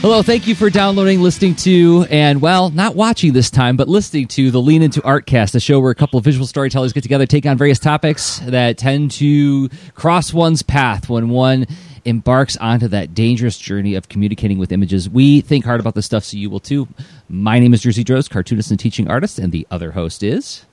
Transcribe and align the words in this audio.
Hello, 0.00 0.22
thank 0.22 0.46
you 0.46 0.54
for 0.54 0.70
downloading, 0.70 1.20
listening 1.20 1.54
to, 1.56 2.06
and 2.08 2.40
well, 2.40 2.70
not 2.70 2.94
watching 2.94 3.34
this 3.34 3.50
time, 3.50 3.76
but 3.76 3.86
listening 3.86 4.26
to 4.28 4.50
the 4.50 4.58
Lean 4.58 4.82
Into 4.82 5.02
Artcast, 5.02 5.54
a 5.54 5.60
show 5.60 5.78
where 5.78 5.90
a 5.90 5.94
couple 5.94 6.16
of 6.16 6.24
visual 6.24 6.46
storytellers 6.46 6.94
get 6.94 7.02
together, 7.02 7.26
take 7.26 7.44
on 7.44 7.58
various 7.58 7.78
topics 7.78 8.38
that 8.46 8.78
tend 8.78 9.10
to 9.10 9.68
cross 9.94 10.32
one's 10.32 10.62
path 10.62 11.10
when 11.10 11.28
one 11.28 11.66
embarks 12.06 12.56
onto 12.56 12.88
that 12.88 13.12
dangerous 13.12 13.58
journey 13.58 13.94
of 13.94 14.08
communicating 14.08 14.56
with 14.56 14.72
images. 14.72 15.06
We 15.06 15.42
think 15.42 15.66
hard 15.66 15.80
about 15.80 15.94
this 15.94 16.06
stuff, 16.06 16.24
so 16.24 16.38
you 16.38 16.48
will 16.48 16.60
too. 16.60 16.88
My 17.28 17.58
name 17.58 17.74
is 17.74 17.82
Jerzy 17.82 18.02
Drozd, 18.02 18.30
cartoonist 18.30 18.70
and 18.70 18.80
teaching 18.80 19.06
artist, 19.06 19.38
and 19.38 19.52
the 19.52 19.66
other 19.70 19.90
host 19.90 20.22
is. 20.22 20.64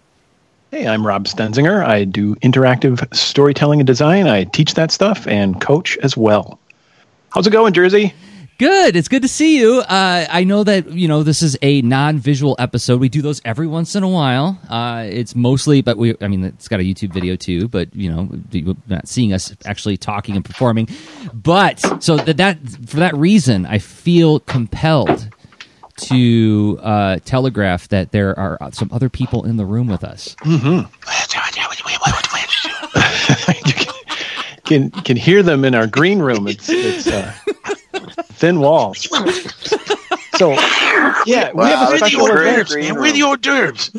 Hey, 0.72 0.88
I'm 0.88 1.06
Rob 1.06 1.26
Stenzinger. 1.26 1.86
I 1.86 2.06
do 2.06 2.36
interactive 2.36 3.14
storytelling 3.14 3.82
and 3.82 3.88
design. 3.88 4.26
I 4.26 4.46
teach 4.46 4.76
that 4.76 4.90
stuff 4.90 5.28
and 5.28 5.60
coach 5.60 5.98
as 5.98 6.16
well. 6.16 6.60
How's 7.32 7.46
it 7.46 7.52
going, 7.52 7.74
Jerzy? 7.74 8.14
Good. 8.58 8.96
It's 8.96 9.08
good 9.08 9.22
to 9.22 9.28
see 9.28 9.60
you. 9.60 9.82
Uh, 9.82 10.26
I 10.28 10.44
know 10.44 10.64
that 10.64 10.92
you 10.92 11.08
know 11.08 11.22
this 11.22 11.44
is 11.44 11.56
a 11.62 11.84
non-visual 11.84 12.56
episode. 12.58 13.00
We 13.00 13.08
do 13.08 13.22
those 13.22 13.40
every 13.46 13.68
once 13.68 13.96
in 13.96 14.02
a 14.02 14.10
while. 14.10 14.60
Uh, 14.68 15.06
it's 15.08 15.36
mostly, 15.36 15.82
but 15.82 15.96
we. 15.98 16.16
I 16.22 16.28
mean, 16.28 16.44
it's 16.44 16.68
got 16.68 16.80
a 16.80 16.84
YouTube 16.84 17.14
video 17.14 17.36
too. 17.36 17.68
But 17.68 17.96
you 17.96 18.12
know, 18.12 18.30
you're 18.50 18.76
not 18.88 19.08
seeing 19.08 19.32
us 19.32 19.56
actually 19.66 19.98
talking 19.98 20.36
and 20.36 20.44
performing. 20.44 20.90
But 21.36 22.04
so 22.04 22.18
that, 22.18 22.38
that 22.38 22.58
for 22.88 22.98
that 22.98 23.16
reason, 23.16 23.68
I 23.68 23.78
feel 23.78 24.40
compelled 24.40 25.30
to 25.98 26.80
uh, 26.82 27.20
telegraph 27.26 27.88
that 27.90 28.12
there 28.12 28.38
are 28.40 28.58
some 28.72 28.90
other 28.92 29.10
people 29.10 29.46
in 29.46 29.58
the 29.58 29.66
room 29.66 29.88
with 29.88 30.04
us. 30.04 30.36
Mm-hmm. 30.40 30.66
you 33.68 33.74
can, 34.66 34.90
can, 34.90 35.02
can 35.04 35.18
hear 35.18 35.44
them 35.44 35.64
in 35.64 35.76
our 35.76 35.86
green 35.86 36.20
room. 36.20 36.48
It's 36.48 36.70
it's. 36.70 37.06
Uh, 37.06 37.34
thin 38.34 38.60
walls. 38.60 39.08
So, 40.38 40.52
yeah, 41.26 41.52
we 41.54 41.66
have 41.66 41.94
a 41.94 41.98
special 41.98 42.28
event. 42.28 42.72
And 42.72 43.00
with 43.00 43.14
the 43.16 43.24
hors 43.24 43.38
d'oeuvres. 43.38 43.92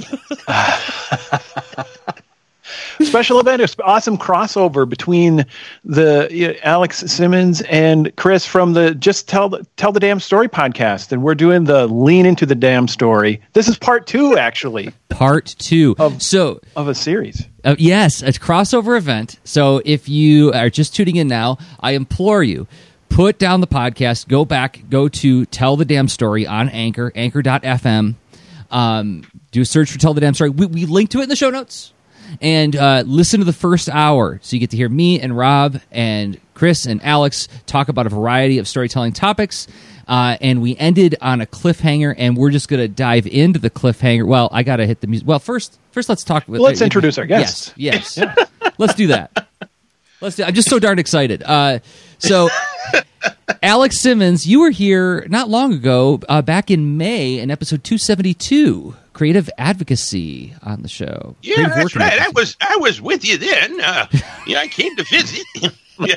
special 3.08 3.40
event, 3.40 3.74
awesome 3.82 4.16
crossover 4.16 4.88
between 4.88 5.44
the 5.84 6.28
you 6.30 6.48
know, 6.48 6.54
Alex 6.62 6.98
Simmons 6.98 7.62
and 7.62 8.14
Chris 8.16 8.46
from 8.46 8.74
the 8.74 8.94
Just 8.94 9.28
Tell 9.28 9.48
the 9.48 9.66
Tell 9.76 9.90
the 9.90 9.98
Damn 9.98 10.20
Story 10.20 10.48
podcast, 10.48 11.10
and 11.10 11.24
we're 11.24 11.34
doing 11.34 11.64
the 11.64 11.88
Lean 11.88 12.24
into 12.24 12.46
the 12.46 12.54
Damn 12.54 12.86
Story. 12.86 13.40
This 13.54 13.66
is 13.66 13.76
part 13.76 14.06
two, 14.06 14.38
actually. 14.38 14.92
Part 15.08 15.56
two. 15.58 15.96
Of, 15.98 16.22
so 16.22 16.60
of 16.76 16.86
a 16.86 16.94
series. 16.94 17.48
Uh, 17.64 17.74
yes, 17.78 18.22
a 18.22 18.30
crossover 18.32 18.96
event. 18.96 19.40
So 19.42 19.82
if 19.84 20.08
you 20.08 20.52
are 20.52 20.70
just 20.70 20.94
tuning 20.94 21.16
in 21.16 21.26
now, 21.26 21.58
I 21.80 21.92
implore 21.92 22.44
you 22.44 22.68
put 23.18 23.36
down 23.36 23.60
the 23.60 23.66
podcast, 23.66 24.28
go 24.28 24.44
back, 24.44 24.80
go 24.88 25.08
to 25.08 25.44
Tell 25.46 25.74
the 25.74 25.84
Damn 25.84 26.06
Story 26.06 26.46
on 26.46 26.68
Anchor, 26.68 27.10
anchor.fm. 27.16 28.14
Um, 28.70 29.24
do 29.50 29.62
a 29.62 29.64
search 29.64 29.90
for 29.90 29.98
Tell 29.98 30.14
the 30.14 30.20
Damn 30.20 30.34
Story. 30.34 30.50
We, 30.50 30.66
we 30.66 30.86
link 30.86 31.10
to 31.10 31.18
it 31.18 31.24
in 31.24 31.28
the 31.28 31.34
show 31.34 31.50
notes. 31.50 31.92
And 32.40 32.76
uh, 32.76 33.02
listen 33.04 33.40
to 33.40 33.44
the 33.44 33.52
first 33.52 33.88
hour. 33.88 34.38
So 34.44 34.54
you 34.54 34.60
get 34.60 34.70
to 34.70 34.76
hear 34.76 34.88
me 34.88 35.18
and 35.18 35.36
Rob 35.36 35.80
and 35.90 36.40
Chris 36.54 36.86
and 36.86 37.02
Alex 37.02 37.48
talk 37.66 37.88
about 37.88 38.06
a 38.06 38.08
variety 38.08 38.58
of 38.58 38.68
storytelling 38.68 39.14
topics. 39.14 39.66
Uh, 40.06 40.36
and 40.40 40.62
we 40.62 40.76
ended 40.76 41.16
on 41.20 41.40
a 41.40 41.46
cliffhanger, 41.46 42.14
and 42.16 42.36
we're 42.36 42.50
just 42.50 42.68
going 42.68 42.80
to 42.80 42.86
dive 42.86 43.26
into 43.26 43.58
the 43.58 43.68
cliffhanger. 43.68 44.28
Well, 44.28 44.48
I 44.52 44.62
got 44.62 44.76
to 44.76 44.86
hit 44.86 45.00
the 45.00 45.08
music. 45.08 45.26
Well, 45.26 45.40
first, 45.40 45.76
first 45.90 46.08
let's 46.08 46.22
talk. 46.22 46.44
Well, 46.46 46.62
let's 46.62 46.80
uh, 46.80 46.84
introduce 46.84 47.18
our 47.18 47.26
guests. 47.26 47.72
Yes, 47.74 48.16
yes. 48.16 48.48
let's 48.78 48.94
do 48.94 49.08
that. 49.08 49.48
Let's 50.20 50.36
do. 50.36 50.44
I'm 50.44 50.54
just 50.54 50.70
so 50.70 50.78
darn 50.78 50.98
excited. 50.98 51.42
Uh, 51.42 51.80
so, 52.18 52.48
Alex 53.62 54.00
Simmons, 54.00 54.46
you 54.46 54.60
were 54.60 54.70
here 54.70 55.26
not 55.28 55.48
long 55.48 55.72
ago, 55.72 56.20
uh, 56.28 56.42
back 56.42 56.70
in 56.70 56.96
May, 56.96 57.38
in 57.38 57.50
episode 57.50 57.84
272, 57.84 58.94
creative 59.12 59.50
advocacy 59.58 60.54
on 60.62 60.82
the 60.82 60.88
show. 60.88 61.36
Yeah, 61.42 61.68
that's 61.68 61.96
right. 61.96 62.20
I 62.20 62.28
was 62.30 62.56
I 62.60 62.76
was 62.76 63.00
with 63.00 63.24
you 63.24 63.38
then. 63.38 63.80
Uh, 63.80 64.06
yeah, 64.46 64.60
I 64.60 64.68
came 64.68 64.94
to 64.96 65.04
visit. 65.04 65.44
yeah. 66.06 66.16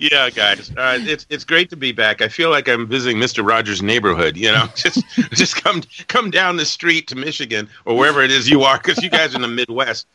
yeah, 0.00 0.30
guys, 0.30 0.70
uh, 0.76 0.98
it's 1.00 1.26
it's 1.28 1.44
great 1.44 1.68
to 1.70 1.76
be 1.76 1.92
back. 1.92 2.22
I 2.22 2.28
feel 2.28 2.50
like 2.50 2.68
I'm 2.68 2.86
visiting 2.86 3.18
Mister 3.18 3.42
Rogers' 3.42 3.82
neighborhood. 3.82 4.36
You 4.36 4.52
know, 4.52 4.66
just 4.74 5.04
just 5.32 5.62
come 5.62 5.82
come 6.08 6.30
down 6.30 6.56
the 6.56 6.64
street 6.64 7.06
to 7.08 7.16
Michigan 7.16 7.68
or 7.84 7.96
wherever 7.96 8.22
it 8.22 8.30
is 8.30 8.48
you 8.48 8.62
are, 8.62 8.78
because 8.78 9.02
you 9.02 9.10
guys 9.10 9.34
are 9.34 9.36
in 9.36 9.42
the 9.42 9.48
Midwest. 9.48 10.06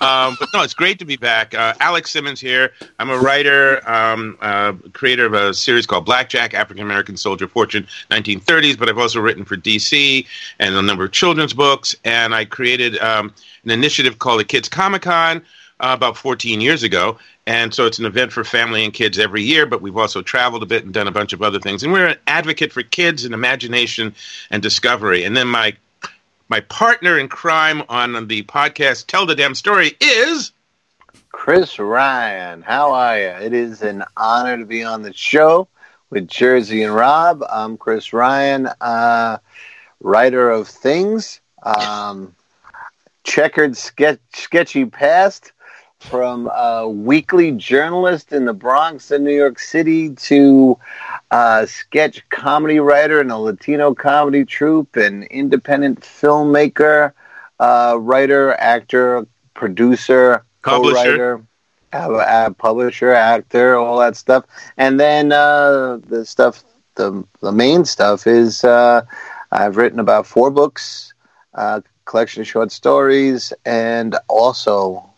Um, 0.00 0.36
but 0.38 0.48
no, 0.54 0.62
it's 0.62 0.74
great 0.74 0.98
to 0.98 1.04
be 1.04 1.16
back. 1.16 1.54
Uh, 1.54 1.74
Alex 1.80 2.10
Simmons 2.10 2.40
here. 2.40 2.72
I'm 2.98 3.10
a 3.10 3.18
writer, 3.18 3.88
um, 3.90 4.36
uh, 4.40 4.74
creator 4.92 5.26
of 5.26 5.34
a 5.34 5.54
series 5.54 5.86
called 5.86 6.04
Blackjack: 6.04 6.54
African 6.54 6.84
American 6.84 7.16
Soldier 7.16 7.48
Fortune, 7.48 7.86
1930s. 8.10 8.78
But 8.78 8.88
I've 8.88 8.98
also 8.98 9.20
written 9.20 9.44
for 9.44 9.56
DC 9.56 10.26
and 10.58 10.74
a 10.74 10.82
number 10.82 11.04
of 11.04 11.12
children's 11.12 11.54
books. 11.54 11.96
And 12.04 12.34
I 12.34 12.44
created 12.44 12.98
um, 12.98 13.34
an 13.64 13.70
initiative 13.70 14.18
called 14.18 14.40
the 14.40 14.44
Kids 14.44 14.68
Comic 14.68 15.02
Con. 15.02 15.42
Uh, 15.82 15.94
about 15.94 16.16
14 16.16 16.60
years 16.60 16.84
ago. 16.84 17.18
And 17.44 17.74
so 17.74 17.86
it's 17.86 17.98
an 17.98 18.04
event 18.04 18.32
for 18.32 18.44
family 18.44 18.84
and 18.84 18.94
kids 18.94 19.18
every 19.18 19.42
year, 19.42 19.66
but 19.66 19.82
we've 19.82 19.96
also 19.96 20.22
traveled 20.22 20.62
a 20.62 20.66
bit 20.66 20.84
and 20.84 20.94
done 20.94 21.08
a 21.08 21.10
bunch 21.10 21.32
of 21.32 21.42
other 21.42 21.58
things. 21.58 21.82
And 21.82 21.92
we're 21.92 22.06
an 22.06 22.18
advocate 22.28 22.72
for 22.72 22.84
kids 22.84 23.24
and 23.24 23.34
imagination 23.34 24.14
and 24.52 24.62
discovery. 24.62 25.24
And 25.24 25.36
then 25.36 25.48
my 25.48 25.76
my 26.48 26.60
partner 26.60 27.18
in 27.18 27.26
crime 27.28 27.82
on 27.88 28.28
the 28.28 28.44
podcast 28.44 29.08
Tell 29.08 29.26
the 29.26 29.34
Damn 29.34 29.56
Story 29.56 29.96
is 30.00 30.52
Chris 31.32 31.80
Ryan. 31.80 32.62
How 32.62 32.92
are 32.92 33.18
you? 33.18 33.44
It 33.44 33.52
is 33.52 33.82
an 33.82 34.04
honor 34.16 34.56
to 34.58 34.64
be 34.64 34.84
on 34.84 35.02
the 35.02 35.12
show 35.12 35.66
with 36.10 36.28
Jerzy 36.28 36.84
and 36.84 36.94
Rob. 36.94 37.42
I'm 37.50 37.76
Chris 37.76 38.12
Ryan, 38.12 38.68
uh, 38.80 39.38
writer 39.98 40.48
of 40.48 40.68
things, 40.68 41.40
um, 41.64 42.36
checkered 43.24 43.76
sketch, 43.76 44.20
sketchy 44.32 44.84
past 44.84 45.50
from 46.02 46.48
a 46.48 46.88
weekly 46.88 47.52
journalist 47.52 48.32
in 48.32 48.44
the 48.44 48.52
Bronx 48.52 49.10
in 49.10 49.22
New 49.22 49.34
York 49.34 49.58
City 49.58 50.10
to 50.10 50.76
a 51.30 51.66
sketch 51.66 52.28
comedy 52.28 52.80
writer 52.80 53.20
in 53.20 53.30
a 53.30 53.38
Latino 53.38 53.94
comedy 53.94 54.44
troupe, 54.44 54.96
an 54.96 55.22
independent 55.24 56.00
filmmaker, 56.00 57.12
uh, 57.60 57.96
writer, 58.00 58.52
actor, 58.54 59.26
producer, 59.54 60.44
publisher. 60.62 61.44
co-writer, 61.92 62.54
publisher, 62.58 63.12
actor, 63.12 63.76
all 63.76 64.00
that 64.00 64.16
stuff. 64.16 64.44
And 64.76 64.98
then 64.98 65.30
uh, 65.30 65.98
the 66.08 66.24
stuff, 66.26 66.64
the, 66.96 67.24
the 67.40 67.52
main 67.52 67.84
stuff 67.84 68.26
is 68.26 68.64
uh, 68.64 69.02
I've 69.52 69.76
written 69.76 70.00
about 70.00 70.26
four 70.26 70.50
books, 70.50 71.14
uh, 71.54 71.80
collection 72.06 72.40
of 72.40 72.48
short 72.48 72.72
stories, 72.72 73.52
and 73.64 74.16
also 74.28 75.11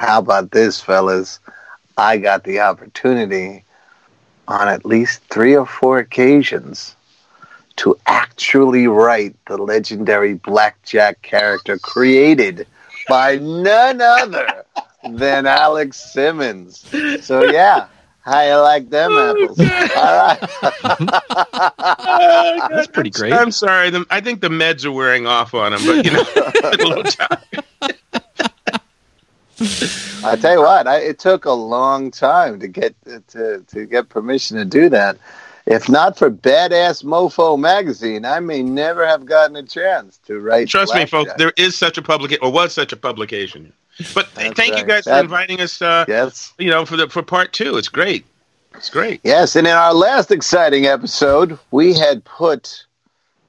how 0.00 0.18
about 0.18 0.50
this, 0.50 0.80
fellas? 0.80 1.38
I 1.96 2.16
got 2.16 2.44
the 2.44 2.60
opportunity 2.60 3.64
on 4.48 4.66
at 4.68 4.86
least 4.86 5.20
three 5.30 5.54
or 5.54 5.66
four 5.66 5.98
occasions 5.98 6.96
to 7.76 7.96
actually 8.06 8.86
write 8.86 9.36
the 9.46 9.58
legendary 9.58 10.34
blackjack 10.34 11.20
character 11.22 11.78
created 11.78 12.66
by 13.08 13.36
none 13.36 14.00
other 14.00 14.64
than 15.10 15.46
Alex 15.46 16.12
Simmons. 16.12 16.86
So 17.22 17.44
yeah, 17.44 17.86
how 18.22 18.42
you 18.42 18.56
like 18.56 18.88
them 18.88 19.12
oh, 19.12 19.30
apples? 19.30 19.60
All 19.60 19.66
right, 19.66 20.38
oh, 21.98 22.68
that's 22.70 22.88
pretty 22.88 23.10
great. 23.10 23.32
I'm 23.32 23.50
sorry, 23.50 23.92
I 24.10 24.20
think 24.20 24.40
the 24.40 24.48
meds 24.48 24.84
are 24.84 24.92
wearing 24.92 25.26
off 25.26 25.52
on 25.52 25.74
him, 25.74 25.80
but 25.84 26.04
you 26.04 26.10
know, 26.10 26.24
a 26.64 26.76
little 26.76 27.02
time. 27.04 27.38
I 30.24 30.36
tell 30.40 30.54
you 30.54 30.60
what, 30.60 30.86
I, 30.86 30.98
it 31.00 31.18
took 31.18 31.44
a 31.44 31.52
long 31.52 32.10
time 32.10 32.60
to 32.60 32.68
get 32.68 32.94
to 33.28 33.62
to 33.66 33.86
get 33.86 34.08
permission 34.08 34.56
to 34.56 34.64
do 34.64 34.88
that. 34.88 35.18
If 35.66 35.88
not 35.88 36.16
for 36.16 36.30
Badass 36.30 37.04
Mofo 37.04 37.58
magazine, 37.58 38.24
I 38.24 38.40
may 38.40 38.62
never 38.62 39.06
have 39.06 39.26
gotten 39.26 39.56
a 39.56 39.62
chance 39.62 40.18
to 40.26 40.40
write. 40.40 40.68
Trust 40.68 40.94
me, 40.94 41.04
folks, 41.04 41.32
there 41.36 41.52
is 41.56 41.76
such 41.76 41.98
a 41.98 42.02
publication, 42.02 42.42
or 42.42 42.50
was 42.50 42.72
such 42.72 42.92
a 42.92 42.96
publication. 42.96 43.72
But 44.14 44.28
thank 44.28 44.56
right. 44.56 44.78
you 44.78 44.84
guys 44.84 45.04
that, 45.04 45.18
for 45.18 45.24
inviting 45.24 45.60
us. 45.60 45.82
Uh, 45.82 46.06
yes, 46.08 46.54
you 46.58 46.70
know, 46.70 46.86
for 46.86 46.96
the 46.96 47.08
for 47.08 47.22
part 47.22 47.52
two, 47.52 47.76
it's 47.76 47.88
great. 47.88 48.24
It's 48.74 48.88
great. 48.88 49.20
Yes, 49.24 49.56
and 49.56 49.66
in 49.66 49.74
our 49.74 49.92
last 49.92 50.30
exciting 50.30 50.86
episode, 50.86 51.58
we 51.70 51.92
had 51.92 52.24
put 52.24 52.86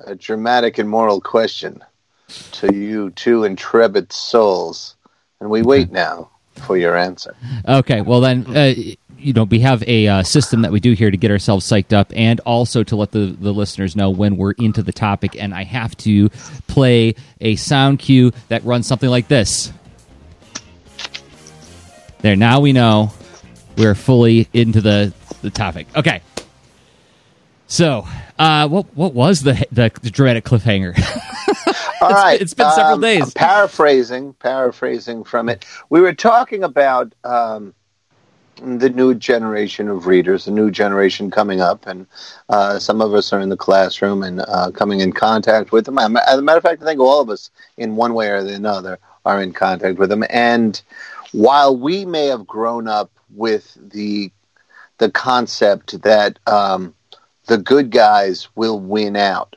a 0.02 0.16
dramatic 0.16 0.78
and 0.78 0.90
moral 0.90 1.22
question 1.22 1.82
to 2.52 2.76
you 2.76 3.12
two 3.12 3.46
intrepid 3.46 4.12
souls 4.12 4.96
and 5.42 5.50
we 5.50 5.62
wait 5.62 5.92
now 5.92 6.30
for 6.56 6.78
your 6.78 6.96
answer. 6.96 7.36
Okay, 7.68 8.02
well 8.02 8.22
then, 8.22 8.46
uh, 8.56 8.74
you 9.18 9.34
know, 9.34 9.44
we 9.44 9.60
have 9.60 9.84
a 9.88 10.08
uh, 10.08 10.24
system 10.24 10.62
that 10.62 10.72
we 10.72 10.80
do 10.80 10.94
here 10.94 11.12
to 11.12 11.18
get 11.18 11.32
ourselves 11.32 11.68
psyched 11.68 11.94
up, 11.94 12.14
and 12.16 12.40
also 12.42 12.84
to 12.84 12.96
let 12.96 13.12
the 13.12 13.36
the 13.40 13.52
listeners 13.52 13.96
know 13.96 14.10
when 14.10 14.38
we're 14.38 14.54
into 14.54 14.82
the 14.82 14.94
topic. 14.94 15.36
And 15.38 15.54
I 15.54 15.64
have 15.64 15.98
to 15.98 16.30
play 16.68 17.16
a 17.42 17.56
sound 17.58 18.00
cue 18.00 18.32
that 18.48 18.64
runs 18.64 18.88
something 18.88 19.10
like 19.10 19.28
this. 19.28 19.74
There, 22.20 22.36
now 22.36 22.60
we 22.60 22.72
know 22.72 23.12
we're 23.78 23.96
fully 23.96 24.48
into 24.54 24.82
the 24.82 25.14
the 25.42 25.50
topic. 25.50 25.88
Okay. 25.96 26.22
So, 27.68 28.06
uh, 28.38 28.68
what 28.68 28.86
what 28.96 29.14
was 29.14 29.42
the 29.42 29.54
the, 29.72 29.92
the 30.02 30.10
dramatic 30.10 30.46
cliffhanger? 30.46 30.96
All 32.02 32.10
right, 32.10 32.42
it's 32.42 32.54
been 32.54 32.70
several 32.72 32.96
um, 32.96 33.02
days. 33.02 33.34
Paraphrasing, 33.34 34.34
paraphrasing 34.34 35.24
from 35.24 35.50
it, 35.50 35.66
we 35.90 36.02
were 36.02 36.14
talking 36.14 36.64
about 36.64 37.14
um, 37.24 37.74
the 38.62 38.90
new 38.90 39.14
generation 39.14 39.88
of 39.88 40.06
readers, 40.06 40.46
the 40.46 40.52
new 40.52 40.70
generation 40.70 41.32
coming 41.32 41.62
up, 41.62 41.88
and 41.88 42.06
uh, 42.50 42.80
some 42.80 43.02
of 43.02 43.14
us 43.14 43.34
are 43.34 43.40
in 43.40 43.50
the 43.50 43.58
classroom 43.58 44.24
and 44.24 44.42
uh, 44.42 44.72
coming 44.72 45.00
in 45.00 45.12
contact 45.12 45.72
with 45.72 45.86
them. 45.86 45.98
As 45.98 46.40
a 46.40 46.42
matter 46.42 46.58
of 46.58 46.64
fact, 46.64 46.82
I 46.82 46.86
think 46.86 47.00
all 47.00 47.22
of 47.22 47.30
us, 47.30 47.50
in 47.78 47.96
one 47.96 48.14
way 48.14 48.30
or 48.30 48.36
another, 48.36 49.00
are 49.26 49.42
in 49.42 49.54
contact 49.54 49.98
with 49.98 50.10
them. 50.10 50.24
And 50.30 50.82
while 51.32 51.76
we 51.76 52.06
may 52.06 52.28
have 52.28 52.46
grown 52.46 52.88
up 52.88 53.12
with 53.34 53.78
the 53.80 54.32
the 54.98 55.10
concept 55.10 56.00
that 56.04 56.38
um, 56.46 56.94
the 57.48 57.58
good 57.58 57.90
guys 57.90 58.48
will 58.56 58.80
win 58.80 59.16
out 59.16 59.56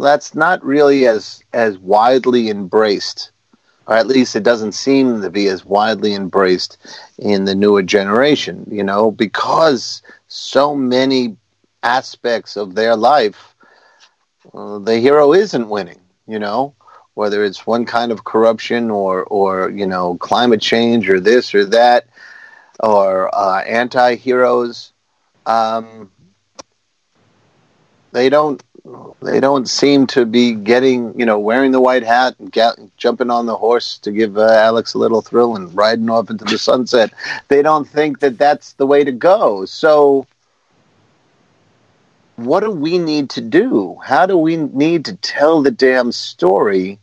that's 0.00 0.34
not 0.34 0.64
really 0.64 1.06
as 1.06 1.42
as 1.52 1.78
widely 1.78 2.48
embraced 2.48 3.32
or 3.86 3.94
at 3.96 4.06
least 4.06 4.34
it 4.36 4.42
doesn't 4.42 4.72
seem 4.72 5.20
to 5.22 5.30
be 5.30 5.46
as 5.48 5.64
widely 5.64 6.14
embraced 6.14 6.76
in 7.18 7.44
the 7.44 7.54
newer 7.54 7.82
generation 7.82 8.66
you 8.70 8.82
know 8.84 9.10
because 9.10 10.02
so 10.28 10.74
many 10.74 11.36
aspects 11.82 12.56
of 12.56 12.74
their 12.74 12.96
life 12.96 13.54
uh, 14.54 14.78
the 14.78 14.98
hero 14.98 15.32
isn't 15.32 15.68
winning 15.68 16.00
you 16.26 16.38
know? 16.38 16.74
Whether 17.14 17.44
it's 17.44 17.66
one 17.66 17.84
kind 17.84 18.12
of 18.12 18.24
corruption 18.24 18.90
or 18.90 19.24
or 19.24 19.70
you 19.70 19.86
know 19.86 20.16
climate 20.18 20.60
change 20.60 21.08
or 21.08 21.20
this 21.20 21.54
or 21.54 21.64
that 21.66 22.06
or 22.80 23.34
uh, 23.34 23.62
anti-heroes 23.62 24.92
um, 25.46 26.10
they 28.12 28.28
don't 28.28 28.62
they 29.22 29.40
don't 29.40 29.68
seem 29.68 30.06
to 30.08 30.24
be 30.24 30.52
getting, 30.52 31.18
you 31.18 31.26
know, 31.26 31.38
wearing 31.38 31.72
the 31.72 31.80
white 31.80 32.04
hat 32.04 32.36
and 32.38 32.52
jumping 32.96 33.30
on 33.30 33.46
the 33.46 33.56
horse 33.56 33.98
to 33.98 34.12
give 34.12 34.38
uh, 34.38 34.42
Alex 34.42 34.94
a 34.94 34.98
little 34.98 35.22
thrill 35.22 35.56
and 35.56 35.74
riding 35.74 36.10
off 36.10 36.30
into 36.30 36.44
the 36.44 36.58
sunset. 36.58 37.12
They 37.48 37.62
don't 37.62 37.88
think 37.88 38.20
that 38.20 38.38
that's 38.38 38.74
the 38.74 38.86
way 38.86 39.04
to 39.04 39.12
go. 39.12 39.64
So, 39.64 40.26
what 42.36 42.60
do 42.60 42.70
we 42.70 42.98
need 42.98 43.30
to 43.30 43.40
do? 43.40 43.98
How 44.04 44.26
do 44.26 44.36
we 44.36 44.56
need 44.56 45.06
to 45.06 45.16
tell 45.16 45.62
the 45.62 45.70
damn 45.70 46.12
story 46.12 46.98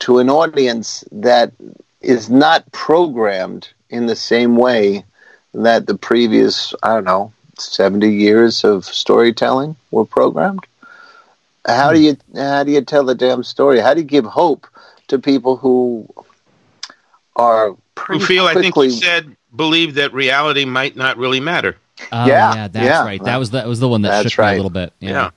to 0.00 0.18
an 0.18 0.30
audience 0.30 1.04
that 1.12 1.52
is 2.00 2.30
not 2.30 2.70
programmed 2.72 3.68
in 3.90 4.06
the 4.06 4.16
same 4.16 4.56
way 4.56 5.04
that 5.52 5.86
the 5.86 5.96
previous, 5.96 6.74
I 6.82 6.94
don't 6.94 7.04
know, 7.04 7.32
70 7.58 8.08
years 8.08 8.64
of 8.64 8.84
storytelling 8.86 9.76
were 9.90 10.04
programmed? 10.04 10.66
How 11.66 11.92
do 11.92 12.00
you 12.00 12.16
how 12.34 12.64
do 12.64 12.72
you 12.72 12.82
tell 12.82 13.04
the 13.04 13.14
damn 13.14 13.42
story? 13.42 13.80
How 13.80 13.94
do 13.94 14.00
you 14.00 14.06
give 14.06 14.24
hope 14.24 14.66
to 15.08 15.18
people 15.18 15.56
who 15.56 16.08
are 17.36 17.76
who 17.98 18.20
feel? 18.20 18.44
Quickly... 18.44 18.60
I 18.60 18.62
think 18.62 18.76
you 18.76 18.90
said 18.90 19.36
believe 19.54 19.94
that 19.94 20.12
reality 20.12 20.64
might 20.64 20.96
not 20.96 21.16
really 21.16 21.40
matter. 21.40 21.76
Oh, 22.12 22.26
yeah, 22.26 22.54
yeah, 22.54 22.68
that's 22.68 22.84
yeah. 22.84 23.04
right. 23.04 23.22
That 23.22 23.36
was 23.38 23.52
that 23.52 23.66
was 23.66 23.80
the 23.80 23.88
one 23.88 24.02
that 24.02 24.10
that's 24.10 24.32
shook 24.32 24.38
right. 24.40 24.52
me 24.52 24.54
a 24.54 24.56
little 24.56 24.70
bit. 24.70 24.92
Yeah. 25.00 25.30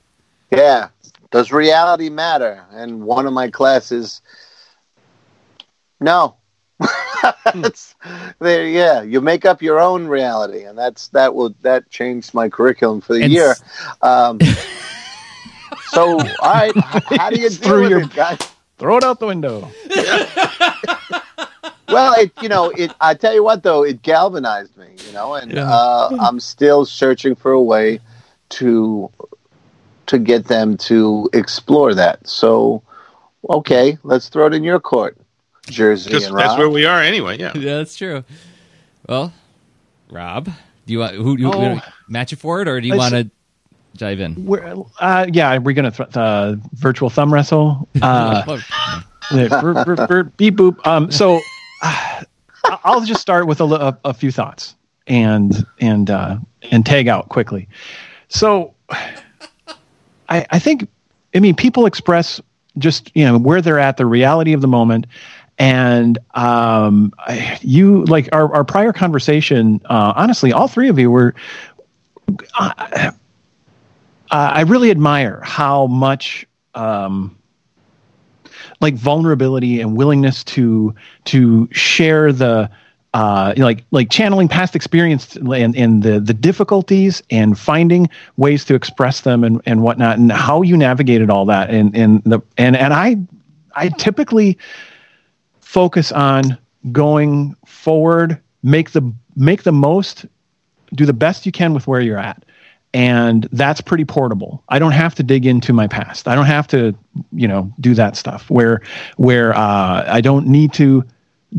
yeah, 0.51 0.57
yeah. 0.57 0.87
Does 1.31 1.51
reality 1.51 2.09
matter? 2.09 2.65
And 2.71 3.03
one 3.03 3.25
of 3.25 3.33
my 3.33 3.49
classes, 3.49 4.21
no. 5.99 6.35
that's 7.53 7.95
there. 8.39 8.67
Yeah, 8.67 9.01
you 9.01 9.19
make 9.21 9.45
up 9.45 9.61
your 9.61 9.79
own 9.79 10.07
reality, 10.07 10.63
and 10.63 10.77
that's 10.77 11.07
that 11.09 11.33
will 11.33 11.55
that 11.61 11.89
changed 11.89 12.33
my 12.33 12.49
curriculum 12.49 13.01
for 13.01 13.13
the 13.13 13.23
and 13.23 13.33
year. 13.33 13.55
Um, 14.01 14.39
so, 15.89 16.19
all 16.19 16.53
right, 16.53 16.75
how 16.77 17.29
do 17.29 17.39
you 17.39 17.49
deal 17.49 17.81
with 17.81 17.89
your, 17.89 18.01
it, 18.01 18.13
guys? 18.13 18.39
Throw 18.77 18.97
it 18.97 19.03
out 19.03 19.19
the 19.19 19.27
window. 19.27 19.69
well, 21.87 22.13
it 22.19 22.31
you 22.41 22.49
know 22.49 22.69
it. 22.69 22.93
I 23.01 23.15
tell 23.15 23.33
you 23.33 23.43
what, 23.43 23.63
though, 23.63 23.83
it 23.83 24.01
galvanized 24.01 24.77
me. 24.77 24.87
You 25.07 25.13
know, 25.13 25.33
and 25.33 25.51
yeah. 25.51 25.67
uh, 25.67 26.17
I'm 26.19 26.39
still 26.39 26.85
searching 26.85 27.35
for 27.35 27.51
a 27.51 27.61
way 27.61 27.99
to 28.49 29.11
to 30.07 30.19
get 30.19 30.45
them 30.45 30.77
to 30.77 31.29
explore 31.33 31.93
that. 31.95 32.27
So, 32.27 32.83
okay, 33.49 33.97
let's 34.03 34.29
throw 34.29 34.47
it 34.47 34.53
in 34.53 34.63
your 34.63 34.79
court, 34.79 35.17
Jerzy. 35.63 36.05
Because 36.05 36.31
that's 36.31 36.57
where 36.57 36.69
we 36.69 36.85
are 36.85 37.01
anyway. 37.01 37.37
Yeah, 37.39 37.53
yeah, 37.55 37.75
that's 37.77 37.95
true. 37.95 38.23
Well, 39.07 39.33
Rob, 40.09 40.45
do 40.45 40.93
you 40.93 40.99
want 40.99 41.15
who 41.15 41.37
do 41.37 41.43
you, 41.43 41.51
oh, 41.53 41.79
match 42.07 42.33
it 42.33 42.37
for 42.37 42.61
it, 42.61 42.67
or 42.67 42.79
do 42.79 42.87
you 42.87 42.95
want 42.95 43.13
to 43.13 43.29
dive 43.97 44.19
in? 44.19 44.45
We're, 44.45 44.75
uh, 44.99 45.27
yeah, 45.31 45.57
we're 45.57 45.73
going 45.73 45.91
to 45.91 45.97
th- 45.97 46.15
uh, 46.15 46.55
virtual 46.73 47.09
thumb 47.09 47.33
wrestle? 47.33 47.87
Uh, 48.01 48.59
beep 50.37 50.55
boop. 50.55 50.87
Um, 50.87 51.11
so 51.11 51.41
uh, 51.83 52.23
I'll 52.63 53.03
just 53.03 53.19
start 53.19 53.45
with 53.45 53.59
a, 53.59 53.65
a, 53.65 53.99
a 54.05 54.13
few 54.13 54.31
thoughts 54.31 54.75
and 55.05 55.65
and 55.79 56.09
uh, 56.09 56.37
and 56.71 56.85
tag 56.85 57.07
out 57.09 57.27
quickly. 57.27 57.67
So 58.29 58.73
I, 60.29 60.45
I 60.49 60.59
think 60.59 60.87
I 61.35 61.39
mean 61.39 61.55
people 61.55 61.85
express 61.85 62.39
just 62.77 63.11
you 63.15 63.25
know 63.25 63.37
where 63.37 63.61
they're 63.61 63.79
at, 63.79 63.97
the 63.97 64.05
reality 64.05 64.53
of 64.53 64.61
the 64.61 64.67
moment, 64.67 65.07
and 65.57 66.17
um, 66.35 67.13
you 67.61 68.05
like 68.05 68.29
our, 68.33 68.53
our 68.53 68.63
prior 68.63 68.93
conversation. 68.93 69.81
Uh, 69.85 70.13
honestly, 70.15 70.53
all 70.53 70.67
three 70.67 70.89
of 70.89 70.99
you 70.99 71.11
were. 71.11 71.33
Uh, 72.59 73.11
uh, 74.31 74.51
I 74.53 74.61
really 74.61 74.91
admire 74.91 75.41
how 75.43 75.87
much 75.87 76.45
um, 76.75 77.37
like 78.81 78.95
vulnerability 78.95 79.81
and 79.81 79.95
willingness 79.95 80.43
to 80.45 80.93
to 81.25 81.67
share 81.71 82.31
the 82.31 82.69
uh, 83.13 83.53
like 83.57 83.83
like 83.91 84.09
channeling 84.09 84.47
past 84.47 84.75
experience 84.75 85.35
and, 85.35 85.75
and 85.75 86.03
the 86.03 86.19
the 86.19 86.33
difficulties 86.33 87.23
and 87.31 87.57
finding 87.57 88.09
ways 88.35 88.65
to 88.65 88.75
express 88.75 89.21
them 89.21 89.43
and, 89.43 89.61
and 89.65 89.81
whatnot 89.81 90.17
and 90.17 90.31
how 90.31 90.61
you 90.61 90.77
navigated 90.77 91.29
all 91.29 91.45
that. 91.45 91.69
And 91.69 91.95
and 91.95 92.23
the 92.23 92.41
and 92.57 92.75
and 92.75 92.93
I 92.93 93.17
I 93.75 93.89
typically 93.89 94.57
focus 95.61 96.11
on 96.11 96.57
going 96.91 97.55
forward 97.65 98.39
make 98.61 98.91
the 98.91 99.13
make 99.35 99.63
the 99.63 99.71
most 99.71 100.25
do 100.93 101.05
the 101.05 101.13
best 101.13 101.45
you 101.45 101.51
can 101.51 101.73
with 101.73 101.87
where 101.87 102.01
you're 102.01 102.17
at 102.17 102.43
and 102.93 103.47
that's 103.51 103.81
pretty 103.81 104.05
portable. 104.05 104.63
I 104.69 104.79
don't 104.79 104.91
have 104.91 105.15
to 105.15 105.23
dig 105.23 105.45
into 105.45 105.73
my 105.73 105.87
past. 105.87 106.27
I 106.27 106.35
don't 106.35 106.45
have 106.45 106.67
to, 106.67 106.95
you 107.31 107.47
know, 107.47 107.71
do 107.79 107.93
that 107.93 108.15
stuff 108.15 108.49
where 108.49 108.81
where 109.17 109.53
uh, 109.55 110.05
I 110.07 110.21
don't 110.21 110.47
need 110.47 110.73
to 110.73 111.03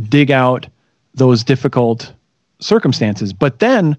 dig 0.09 0.31
out 0.31 0.67
those 1.15 1.45
difficult 1.45 2.13
circumstances. 2.61 3.33
But 3.33 3.59
then 3.59 3.97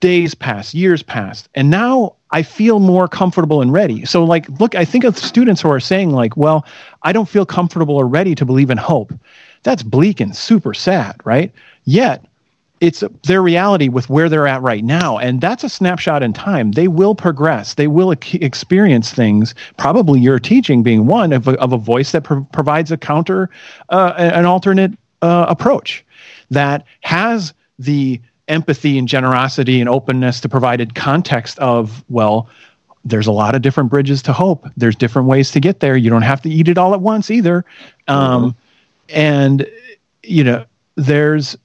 days 0.00 0.34
pass, 0.34 0.74
years 0.74 1.02
pass, 1.02 1.48
and 1.54 1.70
now 1.70 2.16
I 2.30 2.42
feel 2.42 2.80
more 2.80 3.08
comfortable 3.08 3.62
and 3.62 3.72
ready. 3.72 4.04
So, 4.04 4.24
like, 4.24 4.48
look, 4.60 4.74
I 4.74 4.84
think 4.84 5.04
of 5.04 5.16
students 5.16 5.62
who 5.62 5.70
are 5.70 5.80
saying, 5.80 6.10
like, 6.10 6.36
well, 6.36 6.66
I 7.02 7.12
don't 7.12 7.28
feel 7.28 7.46
comfortable 7.46 7.96
or 7.96 8.06
ready 8.06 8.34
to 8.34 8.44
believe 8.44 8.70
in 8.70 8.78
hope. 8.78 9.12
That's 9.62 9.82
bleak 9.82 10.20
and 10.20 10.34
super 10.36 10.74
sad, 10.74 11.20
right? 11.24 11.52
Yet 11.84 12.24
it's 12.80 13.02
their 13.24 13.42
reality 13.42 13.88
with 13.88 14.10
where 14.10 14.28
they're 14.28 14.46
at 14.46 14.60
right 14.62 14.84
now. 14.84 15.18
And 15.18 15.40
that's 15.40 15.64
a 15.64 15.68
snapshot 15.68 16.22
in 16.22 16.32
time. 16.32 16.72
They 16.72 16.88
will 16.88 17.14
progress. 17.14 17.74
They 17.74 17.86
will 17.86 18.10
experience 18.10 19.12
things. 19.12 19.54
Probably 19.78 20.20
your 20.20 20.38
teaching 20.38 20.82
being 20.82 21.06
one 21.06 21.32
of 21.32 21.48
a, 21.48 21.52
of 21.58 21.72
a 21.72 21.78
voice 21.78 22.12
that 22.12 22.24
pro- 22.24 22.44
provides 22.52 22.92
a 22.92 22.96
counter 22.96 23.48
uh, 23.88 24.12
an 24.16 24.44
alternate 24.44 24.92
uh, 25.22 25.46
approach 25.48 26.04
that 26.50 26.84
has 27.00 27.54
the 27.78 28.20
empathy 28.48 28.98
and 28.98 29.08
generosity 29.08 29.80
and 29.80 29.88
openness 29.88 30.40
to 30.40 30.48
provided 30.48 30.94
context 30.94 31.58
of 31.58 32.04
well 32.08 32.48
there's 33.04 33.26
a 33.26 33.32
lot 33.32 33.54
of 33.54 33.62
different 33.62 33.88
bridges 33.88 34.20
to 34.20 34.32
hope. 34.32 34.68
There's 34.76 34.96
different 34.96 35.28
ways 35.28 35.52
to 35.52 35.60
get 35.60 35.78
there. 35.78 35.96
You 35.96 36.10
don't 36.10 36.22
have 36.22 36.42
to 36.42 36.50
eat 36.50 36.66
it 36.66 36.76
all 36.76 36.92
at 36.92 37.00
once 37.00 37.30
either. 37.30 37.64
Um, 38.08 38.50
mm-hmm. 38.50 38.58
and 39.10 39.66
you 40.24 40.42
know 40.42 40.64
there's 40.96 41.56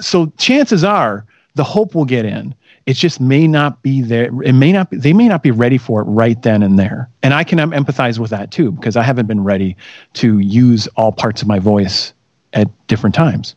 so 0.00 0.32
chances 0.38 0.84
are 0.84 1.24
the 1.54 1.64
hope 1.64 1.94
will 1.94 2.04
get 2.04 2.24
in. 2.24 2.54
It 2.86 2.94
just 2.94 3.20
may 3.20 3.46
not 3.46 3.82
be 3.82 4.00
there. 4.00 4.30
It 4.42 4.54
may 4.54 4.72
not. 4.72 4.90
Be, 4.90 4.96
they 4.96 5.12
may 5.12 5.28
not 5.28 5.42
be 5.42 5.50
ready 5.50 5.76
for 5.76 6.00
it 6.00 6.04
right 6.04 6.40
then 6.42 6.62
and 6.62 6.78
there. 6.78 7.10
And 7.22 7.34
I 7.34 7.44
can 7.44 7.58
empathize 7.58 8.18
with 8.18 8.30
that 8.30 8.50
too 8.50 8.72
because 8.72 8.96
I 8.96 9.02
haven't 9.02 9.26
been 9.26 9.44
ready 9.44 9.76
to 10.14 10.38
use 10.38 10.86
all 10.96 11.12
parts 11.12 11.42
of 11.42 11.48
my 11.48 11.58
voice 11.58 12.14
at 12.54 12.70
different 12.86 13.14
times, 13.14 13.54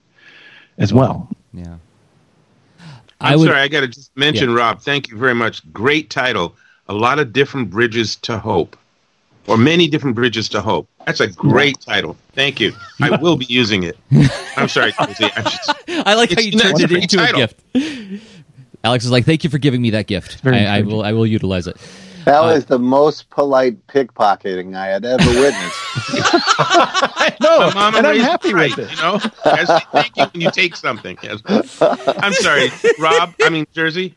as 0.77 0.93
well. 0.93 1.29
Yeah. 1.53 1.77
I'm 3.21 3.39
would, 3.39 3.45
sorry, 3.45 3.60
I 3.60 3.67
got 3.67 3.81
to 3.81 3.88
just 3.88 4.15
mention, 4.17 4.50
yeah. 4.50 4.57
Rob. 4.57 4.81
Thank 4.81 5.10
you 5.10 5.17
very 5.17 5.36
much. 5.36 5.71
Great 5.71 6.10
title. 6.10 6.55
A 6.88 6.93
lot 6.93 7.19
of 7.19 7.31
different 7.31 7.69
bridges 7.69 8.17
to 8.17 8.38
hope 8.38 8.75
or 9.48 9.57
many 9.57 9.88
different 9.88 10.15
bridges 10.15 10.48
to 10.50 10.62
hope. 10.62 10.88
That's 11.05 11.19
a 11.19 11.27
great 11.27 11.79
title. 11.81 12.15
Thank 12.33 12.60
you. 12.60 12.74
I 13.01 13.15
will 13.17 13.36
be 13.38 13.45
using 13.45 13.83
it. 13.83 13.98
I'm 14.55 14.67
sorry, 14.69 14.93
I, 15.00 15.05
just, 15.13 15.74
I 16.07 16.13
like 16.13 16.31
how 16.31 16.41
you 16.41 16.51
turned 16.51 16.79
it 16.79 16.91
into 16.91 17.17
title. 17.17 17.41
a 17.43 17.48
gift. 17.48 17.62
Alex 18.83 19.05
is 19.05 19.12
like, 19.12 19.25
"Thank 19.25 19.43
you 19.43 19.50
for 19.50 19.57
giving 19.60 19.81
me 19.81 19.91
that 19.91 20.07
gift. 20.07 20.45
I, 20.45 20.65
I 20.65 20.81
will. 20.81 21.03
I 21.03 21.12
will 21.13 21.27
utilize 21.27 21.67
it." 21.67 21.77
That 22.25 22.39
Uh, 22.39 22.53
was 22.53 22.65
the 22.65 22.77
most 22.77 23.31
polite 23.31 23.88
pickpocketing 23.88 24.75
I 24.75 24.88
had 24.88 25.05
ever 25.05 25.25
witnessed. 25.27 25.75
I 26.60 27.36
know, 27.41 27.60
My 27.62 27.74
mama 27.74 27.98
and 27.98 28.05
I'm 28.07 28.19
happy 28.19 28.53
right, 28.53 28.75
with 28.77 28.91
it. 28.91 28.95
You 28.95 29.01
know, 29.01 29.19
Yes, 29.45 29.83
thank 29.91 30.15
you 30.17 30.25
when 30.25 30.41
you 30.41 30.51
take 30.51 30.75
something. 30.75 31.17
Yes. 31.24 31.41
I'm 31.81 32.33
sorry, 32.33 32.69
Rob. 33.00 33.33
I 33.43 33.50
mean 33.50 33.65
Jerzy. 33.74 34.13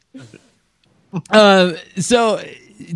Um, 1.31 1.77
so 1.97 2.43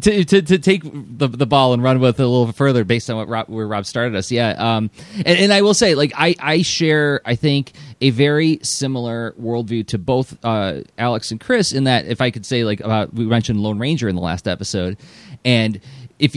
to, 0.01 0.25
to 0.25 0.43
to 0.43 0.59
take 0.59 0.83
the 0.85 1.29
the 1.29 1.47
ball 1.47 1.73
and 1.73 1.83
run 1.83 2.01
with 2.01 2.19
it 2.19 2.23
a 2.23 2.27
little 2.27 2.53
further 2.53 2.85
based 2.85 3.09
on 3.11 3.17
what 3.17 3.29
Rob, 3.29 3.49
where 3.49 3.67
Rob 3.67 3.87
started 3.87 4.17
us, 4.17 4.31
yeah. 4.31 4.51
Um, 4.51 4.91
and, 5.15 5.27
and 5.27 5.53
I 5.53 5.63
will 5.63 5.75
say, 5.75 5.95
like 5.95 6.13
I 6.17 6.35
I 6.41 6.63
share, 6.63 7.21
I 7.25 7.37
think 7.37 7.73
a 8.01 8.11
very 8.11 8.59
similar 8.63 9.35
worldview 9.41 9.87
to 9.89 9.99
both 9.99 10.37
uh, 10.45 10.83
Alex 10.97 11.31
and 11.31 11.41
Chris 11.41 11.73
in 11.73 11.85
that 11.85 12.07
if 12.07 12.21
I 12.21 12.31
could 12.31 12.45
say 12.45 12.65
like 12.65 12.81
about 12.81 13.15
we 13.15 13.27
mentioned 13.27 13.61
Lone 13.61 13.79
Ranger 13.79 14.09
in 14.09 14.17
the 14.17 14.23
last 14.23 14.49
episode, 14.49 14.97
and 15.45 15.81
if. 16.19 16.37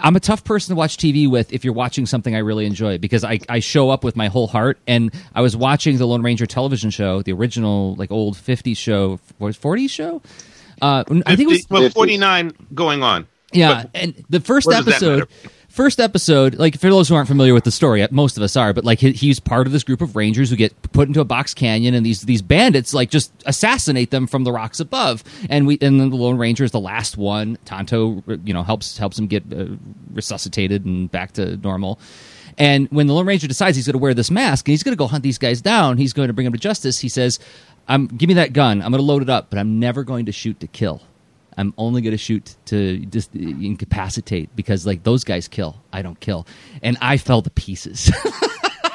I'm 0.00 0.14
a 0.14 0.20
tough 0.20 0.44
person 0.44 0.76
to 0.76 0.78
watch 0.78 0.96
TV 0.96 1.28
with 1.28 1.52
if 1.52 1.64
you're 1.64 1.74
watching 1.74 2.06
something 2.06 2.32
I 2.32 2.38
really 2.38 2.66
enjoy 2.66 2.98
because 2.98 3.24
I, 3.24 3.40
I 3.48 3.58
show 3.58 3.90
up 3.90 4.04
with 4.04 4.14
my 4.14 4.28
whole 4.28 4.46
heart. 4.46 4.78
And 4.86 5.12
I 5.34 5.40
was 5.40 5.56
watching 5.56 5.98
the 5.98 6.06
Lone 6.06 6.22
Ranger 6.22 6.46
television 6.46 6.90
show, 6.90 7.20
the 7.22 7.32
original 7.32 7.96
like 7.96 8.12
old 8.12 8.36
50s 8.36 8.76
show, 8.76 9.18
was 9.40 9.58
40s 9.58 9.90
show. 9.90 10.22
Uh, 10.80 11.04
I 11.26 11.36
think 11.36 11.40
it 11.40 11.46
was 11.48 11.58
50 11.60 11.74
well, 11.74 11.90
49 11.90 12.52
going 12.74 13.02
on. 13.02 13.26
yeah, 13.52 13.82
But 13.82 13.90
and 13.94 14.24
the 14.28 14.40
first 14.40 14.66
what 14.66 14.76
does 14.76 14.84
that 14.86 14.92
episode, 14.94 15.28
first 15.68 16.00
episode, 16.00 16.56
like 16.56 16.78
for 16.78 16.90
those 16.90 17.08
who 17.08 17.14
aren't 17.14 17.28
familiar 17.28 17.54
with 17.54 17.64
the 17.64 17.70
story, 17.70 18.06
most 18.10 18.36
of 18.36 18.42
us 18.42 18.56
are, 18.56 18.72
but 18.72 18.84
like 18.84 18.98
he, 18.98 19.12
he's 19.12 19.38
part 19.40 19.66
of 19.66 19.72
this 19.72 19.84
group 19.84 20.00
of 20.00 20.16
rangers 20.16 20.50
who 20.50 20.56
get 20.56 20.80
put 20.92 21.08
into 21.08 21.20
a 21.20 21.24
box 21.24 21.54
canyon, 21.54 21.94
and 21.94 22.04
these 22.04 22.22
these 22.22 22.42
bandits 22.42 22.92
like 22.92 23.10
just 23.10 23.32
assassinate 23.46 24.10
them 24.10 24.26
from 24.26 24.44
the 24.44 24.52
rocks 24.52 24.80
above, 24.80 25.22
and 25.48 25.66
we 25.66 25.78
and 25.80 26.00
then 26.00 26.10
the 26.10 26.16
Lone 26.16 26.36
Ranger 26.36 26.64
is 26.64 26.72
the 26.72 26.80
last 26.80 27.16
one. 27.16 27.58
Tonto, 27.64 28.22
you 28.44 28.52
know, 28.52 28.62
helps 28.62 28.98
helps 28.98 29.18
him 29.18 29.26
get 29.26 29.44
uh, 29.52 29.66
resuscitated 30.12 30.84
and 30.84 31.10
back 31.10 31.32
to 31.32 31.56
normal. 31.58 31.98
And 32.58 32.88
when 32.90 33.06
the 33.06 33.14
Lone 33.14 33.26
Ranger 33.26 33.46
decides 33.46 33.76
he's 33.76 33.86
going 33.86 33.92
to 33.92 34.00
wear 34.00 34.14
this 34.14 34.32
mask 34.32 34.66
and 34.66 34.72
he's 34.72 34.82
going 34.82 34.92
to 34.92 34.98
go 34.98 35.06
hunt 35.06 35.22
these 35.22 35.38
guys 35.38 35.60
down, 35.60 35.96
he's 35.96 36.12
going 36.12 36.26
to 36.26 36.34
bring 36.34 36.44
them 36.44 36.52
to 36.52 36.58
justice. 36.58 36.98
He 36.98 37.08
says, 37.08 37.38
"I'm 37.88 38.06
give 38.06 38.28
me 38.28 38.34
that 38.34 38.52
gun. 38.52 38.82
I'm 38.82 38.90
going 38.92 39.00
to 39.00 39.06
load 39.06 39.22
it 39.22 39.30
up, 39.30 39.50
but 39.50 39.58
I'm 39.58 39.80
never 39.80 40.04
going 40.04 40.26
to 40.26 40.32
shoot 40.32 40.60
to 40.60 40.66
kill." 40.66 41.02
I'm 41.58 41.74
only 41.76 42.02
going 42.02 42.12
to 42.12 42.18
shoot 42.18 42.54
to 42.66 42.98
just 43.06 43.34
incapacitate 43.34 44.54
because 44.54 44.86
like 44.86 45.02
those 45.02 45.24
guys 45.24 45.48
kill. 45.48 45.82
I 45.92 46.02
don't 46.02 46.18
kill. 46.20 46.46
And 46.82 46.96
I 47.02 47.16
fell 47.16 47.42
to 47.42 47.50
pieces. 47.50 48.12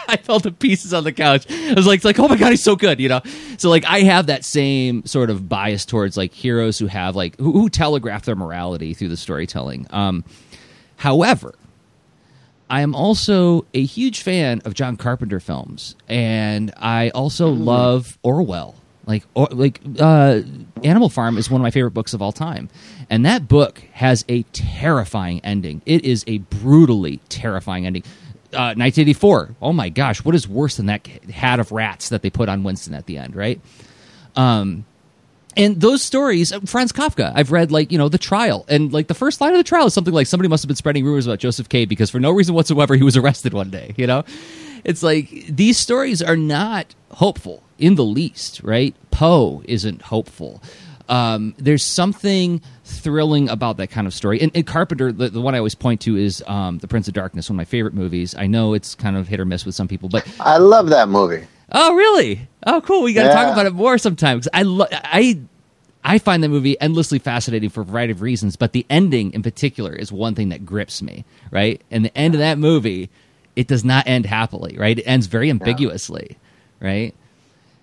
I 0.07 0.15
fell 0.17 0.39
to 0.39 0.51
pieces 0.51 0.93
on 0.93 1.03
the 1.03 1.11
couch. 1.11 1.45
I 1.49 1.73
was 1.73 1.85
like, 1.85 1.97
it's 1.97 2.05
like, 2.05 2.19
oh 2.19 2.27
my 2.29 2.37
god, 2.37 2.51
he's 2.51 2.63
so 2.63 2.77
good, 2.77 3.01
you 3.01 3.09
know. 3.09 3.21
So 3.57 3.69
like, 3.69 3.83
I 3.85 4.01
have 4.01 4.27
that 4.27 4.45
same 4.45 5.05
sort 5.05 5.29
of 5.29 5.49
bias 5.49 5.85
towards 5.85 6.15
like 6.15 6.33
heroes 6.33 6.79
who 6.79 6.87
have 6.87 7.17
like 7.17 7.37
who, 7.37 7.51
who 7.51 7.69
telegraph 7.69 8.23
their 8.23 8.35
morality 8.35 8.93
through 8.93 9.09
the 9.09 9.17
storytelling. 9.17 9.85
Um, 9.89 10.23
however, 10.95 11.55
I 12.69 12.81
am 12.81 12.95
also 12.95 13.65
a 13.73 13.83
huge 13.83 14.21
fan 14.21 14.61
of 14.63 14.73
John 14.73 14.95
Carpenter 14.95 15.41
films, 15.41 15.95
and 16.07 16.73
I 16.77 17.09
also 17.09 17.49
love 17.49 18.17
Orwell. 18.23 18.75
Like, 19.05 19.23
or, 19.33 19.47
like 19.51 19.81
uh, 19.99 20.41
Animal 20.83 21.09
Farm 21.09 21.37
is 21.37 21.49
one 21.49 21.59
of 21.59 21.63
my 21.63 21.71
favorite 21.71 21.91
books 21.91 22.13
of 22.13 22.21
all 22.21 22.31
time, 22.31 22.69
and 23.09 23.25
that 23.25 23.47
book 23.47 23.79
has 23.91 24.23
a 24.29 24.43
terrifying 24.53 25.41
ending. 25.43 25.81
It 25.85 26.05
is 26.05 26.23
a 26.27 26.37
brutally 26.37 27.17
terrifying 27.29 27.85
ending. 27.85 28.03
Uh, 28.53 28.77
1984. 28.77 29.55
Oh 29.63 29.73
my 29.73 29.89
gosh, 29.89 30.23
what 30.23 30.35
is 30.35 30.47
worse 30.47 30.77
than 30.77 30.85
that 30.85 31.07
hat 31.07 31.59
of 31.59 31.71
rats 31.71 32.09
that 32.09 32.21
they 32.21 32.29
put 32.29 32.49
on 32.49 32.63
Winston 32.63 32.93
at 32.93 33.07
the 33.07 33.17
end? 33.17 33.35
Right. 33.35 33.59
Um, 34.35 34.85
and 35.55 35.79
those 35.79 36.01
stories, 36.01 36.51
uh, 36.51 36.59
Franz 36.61 36.91
Kafka, 36.91 37.31
I've 37.35 37.51
read 37.51 37.71
like, 37.71 37.91
you 37.91 37.97
know, 37.97 38.09
The 38.09 38.17
Trial. 38.17 38.65
And 38.67 38.91
like 38.91 39.07
the 39.07 39.13
first 39.13 39.41
line 39.41 39.51
of 39.51 39.57
The 39.57 39.63
Trial 39.63 39.87
is 39.87 39.93
something 39.93 40.13
like 40.13 40.27
somebody 40.27 40.49
must 40.49 40.63
have 40.63 40.67
been 40.67 40.75
spreading 40.75 41.05
rumors 41.05 41.27
about 41.27 41.39
Joseph 41.39 41.69
K 41.69 41.85
because 41.85 42.09
for 42.09 42.19
no 42.19 42.31
reason 42.31 42.55
whatsoever 42.55 42.95
he 42.95 43.03
was 43.03 43.17
arrested 43.17 43.53
one 43.53 43.69
day, 43.69 43.93
you 43.97 44.07
know? 44.07 44.23
It's 44.83 45.03
like 45.03 45.29
these 45.47 45.77
stories 45.77 46.21
are 46.21 46.35
not 46.35 46.93
hopeful 47.13 47.63
in 47.77 47.95
the 47.95 48.05
least, 48.05 48.61
right? 48.63 48.95
Poe 49.11 49.61
isn't 49.65 50.03
hopeful. 50.03 50.61
Um, 51.09 51.53
there's 51.57 51.83
something 51.83 52.61
thrilling 52.85 53.49
about 53.49 53.77
that 53.77 53.89
kind 53.89 54.07
of 54.07 54.13
story. 54.13 54.41
And, 54.41 54.51
and 54.55 54.65
Carpenter, 54.65 55.11
the, 55.11 55.29
the 55.29 55.41
one 55.41 55.53
I 55.53 55.57
always 55.57 55.75
point 55.75 56.01
to 56.01 56.15
is 56.17 56.43
um, 56.47 56.77
The 56.77 56.87
Prince 56.87 57.07
of 57.07 57.13
Darkness, 57.13 57.49
one 57.49 57.55
of 57.55 57.57
my 57.57 57.65
favorite 57.65 57.93
movies. 57.93 58.35
I 58.35 58.47
know 58.47 58.73
it's 58.73 58.95
kind 58.95 59.17
of 59.17 59.27
hit 59.27 59.39
or 59.39 59.45
miss 59.45 59.65
with 59.65 59.75
some 59.75 59.87
people, 59.87 60.09
but 60.09 60.25
I 60.39 60.57
love 60.57 60.89
that 60.89 61.09
movie. 61.09 61.45
Oh, 61.71 61.93
really? 61.95 62.47
Oh, 62.65 62.81
cool. 62.81 63.03
We 63.03 63.13
got 63.13 63.23
to 63.23 63.33
talk 63.33 63.51
about 63.51 63.65
it 63.65 63.73
more 63.73 63.97
sometime. 63.97 64.41
I, 64.53 64.63
lo- 64.63 64.87
I, 64.91 65.41
I 66.03 66.19
find 66.19 66.43
that 66.43 66.49
movie 66.49 66.79
endlessly 66.79 67.19
fascinating 67.19 67.69
for 67.69 67.81
a 67.81 67.85
variety 67.85 68.11
of 68.11 68.21
reasons, 68.21 68.55
but 68.55 68.73
the 68.73 68.85
ending 68.89 69.33
in 69.33 69.41
particular 69.43 69.93
is 69.93 70.11
one 70.11 70.35
thing 70.35 70.49
that 70.49 70.65
grips 70.65 71.01
me. 71.01 71.25
Right, 71.51 71.81
and 71.91 72.05
the 72.05 72.17
end 72.17 72.33
of 72.33 72.39
that 72.39 72.57
movie, 72.57 73.09
it 73.55 73.67
does 73.67 73.83
not 73.83 74.07
end 74.07 74.25
happily. 74.25 74.77
Right, 74.77 74.97
it 74.97 75.03
ends 75.03 75.27
very 75.27 75.49
ambiguously. 75.49 76.37
Right, 76.83 77.15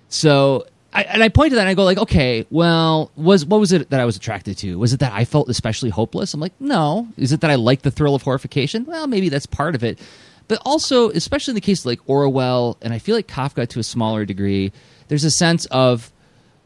so. 0.08 0.66
I, 0.92 1.04
and 1.04 1.22
I 1.22 1.28
point 1.28 1.50
to 1.50 1.54
that 1.54 1.60
and 1.60 1.68
I 1.68 1.74
go 1.74 1.84
like, 1.84 1.98
okay, 1.98 2.46
well, 2.50 3.12
was 3.14 3.46
what 3.46 3.60
was 3.60 3.70
it 3.70 3.90
that 3.90 4.00
I 4.00 4.04
was 4.04 4.16
attracted 4.16 4.58
to? 4.58 4.76
Was 4.76 4.92
it 4.92 4.98
that 4.98 5.12
I 5.12 5.24
felt 5.24 5.48
especially 5.48 5.88
hopeless? 5.88 6.34
I'm 6.34 6.40
like, 6.40 6.60
no. 6.60 7.06
Is 7.16 7.30
it 7.30 7.42
that 7.42 7.50
I 7.52 7.54
like 7.54 7.82
the 7.82 7.92
thrill 7.92 8.16
of 8.16 8.22
horrification? 8.22 8.84
Well, 8.86 9.06
maybe 9.06 9.28
that's 9.28 9.46
part 9.46 9.76
of 9.76 9.84
it. 9.84 10.00
But 10.48 10.60
also, 10.66 11.10
especially 11.10 11.52
in 11.52 11.54
the 11.54 11.60
case 11.60 11.82
of 11.82 11.86
like 11.86 12.00
Orwell, 12.08 12.76
and 12.82 12.92
I 12.92 12.98
feel 12.98 13.14
like 13.14 13.28
Kafka 13.28 13.68
to 13.68 13.78
a 13.78 13.84
smaller 13.84 14.24
degree, 14.24 14.72
there's 15.06 15.22
a 15.22 15.30
sense 15.30 15.66
of 15.66 16.10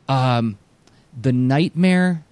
um, 0.08 0.56
the 1.20 1.32
nightmare, 1.32 2.24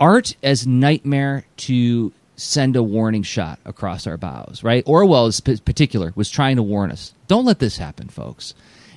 art 0.00 0.34
as 0.42 0.66
nightmare 0.66 1.44
to 1.58 2.14
send 2.36 2.76
a 2.76 2.82
warning 2.82 3.22
shot 3.22 3.58
across 3.66 4.06
our 4.06 4.16
bows, 4.16 4.62
right? 4.62 4.82
Orwell, 4.86 5.26
in 5.26 5.58
particular, 5.58 6.14
was 6.16 6.30
trying 6.30 6.56
to 6.56 6.62
warn 6.62 6.90
us 6.90 7.12
don't 7.28 7.44
let 7.44 7.58
this 7.58 7.76
happen, 7.76 8.08
folks. 8.08 8.54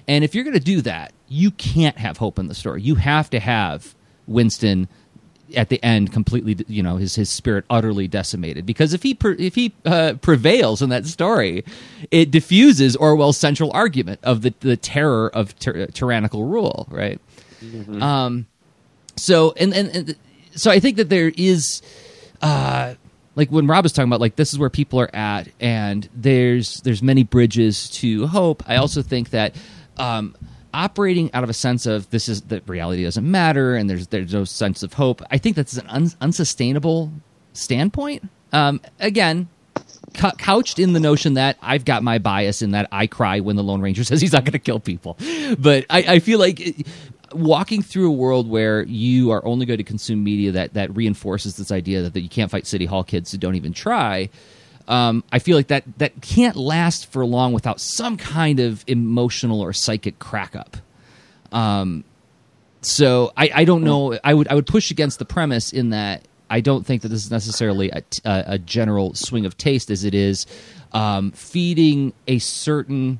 And 0.07 0.23
if 0.23 0.33
you're 0.33 0.43
going 0.43 0.53
to 0.53 0.59
do 0.59 0.81
that, 0.81 1.13
you 1.27 1.51
can't 1.51 1.97
have 1.97 2.17
hope 2.17 2.39
in 2.39 2.47
the 2.47 2.55
story. 2.55 2.81
You 2.81 2.95
have 2.95 3.29
to 3.31 3.39
have 3.39 3.93
Winston 4.25 4.87
at 5.55 5.69
the 5.69 5.81
end 5.81 6.11
completely 6.11 6.57
you 6.67 6.83
know 6.83 6.97
his 6.97 7.15
his 7.15 7.29
spirit 7.29 7.63
utterly 7.69 8.07
decimated. 8.07 8.65
Because 8.65 8.93
if 8.93 9.03
he 9.03 9.13
per, 9.13 9.31
if 9.39 9.55
he 9.55 9.73
uh, 9.85 10.15
prevails 10.21 10.81
in 10.81 10.89
that 10.89 11.05
story 11.05 11.63
it 12.11 12.31
diffuses 12.31 12.95
Orwell's 12.97 13.37
central 13.37 13.71
argument 13.73 14.19
of 14.23 14.41
the 14.41 14.53
the 14.59 14.75
terror 14.75 15.29
of 15.33 15.57
tyr- 15.57 15.87
tyrannical 15.87 16.43
rule 16.43 16.85
right? 16.89 17.21
Um 18.01 18.45
so 19.15 19.53
and, 19.57 19.73
and 19.73 19.95
and 19.95 20.15
so 20.53 20.69
I 20.69 20.81
think 20.81 20.97
that 20.97 21.07
there 21.09 21.31
is 21.37 21.81
uh 22.41 22.95
like 23.35 23.49
when 23.49 23.67
Rob 23.67 23.85
was 23.85 23.93
talking 23.93 24.09
about 24.09 24.19
like 24.19 24.35
this 24.35 24.51
is 24.51 24.59
where 24.59 24.69
people 24.69 24.99
are 24.99 25.15
at 25.15 25.47
and 25.61 26.09
there's 26.13 26.81
there's 26.81 27.01
many 27.01 27.23
bridges 27.23 27.89
to 27.91 28.27
hope. 28.27 28.63
I 28.67 28.75
also 28.75 29.01
think 29.01 29.29
that 29.29 29.55
um 29.99 30.35
operating 30.73 31.33
out 31.33 31.43
of 31.43 31.49
a 31.49 31.53
sense 31.53 31.85
of 31.85 32.09
this 32.09 32.29
is 32.29 32.41
that 32.43 32.67
reality 32.67 33.03
doesn't 33.03 33.29
matter 33.29 33.75
and 33.75 33.89
there's 33.89 34.07
there's 34.07 34.33
no 34.33 34.43
sense 34.43 34.83
of 34.83 34.93
hope 34.93 35.21
I 35.31 35.37
think 35.37 35.55
that's 35.55 35.77
an 35.77 35.87
un, 35.87 36.11
unsustainable 36.21 37.11
standpoint 37.53 38.27
um 38.53 38.81
again 38.99 39.47
cou- 40.13 40.31
couched 40.37 40.79
in 40.79 40.93
the 40.93 40.99
notion 40.99 41.35
that 41.35 41.57
I've 41.61 41.85
got 41.85 42.03
my 42.03 42.17
bias 42.17 42.61
in 42.61 42.71
that 42.71 42.87
I 42.91 43.07
cry 43.07 43.39
when 43.39 43.55
the 43.55 43.63
Lone 43.63 43.81
Ranger 43.81 44.03
says 44.05 44.21
he's 44.21 44.33
not 44.33 44.43
going 44.43 44.53
to 44.53 44.59
kill 44.59 44.79
people. 44.79 45.17
But 45.57 45.85
I, 45.89 45.99
I 46.15 46.19
feel 46.19 46.39
like 46.39 46.59
it- 46.59 46.87
walking 47.33 47.81
through 47.81 48.07
a 48.09 48.13
world 48.13 48.49
where 48.49 48.83
you 48.83 49.31
are 49.31 49.45
only 49.45 49.65
going 49.65 49.77
to 49.77 49.83
consume 49.83 50.23
media 50.23 50.51
that, 50.53 50.73
that 50.75 50.95
reinforces 50.95 51.57
this 51.57 51.71
idea 51.71 52.01
that, 52.01 52.13
that 52.13 52.21
you 52.21 52.29
can't 52.29 52.49
fight 52.49 52.65
City 52.65 52.85
Hall 52.85 53.03
kids 53.03 53.31
who 53.31 53.37
don't 53.37 53.55
even 53.55 53.73
try. 53.73 54.29
Um, 54.87 55.23
I 55.31 55.39
feel 55.39 55.57
like 55.57 55.67
that 55.67 55.83
that 55.97 56.21
can't 56.21 56.55
last 56.55 57.11
for 57.11 57.25
long 57.25 57.51
without 57.53 57.79
some 57.81 58.15
kind 58.17 58.59
of 58.59 58.83
emotional 58.87 59.59
or 59.61 59.73
psychic 59.73 60.17
crack 60.19 60.55
up. 60.55 60.77
Um, 61.51 62.03
so 62.81 63.33
I, 63.35 63.51
I 63.53 63.65
don't 63.65 63.83
know. 63.83 64.17
I 64.23 64.33
would 64.33 64.47
I 64.47 64.55
would 64.55 64.67
push 64.67 64.91
against 64.91 65.19
the 65.19 65.25
premise 65.25 65.73
in 65.73 65.89
that 65.89 66.25
I 66.49 66.61
don't 66.61 66.85
think 66.85 67.01
that 67.01 67.09
this 67.09 67.25
is 67.25 67.31
necessarily 67.31 67.89
a, 67.89 68.01
t- 68.01 68.21
a- 68.23 68.43
a 68.47 68.57
general 68.57 69.13
swing 69.13 69.45
of 69.45 69.57
taste 69.57 69.89
as 69.89 70.03
it 70.05 70.15
is 70.15 70.45
um, 70.93 71.31
feeding 71.31 72.13
a 72.27 72.39
certain 72.39 73.19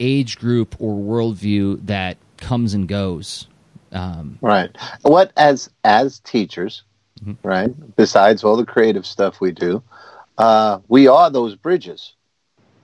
age 0.00 0.38
group 0.38 0.74
or 0.80 0.96
worldview 0.96 1.86
that 1.86 2.16
comes 2.38 2.74
and 2.74 2.88
goes. 2.88 3.46
Um, 3.92 4.38
Right. 4.40 4.70
What 5.02 5.32
as 5.36 5.70
as 5.84 6.18
teachers, 6.20 6.82
Mm-hmm. 7.24 7.46
right? 7.46 7.96
Besides 7.96 8.42
all 8.44 8.56
the 8.56 8.64
creative 8.64 9.04
stuff 9.04 9.42
we 9.42 9.52
do, 9.52 9.82
uh, 10.40 10.80
we 10.88 11.06
are 11.06 11.30
those 11.30 11.54
bridges. 11.54 12.14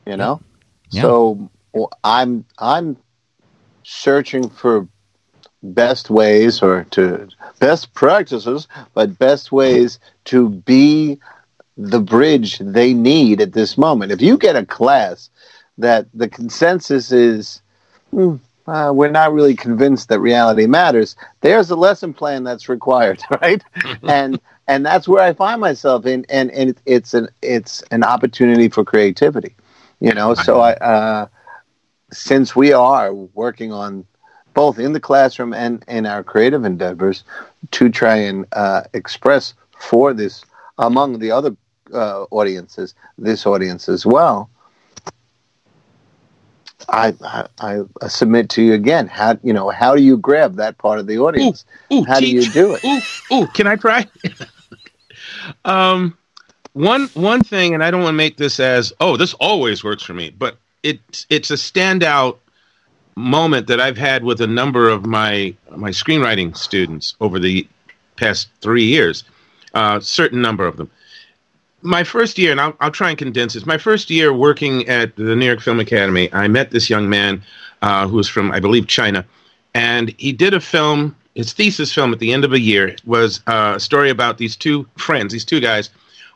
You 0.06 0.16
know. 0.16 0.40
Yeah. 0.90 1.02
So 1.02 1.50
I'm 2.04 2.44
I'm 2.58 2.96
searching 3.82 4.50
for 4.50 4.86
best 5.62 6.10
ways 6.10 6.62
or 6.62 6.84
to 6.90 7.28
best 7.58 7.94
practices, 7.94 8.68
but 8.94 9.18
best 9.18 9.52
ways 9.52 9.98
to 10.26 10.50
be 10.50 11.18
the 11.78 12.00
bridge 12.00 12.58
they 12.58 12.92
need 12.92 13.40
at 13.40 13.52
this 13.52 13.78
moment. 13.78 14.12
If 14.12 14.20
you 14.20 14.36
get 14.36 14.56
a 14.56 14.66
class 14.66 15.30
that 15.78 16.06
the 16.12 16.28
consensus 16.28 17.10
is 17.10 17.62
"Hmm, 18.10 18.36
uh, 18.66 18.92
we're 18.94 19.10
not 19.10 19.32
really 19.32 19.54
convinced 19.56 20.08
that 20.08 20.20
reality 20.20 20.66
matters. 20.66 21.16
There's 21.40 21.70
a 21.70 21.76
lesson 21.76 22.12
plan 22.12 22.44
that's 22.44 22.68
required, 22.68 23.22
right? 23.40 23.62
and 24.02 24.40
and 24.68 24.84
that's 24.84 25.06
where 25.06 25.22
I 25.22 25.32
find 25.32 25.60
myself 25.60 26.06
in, 26.06 26.26
and 26.28 26.50
and 26.50 26.76
it's 26.86 27.14
an 27.14 27.28
it's 27.42 27.82
an 27.90 28.02
opportunity 28.02 28.68
for 28.68 28.84
creativity, 28.84 29.54
you 30.00 30.12
know. 30.12 30.34
So 30.34 30.60
I, 30.60 30.72
uh, 30.74 31.26
since 32.12 32.56
we 32.56 32.72
are 32.72 33.12
working 33.12 33.72
on 33.72 34.06
both 34.54 34.78
in 34.78 34.92
the 34.92 35.00
classroom 35.00 35.52
and 35.52 35.84
in 35.86 36.06
our 36.06 36.24
creative 36.24 36.64
endeavors 36.64 37.24
to 37.72 37.90
try 37.90 38.16
and 38.16 38.46
uh, 38.52 38.82
express 38.94 39.54
for 39.78 40.14
this 40.14 40.44
among 40.78 41.18
the 41.18 41.30
other 41.30 41.54
uh, 41.92 42.24
audiences, 42.30 42.94
this 43.18 43.46
audience 43.46 43.88
as 43.88 44.06
well. 44.06 44.50
I, 46.88 47.14
I, 47.60 47.80
I 48.02 48.08
submit 48.08 48.48
to 48.50 48.62
you 48.62 48.74
again. 48.74 49.08
How 49.08 49.38
you 49.42 49.52
know 49.52 49.70
how 49.70 49.94
do 49.94 50.02
you 50.02 50.16
grab 50.16 50.56
that 50.56 50.78
part 50.78 50.98
of 50.98 51.06
the 51.06 51.18
audience? 51.18 51.64
Ooh, 51.92 51.96
ooh, 51.96 52.04
how 52.04 52.20
do 52.20 52.26
you 52.26 52.48
do 52.50 52.74
it? 52.74 52.84
Ooh, 52.84 53.00
ooh, 53.34 53.46
can 53.48 53.66
I 53.66 53.76
try? 53.76 54.06
um, 55.64 56.16
one 56.72 57.08
one 57.14 57.42
thing, 57.42 57.74
and 57.74 57.82
I 57.82 57.90
don't 57.90 58.02
want 58.02 58.14
to 58.14 58.16
make 58.16 58.36
this 58.36 58.60
as 58.60 58.92
oh 59.00 59.16
this 59.16 59.34
always 59.34 59.82
works 59.82 60.02
for 60.02 60.14
me, 60.14 60.30
but 60.30 60.56
it's 60.82 61.26
it's 61.30 61.50
a 61.50 61.54
standout 61.54 62.38
moment 63.16 63.66
that 63.68 63.80
I've 63.80 63.96
had 63.96 64.24
with 64.24 64.40
a 64.40 64.46
number 64.46 64.88
of 64.88 65.06
my 65.06 65.54
my 65.70 65.90
screenwriting 65.90 66.56
students 66.56 67.16
over 67.20 67.38
the 67.38 67.66
past 68.16 68.48
three 68.60 68.84
years. 68.84 69.24
A 69.74 69.78
uh, 69.78 70.00
certain 70.00 70.40
number 70.40 70.66
of 70.66 70.76
them 70.78 70.90
my 71.86 72.04
first 72.04 72.38
year, 72.38 72.50
and 72.50 72.60
I'll, 72.60 72.76
I'll 72.80 72.90
try 72.90 73.10
and 73.10 73.18
condense 73.18 73.54
this. 73.54 73.64
My 73.64 73.78
first 73.78 74.10
year 74.10 74.32
working 74.32 74.86
at 74.88 75.16
the 75.16 75.36
New 75.36 75.46
York 75.46 75.60
Film 75.60 75.80
Academy, 75.80 76.32
I 76.32 76.48
met 76.48 76.70
this 76.70 76.90
young 76.90 77.08
man 77.08 77.42
uh, 77.82 78.06
who 78.08 78.16
was 78.16 78.28
from, 78.28 78.50
I 78.52 78.60
believe, 78.60 78.86
China, 78.86 79.24
and 79.74 80.14
he 80.18 80.32
did 80.32 80.52
a 80.52 80.60
film. 80.60 81.16
His 81.36 81.52
thesis 81.52 81.92
film 81.92 82.12
at 82.14 82.18
the 82.18 82.32
end 82.32 82.44
of 82.44 82.52
a 82.54 82.58
year 82.58 82.96
was 83.04 83.40
uh, 83.46 83.74
a 83.76 83.80
story 83.80 84.08
about 84.08 84.38
these 84.38 84.56
two 84.56 84.88
friends, 84.96 85.32
these 85.32 85.44
two 85.44 85.60
guys, 85.60 85.90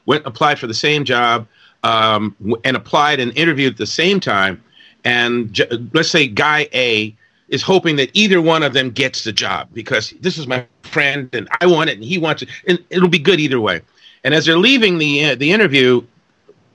went 0.05 0.27
applied 0.27 0.59
for 0.59 0.67
the 0.67 0.75
same 0.75 1.05
job 1.05 1.47
um, 1.83 2.37
and 2.65 2.77
applied 2.77 3.19
and 3.19 3.37
interviewed 3.37 3.73
at 3.73 3.79
the 3.79 3.87
same 3.87 4.21
time. 4.21 4.63
And 5.05 5.53
j- 5.55 5.69
let's 5.95 6.11
say 6.11 6.27
guy 6.27 6.69
A 6.75 7.17
is 7.49 7.63
hoping 7.63 7.97
that 7.97 8.11
either 8.13 8.43
one 8.43 8.63
of 8.63 8.75
them 8.75 8.91
gets 8.91 9.25
the 9.25 9.33
job 9.33 9.69
because 9.73 10.11
this 10.21 10.37
is 10.37 10.47
my 10.47 10.67
friend 10.83 11.31
and 11.33 11.49
I 11.63 11.67
want 11.67 11.89
it 11.89 11.95
and 11.95 12.05
he 12.05 12.19
wants 12.19 12.43
it, 12.43 12.51
and 12.69 12.79
it'll 12.91 13.09
be 13.09 13.19
good 13.19 13.41
either 13.41 13.59
way. 13.59 13.81
And 14.23 14.35
as 14.35 14.45
they're 14.45 14.59
leaving 14.59 14.99
the 14.99 15.25
uh, 15.25 15.35
the 15.35 15.51
interview, 15.51 16.03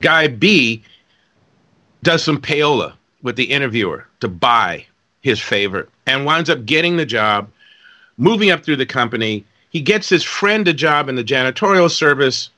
guy 0.00 0.26
B 0.26 0.82
does 2.02 2.24
some 2.24 2.40
payola 2.40 2.94
with 3.22 3.36
the 3.36 3.44
interviewer 3.44 4.06
to 4.20 4.28
buy 4.28 4.84
his 5.20 5.40
favorite 5.40 5.88
and 6.06 6.24
winds 6.24 6.50
up 6.50 6.66
getting 6.66 6.96
the 6.96 7.06
job, 7.06 7.48
moving 8.16 8.50
up 8.50 8.64
through 8.64 8.76
the 8.76 8.86
company. 8.86 9.44
He 9.70 9.80
gets 9.80 10.08
his 10.08 10.22
friend 10.22 10.66
a 10.68 10.72
job 10.72 11.08
in 11.08 11.16
the 11.16 11.24
janitorial 11.24 11.90
service 11.90 12.50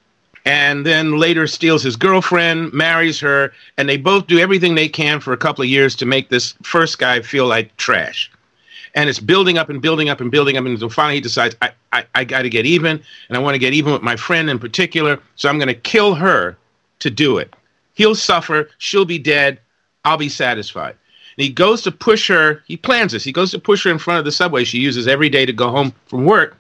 and 0.45 0.87
then 0.87 1.19
later 1.19 1.47
steals 1.47 1.83
his 1.83 1.97
girlfriend, 1.97 2.73
marries 2.73 3.21
her, 3.21 3.53
and 3.77 3.89
they 3.89 3.97
both 3.97 4.27
do 4.27 4.39
everything 4.39 4.75
they 4.75 4.89
can 4.89 5.21
for 5.21 5.33
a 5.33 5.37
couple 5.37 5.63
of 5.63 5.69
years 5.69 5.97
to 5.97 6.07
make 6.07 6.29
this 6.29 6.55
first 6.63 6.99
guy 6.99 7.21
feel 7.21 7.47
like 7.47 7.77
trash 7.77 8.31
and 8.95 9.09
it's 9.09 9.21
building 9.21 9.59
up 9.59 9.69
and 9.69 9.81
building 9.81 10.09
up 10.09 10.21
and 10.21 10.31
building 10.31 10.57
up 10.57 10.65
until 10.65 10.89
finally 10.89 11.15
he 11.15 11.21
decides 11.21 11.55
I, 11.63 11.71
I, 11.93 12.05
I 12.15 12.25
got 12.25 12.43
to 12.43 12.51
get 12.51 12.67
even 12.67 13.03
and 13.29 13.37
I 13.37 13.41
want 13.41 13.55
to 13.55 13.59
get 13.59 13.73
even 13.73 13.93
with 13.93 14.03
my 14.03 14.17
friend 14.17 14.51
in 14.51 14.59
particular, 14.59 15.21
so 15.37 15.49
I'm 15.49 15.59
going 15.59 15.69
to 15.69 15.75
kill 15.75 16.15
her 16.15 16.57
to 17.01 17.11
do 17.11 17.39
it. 17.39 17.55
He'll 17.95 18.15
suffer, 18.15 18.69
she'll 18.79 19.05
be 19.05 19.19
dead, 19.19 19.61
I'll 20.05 20.17
be 20.17 20.29
satisfied. 20.29 20.97
And 21.39 21.45
he 21.45 21.51
goes 21.51 21.83
to 21.83 21.93
push 21.93 22.27
her, 22.27 22.65
he 22.67 22.77
plans 22.77 23.13
this, 23.13 23.23
he 23.23 23.31
goes 23.31 23.53
to 23.53 23.61
push 23.61 23.85
her 23.85 23.93
in 23.93 23.99
front 23.99 24.19
of 24.19 24.25
the 24.25 24.33
subway 24.33 24.65
she 24.65 24.79
uses 24.79 25.07
every 25.07 25.29
day 25.29 25.47
to 25.47 25.53
go 25.53 25.71
home 25.71 25.95
from 26.07 26.25
work. 26.25 26.57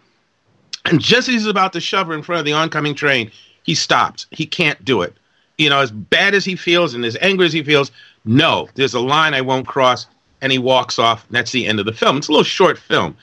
And 0.84 1.00
just 1.00 1.28
as 1.28 1.34
he's 1.34 1.46
about 1.46 1.72
to 1.72 1.80
shove 1.80 2.06
her 2.06 2.14
in 2.14 2.22
front 2.22 2.38
of 2.38 2.46
the 2.46 2.52
oncoming 2.52 2.94
train, 2.94 3.32
he 3.64 3.74
stops. 3.74 4.28
He 4.30 4.46
can't 4.46 4.82
do 4.84 5.02
it. 5.02 5.16
You 5.56 5.68
know, 5.68 5.80
as 5.80 5.90
bad 5.90 6.32
as 6.32 6.44
he 6.44 6.54
feels 6.54 6.94
and 6.94 7.04
as 7.04 7.16
angry 7.20 7.46
as 7.46 7.52
he 7.52 7.64
feels, 7.64 7.90
no, 8.24 8.68
there's 8.76 8.94
a 8.94 9.00
line 9.00 9.34
I 9.34 9.40
won't 9.40 9.66
cross 9.66 10.06
and 10.40 10.52
he 10.52 10.58
walks 10.58 10.96
off. 10.96 11.26
And 11.26 11.34
that's 11.34 11.50
the 11.50 11.66
end 11.66 11.80
of 11.80 11.86
the 11.86 11.92
film. 11.92 12.18
It's 12.18 12.28
a 12.28 12.30
little 12.30 12.44
short 12.44 12.78
film. 12.78 13.16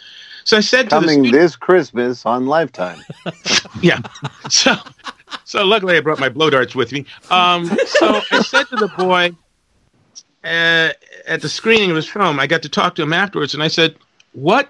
So 0.44 0.58
I 0.58 0.60
said 0.60 0.90
coming 0.90 1.24
the 1.24 1.32
this 1.32 1.56
Christmas 1.56 2.26
on 2.26 2.48
Lifetime. 2.48 3.00
yeah. 3.82 4.02
So 4.50 4.76
so 5.46 5.64
luckily 5.64 5.96
I 5.96 6.02
brought 6.02 6.20
my 6.20 6.30
blow 6.30 6.50
darts 6.50 6.76
with 6.76 6.92
me. 6.92 7.06
Um, 7.32 7.66
so 7.88 8.22
I 8.30 8.42
said 8.42 8.66
to 8.66 8.76
the 8.76 8.90
boy 8.98 9.32
uh, 10.46 10.94
at 11.28 11.42
the 11.42 11.50
screening 11.50 11.90
of 11.90 11.96
his 11.96 12.08
film, 12.08 12.40
I 12.40 12.48
got 12.48 12.62
to 12.64 12.70
talk 12.70 12.96
to 12.96 13.02
him 13.02 13.14
afterwards, 13.14 13.54
and 13.54 13.64
I 13.64 13.68
said, 13.68 13.96
"What 14.34 14.70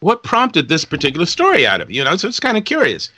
what 0.00 0.24
prompted 0.24 0.68
this 0.68 0.84
particular 0.84 1.26
story 1.26 1.66
out 1.66 1.80
of 1.80 1.90
you?" 1.90 2.02
Know, 2.04 2.16
so 2.16 2.28
it's 2.28 2.40
kind 2.40 2.58
of 2.58 2.64
curious. 2.64 3.10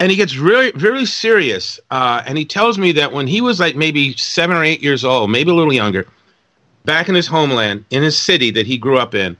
And 0.00 0.10
he 0.10 0.16
gets 0.16 0.36
really, 0.36 0.72
very 0.72 1.06
serious, 1.06 1.80
uh, 1.90 2.22
and 2.26 2.36
he 2.36 2.44
tells 2.44 2.78
me 2.78 2.92
that 2.92 3.12
when 3.12 3.26
he 3.26 3.40
was 3.40 3.60
like 3.60 3.76
maybe 3.76 4.14
seven 4.16 4.56
or 4.56 4.64
eight 4.64 4.82
years 4.82 5.04
old, 5.04 5.30
maybe 5.30 5.50
a 5.50 5.54
little 5.54 5.72
younger, 5.72 6.06
back 6.84 7.08
in 7.08 7.14
his 7.14 7.26
homeland, 7.26 7.84
in 7.90 8.02
his 8.02 8.18
city 8.18 8.50
that 8.50 8.66
he 8.66 8.76
grew 8.76 8.98
up 8.98 9.14
in. 9.14 9.36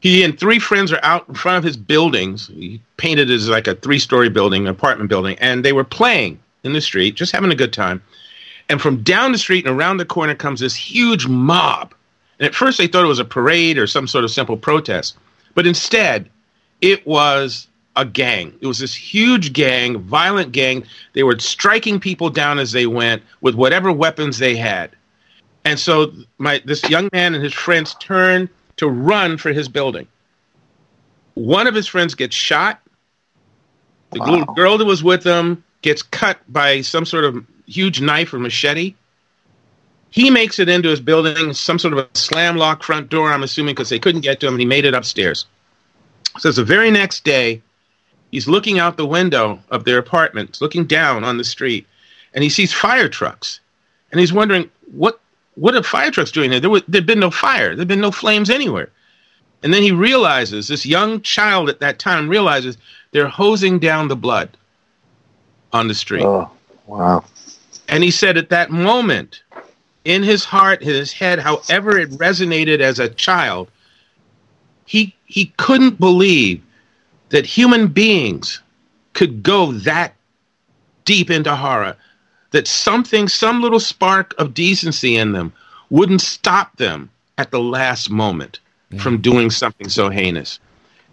He 0.00 0.24
and 0.24 0.38
three 0.38 0.58
friends 0.58 0.92
are 0.92 1.00
out 1.04 1.28
in 1.28 1.34
front 1.34 1.58
of 1.58 1.64
his 1.64 1.76
buildings. 1.76 2.48
He 2.48 2.80
painted 2.96 3.30
as 3.30 3.48
like 3.48 3.68
a 3.68 3.74
three 3.76 3.98
story 3.98 4.28
building, 4.28 4.62
an 4.62 4.68
apartment 4.68 5.10
building, 5.10 5.36
and 5.38 5.64
they 5.64 5.72
were 5.72 5.84
playing 5.84 6.40
in 6.64 6.72
the 6.72 6.80
street, 6.80 7.14
just 7.14 7.32
having 7.32 7.52
a 7.52 7.56
good 7.56 7.72
time. 7.72 8.02
And 8.68 8.80
from 8.80 9.02
down 9.02 9.32
the 9.32 9.38
street 9.38 9.66
and 9.66 9.76
around 9.76 9.98
the 9.98 10.04
corner 10.04 10.34
comes 10.34 10.60
this 10.60 10.74
huge 10.74 11.26
mob. 11.26 11.94
And 12.38 12.46
at 12.46 12.54
first 12.54 12.78
they 12.78 12.86
thought 12.86 13.04
it 13.04 13.08
was 13.08 13.18
a 13.18 13.24
parade 13.24 13.78
or 13.78 13.86
some 13.86 14.06
sort 14.06 14.24
of 14.24 14.30
simple 14.30 14.56
protest. 14.56 15.16
But 15.54 15.66
instead, 15.66 16.30
it 16.80 17.06
was 17.06 17.68
a 17.96 18.04
gang. 18.04 18.54
It 18.60 18.66
was 18.66 18.78
this 18.78 18.94
huge 18.94 19.52
gang, 19.52 19.98
violent 20.00 20.52
gang. 20.52 20.84
They 21.12 21.22
were 21.22 21.38
striking 21.38 22.00
people 22.00 22.30
down 22.30 22.58
as 22.58 22.72
they 22.72 22.86
went 22.86 23.22
with 23.40 23.54
whatever 23.54 23.92
weapons 23.92 24.38
they 24.38 24.56
had. 24.56 24.90
And 25.64 25.78
so 25.78 26.12
my 26.38 26.60
this 26.64 26.88
young 26.88 27.08
man 27.12 27.34
and 27.34 27.44
his 27.44 27.52
friends 27.52 27.94
turn 28.00 28.48
to 28.76 28.88
run 28.88 29.36
for 29.36 29.52
his 29.52 29.68
building. 29.68 30.08
One 31.34 31.66
of 31.66 31.74
his 31.74 31.86
friends 31.86 32.14
gets 32.14 32.34
shot. 32.34 32.80
The 34.10 34.18
wow. 34.20 34.30
little 34.30 34.54
girl 34.54 34.78
that 34.78 34.84
was 34.84 35.02
with 35.02 35.24
him 35.24 35.62
gets 35.82 36.02
cut 36.02 36.38
by 36.48 36.80
some 36.80 37.04
sort 37.04 37.24
of 37.24 37.44
huge 37.66 38.00
knife 38.00 38.32
or 38.32 38.38
machete. 38.38 38.94
He 40.10 40.30
makes 40.30 40.58
it 40.58 40.68
into 40.68 40.90
his 40.90 41.00
building, 41.00 41.54
some 41.54 41.78
sort 41.78 41.94
of 41.94 42.00
a 42.00 42.08
slam 42.18 42.56
lock 42.56 42.82
front 42.82 43.08
door, 43.08 43.32
I'm 43.32 43.42
assuming, 43.42 43.74
because 43.74 43.88
they 43.88 43.98
couldn't 43.98 44.20
get 44.20 44.40
to 44.40 44.46
him, 44.46 44.54
and 44.54 44.60
he 44.60 44.66
made 44.66 44.84
it 44.84 44.94
upstairs. 44.94 45.46
So 46.38 46.52
the 46.52 46.64
very 46.64 46.90
next 46.90 47.24
day, 47.24 47.62
he's 48.30 48.46
looking 48.48 48.78
out 48.78 48.96
the 48.96 49.06
window 49.06 49.60
of 49.70 49.84
their 49.84 49.98
apartment, 49.98 50.60
looking 50.60 50.84
down 50.84 51.24
on 51.24 51.38
the 51.38 51.44
street, 51.44 51.86
and 52.34 52.44
he 52.44 52.50
sees 52.50 52.72
fire 52.72 53.08
trucks. 53.08 53.60
And 54.10 54.20
he's 54.20 54.32
wondering, 54.32 54.70
what 54.92 55.18
what 55.54 55.74
are 55.74 55.82
fire 55.82 56.10
trucks 56.10 56.32
doing 56.32 56.50
there? 56.50 56.60
There 56.60 56.70
was, 56.70 56.82
there'd 56.88 57.06
been 57.06 57.20
no 57.20 57.30
fire. 57.30 57.74
There'd 57.76 57.88
been 57.88 58.00
no 58.00 58.10
flames 58.10 58.50
anywhere. 58.50 58.90
And 59.62 59.72
then 59.72 59.82
he 59.82 59.92
realizes, 59.92 60.68
this 60.68 60.86
young 60.86 61.20
child 61.20 61.68
at 61.68 61.80
that 61.80 61.98
time 61.98 62.28
realizes 62.28 62.76
they're 63.12 63.28
hosing 63.28 63.78
down 63.78 64.08
the 64.08 64.16
blood 64.16 64.56
on 65.72 65.88
the 65.88 65.94
street. 65.94 66.24
Oh, 66.24 66.50
wow. 66.86 67.24
And 67.92 68.02
he 68.02 68.10
said 68.10 68.38
at 68.38 68.48
that 68.48 68.70
moment, 68.70 69.42
in 70.06 70.22
his 70.22 70.46
heart, 70.46 70.82
his 70.82 71.12
head, 71.12 71.38
however 71.38 71.98
it 71.98 72.10
resonated 72.12 72.80
as 72.80 72.98
a 72.98 73.10
child, 73.10 73.70
he, 74.86 75.14
he 75.26 75.52
couldn't 75.58 76.00
believe 76.00 76.62
that 77.28 77.44
human 77.44 77.88
beings 77.88 78.62
could 79.12 79.42
go 79.42 79.72
that 79.72 80.14
deep 81.04 81.30
into 81.30 81.54
horror 81.54 81.96
that 82.52 82.66
something, 82.66 83.28
some 83.28 83.60
little 83.60 83.80
spark 83.80 84.34
of 84.38 84.54
decency 84.54 85.16
in 85.16 85.32
them 85.32 85.52
wouldn't 85.90 86.22
stop 86.22 86.74
them 86.78 87.10
at 87.36 87.50
the 87.50 87.60
last 87.60 88.08
moment 88.08 88.58
yeah. 88.90 89.02
from 89.02 89.20
doing 89.20 89.50
something 89.50 89.90
so 89.90 90.08
heinous. 90.08 90.60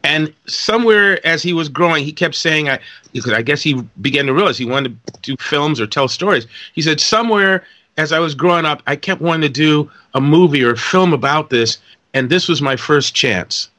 And 0.03 0.33
somewhere 0.47 1.25
as 1.25 1.43
he 1.43 1.53
was 1.53 1.67
growing, 1.67 2.05
he 2.05 2.13
kept 2.13 2.35
saying, 2.35 2.69
I, 2.69 2.79
because 3.11 3.33
I 3.33 3.41
guess 3.41 3.61
he 3.61 3.73
began 4.01 4.25
to 4.27 4.33
realize 4.33 4.57
he 4.57 4.65
wanted 4.65 4.97
to 5.05 5.19
do 5.21 5.35
films 5.37 5.79
or 5.81 5.87
tell 5.87 6.07
stories. 6.07 6.47
He 6.73 6.81
said, 6.81 7.01
somewhere 7.01 7.65
as 7.97 8.13
I 8.13 8.19
was 8.19 8.33
growing 8.33 8.65
up, 8.65 8.81
I 8.87 8.95
kept 8.95 9.21
wanting 9.21 9.41
to 9.41 9.49
do 9.49 9.91
a 10.13 10.21
movie 10.21 10.63
or 10.63 10.71
a 10.71 10.77
film 10.77 11.11
about 11.11 11.49
this, 11.49 11.79
and 12.13 12.29
this 12.29 12.47
was 12.47 12.61
my 12.61 12.77
first 12.77 13.13
chance. 13.13 13.69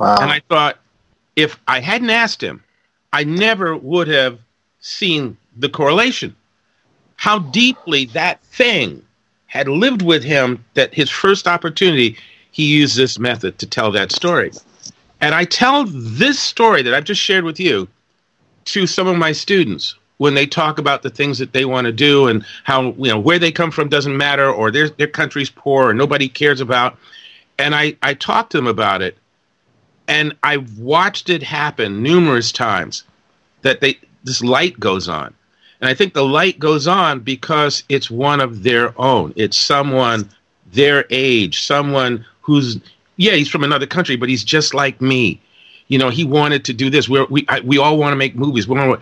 Wow. 0.00 0.16
And 0.20 0.30
I 0.30 0.40
thought, 0.48 0.78
if 1.36 1.58
I 1.68 1.80
hadn't 1.80 2.10
asked 2.10 2.42
him, 2.42 2.62
I 3.12 3.24
never 3.24 3.76
would 3.76 4.08
have 4.08 4.38
seen 4.80 5.36
the 5.56 5.68
correlation 5.68 6.34
how 7.16 7.38
deeply 7.38 8.06
that 8.06 8.42
thing 8.42 9.00
had 9.46 9.68
lived 9.68 10.02
with 10.02 10.24
him 10.24 10.64
that 10.74 10.92
his 10.92 11.08
first 11.08 11.46
opportunity 11.46 12.16
he 12.50 12.66
used 12.66 12.96
this 12.96 13.16
method 13.16 13.58
to 13.58 13.66
tell 13.66 13.92
that 13.92 14.10
story. 14.10 14.50
And 15.22 15.36
I 15.36 15.44
tell 15.44 15.84
this 15.86 16.40
story 16.40 16.82
that 16.82 16.92
I've 16.94 17.04
just 17.04 17.20
shared 17.20 17.44
with 17.44 17.60
you 17.60 17.88
to 18.66 18.86
some 18.88 19.06
of 19.06 19.16
my 19.16 19.32
students 19.32 19.94
when 20.18 20.34
they 20.34 20.46
talk 20.46 20.78
about 20.78 21.02
the 21.02 21.10
things 21.10 21.38
that 21.38 21.52
they 21.52 21.64
want 21.64 21.86
to 21.86 21.92
do 21.92 22.26
and 22.26 22.44
how 22.64 22.92
you 22.92 23.08
know 23.08 23.18
where 23.18 23.38
they 23.38 23.52
come 23.52 23.70
from 23.70 23.88
doesn't 23.88 24.16
matter 24.16 24.50
or 24.50 24.70
their 24.70 24.88
their 24.90 25.06
country's 25.06 25.48
poor 25.50 25.88
or 25.90 25.94
nobody 25.94 26.28
cares 26.28 26.60
about. 26.60 26.98
and 27.58 27.74
I 27.74 27.96
I 28.02 28.14
talked 28.14 28.52
to 28.52 28.58
them 28.58 28.66
about 28.66 29.00
it, 29.00 29.16
and 30.08 30.34
I've 30.42 30.78
watched 30.78 31.30
it 31.30 31.42
happen 31.42 32.02
numerous 32.02 32.50
times 32.52 33.04
that 33.62 33.80
they 33.80 33.98
this 34.24 34.42
light 34.42 34.78
goes 34.80 35.08
on. 35.08 35.34
And 35.80 35.88
I 35.88 35.94
think 35.94 36.14
the 36.14 36.24
light 36.24 36.58
goes 36.58 36.86
on 36.86 37.20
because 37.20 37.84
it's 37.88 38.10
one 38.10 38.40
of 38.40 38.62
their 38.62 38.94
own. 39.00 39.32
It's 39.36 39.58
someone 39.58 40.30
their 40.72 41.04
age, 41.10 41.62
someone 41.62 42.24
who's 42.40 42.78
yeah, 43.22 43.32
he's 43.32 43.48
from 43.48 43.62
another 43.62 43.86
country, 43.86 44.16
but 44.16 44.28
he's 44.28 44.42
just 44.42 44.74
like 44.74 45.00
me. 45.00 45.40
You 45.86 45.98
know, 45.98 46.10
he 46.10 46.24
wanted 46.24 46.64
to 46.64 46.72
do 46.72 46.90
this. 46.90 47.08
We're, 47.08 47.26
we 47.26 47.44
I, 47.48 47.60
we 47.60 47.78
all 47.78 47.96
want 47.96 48.12
to 48.12 48.16
make 48.16 48.34
movies. 48.34 48.66
We 48.66 48.76
want 48.76 49.00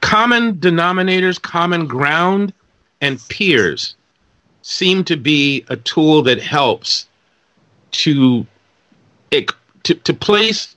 common 0.00 0.54
denominators, 0.54 1.40
common 1.40 1.86
ground, 1.86 2.54
and 3.02 3.20
peers 3.28 3.96
seem 4.62 5.04
to 5.04 5.16
be 5.16 5.64
a 5.68 5.76
tool 5.76 6.22
that 6.22 6.40
helps 6.40 7.06
to 7.92 8.46
to, 9.84 9.94
to 9.94 10.14
place 10.14 10.74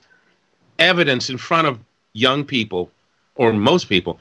evidence 0.78 1.30
in 1.30 1.38
front 1.38 1.68
of 1.68 1.78
young 2.12 2.44
people 2.44 2.90
or 3.36 3.52
most 3.52 3.88
people 3.88 4.18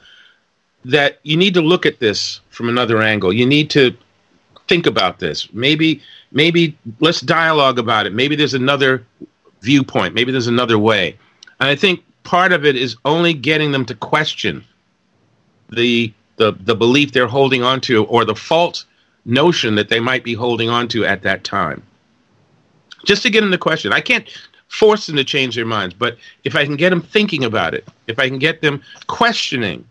that 0.86 1.20
you 1.24 1.36
need 1.36 1.56
to 1.56 1.62
look 1.62 1.86
at 1.86 2.00
this 2.00 2.40
from 2.50 2.70
another 2.70 3.02
angle. 3.02 3.34
You 3.34 3.46
need 3.46 3.72
to 3.72 3.98
think 4.68 4.86
about 4.86 5.20
this. 5.20 5.52
Maybe 5.54 6.02
maybe 6.36 6.78
let's 7.00 7.22
dialogue 7.22 7.80
about 7.80 8.06
it. 8.06 8.14
Maybe 8.14 8.36
there's 8.36 8.54
another 8.54 9.04
viewpoint. 9.62 10.14
Maybe 10.14 10.32
there's 10.32 10.46
another 10.46 10.78
way. 10.78 11.18
And 11.60 11.70
I 11.70 11.76
think 11.76 12.04
part 12.24 12.52
of 12.52 12.64
it 12.64 12.76
is 12.76 12.96
only 13.06 13.34
getting 13.34 13.72
them 13.72 13.86
to 13.86 13.96
question 13.96 14.64
the 15.70 16.14
the 16.36 16.52
the 16.52 16.76
belief 16.76 17.14
they're 17.14 17.26
holding 17.28 17.64
on 17.64 17.82
to 17.82 18.06
or 18.06 18.24
the 18.26 18.36
false 18.36 18.86
notion 19.26 19.74
that 19.76 19.90
they 19.90 20.00
might 20.00 20.24
be 20.24 20.36
holding 20.36 20.70
on 20.70 20.88
to 20.90 21.04
at 21.06 21.24
that 21.24 21.44
time. 21.44 21.82
Just 23.06 23.24
to 23.24 23.30
get 23.32 23.42
them 23.42 23.52
to 23.52 23.58
question. 23.58 23.94
I 23.94 24.02
can't 24.02 24.30
force 24.68 25.08
them 25.08 25.16
to 25.16 25.24
change 25.24 25.56
their 25.56 25.66
minds, 25.66 25.96
but 25.96 26.18
if 26.44 26.56
I 26.56 26.66
can 26.66 26.76
get 26.76 26.90
them 26.90 27.02
thinking 27.02 27.44
about 27.44 27.74
it, 27.74 27.88
if 28.08 28.20
I 28.20 28.28
can 28.28 28.40
get 28.40 28.62
them 28.62 28.82
questioning 29.08 29.86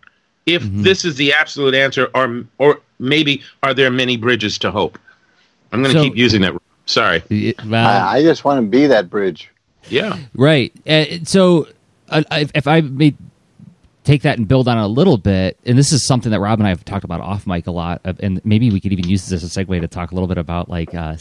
if 0.45 0.61
mm-hmm. 0.61 0.83
this 0.83 1.03
is 1.05 1.15
the 1.15 1.33
absolute 1.33 1.73
answer 1.73 2.09
or 2.13 2.43
or 2.59 2.79
maybe 2.99 3.41
are 3.63 3.73
there 3.73 3.91
many 3.91 4.17
bridges 4.17 4.57
to 4.59 4.71
hope? 4.71 4.99
I'm 5.75 5.83
going 5.83 5.93
to 5.93 5.99
so, 5.99 6.03
keep 6.05 6.17
using 6.17 6.41
that. 6.41 6.53
Sorry. 6.85 7.23
Well, 7.65 7.87
I, 7.87 8.17
I, 8.17 8.21
just 8.21 8.45
want 8.45 8.63
to 8.63 8.67
be 8.67 8.87
that 8.87 9.09
bridge. 9.09 9.49
Yeah. 9.89 10.17
Right. 10.33 10.71
Uh, 10.87 11.05
so 11.23 11.67
uh, 12.09 12.23
if 12.31 12.67
I 12.67 12.81
may 12.81 13.15
take 14.05 14.21
that 14.21 14.37
and 14.37 14.47
build 14.47 14.67
on 14.67 14.77
it 14.77 14.83
a 14.83 14.87
little 14.87 15.17
bit, 15.17 15.57
and 15.65 15.77
this 15.77 15.91
is 15.91 16.05
something 16.05 16.31
that 16.31 16.39
Rob 16.39 16.59
and 16.59 16.67
I 16.67 16.69
have 16.69 16.85
talked 16.85 17.03
about 17.03 17.21
off 17.21 17.47
mic 17.47 17.67
a 17.67 17.71
lot, 17.71 18.01
and 18.19 18.39
maybe 18.45 18.69
we 18.69 18.79
could 18.79 18.93
even 18.93 19.07
use 19.07 19.27
this 19.27 19.43
as 19.43 19.57
a 19.57 19.65
segue 19.65 19.81
to 19.81 19.87
talk 19.87 20.11
a 20.11 20.13
little 20.15 20.27
bit 20.27 20.37
about 20.37 20.69
like 20.69 20.93
uh, 20.93 21.17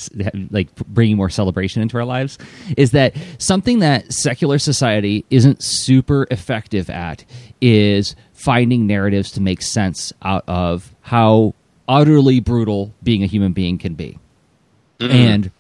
like 0.51 0.75
bringing 0.75 1.17
more 1.17 1.31
celebration 1.31 1.83
into 1.83 1.97
our 1.97 2.05
lives. 2.05 2.39
Is 2.77 2.93
that 2.93 3.17
something 3.39 3.81
that 3.81 4.13
secular 4.13 4.59
society 4.59 5.25
isn't 5.31 5.63
super 5.63 6.27
effective 6.31 6.91
at? 6.91 7.25
Is 7.61 8.15
finding 8.35 8.87
narratives 8.87 9.33
to 9.33 9.41
make 9.41 9.63
sense 9.63 10.13
out 10.23 10.45
of 10.47 10.95
how 11.01 11.55
utterly 11.89 12.41
brutal 12.41 12.93
being 13.03 13.23
a 13.23 13.27
human 13.27 13.53
being 13.53 13.79
can 13.79 13.95
be, 13.95 14.19
mm-hmm. 14.99 15.13
and 15.13 15.51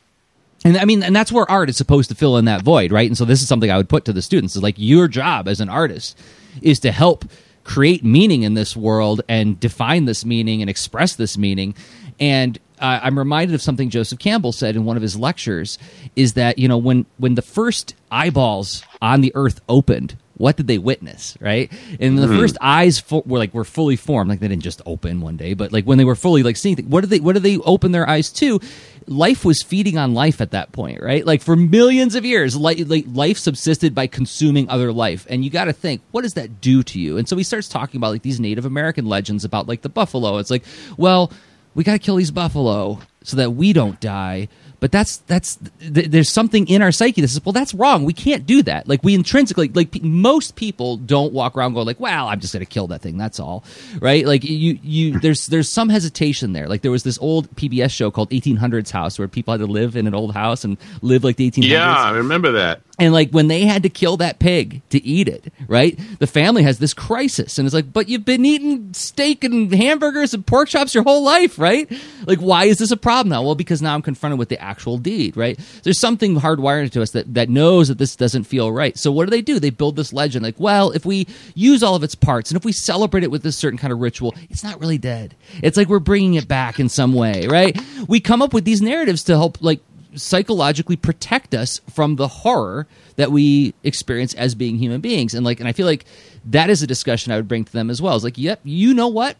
and 0.64 0.78
I 0.78 0.86
mean, 0.86 1.02
and 1.02 1.14
that's 1.14 1.30
where 1.30 1.48
art 1.50 1.68
is 1.68 1.76
supposed 1.76 2.08
to 2.08 2.14
fill 2.14 2.38
in 2.38 2.46
that 2.46 2.62
void, 2.62 2.90
right? 2.90 3.06
And 3.06 3.18
so 3.18 3.26
this 3.26 3.42
is 3.42 3.48
something 3.48 3.70
I 3.70 3.76
would 3.76 3.88
put 3.88 4.06
to 4.06 4.12
the 4.12 4.22
students: 4.22 4.56
is 4.56 4.62
like 4.62 4.76
your 4.78 5.08
job 5.08 5.46
as 5.46 5.60
an 5.60 5.68
artist 5.68 6.18
is 6.62 6.80
to 6.80 6.92
help 6.92 7.24
create 7.64 8.04
meaning 8.04 8.42
in 8.42 8.54
this 8.54 8.76
world 8.76 9.20
and 9.28 9.58
define 9.60 10.06
this 10.06 10.24
meaning 10.24 10.60
and 10.60 10.70
express 10.70 11.16
this 11.16 11.36
meaning. 11.36 11.74
And 12.18 12.58
uh, 12.78 13.00
I'm 13.02 13.18
reminded 13.18 13.54
of 13.54 13.62
something 13.62 13.90
Joseph 13.90 14.18
Campbell 14.18 14.52
said 14.52 14.76
in 14.76 14.84
one 14.84 14.96
of 14.96 15.02
his 15.02 15.16
lectures: 15.16 15.78
is 16.16 16.32
that 16.34 16.58
you 16.58 16.68
know 16.68 16.78
when 16.78 17.04
when 17.18 17.34
the 17.34 17.42
first 17.42 17.94
eyeballs 18.10 18.84
on 19.02 19.20
the 19.20 19.32
earth 19.34 19.60
opened, 19.68 20.16
what 20.36 20.56
did 20.56 20.66
they 20.66 20.78
witness 20.78 21.36
right 21.40 21.72
and 22.00 22.18
the 22.18 22.26
mm-hmm. 22.26 22.38
first 22.38 22.56
eyes 22.60 23.02
were 23.10 23.38
like 23.38 23.54
were 23.54 23.64
fully 23.64 23.96
formed 23.96 24.28
like 24.28 24.40
they 24.40 24.48
didn't 24.48 24.62
just 24.62 24.82
open 24.86 25.20
one 25.20 25.36
day 25.36 25.54
but 25.54 25.72
like 25.72 25.84
when 25.84 25.98
they 25.98 26.04
were 26.04 26.16
fully 26.16 26.42
like 26.42 26.56
seeing 26.56 26.76
what 26.90 27.02
did 27.02 27.10
they 27.10 27.20
what 27.20 27.34
did 27.34 27.42
they 27.42 27.58
open 27.58 27.92
their 27.92 28.08
eyes 28.08 28.30
to 28.30 28.60
life 29.06 29.44
was 29.44 29.62
feeding 29.62 29.98
on 29.98 30.14
life 30.14 30.40
at 30.40 30.52
that 30.52 30.72
point, 30.72 31.02
right? 31.02 31.24
Like 31.24 31.42
for 31.42 31.56
millions 31.56 32.14
of 32.14 32.24
years, 32.24 32.56
like, 32.56 32.78
life 32.88 33.38
subsisted 33.38 33.94
by 33.94 34.06
consuming 34.06 34.68
other 34.68 34.92
life. 34.92 35.26
And 35.28 35.44
you 35.44 35.50
got 35.50 35.64
to 35.64 35.72
think, 35.72 36.02
what 36.10 36.22
does 36.22 36.34
that 36.34 36.60
do 36.60 36.82
to 36.84 37.00
you? 37.00 37.16
And 37.18 37.28
so 37.28 37.36
he 37.36 37.42
starts 37.42 37.68
talking 37.68 37.98
about 37.98 38.12
like 38.12 38.22
these 38.22 38.40
Native 38.40 38.64
American 38.64 39.06
legends 39.06 39.44
about 39.44 39.68
like 39.68 39.82
the 39.82 39.88
buffalo. 39.88 40.38
It's 40.38 40.50
like, 40.50 40.64
well, 40.96 41.32
we 41.74 41.84
got 41.84 41.92
to 41.94 41.98
kill 41.98 42.16
these 42.16 42.30
buffalo 42.30 43.00
so 43.22 43.36
that 43.36 43.50
we 43.52 43.72
don't 43.72 44.00
die 44.00 44.48
but 44.84 44.92
that's 44.92 45.16
that's 45.16 45.56
th- 45.80 46.08
there's 46.08 46.28
something 46.28 46.68
in 46.68 46.82
our 46.82 46.92
psyche 46.92 47.22
that 47.22 47.28
says 47.28 47.42
well 47.42 47.54
that's 47.54 47.72
wrong. 47.72 48.04
We 48.04 48.12
can't 48.12 48.44
do 48.44 48.62
that. 48.64 48.86
Like 48.86 49.02
we 49.02 49.14
intrinsically 49.14 49.68
like 49.68 49.92
p- 49.92 50.00
most 50.00 50.56
people 50.56 50.98
don't 50.98 51.32
walk 51.32 51.56
around 51.56 51.72
going 51.72 51.86
like 51.86 51.98
well 51.98 52.28
i'm 52.28 52.38
just 52.38 52.52
gonna 52.52 52.66
kill 52.66 52.86
that 52.88 53.00
thing 53.00 53.16
that's 53.16 53.40
all. 53.40 53.64
Right? 53.98 54.26
Like 54.26 54.44
you 54.44 54.78
you 54.82 55.18
there's 55.20 55.46
there's 55.46 55.70
some 55.70 55.88
hesitation 55.88 56.52
there. 56.52 56.68
Like 56.68 56.82
there 56.82 56.90
was 56.90 57.02
this 57.02 57.18
old 57.22 57.50
pbs 57.56 57.92
show 57.92 58.10
called 58.10 58.28
1800s 58.28 58.90
house 58.90 59.18
where 59.18 59.26
people 59.26 59.52
had 59.52 59.60
to 59.60 59.66
live 59.66 59.96
in 59.96 60.06
an 60.06 60.14
old 60.14 60.34
house 60.34 60.64
and 60.64 60.76
live 61.00 61.24
like 61.24 61.36
the 61.36 61.50
1800s 61.50 61.68
yeah 61.68 61.96
i 61.96 62.10
remember 62.10 62.52
that 62.52 62.82
and 62.98 63.12
like 63.12 63.30
when 63.30 63.48
they 63.48 63.62
had 63.62 63.82
to 63.82 63.88
kill 63.88 64.16
that 64.18 64.38
pig 64.38 64.80
to 64.90 65.04
eat 65.04 65.28
it, 65.28 65.52
right? 65.66 65.98
The 66.20 66.26
family 66.26 66.62
has 66.62 66.78
this 66.78 66.94
crisis 66.94 67.58
and 67.58 67.66
it's 67.66 67.74
like, 67.74 67.92
but 67.92 68.08
you've 68.08 68.24
been 68.24 68.44
eating 68.44 68.94
steak 68.94 69.42
and 69.42 69.72
hamburgers 69.74 70.32
and 70.32 70.46
pork 70.46 70.68
chops 70.68 70.94
your 70.94 71.02
whole 71.02 71.24
life, 71.24 71.58
right? 71.58 71.90
Like, 72.26 72.38
why 72.38 72.66
is 72.66 72.78
this 72.78 72.92
a 72.92 72.96
problem 72.96 73.30
now? 73.30 73.42
Well, 73.42 73.56
because 73.56 73.82
now 73.82 73.94
I'm 73.94 74.02
confronted 74.02 74.38
with 74.38 74.48
the 74.48 74.60
actual 74.60 74.98
deed, 74.98 75.36
right? 75.36 75.58
There's 75.82 75.98
something 75.98 76.36
hardwired 76.36 76.84
into 76.84 77.02
us 77.02 77.10
that, 77.12 77.34
that 77.34 77.48
knows 77.48 77.88
that 77.88 77.98
this 77.98 78.14
doesn't 78.14 78.44
feel 78.44 78.70
right. 78.70 78.96
So 78.96 79.10
what 79.10 79.24
do 79.24 79.30
they 79.30 79.42
do? 79.42 79.58
They 79.58 79.70
build 79.70 79.96
this 79.96 80.12
legend 80.12 80.44
like, 80.44 80.60
well, 80.60 80.92
if 80.92 81.04
we 81.04 81.26
use 81.54 81.82
all 81.82 81.96
of 81.96 82.04
its 82.04 82.14
parts 82.14 82.50
and 82.50 82.56
if 82.56 82.64
we 82.64 82.72
celebrate 82.72 83.24
it 83.24 83.30
with 83.30 83.42
this 83.42 83.56
certain 83.56 83.78
kind 83.78 83.92
of 83.92 83.98
ritual, 83.98 84.34
it's 84.50 84.62
not 84.62 84.80
really 84.80 84.98
dead. 84.98 85.34
It's 85.62 85.76
like 85.76 85.88
we're 85.88 85.98
bringing 85.98 86.34
it 86.34 86.46
back 86.46 86.78
in 86.78 86.88
some 86.88 87.12
way, 87.12 87.48
right? 87.48 87.76
We 88.06 88.20
come 88.20 88.40
up 88.40 88.54
with 88.54 88.64
these 88.64 88.80
narratives 88.82 89.24
to 89.24 89.32
help 89.32 89.60
like 89.60 89.80
psychologically 90.14 90.96
protect 90.96 91.54
us 91.54 91.80
from 91.90 92.16
the 92.16 92.28
horror 92.28 92.86
that 93.16 93.30
we 93.30 93.74
experience 93.82 94.34
as 94.34 94.54
being 94.54 94.78
human 94.78 95.00
beings. 95.00 95.34
And 95.34 95.44
like, 95.44 95.60
and 95.60 95.68
I 95.68 95.72
feel 95.72 95.86
like 95.86 96.04
that 96.46 96.70
is 96.70 96.82
a 96.82 96.86
discussion 96.86 97.32
I 97.32 97.36
would 97.36 97.48
bring 97.48 97.64
to 97.64 97.72
them 97.72 97.90
as 97.90 98.00
well. 98.00 98.14
It's 98.14 98.24
like, 98.24 98.38
yep, 98.38 98.60
you 98.64 98.94
know 98.94 99.08
what? 99.08 99.36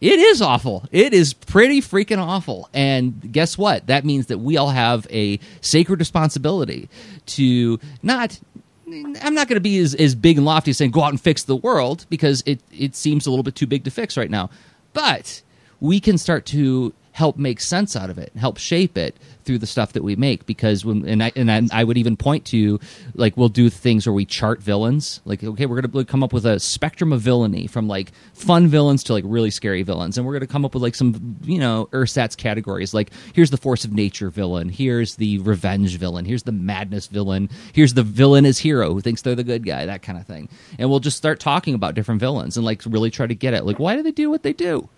It 0.00 0.18
is 0.18 0.42
awful. 0.42 0.84
It 0.92 1.14
is 1.14 1.32
pretty 1.32 1.80
freaking 1.80 2.18
awful. 2.18 2.68
And 2.74 3.32
guess 3.32 3.56
what? 3.56 3.86
That 3.86 4.04
means 4.04 4.26
that 4.26 4.38
we 4.38 4.56
all 4.56 4.70
have 4.70 5.06
a 5.10 5.38
sacred 5.60 6.00
responsibility 6.00 6.88
to 7.26 7.80
not 8.02 8.38
I'm 8.86 9.34
not 9.34 9.48
going 9.48 9.56
to 9.56 9.60
be 9.60 9.78
as, 9.78 9.94
as 9.94 10.14
big 10.14 10.36
and 10.36 10.44
lofty 10.44 10.72
saying 10.72 10.90
go 10.90 11.02
out 11.02 11.10
and 11.10 11.20
fix 11.20 11.44
the 11.44 11.56
world 11.56 12.04
because 12.10 12.42
it, 12.44 12.60
it 12.70 12.94
seems 12.94 13.26
a 13.26 13.30
little 13.30 13.42
bit 13.42 13.54
too 13.54 13.66
big 13.66 13.84
to 13.84 13.90
fix 13.90 14.16
right 14.16 14.30
now. 14.30 14.50
But 14.92 15.42
we 15.80 16.00
can 16.00 16.18
start 16.18 16.44
to 16.46 16.92
help 17.14 17.36
make 17.36 17.60
sense 17.60 17.94
out 17.94 18.10
of 18.10 18.18
it, 18.18 18.32
help 18.36 18.58
shape 18.58 18.98
it 18.98 19.16
through 19.44 19.58
the 19.58 19.68
stuff 19.68 19.92
that 19.92 20.02
we 20.02 20.16
make. 20.16 20.46
Because 20.46 20.84
when 20.84 21.08
and 21.08 21.22
I 21.22 21.30
and 21.36 21.50
I, 21.50 21.62
I 21.72 21.84
would 21.84 21.96
even 21.96 22.16
point 22.16 22.44
to 22.46 22.80
like 23.14 23.36
we'll 23.36 23.48
do 23.48 23.70
things 23.70 24.04
where 24.04 24.12
we 24.12 24.24
chart 24.24 24.60
villains. 24.60 25.20
Like 25.24 25.42
okay, 25.42 25.66
we're 25.66 25.80
gonna 25.80 26.04
come 26.04 26.24
up 26.24 26.32
with 26.32 26.44
a 26.44 26.58
spectrum 26.58 27.12
of 27.12 27.20
villainy 27.20 27.68
from 27.68 27.86
like 27.86 28.10
fun 28.34 28.66
villains 28.66 29.04
to 29.04 29.12
like 29.12 29.22
really 29.26 29.52
scary 29.52 29.84
villains, 29.84 30.18
and 30.18 30.26
we're 30.26 30.32
gonna 30.32 30.48
come 30.48 30.64
up 30.64 30.74
with 30.74 30.82
like 30.82 30.96
some 30.96 31.36
you 31.44 31.58
know 31.58 31.88
ersatz 31.92 32.34
categories. 32.34 32.92
Like 32.92 33.12
here's 33.32 33.50
the 33.50 33.56
force 33.58 33.84
of 33.84 33.92
nature 33.92 34.28
villain, 34.28 34.68
here's 34.68 35.14
the 35.14 35.38
revenge 35.38 35.96
villain, 35.96 36.24
here's 36.24 36.42
the 36.42 36.52
madness 36.52 37.06
villain, 37.06 37.48
here's 37.72 37.94
the 37.94 38.02
villain 38.02 38.44
as 38.44 38.58
hero 38.58 38.92
who 38.92 39.00
thinks 39.00 39.22
they're 39.22 39.36
the 39.36 39.44
good 39.44 39.64
guy, 39.64 39.86
that 39.86 40.02
kind 40.02 40.18
of 40.18 40.26
thing. 40.26 40.48
And 40.80 40.90
we'll 40.90 41.00
just 41.00 41.16
start 41.16 41.38
talking 41.38 41.74
about 41.74 41.94
different 41.94 42.20
villains 42.20 42.56
and 42.56 42.66
like 42.66 42.82
really 42.84 43.10
try 43.10 43.28
to 43.28 43.34
get 43.36 43.54
it. 43.54 43.64
like 43.64 43.78
why 43.78 43.94
do 43.94 44.02
they 44.02 44.10
do 44.10 44.30
what 44.30 44.42
they 44.42 44.52
do 44.52 44.88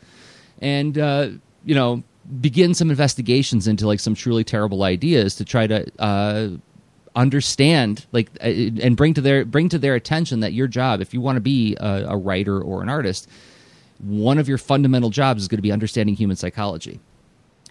and 0.60 0.96
uh, 0.98 1.28
you 1.66 1.74
know 1.74 2.02
begin 2.40 2.72
some 2.72 2.88
investigations 2.88 3.68
into 3.68 3.86
like 3.86 4.00
some 4.00 4.14
truly 4.14 4.42
terrible 4.42 4.82
ideas 4.82 5.36
to 5.36 5.44
try 5.44 5.66
to 5.66 5.86
uh, 6.00 6.48
understand 7.14 8.06
like 8.12 8.30
uh, 8.40 8.46
and 8.46 8.96
bring 8.96 9.12
to 9.12 9.20
their 9.20 9.44
bring 9.44 9.68
to 9.68 9.78
their 9.78 9.94
attention 9.94 10.40
that 10.40 10.54
your 10.54 10.66
job 10.66 11.02
if 11.02 11.12
you 11.12 11.20
want 11.20 11.36
to 11.36 11.40
be 11.40 11.76
a, 11.78 12.06
a 12.08 12.16
writer 12.16 12.60
or 12.60 12.82
an 12.82 12.88
artist 12.88 13.28
one 13.98 14.38
of 14.38 14.48
your 14.48 14.58
fundamental 14.58 15.10
jobs 15.10 15.42
is 15.42 15.48
going 15.48 15.58
to 15.58 15.62
be 15.62 15.72
understanding 15.72 16.14
human 16.14 16.36
psychology 16.36 17.00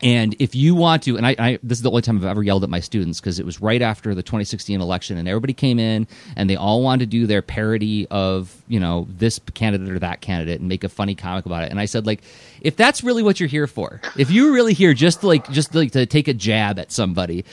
and 0.01 0.36
if 0.39 0.55
you 0.55 0.75
want 0.75 1.03
to, 1.03 1.15
and 1.15 1.25
I, 1.25 1.36
I, 1.39 1.60
this 1.63 1.77
is 1.77 1.81
the 1.81 1.89
only 1.89 2.01
time 2.01 2.17
I've 2.17 2.25
ever 2.25 2.43
yelled 2.43 2.63
at 2.63 2.69
my 2.69 2.81
students 2.81 3.21
because 3.21 3.39
it 3.39 3.45
was 3.45 3.62
right 3.62 3.81
after 3.81 4.13
the 4.13 4.21
2016 4.21 4.81
election, 4.81 5.17
and 5.17 5.27
everybody 5.27 5.53
came 5.53 5.79
in 5.79 6.08
and 6.36 6.49
they 6.49 6.58
all 6.58 6.81
wanted 6.81 6.99
to 6.99 7.05
do 7.05 7.27
their 7.27 7.41
parody 7.41 8.05
of 8.12 8.62
you 8.67 8.79
know 8.79 9.08
this 9.10 9.39
candidate 9.53 9.89
or 9.89 9.99
that 9.99 10.19
candidate 10.19 10.60
and 10.60 10.67
make 10.67 10.84
a 10.84 10.89
funny 10.89 11.15
comic 11.15 11.45
about 11.45 11.63
it. 11.63 11.71
And 11.71 11.79
I 11.79 11.86
said 11.86 12.05
like, 12.05 12.21
if 12.62 12.75
that's 12.75 13.03
really 13.03 13.23
what 13.23 13.39
you're 13.39 13.47
here 13.47 13.67
for, 13.67 14.01
if 14.17 14.31
you're 14.31 14.51
really 14.51 14.73
here 14.73 14.93
just 14.93 15.21
to 15.21 15.27
like 15.27 15.49
just 15.49 15.71
to, 15.71 15.79
like 15.79 15.91
to 15.93 16.05
take 16.05 16.27
a 16.27 16.34
jab 16.34 16.77
at 16.77 16.91
somebody, 16.91 17.45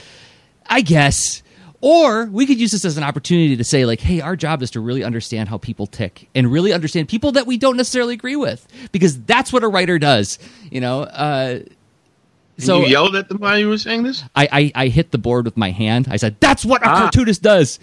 I 0.65 0.81
guess. 0.81 1.41
Or 1.79 2.27
we 2.27 2.45
could 2.45 2.61
use 2.61 2.71
this 2.71 2.85
as 2.85 2.95
an 2.95 3.03
opportunity 3.03 3.57
to 3.57 3.63
say, 3.65 3.85
like, 3.85 3.99
hey, 3.99 4.21
our 4.21 4.37
job 4.37 4.61
is 4.61 4.71
to 4.71 4.79
really 4.79 5.03
understand 5.03 5.49
how 5.49 5.57
people 5.57 5.85
tick 5.85 6.29
and 6.33 6.49
really 6.49 6.71
understand 6.71 7.09
people 7.09 7.33
that 7.33 7.45
we 7.45 7.57
don't 7.57 7.75
necessarily 7.75 8.13
agree 8.13 8.37
with, 8.37 8.65
because 8.93 9.19
that's 9.23 9.51
what 9.51 9.65
a 9.65 9.67
writer 9.67 9.99
does. 9.99 10.39
You 10.71 10.79
know, 10.79 11.01
uh, 11.01 11.59
And 12.57 12.65
So- 12.65 12.81
you 12.81 12.87
yelled 12.87 13.15
at 13.15 13.29
them 13.29 13.39
while 13.39 13.57
you 13.57 13.67
were 13.67 13.77
saying 13.77 14.03
this. 14.03 14.23
I, 14.35 14.47
I, 14.51 14.71
I 14.83 14.87
hit 14.89 15.11
the 15.11 15.17
board 15.17 15.45
with 15.45 15.57
my 15.57 15.71
hand. 15.71 16.07
I 16.11 16.17
said, 16.17 16.35
"That's 16.39 16.63
what 16.63 16.83
a 16.83 16.89
Ah. 16.89 16.95
cartoonist 17.01 17.41
does," 17.41 17.79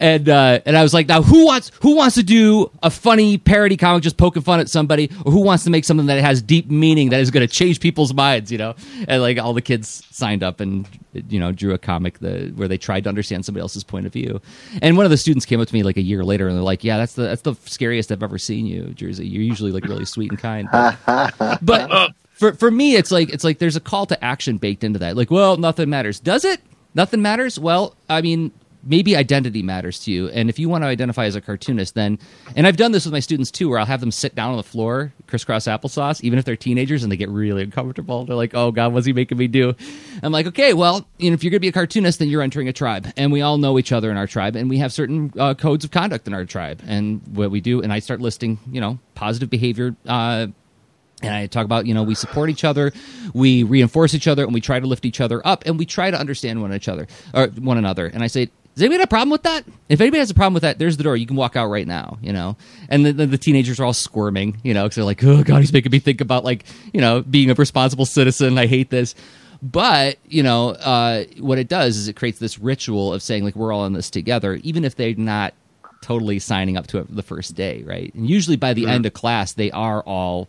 and 0.00 0.28
uh, 0.28 0.60
and 0.64 0.76
I 0.76 0.82
was 0.82 0.94
like, 0.94 1.06
"Now, 1.06 1.22
who 1.22 1.44
wants 1.44 1.70
who 1.82 1.96
wants 1.96 2.14
to 2.16 2.22
do 2.22 2.70
a 2.82 2.90
funny 2.90 3.36
parody 3.38 3.76
comic 3.76 4.02
just 4.02 4.16
poking 4.16 4.42
fun 4.42 4.58
at 4.60 4.70
somebody, 4.70 5.10
or 5.24 5.32
who 5.32 5.40
wants 5.42 5.64
to 5.64 5.70
make 5.70 5.84
something 5.84 6.06
that 6.06 6.20
has 6.20 6.40
deep 6.40 6.70
meaning 6.70 7.10
that 7.10 7.20
is 7.20 7.30
going 7.30 7.46
to 7.46 7.52
change 7.52 7.78
people's 7.80 8.14
minds?" 8.14 8.50
You 8.50 8.58
know, 8.58 8.74
and 9.06 9.20
like 9.20 9.38
all 9.38 9.52
the 9.52 9.60
kids 9.60 10.02
signed 10.10 10.42
up 10.42 10.60
and 10.60 10.88
you 11.28 11.38
know 11.38 11.52
drew 11.52 11.74
a 11.74 11.78
comic 11.78 12.18
the, 12.20 12.52
where 12.56 12.68
they 12.68 12.78
tried 12.78 13.04
to 13.04 13.08
understand 13.10 13.44
somebody 13.44 13.60
else's 13.62 13.84
point 13.84 14.06
of 14.06 14.12
view. 14.14 14.40
And 14.82 14.96
one 14.96 15.04
of 15.04 15.10
the 15.10 15.16
students 15.18 15.44
came 15.44 15.60
up 15.60 15.68
to 15.68 15.74
me 15.74 15.82
like 15.82 15.96
a 15.98 16.02
year 16.02 16.24
later 16.24 16.48
and 16.48 16.56
they're 16.56 16.64
like, 16.64 16.84
"Yeah, 16.84 16.96
that's 16.96 17.12
the 17.14 17.22
that's 17.22 17.42
the 17.42 17.54
scariest 17.66 18.10
I've 18.10 18.22
ever 18.22 18.38
seen 18.38 18.66
you, 18.66 18.94
Jerzy. 18.96 19.30
You're 19.30 19.42
usually 19.42 19.72
like 19.72 19.84
really 19.84 20.06
sweet 20.06 20.30
and 20.30 20.38
kind." 20.40 20.68
But, 21.06 21.62
but 21.62 22.12
for 22.36 22.52
for 22.52 22.70
me 22.70 22.96
it's 22.96 23.10
like 23.10 23.30
it's 23.30 23.44
like 23.44 23.58
there's 23.58 23.76
a 23.76 23.80
call 23.80 24.06
to 24.06 24.24
action 24.24 24.58
baked 24.58 24.84
into 24.84 24.98
that. 25.00 25.16
Like 25.16 25.30
well 25.30 25.56
nothing 25.56 25.90
matters. 25.90 26.20
Does 26.20 26.44
it? 26.44 26.60
Nothing 26.94 27.22
matters? 27.22 27.58
Well 27.58 27.96
i 28.08 28.20
mean 28.20 28.52
maybe 28.88 29.16
identity 29.16 29.64
matters 29.64 29.98
to 30.04 30.12
you. 30.12 30.28
And 30.28 30.48
if 30.48 30.60
you 30.60 30.68
want 30.68 30.84
to 30.84 30.86
identify 30.86 31.24
as 31.24 31.34
a 31.34 31.40
cartoonist 31.40 31.94
then 31.94 32.18
and 32.54 32.66
i've 32.66 32.76
done 32.76 32.92
this 32.92 33.04
with 33.06 33.12
my 33.12 33.20
students 33.20 33.50
too 33.50 33.68
where 33.68 33.78
i'll 33.78 33.86
have 33.86 34.00
them 34.00 34.12
sit 34.12 34.34
down 34.34 34.50
on 34.50 34.58
the 34.58 34.62
floor 34.62 35.12
crisscross 35.26 35.64
applesauce 35.64 36.22
even 36.22 36.38
if 36.38 36.44
they're 36.44 36.56
teenagers 36.56 37.02
and 37.02 37.10
they 37.10 37.16
get 37.16 37.30
really 37.30 37.62
uncomfortable. 37.62 38.26
They're 38.26 38.36
like 38.36 38.54
oh 38.54 38.70
god 38.70 38.92
what's 38.92 39.06
he 39.06 39.14
making 39.14 39.38
me 39.38 39.48
do? 39.48 39.74
I'm 40.22 40.30
like 40.30 40.46
okay 40.46 40.74
well 40.74 41.08
you 41.18 41.30
know 41.30 41.34
if 41.34 41.42
you're 41.42 41.50
going 41.50 41.60
to 41.60 41.60
be 41.60 41.68
a 41.68 41.72
cartoonist 41.72 42.18
then 42.18 42.28
you're 42.28 42.42
entering 42.42 42.68
a 42.68 42.72
tribe. 42.74 43.10
And 43.16 43.32
we 43.32 43.40
all 43.40 43.56
know 43.56 43.78
each 43.78 43.92
other 43.92 44.10
in 44.10 44.18
our 44.18 44.26
tribe 44.26 44.56
and 44.56 44.68
we 44.68 44.76
have 44.78 44.92
certain 44.92 45.32
uh, 45.38 45.54
codes 45.54 45.86
of 45.86 45.90
conduct 45.90 46.28
in 46.28 46.34
our 46.34 46.44
tribe. 46.44 46.82
And 46.86 47.22
what 47.28 47.50
we 47.50 47.62
do 47.62 47.80
and 47.80 47.92
i 47.94 47.98
start 47.98 48.20
listing 48.20 48.58
you 48.70 48.80
know 48.80 48.98
positive 49.14 49.48
behavior 49.48 49.96
uh, 50.06 50.48
and 51.22 51.34
I 51.34 51.46
talk 51.46 51.64
about, 51.64 51.86
you 51.86 51.94
know, 51.94 52.02
we 52.02 52.14
support 52.14 52.50
each 52.50 52.64
other, 52.64 52.92
we 53.32 53.62
reinforce 53.62 54.14
each 54.14 54.26
other, 54.28 54.44
and 54.44 54.52
we 54.52 54.60
try 54.60 54.78
to 54.78 54.86
lift 54.86 55.04
each 55.04 55.20
other 55.20 55.46
up, 55.46 55.64
and 55.66 55.78
we 55.78 55.86
try 55.86 56.10
to 56.10 56.18
understand 56.18 56.60
one 56.60 56.74
each 56.74 56.88
other 56.88 57.06
or 57.32 57.46
one 57.48 57.78
another. 57.78 58.06
And 58.06 58.22
I 58.22 58.26
say, 58.26 58.50
does 58.74 58.82
anybody 58.82 58.98
have 58.98 59.04
a 59.04 59.08
problem 59.08 59.30
with 59.30 59.44
that? 59.44 59.64
If 59.88 60.02
anybody 60.02 60.18
has 60.18 60.30
a 60.30 60.34
problem 60.34 60.52
with 60.52 60.62
that, 60.62 60.78
there's 60.78 60.98
the 60.98 61.02
door. 61.02 61.16
You 61.16 61.26
can 61.26 61.36
walk 61.36 61.56
out 61.56 61.68
right 61.68 61.86
now, 61.86 62.18
you 62.20 62.30
know. 62.30 62.58
And 62.90 63.06
the, 63.06 63.12
the, 63.12 63.26
the 63.26 63.38
teenagers 63.38 63.80
are 63.80 63.84
all 63.84 63.94
squirming, 63.94 64.58
you 64.62 64.74
know, 64.74 64.82
because 64.82 64.96
they're 64.96 65.04
like, 65.04 65.24
oh 65.24 65.42
god, 65.42 65.60
he's 65.60 65.72
making 65.72 65.92
me 65.92 65.98
think 65.98 66.20
about 66.20 66.44
like, 66.44 66.66
you 66.92 67.00
know, 67.00 67.22
being 67.22 67.50
a 67.50 67.54
responsible 67.54 68.04
citizen. 68.04 68.58
I 68.58 68.66
hate 68.66 68.90
this. 68.90 69.14
But 69.62 70.18
you 70.26 70.42
know, 70.42 70.72
uh, 70.72 71.24
what 71.38 71.56
it 71.56 71.68
does 71.68 71.96
is 71.96 72.08
it 72.08 72.16
creates 72.16 72.38
this 72.38 72.58
ritual 72.58 73.14
of 73.14 73.22
saying 73.22 73.44
like 73.44 73.56
we're 73.56 73.72
all 73.72 73.86
in 73.86 73.94
this 73.94 74.10
together, 74.10 74.56
even 74.56 74.84
if 74.84 74.94
they're 74.94 75.14
not 75.14 75.54
totally 76.02 76.38
signing 76.38 76.76
up 76.76 76.86
to 76.88 76.98
it 76.98 77.06
the 77.08 77.22
first 77.22 77.54
day, 77.54 77.82
right? 77.84 78.14
And 78.14 78.28
usually 78.28 78.56
by 78.56 78.74
the 78.74 78.86
end 78.86 79.06
of 79.06 79.14
class, 79.14 79.54
they 79.54 79.70
are 79.70 80.02
all 80.02 80.48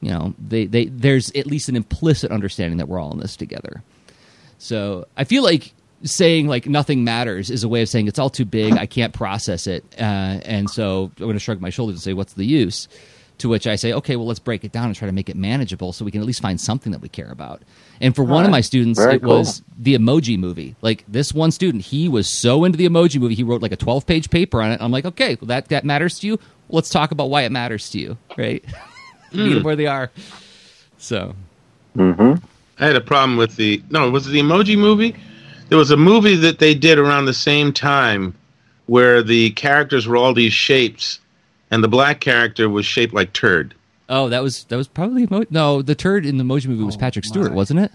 you 0.00 0.10
know 0.10 0.34
they, 0.38 0.66
they 0.66 0.86
there's 0.86 1.30
at 1.32 1.46
least 1.46 1.68
an 1.68 1.76
implicit 1.76 2.30
understanding 2.30 2.78
that 2.78 2.88
we're 2.88 3.00
all 3.00 3.12
in 3.12 3.18
this 3.18 3.36
together. 3.36 3.82
So 4.58 5.06
i 5.16 5.24
feel 5.24 5.42
like 5.42 5.72
saying 6.02 6.48
like 6.48 6.66
nothing 6.66 7.04
matters 7.04 7.50
is 7.50 7.64
a 7.64 7.68
way 7.68 7.82
of 7.82 7.88
saying 7.88 8.08
it's 8.08 8.18
all 8.18 8.30
too 8.30 8.44
big 8.44 8.72
i 8.74 8.86
can't 8.86 9.12
process 9.12 9.66
it 9.66 9.84
uh, 9.98 10.40
and 10.44 10.70
so 10.70 11.10
i'm 11.16 11.24
going 11.24 11.34
to 11.34 11.38
shrug 11.38 11.60
my 11.60 11.70
shoulders 11.70 11.96
and 11.96 12.02
say 12.02 12.12
what's 12.14 12.34
the 12.34 12.44
use? 12.44 12.88
To 13.38 13.48
which 13.48 13.66
i 13.66 13.76
say 13.76 13.92
okay 13.94 14.16
well 14.16 14.26
let's 14.26 14.38
break 14.38 14.64
it 14.64 14.72
down 14.72 14.86
and 14.86 14.94
try 14.94 15.06
to 15.06 15.12
make 15.12 15.28
it 15.30 15.36
manageable 15.36 15.92
so 15.92 16.04
we 16.04 16.10
can 16.10 16.20
at 16.20 16.26
least 16.26 16.42
find 16.42 16.60
something 16.60 16.92
that 16.92 17.00
we 17.00 17.08
care 17.08 17.30
about. 17.30 17.62
And 18.00 18.14
for 18.14 18.22
one 18.22 18.44
of 18.44 18.50
my 18.50 18.60
students 18.60 18.98
Very 18.98 19.14
it 19.14 19.22
was 19.22 19.62
the 19.78 19.94
emoji 19.94 20.38
movie. 20.38 20.76
Like 20.82 21.04
this 21.08 21.32
one 21.32 21.50
student 21.50 21.84
he 21.84 22.06
was 22.08 22.28
so 22.28 22.64
into 22.64 22.76
the 22.76 22.86
emoji 22.86 23.18
movie 23.18 23.34
he 23.34 23.42
wrote 23.42 23.62
like 23.62 23.72
a 23.72 23.76
12 23.76 24.06
page 24.06 24.28
paper 24.28 24.60
on 24.60 24.72
it. 24.72 24.80
I'm 24.82 24.92
like 24.92 25.06
okay 25.06 25.38
well 25.40 25.48
that 25.48 25.68
that 25.68 25.84
matters 25.84 26.18
to 26.20 26.26
you. 26.26 26.38
Let's 26.68 26.90
talk 26.90 27.12
about 27.12 27.30
why 27.30 27.42
it 27.42 27.52
matters 27.52 27.88
to 27.90 27.98
you 27.98 28.18
right 28.36 28.62
meet 29.32 29.54
them 29.54 29.62
where 29.62 29.76
they 29.76 29.86
are. 29.86 30.10
So 30.98 31.34
I 31.98 32.36
had 32.78 32.96
a 32.96 33.00
problem 33.00 33.36
with 33.36 33.56
the 33.56 33.82
no, 33.90 34.10
was 34.10 34.26
it 34.26 34.30
the 34.30 34.40
Emoji 34.40 34.76
Movie? 34.78 35.14
There 35.68 35.78
was 35.78 35.90
a 35.90 35.96
movie 35.96 36.36
that 36.36 36.58
they 36.58 36.74
did 36.74 36.98
around 36.98 37.26
the 37.26 37.34
same 37.34 37.72
time 37.72 38.34
where 38.86 39.22
the 39.22 39.50
characters 39.50 40.06
were 40.08 40.16
all 40.16 40.34
these 40.34 40.52
shapes, 40.52 41.20
and 41.70 41.82
the 41.84 41.88
black 41.88 42.20
character 42.20 42.68
was 42.68 42.84
shaped 42.84 43.14
like 43.14 43.32
turd. 43.32 43.74
oh, 44.08 44.28
that 44.28 44.42
was 44.42 44.64
that 44.64 44.76
was 44.76 44.88
probably 44.88 45.22
emo- 45.22 45.44
no. 45.50 45.80
The 45.82 45.94
turd 45.94 46.26
in 46.26 46.38
the 46.38 46.44
Emoji 46.44 46.66
movie 46.66 46.82
was 46.84 46.96
Patrick 46.96 47.24
Stewart, 47.24 47.52
wasn't 47.52 47.80
it? 47.80 47.92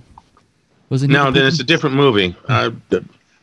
Wasn't 0.89 1.11
he 1.11 1.17
No, 1.17 1.25
the 1.31 1.39
then 1.39 1.47
it's 1.47 1.59
a 1.59 1.63
different 1.63 1.95
movie. 1.95 2.35
Uh, 2.47 2.71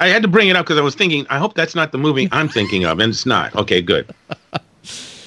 I 0.01 0.09
had 0.09 0.23
to 0.23 0.29
bring 0.29 0.49
it 0.49 0.57
up 0.57 0.65
because 0.65 0.79
I 0.79 0.83
was 0.83 0.95
thinking. 0.95 1.27
I 1.29 1.39
hope 1.39 1.55
that's 1.55 1.75
not 1.75 1.93
the 1.93 1.99
movie 1.99 2.29
I'm 2.33 2.49
thinking 2.49 2.85
of, 2.85 2.99
and 3.01 3.11
it's 3.11 3.27
not. 3.27 3.55
Okay, 3.55 3.83
good. 3.83 4.13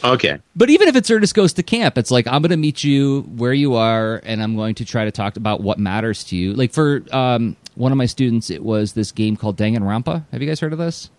Okay. 0.06 0.40
But 0.56 0.70
even 0.70 0.88
if 0.88 0.96
it's 0.96 1.10
Ernest 1.10 1.34
goes 1.34 1.54
to 1.54 1.64
camp, 1.64 1.98
it's 1.98 2.12
like 2.12 2.28
I'm 2.28 2.42
going 2.42 2.52
to 2.52 2.58
meet 2.58 2.84
you 2.84 3.22
where 3.36 3.54
you 3.54 3.76
are, 3.76 4.22
and 4.24 4.42
I'm 4.42 4.56
going 4.56 4.76
to 4.76 4.86
try 4.86 5.06
to 5.06 5.12
talk 5.12 5.36
about 5.38 5.62
what 5.62 5.80
matters 5.80 6.24
to 6.26 6.36
you. 6.36 6.54
Like 6.54 6.72
for 6.72 7.04
um, 7.12 7.56
one 7.76 7.92
of 7.92 7.98
my 7.98 8.06
students, 8.06 8.50
it 8.50 8.64
was 8.64 8.94
this 8.94 9.12
game 9.12 9.36
called 9.36 9.58
Danganronpa. 9.58 10.26
Have 10.32 10.42
you 10.42 10.48
guys 10.48 10.60
heard 10.60 10.74
of 10.74 10.80
this? 10.80 11.10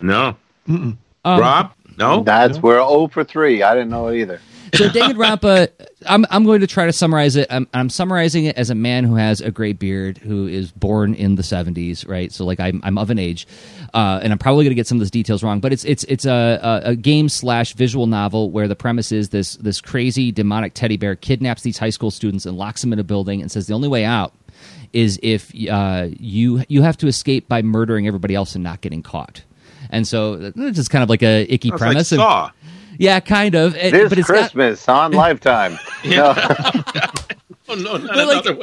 No. 0.00 0.36
Um, 0.68 0.98
Rob? 1.24 1.72
No. 1.96 2.22
That's 2.22 2.58
we're 2.58 2.76
0 2.76 3.08
for 3.08 3.24
3. 3.24 3.62
I 3.62 3.74
didn't 3.74 3.90
know 3.90 4.10
either. 4.10 4.40
So 4.74 4.88
Danganronpa, 4.88 5.68
I'm 6.06 6.26
I'm 6.30 6.44
going 6.44 6.60
to 6.60 6.66
try 6.66 6.86
to 6.86 6.92
summarize 6.92 7.36
it. 7.36 7.46
I'm 7.50 7.68
I'm 7.74 7.88
summarizing 7.90 8.44
it 8.46 8.56
as 8.56 8.70
a 8.70 8.74
man 8.74 9.04
who 9.04 9.14
has 9.16 9.40
a 9.40 9.50
gray 9.50 9.72
beard, 9.72 10.18
who 10.18 10.46
is 10.46 10.70
born 10.72 11.14
in 11.14 11.36
the 11.36 11.42
70s, 11.42 12.08
right? 12.08 12.32
So 12.32 12.44
like 12.44 12.60
I'm 12.60 12.80
I'm 12.84 12.98
of 12.98 13.10
an 13.10 13.18
age, 13.18 13.46
uh, 13.94 14.20
and 14.22 14.32
I'm 14.32 14.38
probably 14.38 14.64
going 14.64 14.70
to 14.72 14.74
get 14.76 14.86
some 14.86 14.96
of 14.96 15.00
those 15.00 15.10
details 15.10 15.42
wrong, 15.42 15.60
but 15.60 15.72
it's 15.72 15.84
it's 15.84 16.04
it's 16.04 16.24
a 16.26 16.60
a, 16.84 16.90
a 16.90 16.96
game 16.96 17.28
slash 17.28 17.74
visual 17.74 18.06
novel 18.06 18.50
where 18.50 18.68
the 18.68 18.76
premise 18.76 19.12
is 19.12 19.28
this 19.30 19.56
this 19.56 19.80
crazy 19.80 20.30
demonic 20.32 20.74
teddy 20.74 20.96
bear 20.96 21.16
kidnaps 21.16 21.62
these 21.62 21.78
high 21.78 21.90
school 21.90 22.10
students 22.10 22.46
and 22.46 22.56
locks 22.56 22.80
them 22.80 22.92
in 22.92 22.98
a 22.98 23.04
building 23.04 23.40
and 23.40 23.50
says 23.50 23.66
the 23.66 23.74
only 23.74 23.88
way 23.88 24.04
out 24.04 24.32
is 24.92 25.18
if 25.22 25.52
uh, 25.70 26.06
you 26.18 26.62
you 26.68 26.82
have 26.82 26.96
to 26.98 27.06
escape 27.06 27.48
by 27.48 27.62
murdering 27.62 28.06
everybody 28.06 28.34
else 28.34 28.54
and 28.54 28.62
not 28.64 28.80
getting 28.80 29.02
caught. 29.02 29.42
And 29.90 30.08
so 30.08 30.52
it's 30.56 30.76
just 30.76 30.90
kind 30.90 31.02
of 31.02 31.10
like 31.10 31.22
a 31.22 31.42
icky 31.52 31.70
like 31.70 31.78
premise. 31.78 32.12
and- 32.12 32.20
Saw. 32.20 32.50
Yeah, 32.98 33.20
kind 33.20 33.54
of. 33.54 33.74
And- 33.76 33.92
This 33.94 34.08
but 34.08 34.18
it's 34.18 34.28
got, 34.28 34.36
Christmas 34.38 34.88
on 34.88 35.12
Lifetime. 35.24 35.78
No, 36.04 36.34
Oh 37.66 37.74
no, 37.76 37.96
not 37.96 38.08
But, 38.14 38.26
like- 38.26 38.44
another 38.46 38.54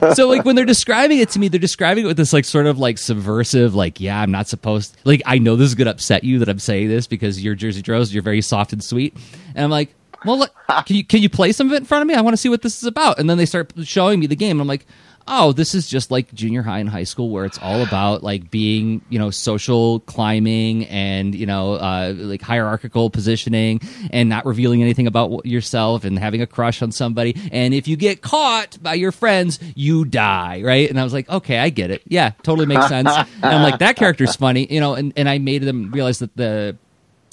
one. 0.00 0.14
so 0.14 0.28
like 0.28 0.44
when 0.44 0.54
they're 0.54 0.64
describing 0.64 1.18
it 1.18 1.30
to 1.30 1.40
me, 1.40 1.48
they're 1.48 1.58
describing 1.58 2.04
it 2.04 2.06
with 2.06 2.16
this 2.16 2.32
like 2.32 2.44
sort 2.44 2.66
of 2.66 2.78
like 2.78 2.96
subversive, 2.96 3.74
like 3.74 4.00
yeah, 4.00 4.20
I'm 4.20 4.30
not 4.30 4.46
supposed. 4.46 4.96
Like 5.04 5.20
I 5.26 5.38
know 5.38 5.56
this 5.56 5.66
is 5.68 5.74
gonna 5.74 5.90
upset 5.90 6.22
you 6.22 6.38
that 6.38 6.48
I'm 6.48 6.60
saying 6.60 6.88
this 6.88 7.08
because 7.08 7.42
you're 7.42 7.56
Jerzy 7.56 7.82
Drozd, 7.82 8.12
you're 8.12 8.22
very 8.22 8.40
soft 8.40 8.72
and 8.72 8.84
sweet, 8.84 9.16
and 9.56 9.64
I'm 9.64 9.70
like, 9.70 9.92
well, 10.24 10.38
look, 10.38 10.52
can 10.86 10.94
you 10.96 11.04
can 11.04 11.22
you 11.22 11.28
play 11.28 11.50
some 11.50 11.66
of 11.66 11.72
it 11.72 11.78
in 11.78 11.84
front 11.86 12.02
of 12.02 12.08
me? 12.08 12.14
I 12.14 12.20
want 12.20 12.34
to 12.34 12.36
see 12.36 12.48
what 12.48 12.62
this 12.62 12.76
is 12.80 12.84
about. 12.86 13.18
And 13.18 13.28
then 13.28 13.36
they 13.36 13.46
start 13.46 13.72
showing 13.82 14.20
me 14.20 14.26
the 14.26 14.36
game, 14.36 14.52
and 14.52 14.60
I'm 14.62 14.68
like. 14.68 14.86
Oh, 15.32 15.52
this 15.52 15.76
is 15.76 15.88
just 15.88 16.10
like 16.10 16.34
junior 16.34 16.62
high 16.62 16.80
and 16.80 16.88
high 16.88 17.04
school 17.04 17.30
where 17.30 17.44
it's 17.44 17.58
all 17.58 17.82
about 17.82 18.24
like 18.24 18.50
being, 18.50 19.00
you 19.08 19.18
know, 19.18 19.30
social 19.30 20.00
climbing 20.00 20.86
and, 20.86 21.34
you 21.36 21.46
know, 21.46 21.74
uh, 21.74 22.12
like 22.16 22.42
hierarchical 22.42 23.10
positioning 23.10 23.80
and 24.12 24.28
not 24.28 24.44
revealing 24.44 24.82
anything 24.82 25.06
about 25.06 25.46
yourself 25.46 26.04
and 26.04 26.18
having 26.18 26.42
a 26.42 26.46
crush 26.48 26.82
on 26.82 26.90
somebody. 26.90 27.36
And 27.52 27.72
if 27.72 27.86
you 27.86 27.96
get 27.96 28.22
caught 28.22 28.82
by 28.82 28.94
your 28.94 29.12
friends, 29.12 29.60
you 29.76 30.04
die, 30.04 30.62
right? 30.64 30.90
And 30.90 30.98
I 30.98 31.04
was 31.04 31.12
like, 31.12 31.28
okay, 31.28 31.58
I 31.58 31.70
get 31.70 31.92
it. 31.92 32.02
Yeah, 32.06 32.32
totally 32.42 32.66
makes 32.66 32.88
sense. 32.88 33.08
and 33.08 33.44
I'm 33.44 33.62
like, 33.62 33.78
that 33.78 33.94
character's 33.94 34.34
funny, 34.34 34.66
you 34.68 34.80
know, 34.80 34.94
and, 34.94 35.12
and 35.16 35.28
I 35.28 35.38
made 35.38 35.62
them 35.62 35.92
realize 35.92 36.18
that 36.18 36.36
the 36.36 36.76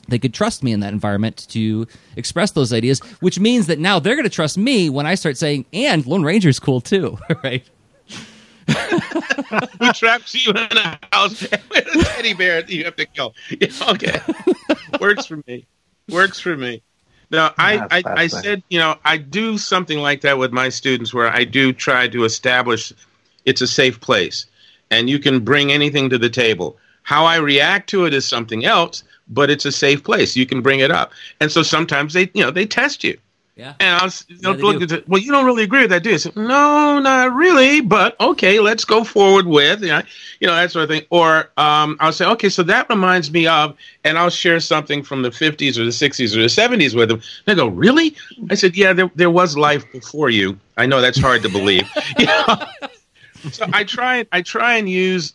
they 0.07 0.19
could 0.19 0.33
trust 0.33 0.63
me 0.63 0.71
in 0.71 0.79
that 0.81 0.93
environment 0.93 1.47
to 1.49 1.87
express 2.15 2.51
those 2.51 2.71
ideas, 2.71 2.99
which 3.19 3.39
means 3.39 3.67
that 3.67 3.79
now 3.79 3.99
they're 3.99 4.15
going 4.15 4.23
to 4.23 4.29
trust 4.29 4.57
me 4.57 4.89
when 4.89 5.05
I 5.05 5.15
start 5.15 5.37
saying, 5.37 5.65
and 5.73 6.05
Lone 6.05 6.23
Ranger's 6.23 6.59
cool 6.59 6.81
too, 6.81 7.17
right? 7.43 7.67
Who 9.79 9.93
traps 9.93 10.33
you 10.33 10.51
in 10.51 10.77
a 10.77 10.99
house 11.13 11.41
with 11.69 11.95
a 11.95 12.03
teddy 12.03 12.33
bear 12.33 12.61
that 12.61 12.69
you 12.69 12.83
have 12.83 12.95
to 12.97 13.05
kill? 13.05 13.33
Yeah, 13.59 13.69
okay, 13.89 14.19
works 14.99 15.25
for 15.25 15.41
me. 15.47 15.65
Works 16.09 16.39
for 16.39 16.55
me. 16.55 16.81
Now, 17.29 17.53
I, 17.57 17.85
I, 17.91 18.03
I 18.05 18.27
said, 18.27 18.63
you 18.69 18.79
know, 18.79 18.95
I 19.03 19.17
do 19.17 19.57
something 19.57 19.99
like 19.99 20.21
that 20.21 20.37
with 20.37 20.53
my 20.53 20.69
students 20.69 21.13
where 21.13 21.27
I 21.27 21.43
do 21.43 21.73
try 21.73 22.07
to 22.07 22.23
establish 22.23 22.93
it's 23.43 23.59
a 23.59 23.67
safe 23.67 23.99
place 23.99 24.45
and 24.91 25.09
you 25.09 25.19
can 25.19 25.41
bring 25.43 25.71
anything 25.71 26.09
to 26.09 26.17
the 26.17 26.29
table. 26.29 26.77
How 27.03 27.25
I 27.25 27.37
react 27.37 27.89
to 27.89 28.05
it 28.05 28.13
is 28.13 28.25
something 28.25 28.65
else, 28.65 29.03
but 29.27 29.49
it's 29.49 29.65
a 29.65 29.71
safe 29.71 30.03
place. 30.03 30.35
You 30.35 30.45
can 30.45 30.61
bring 30.61 30.79
it 30.79 30.91
up. 30.91 31.11
And 31.41 31.51
so 31.51 31.63
sometimes 31.63 32.13
they, 32.13 32.29
you 32.33 32.43
know, 32.43 32.51
they 32.51 32.65
test 32.65 33.03
you. 33.03 33.17
Yeah. 33.57 33.73
And 33.79 33.99
I 33.99 34.03
was 34.03 34.23
you 34.27 34.37
know, 34.41 34.51
Yeah, 34.51 34.57
they 34.57 34.61
look 34.61 34.91
at 34.91 35.09
well, 35.09 35.19
you 35.19 35.31
don't 35.31 35.45
really 35.45 35.63
agree 35.63 35.81
with 35.81 35.89
that, 35.89 36.03
do 36.03 36.09
you? 36.09 36.15
I 36.15 36.19
said, 36.19 36.35
no, 36.35 36.99
not 36.99 37.33
really, 37.33 37.81
but 37.81 38.19
okay, 38.21 38.59
let's 38.59 38.85
go 38.85 39.03
forward 39.03 39.47
with, 39.47 39.81
you 39.81 39.87
know, 39.87 40.03
you 40.39 40.47
know 40.47 40.55
that 40.55 40.71
sort 40.71 40.83
of 40.83 40.89
thing. 40.89 41.05
Or 41.09 41.49
um, 41.57 41.97
I'll 41.99 42.13
say, 42.13 42.25
okay, 42.25 42.49
so 42.49 42.61
that 42.63 42.87
reminds 42.87 43.31
me 43.31 43.47
of, 43.47 43.75
and 44.03 44.19
I'll 44.19 44.29
share 44.29 44.59
something 44.59 45.01
from 45.01 45.23
the 45.23 45.31
50s 45.31 45.77
or 45.79 45.85
the 45.85 45.89
60s 45.89 46.35
or 46.35 46.41
the 46.41 46.45
70s 46.45 46.95
with 46.95 47.09
them. 47.09 47.21
They 47.45 47.55
go, 47.55 47.67
really? 47.67 48.15
I 48.51 48.55
said, 48.55 48.77
yeah, 48.77 48.93
there, 48.93 49.09
there 49.15 49.31
was 49.31 49.57
life 49.57 49.91
before 49.91 50.29
you. 50.29 50.59
I 50.77 50.85
know 50.85 51.01
that's 51.01 51.19
hard 51.19 51.41
to 51.41 51.49
believe. 51.49 51.89
You 52.19 52.27
know? 52.27 52.57
So 53.51 53.65
I 53.71 53.83
try, 53.83 54.25
I 54.31 54.41
try 54.41 54.75
and 54.75 54.89
use 54.89 55.33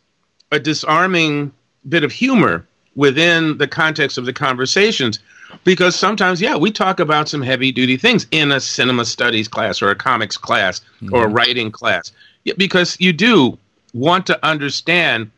a 0.50 0.58
disarming 0.61 1.52
bit 1.88 2.04
of 2.04 2.12
humor 2.12 2.66
within 2.94 3.58
the 3.58 3.66
context 3.66 4.18
of 4.18 4.26
the 4.26 4.32
conversations 4.32 5.18
because 5.64 5.94
sometimes 5.94 6.40
yeah 6.40 6.56
we 6.56 6.70
talk 6.70 7.00
about 7.00 7.28
some 7.28 7.42
heavy 7.42 7.72
duty 7.72 7.96
things 7.96 8.26
in 8.30 8.52
a 8.52 8.60
cinema 8.60 9.04
studies 9.04 9.48
class 9.48 9.82
or 9.82 9.90
a 9.90 9.96
comics 9.96 10.36
class 10.36 10.80
or 11.12 11.22
a 11.22 11.26
mm-hmm. 11.26 11.34
writing 11.34 11.70
class 11.70 12.12
Yeah, 12.44 12.54
because 12.56 12.96
you 13.00 13.12
do 13.12 13.58
want 13.92 14.26
to 14.26 14.46
understand 14.46 15.30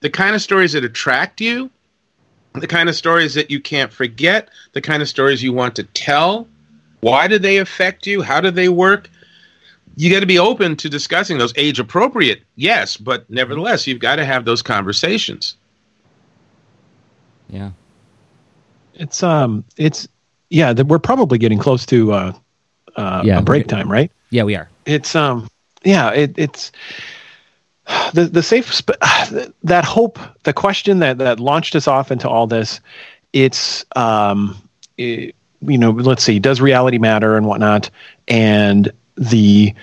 the 0.00 0.10
kind 0.10 0.34
of 0.34 0.42
stories 0.42 0.72
that 0.72 0.84
attract 0.84 1.40
you, 1.40 1.70
the 2.54 2.66
kind 2.66 2.88
of 2.88 2.96
stories 2.96 3.34
that 3.34 3.50
you 3.50 3.60
can't 3.60 3.92
forget, 3.92 4.48
the 4.72 4.80
kind 4.80 5.02
of 5.02 5.08
stories 5.08 5.42
you 5.42 5.52
want 5.52 5.76
to 5.76 5.84
tell. 5.84 6.48
Why 7.00 7.28
do 7.28 7.38
they 7.38 7.58
affect 7.58 8.06
you? 8.06 8.22
How 8.22 8.40
do 8.40 8.50
they 8.50 8.68
work? 8.68 9.08
You 9.96 10.10
got 10.10 10.20
to 10.20 10.26
be 10.26 10.38
open 10.38 10.76
to 10.76 10.88
discussing 10.88 11.38
those. 11.38 11.52
Age 11.56 11.78
appropriate, 11.78 12.42
yes, 12.56 12.96
but 12.96 13.28
nevertheless, 13.28 13.86
you've 13.86 13.98
got 13.98 14.16
to 14.16 14.24
have 14.24 14.44
those 14.44 14.62
conversations. 14.62 15.56
Yeah. 17.48 17.70
It's 19.00 19.22
um, 19.22 19.64
it's 19.76 20.06
yeah. 20.50 20.72
That 20.72 20.86
we're 20.86 20.98
probably 20.98 21.38
getting 21.38 21.58
close 21.58 21.86
to 21.86 22.12
uh, 22.12 22.32
uh, 22.96 23.22
Yeah, 23.24 23.38
a 23.38 23.42
break 23.42 23.66
time, 23.66 23.90
right? 23.90 24.12
Yeah, 24.28 24.44
we 24.44 24.54
are. 24.54 24.68
It's 24.86 25.16
um, 25.16 25.48
yeah. 25.84 26.10
It, 26.12 26.34
it's 26.36 26.70
the 28.12 28.24
the 28.24 28.42
safe 28.42 28.72
sp- 28.72 29.00
that 29.62 29.84
hope. 29.84 30.18
The 30.44 30.52
question 30.52 30.98
that 31.00 31.18
that 31.18 31.40
launched 31.40 31.74
us 31.74 31.88
off 31.88 32.12
into 32.12 32.28
all 32.28 32.46
this. 32.46 32.80
It's 33.32 33.84
um, 33.96 34.56
it, 34.98 35.34
you 35.62 35.78
know, 35.78 35.90
let's 35.90 36.22
see. 36.22 36.38
Does 36.38 36.60
reality 36.60 36.98
matter 36.98 37.36
and 37.36 37.46
whatnot? 37.46 37.90
And 38.28 38.92
the 39.16 39.74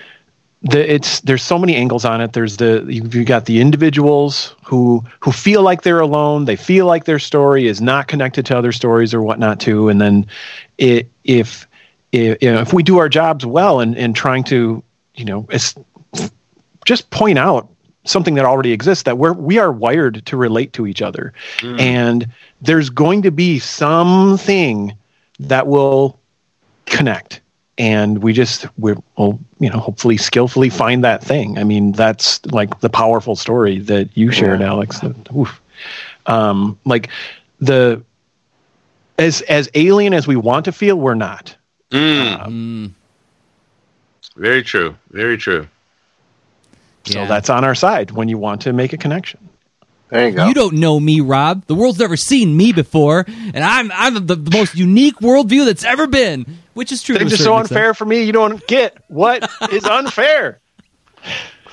the 0.62 0.92
it's 0.92 1.20
there's 1.20 1.42
so 1.42 1.58
many 1.58 1.76
angles 1.76 2.04
on 2.04 2.20
it. 2.20 2.32
There's 2.32 2.56
the 2.56 2.84
you've 2.88 3.14
you 3.14 3.24
got 3.24 3.44
the 3.44 3.60
individuals 3.60 4.56
who 4.64 5.04
who 5.20 5.30
feel 5.30 5.62
like 5.62 5.82
they're 5.82 6.00
alone. 6.00 6.46
They 6.46 6.56
feel 6.56 6.86
like 6.86 7.04
their 7.04 7.20
story 7.20 7.68
is 7.68 7.80
not 7.80 8.08
connected 8.08 8.44
to 8.46 8.58
other 8.58 8.72
stories 8.72 9.14
or 9.14 9.22
whatnot 9.22 9.60
too. 9.60 9.88
And 9.88 10.00
then 10.00 10.26
it, 10.78 11.08
if 11.24 11.66
if 12.12 12.42
you 12.42 12.52
know, 12.52 12.60
if 12.60 12.72
we 12.72 12.82
do 12.82 12.98
our 12.98 13.08
jobs 13.08 13.46
well 13.46 13.80
and 13.80 13.96
in 13.96 14.14
trying 14.14 14.44
to 14.44 14.82
you 15.14 15.24
know 15.24 15.46
just 16.84 17.10
point 17.10 17.38
out 17.38 17.68
something 18.04 18.34
that 18.34 18.44
already 18.44 18.72
exists 18.72 19.04
that 19.04 19.18
we're 19.18 19.34
we 19.34 19.58
are 19.58 19.70
wired 19.70 20.24
to 20.26 20.36
relate 20.36 20.72
to 20.72 20.86
each 20.86 21.02
other 21.02 21.34
mm. 21.58 21.78
and 21.78 22.26
there's 22.62 22.88
going 22.88 23.20
to 23.22 23.30
be 23.30 23.58
something 23.58 24.96
that 25.38 25.66
will 25.66 26.18
connect 26.86 27.42
and 27.78 28.22
we 28.22 28.32
just 28.32 28.66
we 28.78 28.94
will 29.16 29.38
you 29.60 29.70
know 29.70 29.78
hopefully 29.78 30.16
skillfully 30.16 30.68
find 30.68 31.04
that 31.04 31.22
thing 31.22 31.56
i 31.58 31.64
mean 31.64 31.92
that's 31.92 32.44
like 32.46 32.80
the 32.80 32.90
powerful 32.90 33.36
story 33.36 33.78
that 33.78 34.08
you 34.16 34.30
shared 34.32 34.60
alex 34.60 35.00
Oof. 35.36 35.60
um 36.26 36.78
like 36.84 37.08
the 37.60 38.02
as 39.18 39.40
as 39.42 39.68
alien 39.74 40.12
as 40.12 40.26
we 40.26 40.36
want 40.36 40.64
to 40.66 40.72
feel 40.72 40.96
we're 40.96 41.14
not 41.14 41.54
Mm, 41.90 42.44
Mm, 42.44 42.90
very 44.36 44.62
true. 44.62 44.94
Very 45.10 45.38
true. 45.38 45.66
so 47.04 47.20
yeah. 47.20 47.26
that's 47.26 47.48
on 47.48 47.64
our 47.64 47.74
side 47.74 48.10
when 48.10 48.28
you 48.28 48.36
want 48.36 48.60
to 48.62 48.72
make 48.74 48.92
a 48.92 48.98
connection 48.98 49.40
There 50.10 50.28
you 50.28 50.34
go. 50.36 50.48
You 50.48 50.54
don't 50.54 50.74
know 50.74 51.00
me, 51.00 51.20
Rob. 51.20 51.64
The 51.66 51.74
world's 51.74 51.98
never 51.98 52.16
seen 52.16 52.56
me 52.56 52.72
before, 52.72 53.24
and 53.26 53.64
I'm 53.64 53.90
I'm 53.92 54.26
the, 54.26 54.36
the 54.36 54.50
most 54.50 54.74
unique 54.74 55.16
worldview 55.20 55.64
that's 55.66 55.84
ever 55.84 56.06
been, 56.06 56.44
which 56.78 56.92
is 56.92 57.02
true. 57.02 57.16
to 57.16 57.18
a 57.18 57.28
things 57.28 57.34
are 57.34 57.36
so 57.36 57.44
certain 57.44 57.60
extent. 57.60 57.78
unfair 57.78 57.94
for 57.94 58.04
me 58.04 58.22
you 58.22 58.32
don't 58.32 58.66
get 58.66 58.96
what 59.08 59.48
is 59.72 59.84
unfair 59.98 60.60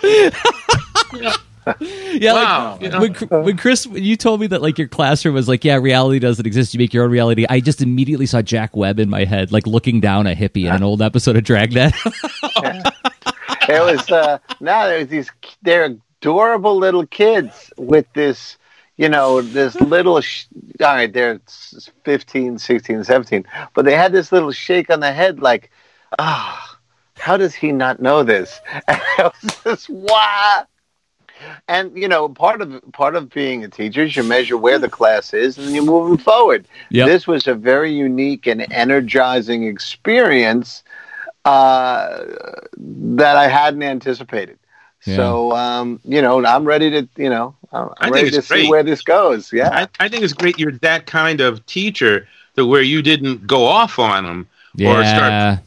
Yeah, 2.14 2.34
Wow, 2.34 2.78
like 2.80 3.20
when, 3.22 3.44
when 3.44 3.58
Chris, 3.58 3.88
when 3.88 4.04
you 4.04 4.16
told 4.16 4.40
me 4.40 4.46
that 4.48 4.62
like 4.62 4.78
your 4.78 4.88
classroom 4.88 5.34
was 5.34 5.48
like, 5.48 5.66
yeah, 5.66 5.78
reality 5.78 6.20
doesn't 6.20 6.46
exist. 6.46 6.76
You 6.76 6.78
make 6.78 6.94
your 6.94 7.06
own 7.06 7.10
reality. 7.10 7.46
I 7.50 7.60
just 7.60 7.82
immediately 7.82 8.28
saw 8.28 8.44
Jack 8.44 8.76
Webb 8.76 9.00
in 9.00 9.10
my 9.10 9.26
head, 9.26 9.52
like 9.52 9.66
looking 9.66 10.00
down 10.00 10.28
a 10.28 10.36
hippie 10.36 10.68
in 10.68 10.76
an 10.76 10.84
old 10.84 11.02
episode 11.02 11.36
of 11.38 11.44
Dragnet. 11.44 11.94
It 13.68 13.82
was 13.84 14.12
uh, 14.12 14.38
now 14.60 14.86
there 14.86 15.00
was 15.00 15.08
these 15.08 15.32
they're 15.64 15.86
adorable 15.86 16.78
little 16.78 17.08
kids 17.08 17.74
with 17.78 18.06
this 18.14 18.58
you 18.98 19.10
know 19.10 19.42
this 19.42 19.80
little 19.82 20.20
sh- 20.22 20.46
all 20.82 20.96
right 20.96 21.14
they're 21.14 21.40
s- 21.48 21.90
15 22.04 22.58
16 22.58 23.04
17 23.04 23.46
but 23.74 23.86
they 23.86 23.96
had 23.96 24.12
this 24.12 24.32
little 24.32 24.52
shake 24.52 24.90
on 24.90 25.00
the 25.00 25.12
head 25.12 25.40
like 25.40 25.72
ah 26.20 26.78
how 27.18 27.38
does 27.38 27.54
he 27.56 27.72
not 27.72 28.02
know 28.02 28.24
this 28.24 28.62
and 28.88 29.02
it 29.20 29.34
was 29.44 29.56
just 29.64 29.90
wow 29.90 30.64
and 31.68 31.98
you 31.98 32.08
know 32.08 32.28
part 32.30 32.62
of 32.62 32.82
part 32.94 33.16
of 33.16 33.30
being 33.30 33.64
a 33.64 33.68
teacher 33.68 34.04
is 34.04 34.16
you 34.16 34.24
measure 34.24 34.58
where 34.58 34.80
the 34.80 34.90
class 34.90 35.34
is 35.34 35.58
and 35.58 35.76
you 35.76 35.82
move 35.82 36.08
them 36.10 36.18
forward 36.18 36.68
Yep. 36.90 37.06
this 37.08 37.28
was 37.28 37.48
a 37.48 37.54
very 37.56 37.92
unique 37.92 38.48
and 38.48 38.66
energizing 38.72 39.64
experience 39.66 40.84
uh, 41.46 42.24
that 42.78 43.38
I 43.38 43.48
hadn't 43.48 43.84
anticipated. 43.84 44.58
Yeah. 45.06 45.16
So 45.18 45.52
um, 45.52 46.00
you 46.04 46.22
know, 46.22 46.44
I'm 46.46 46.66
ready 46.66 46.90
to 46.92 47.08
you 47.16 47.30
know, 47.30 47.56
I'm 47.72 47.90
I 48.00 48.06
think 48.06 48.16
ready 48.16 48.28
it's 48.28 48.38
to 48.38 48.42
see 48.42 48.54
great. 48.62 48.70
where 48.70 48.84
this 48.84 49.02
goes. 49.02 49.54
Yeah, 49.54 49.70
I, 49.72 50.06
I 50.06 50.10
think 50.10 50.24
it's 50.24 50.34
great 50.34 50.58
you're 50.58 50.72
that 50.74 51.06
kind 51.06 51.42
of 51.42 51.66
teacher 51.66 52.28
that 52.56 52.66
where 52.66 52.82
you 52.82 53.02
didn't 53.02 53.46
go 53.46 53.66
off 53.66 54.00
on 54.00 54.24
them 54.24 54.48
or 54.80 55.04
start 55.04 55.32
yeah, 55.32 55.58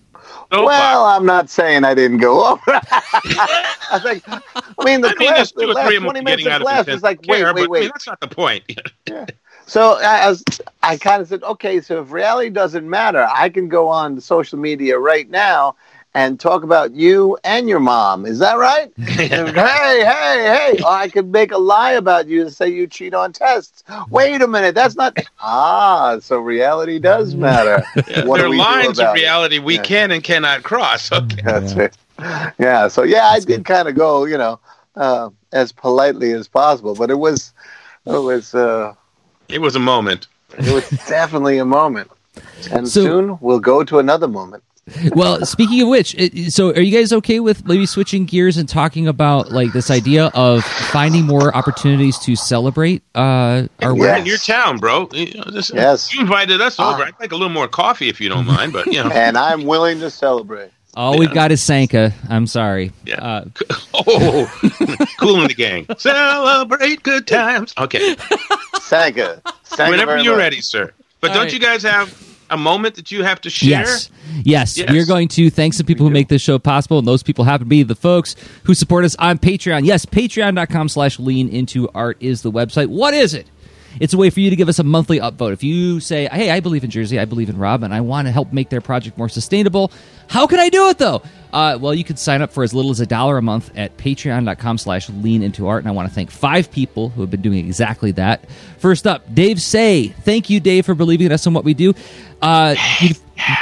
well, 0.51 1.05
I'm 1.05 1.27
not 1.27 1.51
saying 1.51 1.85
I 1.85 1.95
didn't 1.95 2.19
go 2.19 2.53
over. 2.53 2.63
I 2.83 4.01
think, 4.03 4.23
I 4.27 4.85
mean, 4.85 5.03
the 5.03 5.09
I 5.09 5.15
mean, 5.19 5.29
class, 5.29 5.53
there's 5.53 5.53
the 5.53 5.67
last 5.67 5.87
three 5.87 5.97
of 5.97 6.03
them 6.03 6.11
20 6.11 6.25
minutes 6.25 6.47
of 6.47 6.53
out 6.53 6.61
of 6.63 6.67
class 6.67 6.81
intense 6.81 6.95
was 6.97 7.03
like, 7.03 7.21
wait, 7.27 7.39
care, 7.41 7.55
wait, 7.55 7.63
but, 7.63 7.65
I 7.65 7.69
wait. 7.69 7.81
mean, 7.81 7.91
that's 7.93 8.07
not 8.07 8.21
the 8.21 8.29
point. 8.29 8.65
yeah. 9.09 9.27
So 9.67 9.99
I, 10.03 10.29
was, 10.31 10.43
I 10.83 10.97
kind 10.97 11.21
of 11.21 11.29
said, 11.29 11.43
okay, 11.43 11.83
so 11.83 12.01
if 12.01 12.11
reality 12.11 12.49
doesn't 12.49 12.89
matter, 12.89 13.29
I 13.31 13.51
can 13.51 13.69
go 13.69 13.89
on 13.89 14.19
social 14.21 14.59
media 14.59 14.99
right 14.99 15.29
now 15.29 15.77
and 16.15 16.41
talk 16.41 16.63
about 16.63 16.95
you 16.95 17.39
and 17.45 17.69
your 17.69 17.81
mom. 17.81 18.25
Is 18.27 18.39
that 18.39 18.55
right? 18.59 18.91
hey, 18.99 19.27
hey, 19.29 20.03
hey! 20.05 20.79
Or 20.83 20.91
I 20.91 21.09
could 21.09 21.31
make 21.31 21.53
a 21.53 21.59
lie 21.59 21.93
about 21.93 22.27
you 22.27 22.43
and 22.43 22.53
say 22.53 22.69
you 22.69 22.87
cheat 22.87 23.15
on 23.15 23.33
tests. 23.33 23.85
Wait 24.11 24.41
a 24.43 24.49
minute, 24.49 24.75
that's 24.75 24.97
not. 24.97 25.17
Ah, 25.41 26.19
so 26.21 26.39
reality 26.39 26.99
does 26.99 27.35
matter. 27.35 27.85
What 28.27 28.39
there 28.39 28.47
are 28.47 28.51
do 28.51 28.59
lines 28.59 28.99
of 28.99 29.05
about 29.05 29.17
it? 29.17 29.21
reality 29.21 29.59
we 29.61 29.77
Yeah. 29.77 29.83
can 29.83 30.11
and 30.11 30.23
cannot 30.25 30.63
cross. 30.63 31.11
Okay. 31.13 31.41
That's 31.43 31.73
it. 31.73 31.97
Yeah. 32.59 32.89
So 32.89 33.03
yeah, 33.05 33.29
I 33.29 33.41
did 33.41 33.65
kind 33.65 33.87
of 33.89 33.95
go, 33.95 34.25
you 34.25 34.37
know, 34.37 34.59
uh, 34.97 35.31
as 35.53 35.71
politely 35.73 36.33
as 36.33 36.49
possible, 36.49 36.95
but 36.95 37.11
it 37.11 37.19
was, 37.19 37.53
it 38.07 38.11
was, 38.19 38.55
uh, 38.55 38.95
It 39.49 39.61
was 39.61 39.77
a 39.77 39.81
moment. 39.81 40.27
it 40.59 40.73
was 40.73 40.89
definitely 41.09 41.59
a 41.59 41.65
moment. 41.65 42.11
And 42.73 42.89
So- 42.89 43.03
soon 43.05 43.39
we'll 43.41 43.61
go 43.61 43.85
to 43.85 43.99
another 44.01 44.27
moment. 44.29 44.63
Well, 45.15 45.45
speaking 45.47 45.83
of 45.83 45.89
which, 45.89 46.15
it, 46.17 46.53
so 46.53 46.71
are 46.71 46.81
you 46.81 46.97
guys 46.97 47.13
okay 47.13 47.41
with 47.41 47.67
maybe 47.67 47.87
switching 47.87 48.25
gears 48.27 48.57
and 48.57 48.69
talking 48.69 49.07
about 49.09 49.51
like 49.53 49.73
this 49.73 49.91
idea 49.91 50.31
of 50.35 50.65
finding 50.65 51.25
more 51.25 51.55
opportunities 51.57 52.19
to 52.21 52.37
celebrate 52.37 53.03
uh, 53.15 53.67
our 53.83 53.95
We're 53.95 54.09
work? 54.11 54.19
in 54.21 54.27
your 54.27 54.39
town, 54.39 54.79
bro. 54.79 55.09
You, 55.13 55.35
know, 55.39 55.45
this- 55.51 55.71
Yes. 55.75 56.13
you 56.15 56.21
invited 56.21 56.61
us 56.61 56.77
Ah. 56.79 56.95
over. 56.95 57.05
I'd 57.05 57.15
like 57.21 57.33
a 57.33 57.37
little 57.37 57.49
more 57.53 57.69
coffee 57.69 58.09
if 58.09 58.21
you 58.21 58.29
don't 58.29 58.47
mind, 58.47 58.73
but 58.73 58.87
you 58.87 59.03
know. 59.03 59.11
And 59.13 59.37
I'm 59.39 59.65
willing 59.65 60.01
to 60.01 60.11
celebrate. 60.11 60.71
All 60.95 61.19
we've 61.19 61.33
got 61.33 61.53
is 61.53 61.63
Sanka. 61.63 62.13
I'm 62.29 62.47
sorry. 62.47 62.93
Yeah. 63.05 63.17
Uh, 63.17 63.45
Oh, 63.95 64.51
cool 65.21 65.41
in 65.43 65.49
the 65.49 65.55
gang. 65.55 65.87
Celebrate 65.99 67.03
good 67.03 67.27
times. 67.27 67.75
Okay. 67.79 68.17
Sanka. 68.81 69.43
Thank 69.65 69.89
you 69.89 69.91
Whenever 69.93 70.19
you're 70.19 70.35
much. 70.35 70.41
ready, 70.43 70.61
sir. 70.61 70.93
But 71.21 71.31
All 71.31 71.37
don't 71.37 71.45
right. 71.45 71.53
you 71.53 71.59
guys 71.59 71.83
have 71.83 72.11
a 72.51 72.57
moment 72.57 72.95
that 72.97 73.11
you 73.11 73.23
have 73.23 73.41
to 73.43 73.51
share? 73.51 73.71
Yes. 73.71 74.11
yes. 74.45 74.77
Yes. 74.77 74.91
We 74.91 75.01
are 75.01 75.07
going 75.07 75.29
to 75.29 75.51
thanks 75.51 75.77
to 75.79 75.85
people 75.85 76.07
who 76.07 76.13
make 76.13 76.29
this 76.29 76.43
show 76.43 76.59
possible, 76.59 76.99
and 76.99 77.07
those 77.07 77.23
people 77.23 77.45
happen 77.45 77.67
to 77.67 77.69
be 77.69 77.83
the 77.83 77.95
folks 77.95 78.37
who 78.65 78.75
support 78.75 79.05
us 79.05 79.15
on 79.17 79.39
Patreon. 79.39 79.85
Yes, 79.85 80.07
patreon.com 80.07 80.89
slash 80.89 81.19
lean 81.19 81.49
into 81.49 81.89
art 81.95 82.17
is 82.21 82.43
the 82.43 82.53
website. 82.53 82.89
What 82.89 83.15
is 83.15 83.35
it? 83.35 83.47
It's 84.01 84.15
a 84.15 84.19
way 84.19 84.31
for 84.31 84.41
you 84.41 84.51
to 84.51 84.57
give 84.57 84.69
us 84.69 84.79
a 84.79 84.85
monthly 84.85 85.19
upvote. 85.19 85.53
If 85.53 85.65
you 85.65 85.99
say, 86.01 86.29
hey, 86.31 86.51
I 86.51 86.61
believe 86.61 86.85
in 86.85 86.91
Jerzy, 86.91 87.19
I 87.19 87.25
believe 87.25 87.49
in 87.49 87.59
Rob, 87.59 87.83
and 87.83 87.93
I 87.93 88.01
want 88.01 88.27
to 88.27 88.33
help 88.33 88.53
make 88.53 88.69
their 88.69 88.81
project 88.81 89.19
more 89.19 89.29
sustainable, 89.29 89.91
how 90.29 90.47
can 90.47 90.61
I 90.61 90.69
do 90.69 90.89
it 90.89 90.99
though? 90.99 91.23
Uh, 91.53 91.79
well, 91.81 91.95
you 91.95 92.05
can 92.05 92.17
sign 92.17 92.43
up 92.43 92.53
for 92.53 92.63
as 92.63 92.75
little 92.75 92.91
as 92.91 93.01
a 93.01 93.07
dollar 93.07 93.39
a 93.39 93.43
month 93.43 93.71
at 93.77 93.97
patreon.com 93.97 94.79
slash 94.79 95.09
lean 95.09 95.43
into 95.43 95.67
art. 95.67 95.83
And 95.83 95.89
I 95.89 95.93
want 95.93 96.09
to 96.09 96.15
thank 96.15 96.31
five 96.31 96.71
people 96.71 97.09
who 97.09 97.23
have 97.23 97.31
been 97.31 97.41
doing 97.41 97.67
exactly 97.67 98.13
that. 98.13 98.49
First 98.79 99.07
up, 99.07 99.35
Dave 99.35 99.57
Seah. 99.57 100.15
Thank 100.15 100.51
you, 100.51 100.61
Dave, 100.61 100.85
for 100.85 100.95
believing 100.95 101.27
in 101.27 101.33
us 101.33 101.47
and 101.47 101.55
what 101.55 101.65
we 101.65 101.73
do. 101.73 101.95
Uh, 102.43 102.75
you, 103.01 103.15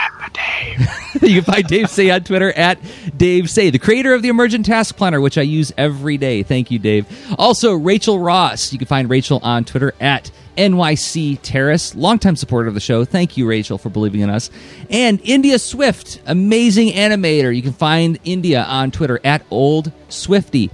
you 1.22 1.42
can 1.42 1.44
find 1.44 1.66
Dave 1.66 1.86
Seah 1.86 2.16
on 2.16 2.24
Twitter 2.24 2.52
at 2.52 2.78
Dave 3.16 3.44
Seah, 3.44 3.70
the 3.70 3.78
creator 3.78 4.14
of 4.14 4.22
the 4.22 4.28
Emergent 4.28 4.66
Task 4.66 4.96
Planner, 4.96 5.20
which 5.20 5.38
I 5.38 5.42
use 5.42 5.72
every 5.76 6.18
day. 6.18 6.42
Thank 6.42 6.70
you, 6.70 6.78
Dave. 6.78 7.06
Also, 7.38 7.74
Rachel 7.74 8.18
Ross. 8.18 8.72
You 8.72 8.78
can 8.78 8.88
find 8.88 9.08
Rachel 9.08 9.40
on 9.42 9.64
Twitter 9.64 9.94
at 10.00 10.30
NYC 10.56 11.38
Terrace, 11.42 11.94
longtime 11.94 12.36
supporter 12.36 12.68
of 12.68 12.74
the 12.74 12.80
show. 12.80 13.04
Thank 13.04 13.36
you, 13.36 13.46
Rachel, 13.46 13.78
for 13.78 13.90
believing 13.90 14.20
in 14.20 14.30
us. 14.30 14.50
And 14.90 15.20
India 15.22 15.58
Swift, 15.58 16.20
amazing 16.26 16.92
animator. 16.92 17.54
You 17.54 17.62
can 17.62 17.72
find 17.72 18.18
India 18.24 18.62
on 18.62 18.90
Twitter 18.90 19.20
at 19.24 19.44
Old 19.50 19.92
Swifty. 20.08 20.70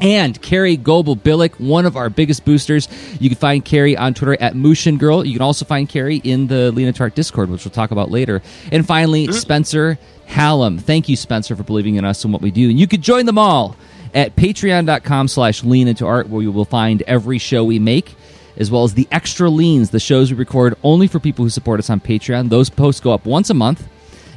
And 0.00 0.40
Carrie 0.40 0.76
Goebel 0.76 1.16
Billick, 1.16 1.58
one 1.58 1.84
of 1.84 1.96
our 1.96 2.08
biggest 2.08 2.44
boosters. 2.44 2.88
You 3.20 3.28
can 3.28 3.38
find 3.38 3.64
Carrie 3.64 3.96
on 3.96 4.14
Twitter 4.14 4.40
at 4.40 4.54
Mushin 4.54 4.96
Girl. 4.96 5.26
You 5.26 5.32
can 5.32 5.42
also 5.42 5.64
find 5.64 5.88
Carrie 5.88 6.18
in 6.18 6.46
the 6.46 6.70
Lean 6.70 6.86
into 6.86 7.02
Art 7.02 7.16
Discord, 7.16 7.50
which 7.50 7.64
we'll 7.64 7.72
talk 7.72 7.90
about 7.90 8.10
later. 8.10 8.40
And 8.70 8.86
finally, 8.86 9.24
mm-hmm. 9.24 9.32
Spencer 9.32 9.98
Hallam. 10.26 10.78
Thank 10.78 11.08
you, 11.08 11.16
Spencer, 11.16 11.56
for 11.56 11.64
believing 11.64 11.96
in 11.96 12.04
us 12.04 12.22
and 12.22 12.32
what 12.32 12.42
we 12.42 12.52
do. 12.52 12.70
And 12.70 12.78
you 12.78 12.86
could 12.86 13.02
join 13.02 13.26
them 13.26 13.38
all 13.38 13.76
at 14.14 14.36
patreon.com 14.36 15.28
slash 15.28 15.64
lean 15.64 15.88
into 15.88 16.06
art, 16.06 16.28
where 16.28 16.42
you 16.42 16.52
will 16.52 16.64
find 16.64 17.02
every 17.02 17.38
show 17.38 17.64
we 17.64 17.78
make, 17.78 18.14
as 18.58 18.70
well 18.70 18.84
as 18.84 18.94
the 18.94 19.08
extra 19.10 19.48
leans, 19.48 19.90
the 19.90 20.00
shows 20.00 20.30
we 20.30 20.36
record 20.36 20.74
only 20.82 21.06
for 21.06 21.18
people 21.18 21.44
who 21.44 21.48
support 21.48 21.78
us 21.80 21.88
on 21.88 22.00
Patreon. 22.00 22.50
Those 22.50 22.68
posts 22.68 23.00
go 23.00 23.12
up 23.12 23.24
once 23.24 23.48
a 23.48 23.54
month 23.54 23.88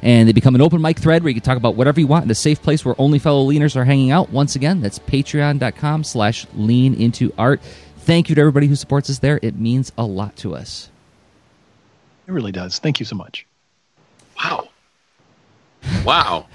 and 0.01 0.27
they 0.27 0.33
become 0.33 0.55
an 0.55 0.61
open 0.61 0.81
mic 0.81 0.97
thread 0.99 1.23
where 1.23 1.29
you 1.29 1.35
can 1.35 1.43
talk 1.43 1.57
about 1.57 1.75
whatever 1.75 1.99
you 1.99 2.07
want 2.07 2.25
in 2.25 2.31
a 2.31 2.35
safe 2.35 2.61
place 2.61 2.85
where 2.85 2.95
only 2.97 3.19
fellow 3.19 3.47
leaners 3.47 3.75
are 3.75 3.85
hanging 3.85 4.11
out. 4.11 4.29
Once 4.29 4.55
again, 4.55 4.81
that's 4.81 4.99
patreon.com 4.99 6.03
slash 6.03 6.47
lean 6.55 6.93
into 6.93 7.33
art. 7.37 7.61
Thank 7.97 8.29
you 8.29 8.35
to 8.35 8.41
everybody 8.41 8.67
who 8.67 8.75
supports 8.75 9.09
us 9.09 9.19
there. 9.19 9.39
It 9.41 9.55
means 9.55 9.91
a 9.97 10.03
lot 10.03 10.35
to 10.37 10.55
us. 10.55 10.89
It 12.27 12.31
really 12.31 12.51
does. 12.51 12.79
Thank 12.79 12.99
you 12.99 13.05
so 13.05 13.15
much. 13.15 13.45
Wow. 14.43 14.69
Wow. 16.03 16.47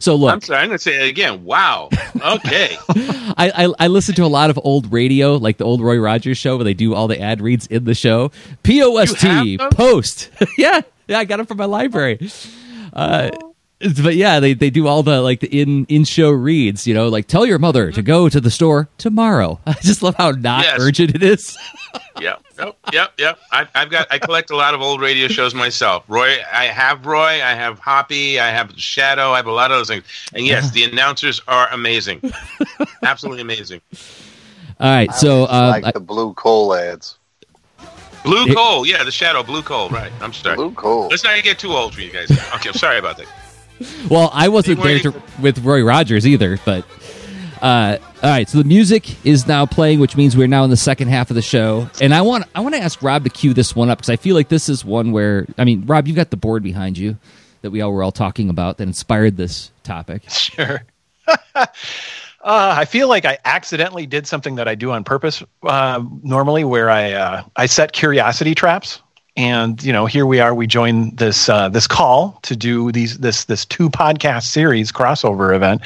So 0.00 0.14
look, 0.14 0.32
I'm 0.32 0.40
sorry. 0.40 0.60
I'm 0.60 0.68
going 0.68 0.78
to 0.78 0.82
say 0.82 1.06
it 1.06 1.08
again. 1.10 1.44
Wow. 1.44 1.88
Okay. 2.14 2.76
I, 2.88 3.66
I 3.66 3.74
I 3.80 3.86
listen 3.88 4.14
to 4.16 4.24
a 4.24 4.28
lot 4.28 4.50
of 4.50 4.58
old 4.62 4.92
radio, 4.92 5.36
like 5.36 5.58
the 5.58 5.64
old 5.64 5.80
Roy 5.82 5.98
Rogers 5.98 6.38
show, 6.38 6.56
where 6.56 6.64
they 6.64 6.74
do 6.74 6.94
all 6.94 7.06
the 7.08 7.20
ad 7.20 7.40
reads 7.40 7.66
in 7.66 7.84
the 7.84 7.94
show. 7.94 8.30
Post 9.12 9.22
You 9.46 9.58
post. 9.70 10.30
yeah, 10.56 10.80
yeah, 11.08 11.18
I 11.18 11.24
got 11.24 11.36
them 11.38 11.46
from 11.46 11.58
my 11.58 11.64
library. 11.66 12.18
Uh, 12.92 13.30
but 13.80 14.14
yeah, 14.14 14.40
they, 14.40 14.52
they 14.54 14.68
do 14.70 14.86
all 14.86 15.02
the 15.02 15.20
like 15.22 15.40
the 15.40 15.60
in 15.62 15.84
in 15.86 16.04
show 16.04 16.30
reads. 16.30 16.86
You 16.86 16.94
know, 16.94 17.08
like 17.08 17.26
tell 17.26 17.46
your 17.46 17.58
mother 17.58 17.90
to 17.92 18.02
go 18.02 18.28
to 18.28 18.40
the 18.40 18.50
store 18.50 18.88
tomorrow. 18.98 19.58
I 19.66 19.72
just 19.74 20.02
love 20.02 20.14
how 20.16 20.30
not 20.32 20.64
Yes. 20.64 20.76
urgent 20.80 21.14
it 21.14 21.22
is. 21.22 21.56
yep. 22.20 22.42
Yep. 22.58 22.76
Yep. 22.92 23.12
Yep. 23.18 23.38
I, 23.52 23.66
I've 23.74 23.90
got. 23.90 24.06
I 24.10 24.18
collect 24.18 24.50
a 24.50 24.56
lot 24.56 24.74
of 24.74 24.82
old 24.82 25.00
radio 25.00 25.28
shows 25.28 25.54
myself. 25.54 26.04
Roy. 26.08 26.36
I 26.52 26.66
have 26.66 27.06
Roy. 27.06 27.42
I 27.42 27.54
have 27.54 27.78
Hoppy. 27.78 28.38
I 28.38 28.48
have 28.50 28.72
Shadow. 28.78 29.32
I 29.32 29.36
have 29.38 29.46
a 29.46 29.52
lot 29.52 29.70
of 29.70 29.78
those 29.78 29.88
things. 29.88 30.04
And 30.34 30.46
yes, 30.46 30.70
the 30.72 30.84
announcers 30.84 31.40
are 31.48 31.68
amazing. 31.72 32.20
Absolutely 33.02 33.40
amazing. 33.42 33.80
All 34.78 34.90
right, 34.90 35.12
so 35.14 35.44
I 35.44 35.64
uh, 35.66 35.68
like 35.70 35.84
I- 35.86 35.90
the 35.92 36.00
blue 36.00 36.32
coal 36.34 36.74
ads. 36.74 37.16
Blue 38.24 38.44
It- 38.46 38.54
coal. 38.54 38.84
Yeah, 38.86 39.04
the 39.04 39.10
Shadow. 39.10 39.42
Blue 39.42 39.62
coal. 39.62 39.88
Right. 39.88 40.12
I'm 40.20 40.32
sorry. 40.34 40.56
Blue 40.56 40.72
coal. 40.72 41.08
Let's 41.08 41.24
not 41.24 41.42
get 41.42 41.58
too 41.58 41.72
old 41.72 41.94
for 41.94 42.02
you 42.02 42.10
guys. 42.10 42.30
Okay. 42.30 42.68
I'm 42.68 42.74
sorry 42.74 42.98
about 42.98 43.16
that. 43.16 43.26
Well, 44.10 44.30
I 44.32 44.48
wasn't 44.48 44.82
there 44.82 44.98
to, 45.00 45.22
with 45.40 45.64
Roy 45.64 45.82
Rogers 45.82 46.26
either, 46.26 46.58
but 46.64 46.84
uh, 47.62 47.98
all 48.22 48.30
right. 48.30 48.48
So 48.48 48.58
the 48.58 48.64
music 48.64 49.24
is 49.24 49.46
now 49.46 49.66
playing, 49.66 50.00
which 50.00 50.16
means 50.16 50.36
we're 50.36 50.48
now 50.48 50.64
in 50.64 50.70
the 50.70 50.76
second 50.76 51.08
half 51.08 51.30
of 51.30 51.36
the 51.36 51.42
show, 51.42 51.88
and 52.00 52.14
I 52.14 52.22
want 52.22 52.44
I 52.54 52.60
want 52.60 52.74
to 52.74 52.80
ask 52.80 53.02
Rob 53.02 53.24
to 53.24 53.30
cue 53.30 53.54
this 53.54 53.74
one 53.76 53.88
up 53.90 53.98
because 53.98 54.10
I 54.10 54.16
feel 54.16 54.34
like 54.34 54.48
this 54.48 54.68
is 54.68 54.84
one 54.84 55.12
where 55.12 55.46
I 55.56 55.64
mean, 55.64 55.86
Rob, 55.86 56.06
you've 56.06 56.16
got 56.16 56.30
the 56.30 56.36
board 56.36 56.62
behind 56.62 56.98
you 56.98 57.16
that 57.62 57.70
we 57.70 57.80
all 57.80 57.92
were 57.92 58.02
all 58.02 58.12
talking 58.12 58.48
about 58.48 58.78
that 58.78 58.84
inspired 58.84 59.36
this 59.36 59.70
topic. 59.82 60.22
Sure. 60.30 60.82
uh, 61.54 61.66
I 62.42 62.84
feel 62.86 63.08
like 63.08 63.24
I 63.24 63.38
accidentally 63.44 64.06
did 64.06 64.26
something 64.26 64.56
that 64.56 64.66
I 64.66 64.74
do 64.74 64.90
on 64.90 65.04
purpose 65.04 65.42
uh, 65.62 66.02
normally, 66.22 66.64
where 66.64 66.90
I 66.90 67.12
uh, 67.12 67.42
I 67.56 67.66
set 67.66 67.92
curiosity 67.92 68.54
traps, 68.54 69.00
and 69.36 69.82
you 69.82 69.92
know 69.92 70.06
here 70.06 70.26
we 70.26 70.40
are. 70.40 70.54
We 70.54 70.66
join 70.66 71.14
this 71.16 71.48
uh, 71.48 71.68
this 71.68 71.86
call 71.86 72.38
to 72.42 72.56
do 72.56 72.92
these 72.92 73.18
this 73.18 73.44
this 73.44 73.64
two 73.64 73.88
podcast 73.90 74.44
series 74.44 74.92
crossover 74.92 75.54
event, 75.54 75.82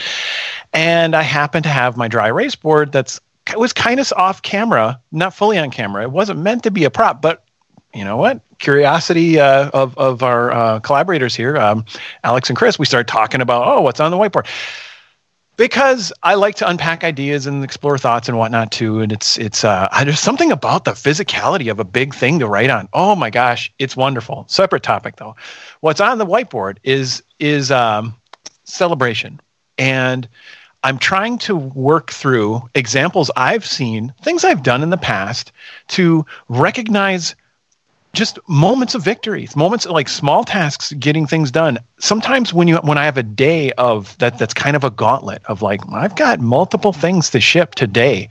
and 0.72 1.14
I 1.14 1.22
happen 1.22 1.62
to 1.62 1.68
have 1.68 1.97
my 1.97 2.09
dry 2.09 2.28
erase 2.28 2.55
board 2.55 2.92
that's 2.92 3.20
it 3.51 3.59
was 3.59 3.72
kind 3.72 4.01
of 4.01 4.12
off 4.16 4.42
camera, 4.42 5.01
not 5.12 5.34
fully 5.34 5.59
on 5.59 5.70
camera. 5.70 6.03
It 6.03 6.11
wasn't 6.11 6.40
meant 6.40 6.62
to 6.62 6.70
be 6.70 6.84
a 6.84 6.90
prop, 6.90 7.20
but 7.20 7.45
you 7.92 8.05
know 8.05 8.16
what? 8.16 8.40
Curiosity 8.59 9.38
uh, 9.38 9.70
of 9.70 9.97
of 9.99 10.22
our 10.22 10.51
uh, 10.51 10.80
collaborators 10.80 11.34
here, 11.34 11.57
um, 11.57 11.84
Alex 12.24 12.49
and 12.49 12.57
Chris. 12.57 12.78
We 12.78 12.86
started 12.86 13.09
talking 13.09 13.40
about 13.40 13.66
oh, 13.66 13.80
what's 13.82 14.01
on 14.01 14.11
the 14.11 14.16
whiteboard 14.16 14.47
because 15.57 16.12
I 16.22 16.34
like 16.34 16.57
to 16.57 16.68
unpack 16.68 17.05
ideas 17.05 17.46
and 17.46 17.62
explore 17.62 17.98
thoughts 17.98 18.28
and 18.28 18.38
whatnot 18.38 18.72
too. 18.72 19.00
And 19.00 19.12
it's 19.12 19.38
it's 19.38 19.64
uh, 19.64 19.88
there's 20.05 20.20
something 20.20 20.50
about 20.50 20.84
the 20.84 20.92
physicality 20.92 21.70
of 21.70 21.78
a 21.78 21.84
big 21.84 22.14
thing 22.14 22.38
to 22.40 22.48
write 22.48 22.70
on. 22.70 22.88
Oh 22.92 23.14
my 23.14 23.30
gosh, 23.30 23.72
it's 23.78 23.96
wonderful. 23.96 24.44
Separate 24.48 24.82
topic 24.82 25.16
though. 25.16 25.36
What's 25.80 26.00
on 26.00 26.18
the 26.18 26.26
whiteboard 26.26 26.78
is 26.82 27.22
is 27.38 27.70
um, 27.70 28.14
celebration, 28.64 29.40
and 29.78 30.28
I'm 30.82 30.98
trying 30.98 31.38
to 31.38 31.57
work 31.57 32.11
through 32.11 32.68
examples 32.74 33.30
I've 33.36 33.64
seen, 33.64 34.12
things 34.22 34.44
I've 34.44 34.62
done 34.62 34.82
in 34.82 34.90
the 34.90 34.98
past 34.98 35.50
to 35.88 36.26
recognize 36.48 37.34
just 38.14 38.38
moments 38.48 38.94
of 38.94 39.02
victories, 39.02 39.54
moments 39.56 39.86
like 39.86 40.08
small 40.08 40.44
tasks 40.44 40.92
getting 40.94 41.26
things 41.26 41.50
done. 41.50 41.78
Sometimes 41.98 42.54
when 42.54 42.68
you 42.68 42.76
when 42.78 42.96
I 42.96 43.04
have 43.04 43.18
a 43.18 43.22
day 43.22 43.72
of 43.72 44.16
that 44.18 44.38
that's 44.38 44.54
kind 44.54 44.76
of 44.76 44.84
a 44.84 44.90
gauntlet 44.90 45.44
of 45.46 45.62
like 45.62 45.80
I've 45.92 46.16
got 46.16 46.40
multiple 46.40 46.92
things 46.92 47.30
to 47.30 47.40
ship 47.40 47.74
today. 47.74 48.30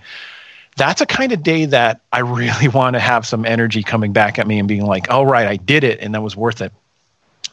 That's 0.75 1.01
a 1.01 1.05
kind 1.05 1.31
of 1.31 1.43
day 1.43 1.65
that 1.65 2.01
I 2.11 2.19
really 2.19 2.67
want 2.73 2.95
to 2.95 2.99
have 2.99 3.27
some 3.27 3.45
energy 3.45 3.83
coming 3.83 4.13
back 4.13 4.39
at 4.39 4.47
me 4.47 4.57
and 4.57 4.67
being 4.67 4.85
like, 4.85 5.11
"All 5.11 5.25
right, 5.25 5.47
I 5.47 5.57
did 5.57 5.83
it 5.83 5.99
and 5.99 6.15
that 6.15 6.21
was 6.21 6.35
worth 6.35 6.61
it." 6.61 6.71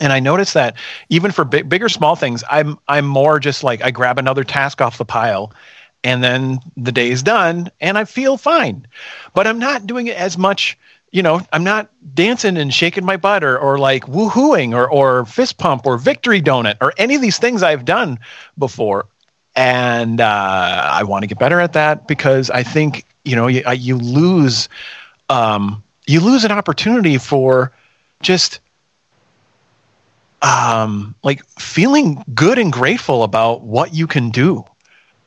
And 0.01 0.13
I 0.13 0.21
noticed 0.21 0.55
that 0.55 0.77
even 1.11 1.31
for 1.31 1.45
big, 1.45 1.69
bigger 1.69 1.89
small 1.89 2.17
things, 2.17 2.43
I'm 2.49 2.79
I'm 2.89 3.07
more 3.07 3.39
just 3.39 3.63
like 3.63 3.83
I 3.83 3.91
grab 3.91 4.19
another 4.19 4.45
task 4.45 4.81
off 4.81 4.99
the 4.99 5.05
pile 5.05 5.53
and 6.03 6.25
then 6.25 6.61
the 6.77 6.93
day 6.93 7.11
is 7.11 7.23
done 7.23 7.71
and 7.81 7.99
I 7.99 8.05
feel 8.05 8.37
fine. 8.37 8.87
But 9.35 9.47
I'm 9.47 9.59
not 9.59 9.87
doing 9.87 10.07
it 10.07 10.17
as 10.17 10.39
much 10.39 10.79
you 11.11 11.23
know, 11.23 11.41
I'm 11.53 11.65
not 11.65 11.91
dancing 12.15 12.57
and 12.57 12.73
shaking 12.73 13.05
my 13.05 13.17
butt 13.17 13.43
or, 13.43 13.59
or 13.59 13.79
like 13.79 14.05
woohooing 14.05 14.75
or, 14.75 14.89
or 14.89 15.25
fist 15.27 15.59
pump 15.59 15.87
or 15.87 15.99
victory 15.99 16.41
donut 16.41 16.77
or 16.81 16.93
any 16.97 17.17
of 17.17 17.23
these 17.23 17.39
things 17.39 17.63
I've 17.63 17.85
done 17.85 18.19
before. 18.57 19.07
And 19.57 20.21
uh, 20.21 20.89
I 20.93 21.03
want 21.03 21.23
to 21.23 21.27
get 21.27 21.39
better 21.39 21.61
at 21.61 21.73
that 21.73 22.07
because 22.07 22.51
I 22.51 22.63
think, 22.63 23.05
you 23.25 23.35
know, 23.35 23.49
you, 23.49 23.65
you 23.73 23.97
lose, 23.97 24.69
um, 25.29 25.83
you 26.07 26.21
lose 26.21 26.45
an 26.45 26.53
opportunity 26.53 27.19
for 27.19 27.73
just 28.23 28.61
um, 30.43 31.15
like 31.25 31.45
feeling 31.59 32.25
good 32.35 32.59
and 32.59 32.73
grateful 32.73 33.25
about 33.25 33.63
what 33.63 33.93
you 33.93 34.07
can 34.07 34.31
do 34.31 34.65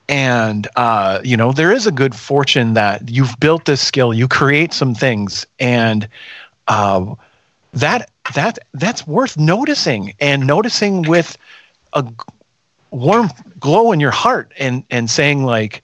and 0.10 0.68
uh, 0.76 1.20
you 1.24 1.38
know 1.38 1.52
there 1.52 1.72
is 1.72 1.88
a 1.88 1.92
good 1.92 2.16
fortune 2.16 2.74
that 2.74 3.10
you've 3.10 3.40
built 3.40 3.66
this 3.66 3.82
skill 3.82 4.14
you 4.14 4.28
create 4.28 4.74
some 4.74 4.94
things 4.94 5.46
and 5.60 6.08
uh, 6.68 7.16
that 7.74 8.10
that 8.36 8.60
that's 8.74 9.08
worth 9.08 9.38
noticing 9.38 10.14
and 10.20 10.46
noticing 10.46 11.04
with 11.04 11.38
a 11.94 12.06
warm 12.92 13.30
glow 13.60 13.92
in 13.92 14.00
your 14.00 14.12
heart 14.12 14.52
and 14.58 14.84
and 14.92 15.10
saying 15.10 15.44
like 15.44 15.82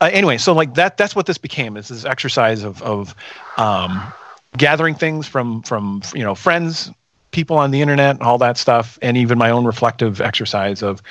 uh, 0.00 0.10
anyway 0.12 0.38
so 0.38 0.52
like 0.52 0.74
that 0.74 0.96
that's 0.96 1.16
what 1.16 1.26
this 1.26 1.38
became 1.38 1.76
is 1.76 1.88
this 1.88 2.04
exercise 2.04 2.62
of 2.62 2.82
of 2.82 3.14
um, 3.56 4.12
gathering 4.56 4.94
things 4.94 5.26
from 5.26 5.62
from 5.62 6.02
you 6.14 6.22
know 6.22 6.34
friends 6.34 6.90
people 7.32 7.56
on 7.56 7.70
the 7.70 7.80
internet 7.80 8.20
all 8.20 8.38
that 8.38 8.56
stuff 8.56 8.98
and 9.02 9.16
even 9.16 9.38
my 9.38 9.50
own 9.50 9.64
reflective 9.64 10.20
exercise 10.20 10.82
of 10.82 11.02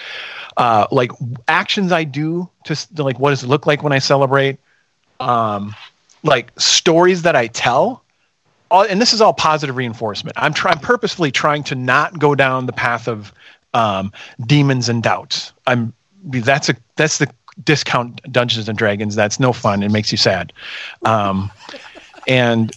uh, 0.57 0.87
like 0.91 1.11
actions 1.47 1.91
I 1.91 2.03
do 2.03 2.49
to 2.65 2.75
to, 2.95 3.03
like 3.03 3.19
what 3.19 3.29
does 3.31 3.43
it 3.43 3.47
look 3.47 3.65
like 3.65 3.83
when 3.83 3.93
I 3.93 3.99
celebrate, 3.99 4.59
um, 5.19 5.75
like 6.23 6.51
stories 6.59 7.21
that 7.23 7.35
I 7.35 7.47
tell, 7.47 8.03
all, 8.69 8.83
and 8.83 9.01
this 9.01 9.13
is 9.13 9.21
all 9.21 9.33
positive 9.33 9.75
reinforcement. 9.75 10.37
I'm 10.39 10.53
trying 10.53 10.79
purposefully 10.79 11.31
trying 11.31 11.63
to 11.65 11.75
not 11.75 12.19
go 12.19 12.35
down 12.35 12.65
the 12.65 12.73
path 12.73 13.07
of 13.07 13.33
um, 13.73 14.11
demons 14.45 14.89
and 14.89 15.01
doubts. 15.01 15.53
I'm 15.67 15.93
that's 16.23 16.69
a 16.69 16.75
that's 16.95 17.17
the 17.17 17.31
discount 17.63 18.21
Dungeons 18.31 18.67
and 18.69 18.77
Dragons. 18.77 19.15
That's 19.15 19.39
no 19.39 19.53
fun. 19.53 19.83
It 19.83 19.91
makes 19.91 20.11
you 20.11 20.17
sad, 20.17 20.53
um, 21.05 21.51
and. 22.27 22.71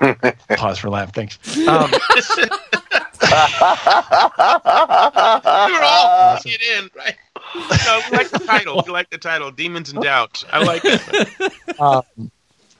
Pause 0.56 0.78
for 0.78 0.90
laugh. 0.90 1.14
Thanks. 1.14 1.38
Um, 1.66 1.90
were 5.70 5.82
all 5.82 6.36
putting 6.36 6.52
it 6.52 6.62
in, 6.78 6.90
right? 6.96 7.16
No, 7.86 8.00
we 8.10 8.16
like 8.16 8.30
the 8.30 8.38
title. 8.38 8.82
We 8.86 8.92
like 8.92 9.10
the 9.10 9.18
title, 9.18 9.50
Demons 9.50 9.92
and 9.92 10.02
Doubt. 10.02 10.44
I 10.52 10.64
like 10.64 10.82
it. 10.84 11.52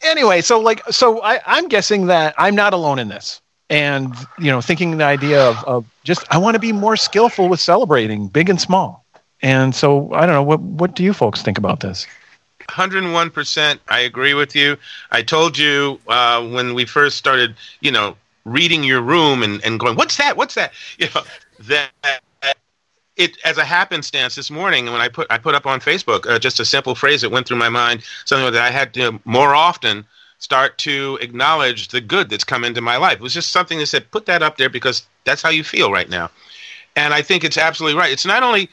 anyway, 0.02 0.40
so 0.40 0.60
like, 0.60 0.82
so 0.90 1.22
I, 1.22 1.40
I'm 1.46 1.68
guessing 1.68 2.06
that 2.06 2.34
I'm 2.38 2.54
not 2.54 2.72
alone 2.72 2.98
in 2.98 3.08
this, 3.08 3.40
and 3.70 4.14
you 4.38 4.50
know, 4.50 4.60
thinking 4.60 4.98
the 4.98 5.04
idea 5.04 5.42
of, 5.42 5.64
of 5.64 5.84
just 6.04 6.24
I 6.32 6.38
want 6.38 6.54
to 6.54 6.60
be 6.60 6.72
more 6.72 6.96
skillful 6.96 7.48
with 7.48 7.60
celebrating, 7.60 8.28
big 8.28 8.48
and 8.48 8.60
small. 8.60 9.04
And 9.42 9.74
so 9.74 10.12
I 10.12 10.26
don't 10.26 10.34
know 10.34 10.42
what 10.42 10.60
what 10.60 10.94
do 10.94 11.02
you 11.02 11.12
folks 11.12 11.42
think 11.42 11.58
about 11.58 11.80
this? 11.80 12.06
101% 12.68 13.78
I 13.88 14.00
agree 14.00 14.34
with 14.34 14.56
you. 14.56 14.76
I 15.10 15.22
told 15.22 15.58
you 15.58 16.00
uh, 16.08 16.46
when 16.46 16.74
we 16.74 16.86
first 16.86 17.18
started, 17.18 17.54
you 17.80 17.90
know, 17.90 18.16
reading 18.44 18.84
your 18.84 19.00
room 19.00 19.42
and, 19.42 19.64
and 19.64 19.80
going, 19.80 19.96
what's 19.96 20.16
that? 20.18 20.36
What's 20.36 20.54
that? 20.54 20.72
You 20.98 21.08
know, 21.14 21.22
that 21.60 21.90
it 23.16 23.38
as 23.44 23.58
a 23.58 23.64
happenstance 23.64 24.34
this 24.34 24.50
morning 24.50 24.86
when 24.86 25.00
I 25.00 25.08
put 25.08 25.26
I 25.30 25.38
put 25.38 25.54
up 25.54 25.66
on 25.66 25.80
Facebook 25.80 26.28
uh, 26.28 26.38
just 26.38 26.60
a 26.60 26.64
simple 26.64 26.94
phrase 26.94 27.20
that 27.20 27.30
went 27.30 27.46
through 27.46 27.58
my 27.58 27.68
mind, 27.68 28.02
something 28.24 28.52
that 28.52 28.62
I 28.62 28.70
had 28.70 28.92
to 28.94 29.20
more 29.24 29.54
often 29.54 30.04
start 30.38 30.76
to 30.78 31.18
acknowledge 31.22 31.88
the 31.88 32.00
good 32.00 32.28
that's 32.28 32.44
come 32.44 32.64
into 32.64 32.80
my 32.80 32.96
life. 32.96 33.14
It 33.14 33.20
was 33.20 33.32
just 33.32 33.52
something 33.52 33.78
that 33.78 33.86
said, 33.86 34.10
put 34.10 34.26
that 34.26 34.42
up 34.42 34.56
there 34.56 34.68
because 34.68 35.06
that's 35.24 35.40
how 35.42 35.48
you 35.48 35.64
feel 35.64 35.92
right 35.92 36.08
now. 36.08 36.30
And 36.96 37.14
I 37.14 37.22
think 37.22 37.44
it's 37.44 37.56
absolutely 37.56 37.98
right. 37.98 38.12
It's 38.12 38.26
not 38.26 38.42
only 38.42 38.68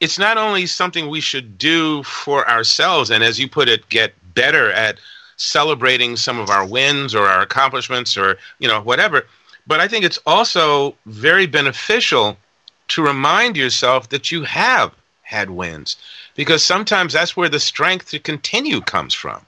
it's 0.00 0.18
not 0.18 0.38
only 0.38 0.66
something 0.66 1.08
we 1.08 1.20
should 1.20 1.58
do 1.58 2.02
for 2.04 2.48
ourselves, 2.48 3.10
and 3.10 3.24
as 3.24 3.40
you 3.40 3.48
put 3.48 3.68
it, 3.68 3.88
get 3.88 4.12
better 4.34 4.70
at 4.72 5.00
celebrating 5.38 6.16
some 6.16 6.38
of 6.38 6.50
our 6.50 6.66
wins 6.66 7.14
or 7.14 7.26
our 7.26 7.40
accomplishments 7.40 8.16
or 8.16 8.36
you 8.58 8.68
know 8.68 8.80
whatever. 8.80 9.26
But 9.66 9.80
I 9.80 9.88
think 9.88 10.04
it's 10.04 10.18
also 10.26 10.94
very 11.06 11.46
beneficial 11.46 12.36
to 12.88 13.02
remind 13.02 13.56
yourself 13.56 14.08
that 14.10 14.30
you 14.30 14.44
have 14.44 14.94
had 15.22 15.50
wins 15.50 15.96
because 16.34 16.64
sometimes 16.64 17.12
that's 17.12 17.36
where 17.36 17.50
the 17.50 17.60
strength 17.60 18.10
to 18.10 18.18
continue 18.18 18.80
comes 18.80 19.12
from. 19.14 19.44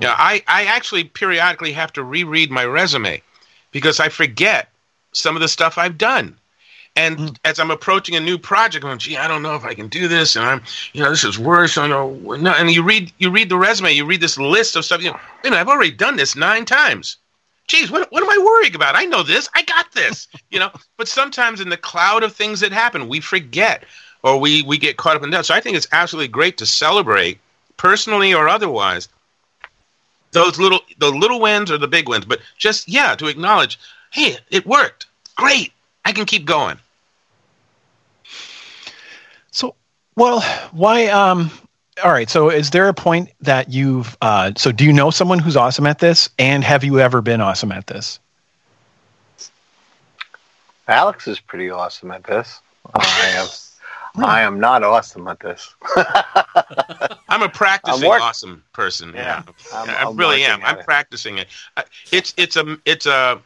You 0.00 0.06
know, 0.06 0.14
I, 0.16 0.42
I 0.46 0.64
actually 0.64 1.04
periodically 1.04 1.72
have 1.72 1.92
to 1.94 2.04
reread 2.04 2.50
my 2.50 2.64
resume 2.64 3.20
because 3.72 4.00
I 4.00 4.08
forget 4.08 4.70
some 5.12 5.34
of 5.34 5.42
the 5.42 5.48
stuff 5.48 5.76
I've 5.76 5.98
done. 5.98 6.38
And 6.98 7.16
mm. 7.16 7.36
as 7.44 7.60
I'm 7.60 7.70
approaching 7.70 8.16
a 8.16 8.20
new 8.20 8.36
project, 8.36 8.84
I'm 8.84 8.88
going, 8.88 8.98
gee, 8.98 9.16
I 9.16 9.28
don't 9.28 9.40
know 9.40 9.54
if 9.54 9.64
I 9.64 9.72
can 9.72 9.86
do 9.86 10.08
this, 10.08 10.34
and 10.34 10.44
I'm, 10.44 10.62
you 10.92 11.02
know, 11.02 11.10
this 11.10 11.22
is 11.22 11.38
worse. 11.38 11.78
I 11.78 11.86
know, 11.86 12.14
no. 12.14 12.50
And 12.50 12.68
you 12.72 12.82
read, 12.82 13.12
you 13.18 13.30
read 13.30 13.50
the 13.50 13.56
resume, 13.56 13.92
you 13.92 14.04
read 14.04 14.20
this 14.20 14.36
list 14.36 14.74
of 14.74 14.84
stuff. 14.84 15.00
You 15.00 15.12
know, 15.12 15.20
you 15.44 15.50
know, 15.50 15.56
I've 15.56 15.68
already 15.68 15.92
done 15.92 16.16
this 16.16 16.34
nine 16.34 16.64
times. 16.64 17.16
Geez, 17.68 17.88
what, 17.88 18.10
what 18.10 18.24
am 18.24 18.30
I 18.30 18.44
worrying 18.44 18.74
about? 18.74 18.96
I 18.96 19.04
know 19.04 19.22
this. 19.22 19.48
I 19.54 19.62
got 19.62 19.92
this. 19.92 20.26
you 20.50 20.58
know, 20.58 20.72
but 20.96 21.06
sometimes 21.06 21.60
in 21.60 21.68
the 21.68 21.76
cloud 21.76 22.24
of 22.24 22.34
things 22.34 22.58
that 22.60 22.72
happen, 22.72 23.08
we 23.08 23.20
forget 23.20 23.84
or 24.24 24.40
we 24.40 24.62
we 24.62 24.76
get 24.76 24.96
caught 24.96 25.14
up 25.14 25.22
in 25.22 25.30
that. 25.30 25.46
So 25.46 25.54
I 25.54 25.60
think 25.60 25.76
it's 25.76 25.86
absolutely 25.92 26.28
great 26.28 26.58
to 26.58 26.66
celebrate, 26.66 27.38
personally 27.76 28.34
or 28.34 28.48
otherwise, 28.48 29.08
those 30.32 30.58
little 30.58 30.80
the 30.98 31.12
little 31.12 31.38
wins 31.38 31.70
or 31.70 31.78
the 31.78 31.86
big 31.86 32.08
wins. 32.08 32.24
But 32.24 32.40
just 32.56 32.88
yeah, 32.88 33.14
to 33.14 33.28
acknowledge, 33.28 33.78
hey, 34.10 34.38
it 34.50 34.66
worked. 34.66 35.06
Great. 35.36 35.72
I 36.04 36.10
can 36.10 36.24
keep 36.24 36.44
going. 36.44 36.80
So, 39.50 39.74
well, 40.16 40.40
why? 40.72 41.06
Um, 41.06 41.50
all 42.04 42.12
right. 42.12 42.28
So, 42.28 42.50
is 42.50 42.70
there 42.70 42.88
a 42.88 42.94
point 42.94 43.30
that 43.40 43.72
you've? 43.72 44.16
Uh, 44.20 44.52
so, 44.56 44.72
do 44.72 44.84
you 44.84 44.92
know 44.92 45.10
someone 45.10 45.38
who's 45.38 45.56
awesome 45.56 45.86
at 45.86 45.98
this, 45.98 46.28
and 46.38 46.64
have 46.64 46.84
you 46.84 47.00
ever 47.00 47.20
been 47.20 47.40
awesome 47.40 47.72
at 47.72 47.86
this? 47.86 48.18
Alex 50.86 51.28
is 51.28 51.38
pretty 51.38 51.70
awesome 51.70 52.10
at 52.10 52.24
this. 52.24 52.60
I 52.94 53.04
have. 53.04 53.54
I 54.16 54.40
am 54.42 54.58
not 54.58 54.82
awesome 54.82 55.28
at 55.28 55.38
this. 55.40 55.74
I'm 57.28 57.42
a 57.42 57.48
practicing 57.48 58.10
I'm 58.10 58.22
awesome 58.22 58.64
person. 58.72 59.12
Yeah, 59.14 59.42
yeah. 59.46 59.52
I'm, 59.74 59.90
i 59.90 60.10
really 60.10 60.42
am. 60.42 60.60
I'm 60.64 60.78
it. 60.78 60.84
practicing 60.84 61.38
it. 61.38 61.48
It's 62.10 62.34
it's 62.36 62.56
a 62.56 62.78
it's 62.84 63.06
a 63.06 63.40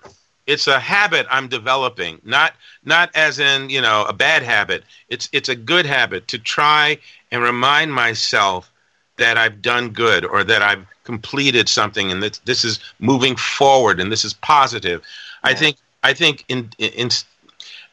it's 0.46 0.66
a 0.66 0.80
habit 0.80 1.26
I'm 1.30 1.48
developing, 1.48 2.20
not 2.24 2.54
not 2.84 3.10
as 3.14 3.38
in 3.38 3.70
you 3.70 3.80
know 3.80 4.04
a 4.08 4.12
bad 4.12 4.42
habit. 4.42 4.84
It's 5.08 5.28
it's 5.32 5.48
a 5.48 5.56
good 5.56 5.86
habit 5.86 6.28
to 6.28 6.38
try 6.38 6.98
and 7.30 7.42
remind 7.42 7.92
myself 7.92 8.70
that 9.16 9.36
I've 9.38 9.62
done 9.62 9.90
good 9.90 10.24
or 10.24 10.42
that 10.44 10.62
I've 10.62 10.86
completed 11.04 11.68
something 11.68 12.10
and 12.10 12.22
that 12.22 12.40
this 12.44 12.64
is 12.64 12.80
moving 12.98 13.36
forward 13.36 14.00
and 14.00 14.10
this 14.10 14.24
is 14.24 14.34
positive. 14.34 15.00
Yeah. 15.44 15.50
I 15.50 15.54
think 15.54 15.76
I 16.02 16.12
think 16.12 16.44
in, 16.48 16.70
in 16.78 17.10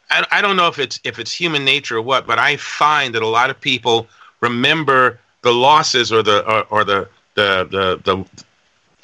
I, 0.09 0.25
I 0.31 0.41
don't 0.41 0.55
know 0.55 0.67
if 0.67 0.79
it's 0.79 0.99
if 1.03 1.19
it's 1.19 1.31
human 1.31 1.63
nature 1.65 1.97
or 1.97 2.01
what, 2.01 2.25
but 2.25 2.39
I 2.39 2.57
find 2.57 3.13
that 3.15 3.21
a 3.21 3.27
lot 3.27 3.49
of 3.49 3.59
people 3.59 4.07
remember 4.41 5.19
the 5.41 5.51
losses 5.51 6.11
or 6.11 6.23
the 6.23 6.45
or, 6.45 6.63
or 6.69 6.83
the, 6.83 7.07
the 7.35 7.67
the 7.69 8.01
the 8.03 8.25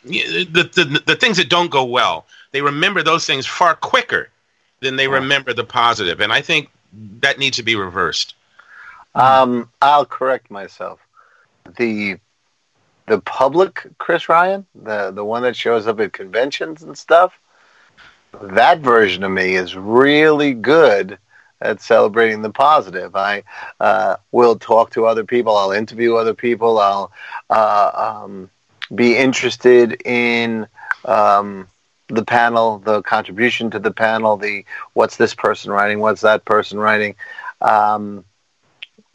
the, 0.06 0.64
the, 0.64 1.04
the 1.06 1.16
things 1.16 1.38
that 1.38 1.50
don't 1.50 1.72
go 1.72 1.84
well 1.84 2.26
they 2.56 2.62
remember 2.62 3.04
those 3.04 3.26
things 3.26 3.46
far 3.46 3.76
quicker 3.76 4.30
than 4.80 4.96
they 4.96 5.10
remember 5.10 5.52
the 5.52 5.66
positive, 5.66 6.22
and 6.22 6.32
I 6.32 6.40
think 6.42 6.70
that 7.20 7.38
needs 7.38 7.58
to 7.58 7.64
be 7.64 7.76
reversed. 7.76 8.34
Um, 9.14 9.70
I'll 9.82 10.06
correct 10.06 10.50
myself. 10.50 11.02
The 11.78 12.18
the 13.08 13.20
public 13.20 13.86
Chris 13.98 14.30
Ryan, 14.30 14.66
the 14.74 15.12
the 15.12 15.26
one 15.26 15.44
that 15.44 15.58
shows 15.58 15.86
up 15.86 16.00
at 16.00 16.14
conventions 16.14 16.82
and 16.82 16.98
stuff, 16.98 17.38
that 18.42 18.80
version 18.80 19.24
of 19.24 19.32
me 19.32 19.56
is 19.56 19.76
really 19.76 20.54
good 20.54 21.18
at 21.60 21.82
celebrating 21.82 22.42
the 22.42 22.52
positive. 22.52 23.18
I 23.18 23.44
uh, 23.82 24.16
will 24.32 24.56
talk 24.56 24.92
to 24.92 25.08
other 25.08 25.26
people. 25.26 25.58
I'll 25.58 25.74
interview 25.74 26.16
other 26.16 26.34
people. 26.34 26.80
I'll 26.80 27.12
uh, 27.50 28.22
um, 28.24 28.50
be 28.94 29.18
interested 29.18 30.02
in 30.06 30.68
um, 31.04 31.68
the 32.08 32.24
panel, 32.24 32.80
the 32.80 33.02
contribution 33.02 33.72
to 33.72 33.80
the 33.80 33.92
panel, 33.92 34.38
the 34.38 34.66
what's 34.94 35.18
this 35.18 35.34
person 35.34 35.72
writing, 35.72 36.00
what's 36.00 36.22
that 36.22 36.46
person 36.46 36.80
writing. 36.80 37.16
Um, 37.62 38.26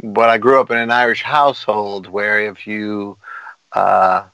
but 0.03 0.29
I 0.31 0.39
grew 0.39 0.61
up 0.61 0.71
in 0.71 0.79
an 0.79 0.91
Irish 0.91 1.23
household 1.23 2.09
where 2.09 2.41
if 2.49 2.67
you 2.67 3.17
uh, 3.73 4.25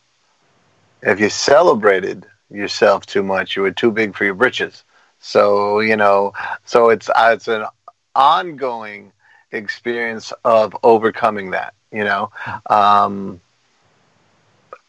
if 1.02 1.20
you 1.20 1.28
celebrated 1.28 2.26
yourself 2.50 3.06
too 3.06 3.22
much, 3.22 3.56
you 3.56 3.62
were 3.62 3.72
too 3.72 3.90
big 3.90 4.14
for 4.14 4.24
your 4.24 4.34
britches. 4.34 4.84
So 5.20 5.80
you 5.80 5.96
know, 5.96 6.32
so 6.64 6.90
it's 6.90 7.08
uh, 7.08 7.30
it's 7.34 7.48
an 7.48 7.66
ongoing 8.14 9.12
experience 9.52 10.32
of 10.44 10.76
overcoming 10.82 11.50
that. 11.50 11.74
You 11.92 12.04
know, 12.04 12.30
um, 12.70 13.40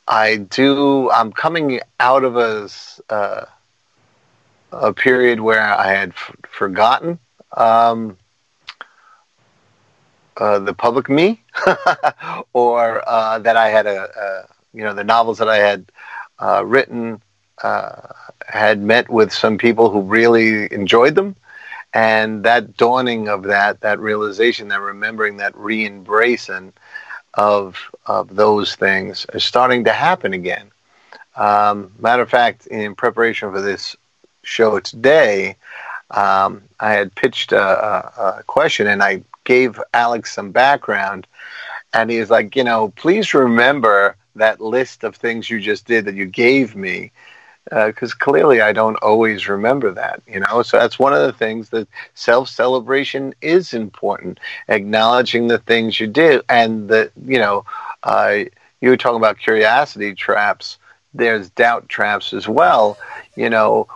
I 0.08 0.38
do. 0.38 1.12
I'm 1.12 1.32
coming 1.34 1.82
out 2.00 2.24
of 2.24 2.38
a. 2.38 2.70
Uh, 3.14 3.46
a 4.72 4.94
period 4.94 5.40
where 5.40 5.62
I 5.62 5.88
had 5.94 6.10
f- 6.10 6.36
forgotten 6.50 7.20
um, 7.56 8.18
uh, 10.38 10.60
the 10.60 10.74
public 10.74 11.10
me, 11.10 11.44
or 12.54 13.04
uh, 13.08 13.40
that 13.40 13.58
I 13.58 13.70
had 13.70 13.88
a, 13.88 14.04
a, 14.04 14.48
you 14.74 14.84
know 14.84 14.94
the 14.94 15.04
novels 15.04 15.38
that 15.40 15.50
I 15.50 15.58
had 15.58 15.86
uh, 16.40 16.64
written 16.66 17.22
uh, 17.64 18.02
had 18.48 18.82
met 18.82 19.10
with 19.10 19.32
some 19.34 19.58
people 19.58 19.90
who 19.90 20.02
really 20.02 20.72
enjoyed 20.72 21.16
them, 21.16 21.36
and 21.94 22.44
that 22.44 22.78
dawning 22.78 23.28
of 23.28 23.44
that, 23.44 23.82
that 23.82 24.00
realization, 24.00 24.68
that 24.70 24.82
remembering, 24.82 25.38
that 25.38 25.56
re-embracing 25.58 26.74
of 27.34 27.78
of 28.06 28.36
those 28.36 28.76
things 28.76 29.26
is 29.34 29.44
starting 29.44 29.84
to 29.86 29.94
happen 29.94 30.34
again. 30.34 30.72
Um, 31.36 31.92
matter 32.00 32.24
of 32.24 32.30
fact, 32.30 32.68
in 32.68 32.96
preparation 32.96 33.52
for 33.52 33.62
this 33.62 33.96
show 34.48 34.80
today, 34.80 35.56
um, 36.12 36.64
I 36.80 36.94
had 36.94 37.14
pitched 37.16 37.52
a, 37.52 37.62
a, 37.62 38.38
a, 38.40 38.44
question 38.44 38.88
and 38.88 39.04
I 39.04 39.24
gave 39.44 39.80
Alex 39.94 40.34
some 40.34 40.52
background. 40.52 41.28
And 41.94 42.10
he's 42.10 42.30
like, 42.30 42.56
you 42.56 42.64
know, 42.64 42.94
please 42.96 43.34
remember 43.34 44.16
that 44.36 44.62
list 44.62 45.04
of 45.04 45.16
things 45.16 45.50
you 45.50 45.60
just 45.60 45.86
did 45.86 46.06
that 46.06 46.16
you 46.16 46.26
gave 46.26 46.76
me. 46.76 47.12
Because 47.70 48.14
uh, 48.14 48.18
clearly 48.20 48.62
I 48.62 48.72
don't 48.72 48.96
always 48.98 49.50
remember 49.50 49.92
that, 49.92 50.22
you 50.26 50.40
know. 50.40 50.62
So 50.62 50.80
that's 50.80 50.98
one 50.98 51.12
of 51.14 51.20
the 51.20 51.34
things 51.34 51.70
that 51.72 51.90
self 52.14 52.48
celebration 52.48 53.36
is 53.42 53.74
important. 53.74 54.40
Acknowledging 54.70 55.48
the 55.48 55.58
things 55.58 56.00
you 56.00 56.08
did, 56.08 56.44
and 56.48 56.88
that 56.88 57.12
you 57.26 57.38
know, 57.38 57.66
uh, 58.04 58.46
you 58.80 58.90
were 58.90 58.96
talking 58.96 59.18
about 59.18 59.38
curiosity 59.38 60.16
traps. 60.16 60.78
There's 61.14 61.50
doubt 61.50 61.90
traps 61.90 62.32
as 62.32 62.48
well. 62.48 62.98
You 63.36 63.50
know, 63.50 63.88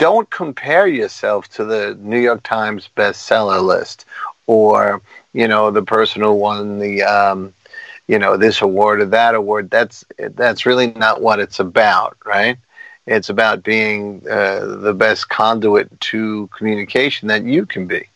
don't 0.00 0.30
compare 0.30 0.88
yourself 0.88 1.48
to 1.50 1.64
the 1.64 1.96
New 2.00 2.18
York 2.18 2.42
Times 2.42 2.90
bestseller 2.96 3.62
list 3.62 4.06
or 4.46 5.02
you 5.32 5.46
know 5.48 5.70
the 5.70 5.82
person 5.82 6.22
who 6.22 6.32
won 6.34 6.80
the 6.80 7.02
um, 7.04 7.54
you 8.08 8.18
know 8.18 8.36
this 8.36 8.62
award 8.62 9.00
or 9.00 9.06
that 9.06 9.34
award. 9.34 9.70
That's 9.70 10.04
that's 10.18 10.66
really 10.66 10.88
not 10.88 11.22
what 11.22 11.40
it's 11.40 11.60
about, 11.60 12.16
right? 12.24 12.58
It's 13.06 13.30
about 13.30 13.62
being 13.62 14.22
uh, 14.30 14.76
the 14.80 14.94
best 14.94 15.28
conduit 15.28 16.00
to 16.00 16.48
communication 16.56 17.28
that 17.28 17.44
you 17.44 17.66
can 17.66 17.86
be, 17.86 18.06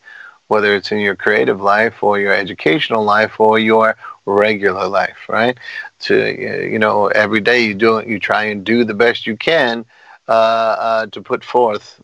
whether 0.47 0.75
it's 0.75 0.91
in 0.91 0.99
your 0.99 1.15
creative 1.15 1.61
life 1.61 2.03
or 2.03 2.19
your 2.19 2.33
educational 2.33 3.03
life 3.03 3.39
or 3.39 3.59
your 3.59 3.95
regular 4.25 4.87
life, 4.87 5.29
right? 5.29 5.57
To 6.01 6.15
you 6.71 6.79
know, 6.79 7.07
every 7.07 7.41
day 7.41 7.63
you 7.65 7.73
do 7.75 7.97
it, 7.97 8.07
you 8.07 8.19
try 8.19 8.45
and 8.45 8.63
do 8.63 8.83
the 8.83 8.93
best 8.93 9.27
you 9.27 9.37
can 9.37 9.85
uh, 10.27 10.31
uh, 10.31 11.05
to 11.07 11.21
put 11.21 11.43
forth 11.43 12.01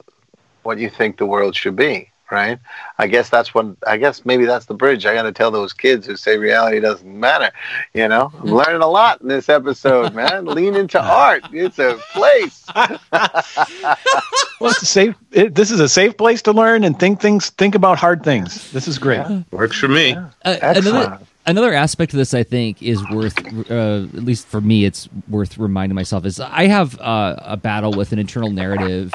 what 0.63 0.77
you 0.79 0.89
think 0.89 1.17
the 1.17 1.25
world 1.25 1.55
should 1.55 1.75
be. 1.75 2.07
Right. 2.29 2.59
I 2.97 3.07
guess 3.07 3.29
that's 3.29 3.53
what. 3.53 3.75
I 3.85 3.97
guess 3.97 4.23
maybe 4.23 4.45
that's 4.45 4.65
the 4.65 4.73
bridge. 4.73 5.05
I 5.05 5.13
got 5.13 5.23
to 5.23 5.33
tell 5.33 5.51
those 5.51 5.73
kids 5.73 6.07
who 6.07 6.15
say 6.15 6.37
reality 6.37 6.79
doesn't 6.79 7.19
matter. 7.19 7.51
You 7.93 8.07
know, 8.07 8.31
I'm 8.39 8.45
learning 8.45 8.81
a 8.81 8.87
lot 8.87 9.19
in 9.19 9.27
this 9.27 9.49
episode, 9.49 10.13
man. 10.13 10.45
Lean 10.55 10.77
into 10.77 11.01
art. 11.01 11.43
It's 11.51 11.77
a 11.77 11.99
place. 12.13 12.65
well, 12.73 14.71
it's 14.71 14.81
a 14.81 14.85
safe. 14.85 15.15
It, 15.33 15.55
this 15.55 15.71
is 15.71 15.81
a 15.81 15.89
safe 15.89 16.15
place 16.15 16.41
to 16.43 16.53
learn 16.53 16.85
and 16.85 16.97
think 16.97 17.19
things. 17.19 17.49
Think 17.49 17.75
about 17.75 17.97
hard 17.97 18.23
things. 18.23 18.71
This 18.71 18.87
is 18.87 18.97
great. 18.97 19.17
Yeah. 19.17 19.41
Works 19.51 19.77
for 19.77 19.89
me. 19.89 20.11
Yeah. 20.11 20.29
Uh, 20.45 20.57
another, 20.61 21.19
another 21.45 21.73
aspect 21.73 22.13
of 22.13 22.17
this 22.17 22.33
i 22.33 22.43
think 22.43 22.81
is 22.83 23.01
worth 23.09 23.37
uh, 23.71 24.03
at 24.17 24.23
least 24.23 24.47
for 24.47 24.61
me 24.61 24.85
it's 24.85 25.09
worth 25.27 25.57
reminding 25.57 25.95
myself 25.95 26.25
is 26.25 26.39
i 26.39 26.67
have 26.67 26.99
uh, 26.99 27.35
a 27.39 27.57
battle 27.57 27.91
with 27.91 28.11
an 28.11 28.19
internal 28.19 28.51
narrative 28.51 29.13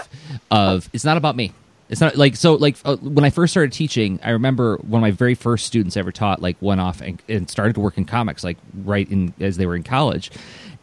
of 0.51 0.89
it's 0.93 1.05
not 1.05 1.17
about 1.17 1.37
me 1.37 1.53
It's 1.89 2.01
not 2.01 2.17
like 2.17 2.35
so. 2.35 2.55
Like 2.55 2.77
uh, 2.85 2.97
when 2.97 3.25
I 3.25 3.31
first 3.31 3.53
started 3.53 3.73
teaching, 3.73 4.19
I 4.25 4.31
remember 4.31 4.77
one 4.79 4.99
of 4.99 5.03
my 5.03 5.13
very 5.13 5.37
first 5.37 5.67
students 5.67 5.97
I 5.97 6.01
ever 6.01 6.11
taught 6.11 6.43
like 6.43 6.57
went 6.61 6.81
off 6.81 7.01
and, 7.01 7.23
and 7.29 7.49
started 7.49 7.75
to 7.77 7.81
work 7.81 7.97
in 7.97 8.05
comics 8.05 8.43
like 8.43 8.59
right 8.85 9.09
in 9.09 9.33
as 9.39 9.57
they 9.57 9.67
were 9.67 9.77
in 9.77 9.85
college. 9.85 10.33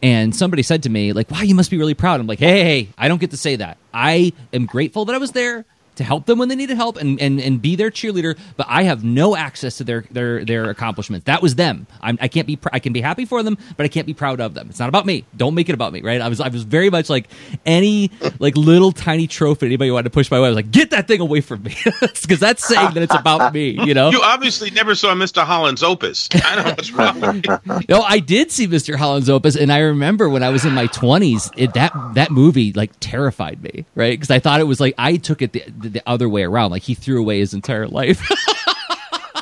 And 0.02 0.34
somebody 0.34 0.62
said 0.62 0.82
to 0.84 0.88
me 0.88 1.12
like, 1.12 1.30
"Wow, 1.30 1.42
you 1.42 1.54
must 1.54 1.70
be 1.70 1.76
really 1.76 1.92
proud." 1.92 2.20
I'm 2.20 2.26
like, 2.26 2.38
"Hey, 2.38 2.52
hey, 2.52 2.64
hey 2.64 2.88
I 2.96 3.08
don't 3.08 3.20
get 3.20 3.32
to 3.32 3.36
say 3.36 3.56
that. 3.56 3.76
I 3.92 4.32
am 4.54 4.64
grateful 4.64 5.04
that 5.04 5.14
I 5.14 5.18
was 5.18 5.32
there." 5.32 5.66
To 5.96 6.04
help 6.04 6.26
them 6.26 6.38
when 6.38 6.48
they 6.48 6.56
needed 6.56 6.76
help 6.76 6.96
and, 6.96 7.20
and, 7.20 7.40
and 7.40 7.60
be 7.60 7.76
their 7.76 7.90
cheerleader, 7.90 8.38
but 8.56 8.66
I 8.68 8.84
have 8.84 9.04
no 9.04 9.36
access 9.36 9.78
to 9.78 9.84
their 9.84 10.04
their 10.10 10.44
their 10.44 10.70
accomplishments. 10.70 11.24
That 11.24 11.42
was 11.42 11.54
them. 11.54 11.86
I'm, 12.00 12.18
I 12.20 12.28
can't 12.28 12.46
be 12.46 12.56
pr- 12.56 12.70
I 12.72 12.78
can 12.78 12.92
be 12.92 13.00
happy 13.00 13.24
for 13.24 13.42
them, 13.42 13.58
but 13.76 13.84
I 13.84 13.88
can't 13.88 14.06
be 14.06 14.14
proud 14.14 14.40
of 14.40 14.54
them. 14.54 14.68
It's 14.70 14.78
not 14.78 14.88
about 14.88 15.06
me. 15.06 15.24
Don't 15.36 15.54
make 15.54 15.68
it 15.68 15.74
about 15.74 15.92
me, 15.92 16.00
right? 16.02 16.20
I 16.20 16.28
was 16.28 16.40
I 16.40 16.48
was 16.48 16.62
very 16.62 16.90
much 16.90 17.08
like 17.08 17.28
any 17.64 18.10
like 18.38 18.56
little 18.56 18.92
tiny 18.92 19.26
trophy 19.26 19.66
anybody 19.66 19.90
wanted 19.90 20.04
to 20.04 20.10
push 20.10 20.30
my 20.30 20.38
way. 20.40 20.46
I 20.46 20.50
was 20.50 20.56
like, 20.56 20.70
get 20.70 20.90
that 20.90 21.08
thing 21.08 21.20
away 21.20 21.40
from 21.40 21.62
me, 21.62 21.76
because 22.00 22.40
that's 22.40 22.66
saying 22.66 22.94
that 22.94 23.02
it's 23.02 23.14
about 23.14 23.52
me. 23.52 23.70
You 23.84 23.94
know. 23.94 24.10
You 24.10 24.20
obviously 24.22 24.70
never 24.70 24.94
saw 24.94 25.14
Mr. 25.14 25.44
Holland's 25.44 25.82
opus. 25.82 26.28
I 26.34 26.56
don't 26.56 26.64
know 26.64 26.70
what's 26.72 26.92
wrong. 26.92 27.82
no, 27.88 28.02
I 28.02 28.18
did 28.18 28.50
see 28.50 28.66
Mr. 28.66 28.96
Holland's 28.96 29.30
Opus, 29.30 29.56
and 29.56 29.72
I 29.72 29.78
remember 29.78 30.28
when 30.28 30.42
I 30.42 30.50
was 30.50 30.64
in 30.64 30.72
my 30.72 30.86
twenties, 30.86 31.50
that 31.56 31.92
that 32.14 32.30
movie 32.30 32.72
like 32.72 32.92
terrified 33.00 33.62
me, 33.62 33.84
right? 33.94 34.12
Because 34.12 34.30
I 34.30 34.38
thought 34.38 34.60
it 34.60 34.64
was 34.64 34.80
like 34.80 34.94
I 34.98 35.16
took 35.16 35.42
it 35.42 35.52
the, 35.52 35.64
the, 35.84 35.88
the 35.90 36.02
other 36.08 36.28
way 36.28 36.42
around, 36.42 36.70
like 36.72 36.82
he 36.82 36.94
threw 36.94 37.20
away 37.20 37.38
his 37.38 37.54
entire 37.54 37.86
life, 37.86 38.20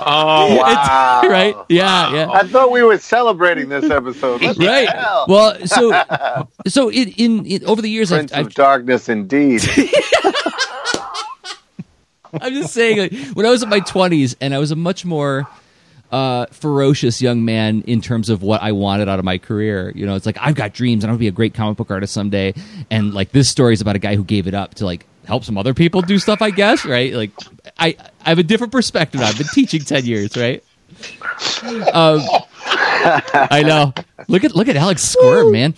Oh, 0.04 0.56
Wow. 0.56 1.22
right? 1.28 1.54
Yeah, 1.68 2.12
yeah. 2.12 2.28
I 2.30 2.46
thought 2.46 2.72
we 2.72 2.82
were 2.82 2.98
celebrating 2.98 3.68
this 3.68 3.88
episode. 3.88 4.42
What 4.42 4.58
the 4.58 4.66
Right. 4.66 4.88
hell? 4.88 5.26
Well, 5.28 5.64
so 5.66 5.92
so 6.66 6.90
in 6.90 7.08
in, 7.10 7.46
in 7.46 7.64
over 7.66 7.80
the 7.80 7.88
years, 7.90 8.10
I've, 8.10 8.18
Prince 8.18 8.32
I've 8.32 8.46
of 8.46 8.54
Darkness, 8.54 9.08
indeed. 9.08 9.62
I'm 12.40 12.54
just 12.54 12.72
saying, 12.72 12.98
like, 12.98 13.12
when 13.34 13.44
I 13.44 13.50
was 13.50 13.62
in 13.62 13.68
my 13.68 13.80
20s 13.80 14.34
and 14.40 14.54
I 14.54 14.58
was 14.58 14.70
a 14.70 14.76
much 14.76 15.04
more 15.04 15.46
uh, 16.10 16.46
ferocious 16.46 17.20
young 17.20 17.44
man 17.44 17.82
in 17.86 18.00
terms 18.00 18.30
of 18.30 18.42
what 18.42 18.62
I 18.62 18.72
wanted 18.72 19.08
out 19.08 19.18
of 19.18 19.24
my 19.24 19.36
career. 19.38 19.92
You 19.94 20.06
know, 20.06 20.14
it's 20.14 20.24
like 20.26 20.38
I've 20.40 20.54
got 20.54 20.72
dreams 20.72 21.04
and 21.04 21.10
I 21.10 21.12
want 21.12 21.18
to 21.18 21.24
be 21.24 21.28
a 21.28 21.32
great 21.32 21.52
comic 21.54 21.76
book 21.76 21.90
artist 21.90 22.12
someday. 22.14 22.54
And 22.90 23.12
like 23.12 23.32
this 23.32 23.50
story 23.50 23.74
is 23.74 23.80
about 23.82 23.96
a 23.96 23.98
guy 23.98 24.16
who 24.16 24.24
gave 24.24 24.46
it 24.46 24.54
up 24.54 24.74
to 24.76 24.86
like 24.86 25.06
help 25.32 25.44
some 25.44 25.56
other 25.56 25.72
people 25.74 26.02
do 26.02 26.18
stuff. 26.18 26.42
I 26.42 26.50
guess, 26.50 26.84
right? 26.84 27.12
Like 27.14 27.30
I 27.78 27.96
I 28.24 28.28
have 28.28 28.38
a 28.38 28.42
different 28.42 28.72
perspective. 28.72 29.20
I've 29.20 29.38
been 29.38 29.46
teaching 29.54 29.82
ten 29.82 30.04
years, 30.04 30.36
right? 30.36 30.62
Um, 31.92 32.20
I 33.50 33.62
know. 33.66 33.94
Look 34.28 34.44
at 34.44 34.54
look 34.54 34.68
at 34.68 34.76
Alex 34.76 35.02
squirm, 35.02 35.52
man. 35.52 35.74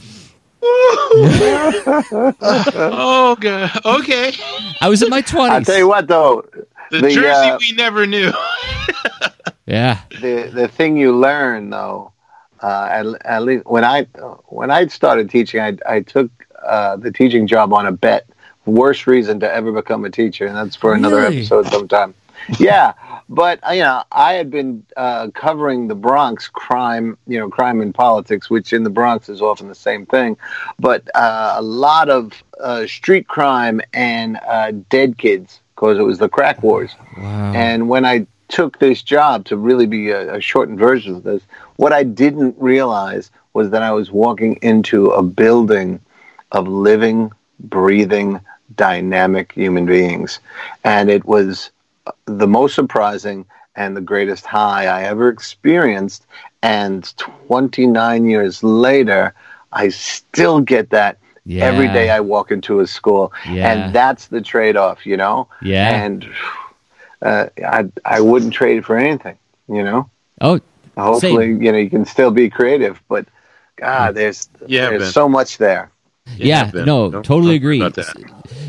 oh, 2.42 3.36
God. 3.38 3.70
Okay. 3.84 4.32
I 4.80 4.88
was 4.88 5.02
in 5.02 5.10
my 5.10 5.20
twenties. 5.20 5.52
I'll 5.56 5.64
tell 5.64 5.78
you 5.78 5.88
what, 5.88 6.08
though, 6.08 6.42
The, 6.90 7.00
The, 7.00 7.08
Jerzy 7.08 7.50
uh, 7.54 7.58
we 7.60 7.72
never 7.72 8.06
knew. 8.06 8.32
Yeah. 9.66 10.00
the 10.20 10.50
the 10.52 10.68
thing 10.68 10.98
you 10.98 11.16
learn 11.16 11.70
though, 11.70 12.12
uh, 12.60 12.86
at, 12.90 13.06
at 13.24 13.42
least 13.44 13.64
when 13.64 13.82
I 13.82 14.02
when 14.48 14.70
I 14.70 14.88
started 14.88 15.30
teaching, 15.30 15.58
I 15.60 15.78
I 15.88 16.00
took 16.00 16.30
uh, 16.62 16.96
the 16.96 17.10
teaching 17.10 17.46
job 17.46 17.72
on 17.72 17.86
a 17.86 17.92
bet. 17.92 18.28
Worst 18.66 19.06
reason 19.06 19.40
to 19.40 19.52
ever 19.52 19.72
become 19.72 20.04
a 20.04 20.10
teacher, 20.10 20.46
and 20.46 20.56
that's 20.56 20.76
for 20.76 20.94
another 20.94 21.16
Really? 21.16 21.38
episode 21.38 21.66
sometime. 21.68 22.14
yeah, 22.58 22.92
but 23.28 23.58
uh, 23.66 23.72
you 23.72 23.80
know, 23.82 24.02
I 24.12 24.34
had 24.34 24.50
been 24.50 24.84
uh, 24.96 25.28
covering 25.34 25.88
the 25.88 25.94
Bronx 25.94 26.48
crime, 26.48 27.16
you 27.26 27.38
know, 27.38 27.48
crime 27.48 27.80
and 27.80 27.94
politics, 27.94 28.50
which 28.50 28.72
in 28.72 28.82
the 28.84 28.90
Bronx 28.90 29.28
is 29.28 29.40
often 29.40 29.68
the 29.68 29.74
same 29.74 30.04
thing, 30.06 30.36
but 30.78 31.08
uh, 31.14 31.54
a 31.56 31.62
lot 31.62 32.08
of 32.10 32.42
uh, 32.60 32.86
street 32.86 33.28
crime 33.28 33.80
and 33.92 34.38
uh, 34.46 34.72
dead 34.90 35.16
kids 35.18 35.60
because 35.74 35.98
it 35.98 36.02
was 36.02 36.18
the 36.18 36.28
crack 36.28 36.62
wars. 36.62 36.94
Wow. 37.16 37.52
And 37.54 37.88
when 37.88 38.04
I 38.04 38.26
took 38.48 38.78
this 38.78 39.02
job 39.02 39.44
to 39.46 39.56
really 39.56 39.86
be 39.86 40.10
a, 40.10 40.34
a 40.34 40.40
shortened 40.40 40.78
version 40.78 41.14
of 41.14 41.22
this, 41.22 41.42
what 41.76 41.92
I 41.92 42.02
didn't 42.02 42.56
realize 42.58 43.30
was 43.54 43.70
that 43.70 43.82
I 43.82 43.92
was 43.92 44.10
walking 44.10 44.56
into 44.62 45.10
a 45.10 45.22
building 45.22 46.00
of 46.52 46.68
living, 46.68 47.32
breathing, 47.58 48.40
dynamic 48.76 49.52
human 49.52 49.86
beings. 49.86 50.40
And 50.84 51.10
it 51.10 51.24
was 51.24 51.70
the 52.26 52.46
most 52.46 52.74
surprising 52.74 53.44
and 53.76 53.96
the 53.96 54.00
greatest 54.00 54.46
high 54.46 54.86
I 54.86 55.02
ever 55.04 55.28
experienced. 55.28 56.26
And 56.62 57.12
29 57.18 58.24
years 58.26 58.62
later, 58.62 59.34
I 59.72 59.88
still 59.88 60.60
get 60.60 60.90
that 60.90 61.18
Yeah. 61.44 61.64
every 61.64 61.88
day 61.88 62.10
I 62.10 62.20
walk 62.20 62.50
into 62.52 62.80
a 62.80 62.86
school. 62.86 63.32
Yeah. 63.50 63.70
And 63.72 63.94
that's 63.94 64.28
the 64.28 64.40
trade 64.40 64.76
off, 64.76 65.04
you 65.04 65.16
know? 65.16 65.48
Yeah. 65.62 65.90
And 66.04 66.26
uh, 67.20 67.46
I, 67.64 67.86
I 68.04 68.20
wouldn't 68.20 68.52
trade 68.54 68.78
it 68.78 68.84
for 68.84 68.96
anything, 68.96 69.36
you 69.68 69.82
know? 69.82 70.08
oh, 70.40 70.60
Hopefully, 70.96 71.48
you 71.48 71.72
know, 71.72 71.78
you 71.78 71.90
can 71.90 72.04
still 72.06 72.30
be 72.30 72.48
creative, 72.48 73.02
but 73.08 73.26
God, 73.76 74.14
there's, 74.14 74.48
Yeah, 74.66 74.90
there's 74.90 75.02
Ben. 75.02 75.12
so 75.12 75.28
much 75.28 75.58
there. 75.58 75.90
Yeah, 76.36 76.70
Ben. 76.70 76.84
no, 76.86 77.10
Don't- 77.10 77.22
totally 77.24 77.52
don't 77.52 77.56
agree. 77.56 77.80
about 77.80 77.94
that. 77.94 78.16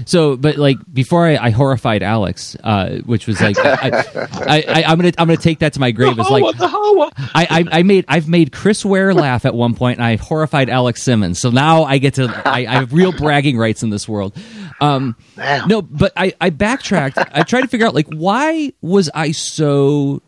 So, 0.08 0.38
but 0.38 0.58
like 0.58 0.78
before 0.94 1.26
I, 1.26 1.36
I 1.38 1.50
horrified 1.50 2.04
Alex, 2.04 2.56
uh, 2.64 2.98
which 3.06 3.26
was 3.26 3.42
like, 3.42 3.58
I, 3.58 4.04
I, 4.16 4.64
I, 4.68 4.84
I'm 4.84 4.98
gonna 5.00 5.12
I'm 5.18 5.28
gonna 5.28 5.38
take 5.38 5.60
that 5.60 5.74
to 5.74 5.80
my 5.80 5.90
grave. 5.92 6.20
It's 6.20 6.30
like 6.30 6.58
the 6.58 6.68
Hawa. 6.68 7.12
I, 7.34 7.48
I, 7.72 7.80
I 7.80 7.84
made 7.84 8.06
I've 8.08 8.28
made 8.30 8.52
Chris 8.52 8.86
Ware 8.86 9.14
laugh 9.16 9.46
at 9.46 9.56
one 9.56 9.74
point, 9.74 9.98
and 9.98 10.06
I 10.06 10.18
horrified 10.18 10.70
Alex 10.70 11.02
Simmons. 11.02 11.40
So 11.40 11.50
now 11.50 11.86
I 11.86 11.98
get 11.98 12.14
to 12.16 12.26
I, 12.46 12.60
I 12.68 12.74
have 12.76 12.94
real 12.94 13.12
bragging 13.14 13.58
rights 13.58 13.82
in 13.82 13.90
this 13.90 14.08
world. 14.08 14.38
Um, 14.80 15.16
no, 15.38 15.82
but 15.82 16.14
I, 16.16 16.34
I 16.40 16.52
backtracked. 16.52 17.18
I 17.18 17.42
tried 17.44 17.62
to 17.62 17.68
figure 17.68 17.88
out 17.88 17.96
like 17.96 18.08
why 18.10 18.74
was 18.82 19.10
I 19.16 19.32
so 19.32 20.22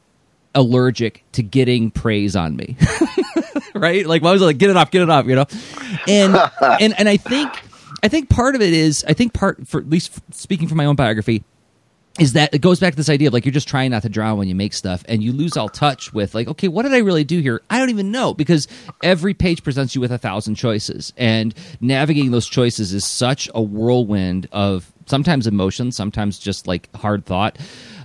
allergic 0.58 1.24
to 1.34 1.44
getting 1.44 1.92
praise 1.92 2.36
on 2.36 2.56
me, 2.56 2.76
right? 3.76 4.06
Like 4.06 4.24
why 4.24 4.34
was 4.34 4.42
I 4.42 4.46
like 4.46 4.58
get 4.58 4.70
it 4.72 4.76
off, 4.76 4.92
get 4.92 5.04
it 5.04 5.10
off, 5.10 5.26
you 5.26 5.36
know? 5.36 5.46
And 6.08 6.36
and 6.82 7.00
and 7.00 7.08
I 7.08 7.16
think 7.16 7.54
I 8.04 8.08
think 8.10 8.30
part 8.30 8.56
of 8.56 8.62
it 8.62 8.74
is 8.74 9.06
I 9.08 9.14
think 9.14 9.34
part 9.34 9.68
for 9.68 9.80
at 9.80 9.90
least 9.90 10.20
speaking 10.34 10.68
from 10.68 10.78
my 10.78 10.86
own 10.86 10.96
biography 10.96 11.44
is 12.20 12.34
that 12.34 12.52
it 12.54 12.60
goes 12.60 12.80
back 12.80 12.94
to 12.94 12.98
this 12.98 13.10
idea 13.10 13.28
of 13.28 13.34
like 13.34 13.46
you're 13.46 13.54
just 13.54 13.68
trying 13.68 13.92
not 13.92 14.02
to 14.02 14.10
drown 14.10 14.40
when 14.40 14.48
you 14.48 14.56
make 14.56 14.74
stuff 14.74 15.04
and 15.08 15.24
you 15.24 15.32
lose 15.32 15.56
all 15.56 15.70
touch 15.70 16.12
with 16.14 16.34
like 16.34 16.48
okay 16.48 16.68
what 16.68 16.82
did 16.84 16.94
i 16.94 16.98
really 16.98 17.24
do 17.24 17.40
here 17.40 17.62
i 17.70 17.78
don't 17.78 17.92
even 17.92 18.12
know 18.12 18.34
because 18.34 18.68
every 19.04 19.36
page 19.36 19.64
presents 19.64 19.94
you 19.94 20.02
with 20.02 20.12
a 20.12 20.18
thousand 20.18 20.56
choices 20.56 21.14
and 21.18 21.54
navigating 21.80 22.32
those 22.32 22.48
choices 22.48 22.94
is 22.94 23.06
such 23.06 23.50
a 23.54 23.62
whirlwind 23.62 24.48
of 24.52 24.92
sometimes 25.06 25.46
emotion 25.46 25.92
sometimes 25.92 26.40
just 26.40 26.68
like 26.68 26.94
hard 26.96 27.26
thought 27.26 27.58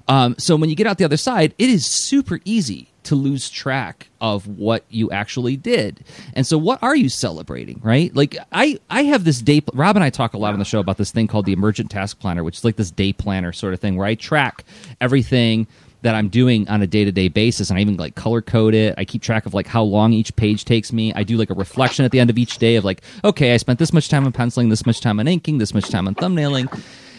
um, 0.09 0.34
so 0.38 0.57
when 0.57 0.70
you 0.70 0.76
get 0.76 0.86
out 0.86 0.98
the 0.98 1.05
other 1.05 1.16
side 1.16 1.55
it 1.59 1.70
is 1.70 1.86
super 1.86 2.40
easy 2.44 2.88
to 3.05 3.14
lose 3.14 3.50
track 3.50 4.09
of 4.20 4.46
what 4.46 4.84
you 4.88 5.11
actually 5.11 5.57
did. 5.57 6.05
And 6.34 6.46
so 6.46 6.57
what 6.57 6.82
are 6.82 6.94
you 6.94 7.09
celebrating, 7.09 7.80
right? 7.82 8.14
Like 8.14 8.36
I 8.53 8.78
I 8.90 9.05
have 9.05 9.24
this 9.24 9.40
day 9.40 9.62
Rob 9.72 9.96
and 9.96 10.05
I 10.05 10.11
talk 10.11 10.34
a 10.34 10.38
lot 10.38 10.53
on 10.53 10.59
the 10.59 10.64
show 10.64 10.80
about 10.80 10.98
this 10.98 11.11
thing 11.11 11.26
called 11.26 11.46
the 11.46 11.53
emergent 11.53 11.90
task 11.90 12.18
planner, 12.20 12.44
which 12.44 12.59
is 12.59 12.64
like 12.64 12.76
this 12.76 12.90
day 12.90 13.12
planner 13.12 13.53
sort 13.53 13.74
of 13.74 13.80
thing 13.80 13.96
where 13.96 14.07
I 14.07 14.14
track 14.14 14.64
everything 15.00 15.66
that 16.03 16.16
I'm 16.16 16.28
doing 16.28 16.68
on 16.68 16.82
a 16.82 16.86
day-to-day 16.86 17.28
basis 17.28 17.70
and 17.70 17.78
I 17.78 17.80
even 17.80 17.96
like 17.96 18.16
color 18.16 18.42
code 18.42 18.74
it. 18.74 18.94
I 18.98 19.05
keep 19.05 19.22
track 19.22 19.46
of 19.46 19.55
like 19.55 19.68
how 19.68 19.84
long 19.84 20.12
each 20.12 20.34
page 20.34 20.64
takes 20.64 20.92
me. 20.92 21.12
I 21.14 21.22
do 21.22 21.36
like 21.36 21.50
a 21.50 21.55
reflection 21.55 22.05
at 22.05 22.11
the 22.11 22.18
end 22.18 22.28
of 22.28 22.38
each 22.38 22.59
day 22.59 22.74
of 22.74 22.84
like, 22.84 23.03
okay, 23.22 23.55
I 23.55 23.57
spent 23.57 23.78
this 23.78 23.92
much 23.92 24.09
time 24.09 24.26
on 24.26 24.32
penciling, 24.32 24.68
this 24.68 24.84
much 24.84 25.00
time 25.00 25.20
on 25.20 25.28
inking, 25.28 25.59
this 25.59 25.72
much 25.72 25.90
time 25.90 26.09
on 26.09 26.16
thumbnailing. 26.16 26.68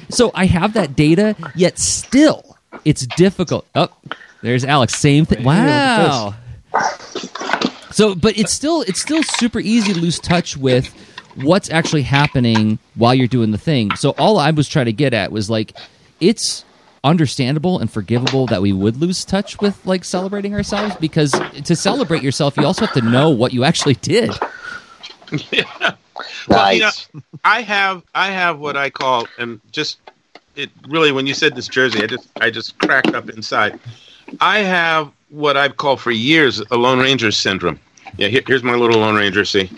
So 0.10 0.32
I 0.36 0.48
have 0.48 0.74
that 0.74 0.98
data, 0.98 1.34
yet 1.56 1.80
still 1.80 2.53
it's 2.86 3.06
difficult. 3.06 3.66
Oh, 3.76 3.90
there's 4.42 4.66
Alex. 4.66 4.96
Same 4.96 5.26
thing. 5.26 5.44
Wow. 5.44 6.36
So, 7.92 8.16
but 8.16 8.38
it's 8.38 8.54
still 8.54 8.82
it's 8.82 9.02
still 9.02 9.24
super 9.24 9.60
easy 9.60 9.94
to 9.94 10.00
lose 10.00 10.20
touch 10.20 10.58
with 10.58 10.94
what's 11.36 11.70
actually 11.70 12.02
happening 12.04 12.80
while 12.96 13.14
you're 13.14 13.28
doing 13.28 13.52
the 13.52 13.58
thing. 13.58 13.96
So 13.96 14.12
all 14.12 14.40
I 14.40 14.52
was 14.52 14.68
trying 14.68 14.86
to 14.86 14.94
get 14.94 15.14
at 15.14 15.32
was 15.32 15.50
like 15.50 15.74
it's 16.20 16.66
understandable 17.04 17.80
and 17.80 17.92
forgivable 17.92 18.48
that 18.48 18.62
we 18.62 18.72
would 18.72 18.98
lose 18.98 19.26
touch 19.26 19.60
with 19.60 19.86
like 19.86 20.06
celebrating 20.06 20.54
ourselves 20.54 20.96
because 21.02 21.34
to 21.66 21.76
celebrate 21.76 22.24
yourself 22.24 22.56
you 22.56 22.66
also 22.66 22.86
have 22.86 22.94
to 22.94 23.02
know 23.02 23.30
what 23.30 23.54
you 23.54 23.64
actually 23.64 23.96
did. 23.96 24.32
Well, 26.48 26.74
you 26.74 26.82
know, 26.82 26.92
I 27.44 27.62
have 27.62 28.04
I 28.14 28.30
have 28.30 28.60
what 28.60 28.78
I 28.78 28.90
call 28.90 29.28
and 29.38 29.62
just 29.72 29.98
it 30.56 30.70
really 30.88 31.12
when 31.12 31.28
you 31.28 31.34
said 31.34 31.56
this 31.56 31.68
Jerzy, 31.68 32.02
I 32.04 32.08
just 32.08 32.28
I 32.42 32.50
just 32.50 32.78
cracked 32.80 33.14
up 33.14 33.30
inside. 33.30 33.80
I 34.42 34.60
have 34.60 35.12
what 35.30 35.58
I've 35.58 35.78
called 35.78 36.00
for 36.02 36.12
years 36.12 36.60
a 36.72 36.78
Lone 36.78 37.00
Ranger 37.00 37.32
syndrome. 37.32 37.80
Yeah, 38.18 38.28
here, 38.28 38.42
here's 38.46 38.64
my 38.64 38.76
little 38.76 39.00
Lone 39.00 39.16
Ranger. 39.16 39.46
See, 39.46 39.70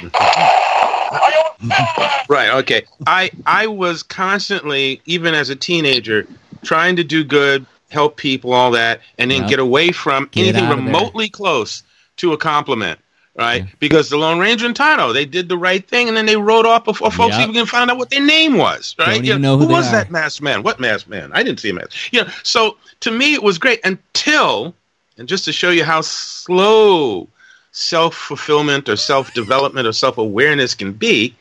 right? 2.30 2.50
Okay. 2.54 2.84
I 3.08 3.32
I 3.46 3.68
was 3.68 4.04
constantly, 4.04 5.02
even 5.06 5.34
as 5.34 5.50
a 5.50 5.56
teenager, 5.56 6.28
trying 6.64 6.96
to 6.98 7.04
do 7.04 7.24
good, 7.24 7.66
help 7.90 8.18
people, 8.18 8.54
all 8.54 8.72
that, 8.72 9.02
and 9.18 9.32
then 9.32 9.44
Yeah. 9.44 9.50
get 9.50 9.60
away 9.60 9.92
from 9.92 10.28
Get 10.32 10.42
anything 10.56 10.64
of 10.64 10.70
there. 10.78 10.86
remotely 10.86 11.30
close 11.30 11.84
to 12.18 12.34
a 12.34 12.38
compliment. 12.38 13.00
Right? 13.36 13.64
Yeah. 13.64 13.70
Because 13.80 14.10
the 14.10 14.18
Lone 14.18 14.40
Ranger 14.40 14.66
and 14.66 14.76
Tonto, 14.76 15.14
they 15.14 15.26
did 15.26 15.50
the 15.50 15.58
right 15.58 15.86
thing, 15.88 16.08
and 16.08 16.16
then 16.16 16.26
they 16.26 16.38
rode 16.38 16.66
off 16.66 16.86
before 16.86 17.12
folks 17.12 17.38
yep. 17.38 17.50
even 17.50 17.66
find 17.66 17.92
out 17.92 17.98
what 17.98 18.10
their 18.10 18.26
name 18.26 18.58
was, 18.58 18.96
right? 18.98 19.24
Don't 19.24 19.42
know 19.42 19.58
who, 19.58 19.68
who 19.68 19.74
was 19.74 19.88
are. 19.88 19.92
that 19.92 20.12
masked 20.12 20.42
man? 20.42 20.64
What 20.64 20.80
masked 20.80 21.10
man? 21.10 21.32
I 21.34 21.44
didn't 21.44 21.60
see 21.60 21.70
a 21.70 21.74
mask. 21.74 21.92
Yeah. 22.12 22.22
You 22.22 22.28
know, 22.28 22.34
so 22.44 22.78
to 23.02 23.12
me, 23.12 23.34
it 23.34 23.44
was 23.44 23.58
great 23.58 23.80
until, 23.84 24.74
and 25.18 25.28
just 25.28 25.46
to 25.46 25.52
show 25.52 25.70
you 25.70 25.84
how 25.84 26.02
slow 26.02 27.28
self 27.72 28.16
fulfillment 28.16 28.88
or 28.88 28.96
self 28.96 29.34
development 29.34 29.88
or 29.88 29.94
self 29.94 30.18
awareness 30.18 30.74
can 30.74 30.94
be, 30.94 31.36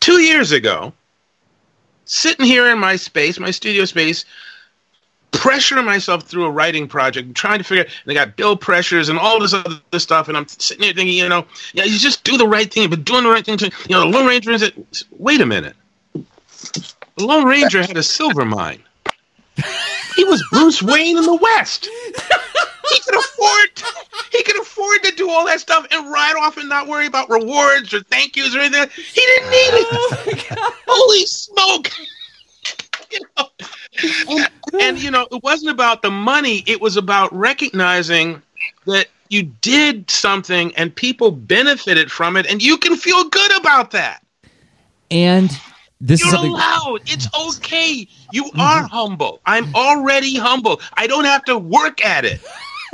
two 0.00 0.20
years 0.22 0.52
ago, 0.52 0.92
sitting 2.06 2.46
here 2.46 2.70
in 2.70 2.78
my 2.78 2.96
space, 2.96 3.38
my 3.38 3.50
studio 3.50 3.84
space, 3.84 4.24
pressuring 5.34 5.84
myself 5.84 6.24
through 6.24 6.46
a 6.46 6.50
writing 6.50 6.88
project, 6.88 7.34
trying 7.34 7.58
to 7.58 7.64
figure. 7.64 7.84
And 7.84 8.10
I 8.10 8.14
got 8.14 8.36
bill 8.36 8.56
pressures 8.56 9.08
and 9.08 9.18
all 9.18 9.40
this 9.40 9.52
other 9.52 9.80
stuff, 9.98 10.28
and 10.28 10.36
I'm 10.36 10.48
sitting 10.48 10.84
here 10.84 10.94
thinking, 10.94 11.16
you 11.16 11.28
know, 11.28 11.46
yeah, 11.72 11.84
you 11.84 11.98
just 11.98 12.24
do 12.24 12.36
the 12.36 12.46
right 12.46 12.72
thing, 12.72 12.90
but 12.90 13.04
doing 13.04 13.24
the 13.24 13.30
right 13.30 13.44
thing. 13.44 13.58
To, 13.58 13.66
you 13.66 13.90
know, 13.90 14.00
the 14.00 14.06
Lone 14.18 14.26
Ranger 14.26 14.52
is 14.52 14.62
it? 14.62 14.74
Wait 15.18 15.40
a 15.40 15.46
minute. 15.46 15.76
The 16.12 17.26
Lone 17.26 17.44
Ranger 17.44 17.82
had 17.82 17.96
a 17.96 18.02
silver 18.02 18.44
mine. 18.44 18.82
He 20.16 20.24
was 20.24 20.44
Bruce 20.50 20.82
Wayne 20.82 21.16
in 21.16 21.24
the 21.24 21.36
West. 21.36 21.88
He 22.90 23.00
could 23.00 23.14
afford. 23.14 23.82
He 24.32 24.42
could 24.42 24.60
afford 24.60 25.02
to 25.04 25.12
do 25.12 25.30
all 25.30 25.46
that 25.46 25.60
stuff 25.60 25.86
and 25.90 26.10
ride 26.10 26.34
off 26.36 26.56
and 26.56 26.68
not 26.68 26.86
worry 26.86 27.06
about 27.06 27.30
rewards 27.30 27.94
or 27.94 28.02
thank 28.02 28.36
yous 28.36 28.54
or 28.54 28.60
anything. 28.60 28.88
He 28.94 29.20
didn't 29.20 29.50
need 29.50 29.70
it. 29.72 29.86
Oh 30.56 30.76
Holy 30.86 31.26
smoke! 31.26 31.90
You 33.14 33.20
know? 33.36 33.48
and, 34.28 34.50
and 34.80 35.02
you 35.02 35.10
know, 35.10 35.26
it 35.30 35.42
wasn't 35.42 35.70
about 35.70 36.02
the 36.02 36.10
money. 36.10 36.62
It 36.66 36.80
was 36.80 36.96
about 36.96 37.34
recognizing 37.34 38.42
that 38.86 39.08
you 39.28 39.42
did 39.42 40.10
something 40.10 40.74
and 40.76 40.94
people 40.94 41.30
benefited 41.30 42.10
from 42.10 42.36
it, 42.36 42.46
and 42.46 42.62
you 42.62 42.76
can 42.76 42.96
feel 42.96 43.24
good 43.28 43.56
about 43.58 43.90
that. 43.92 44.24
And 45.10 45.50
this 46.00 46.20
You're 46.20 46.28
is 46.28 46.34
something 46.34 46.50
allowed. 46.50 47.00
It's 47.06 47.28
okay. 47.34 48.06
You 48.32 48.44
mm-hmm. 48.44 48.60
are 48.60 48.82
humble. 48.82 49.40
I'm 49.46 49.74
already 49.74 50.36
humble. 50.36 50.80
I 50.94 51.06
don't 51.06 51.24
have 51.24 51.44
to 51.44 51.56
work 51.56 52.04
at 52.04 52.24
it. 52.24 52.40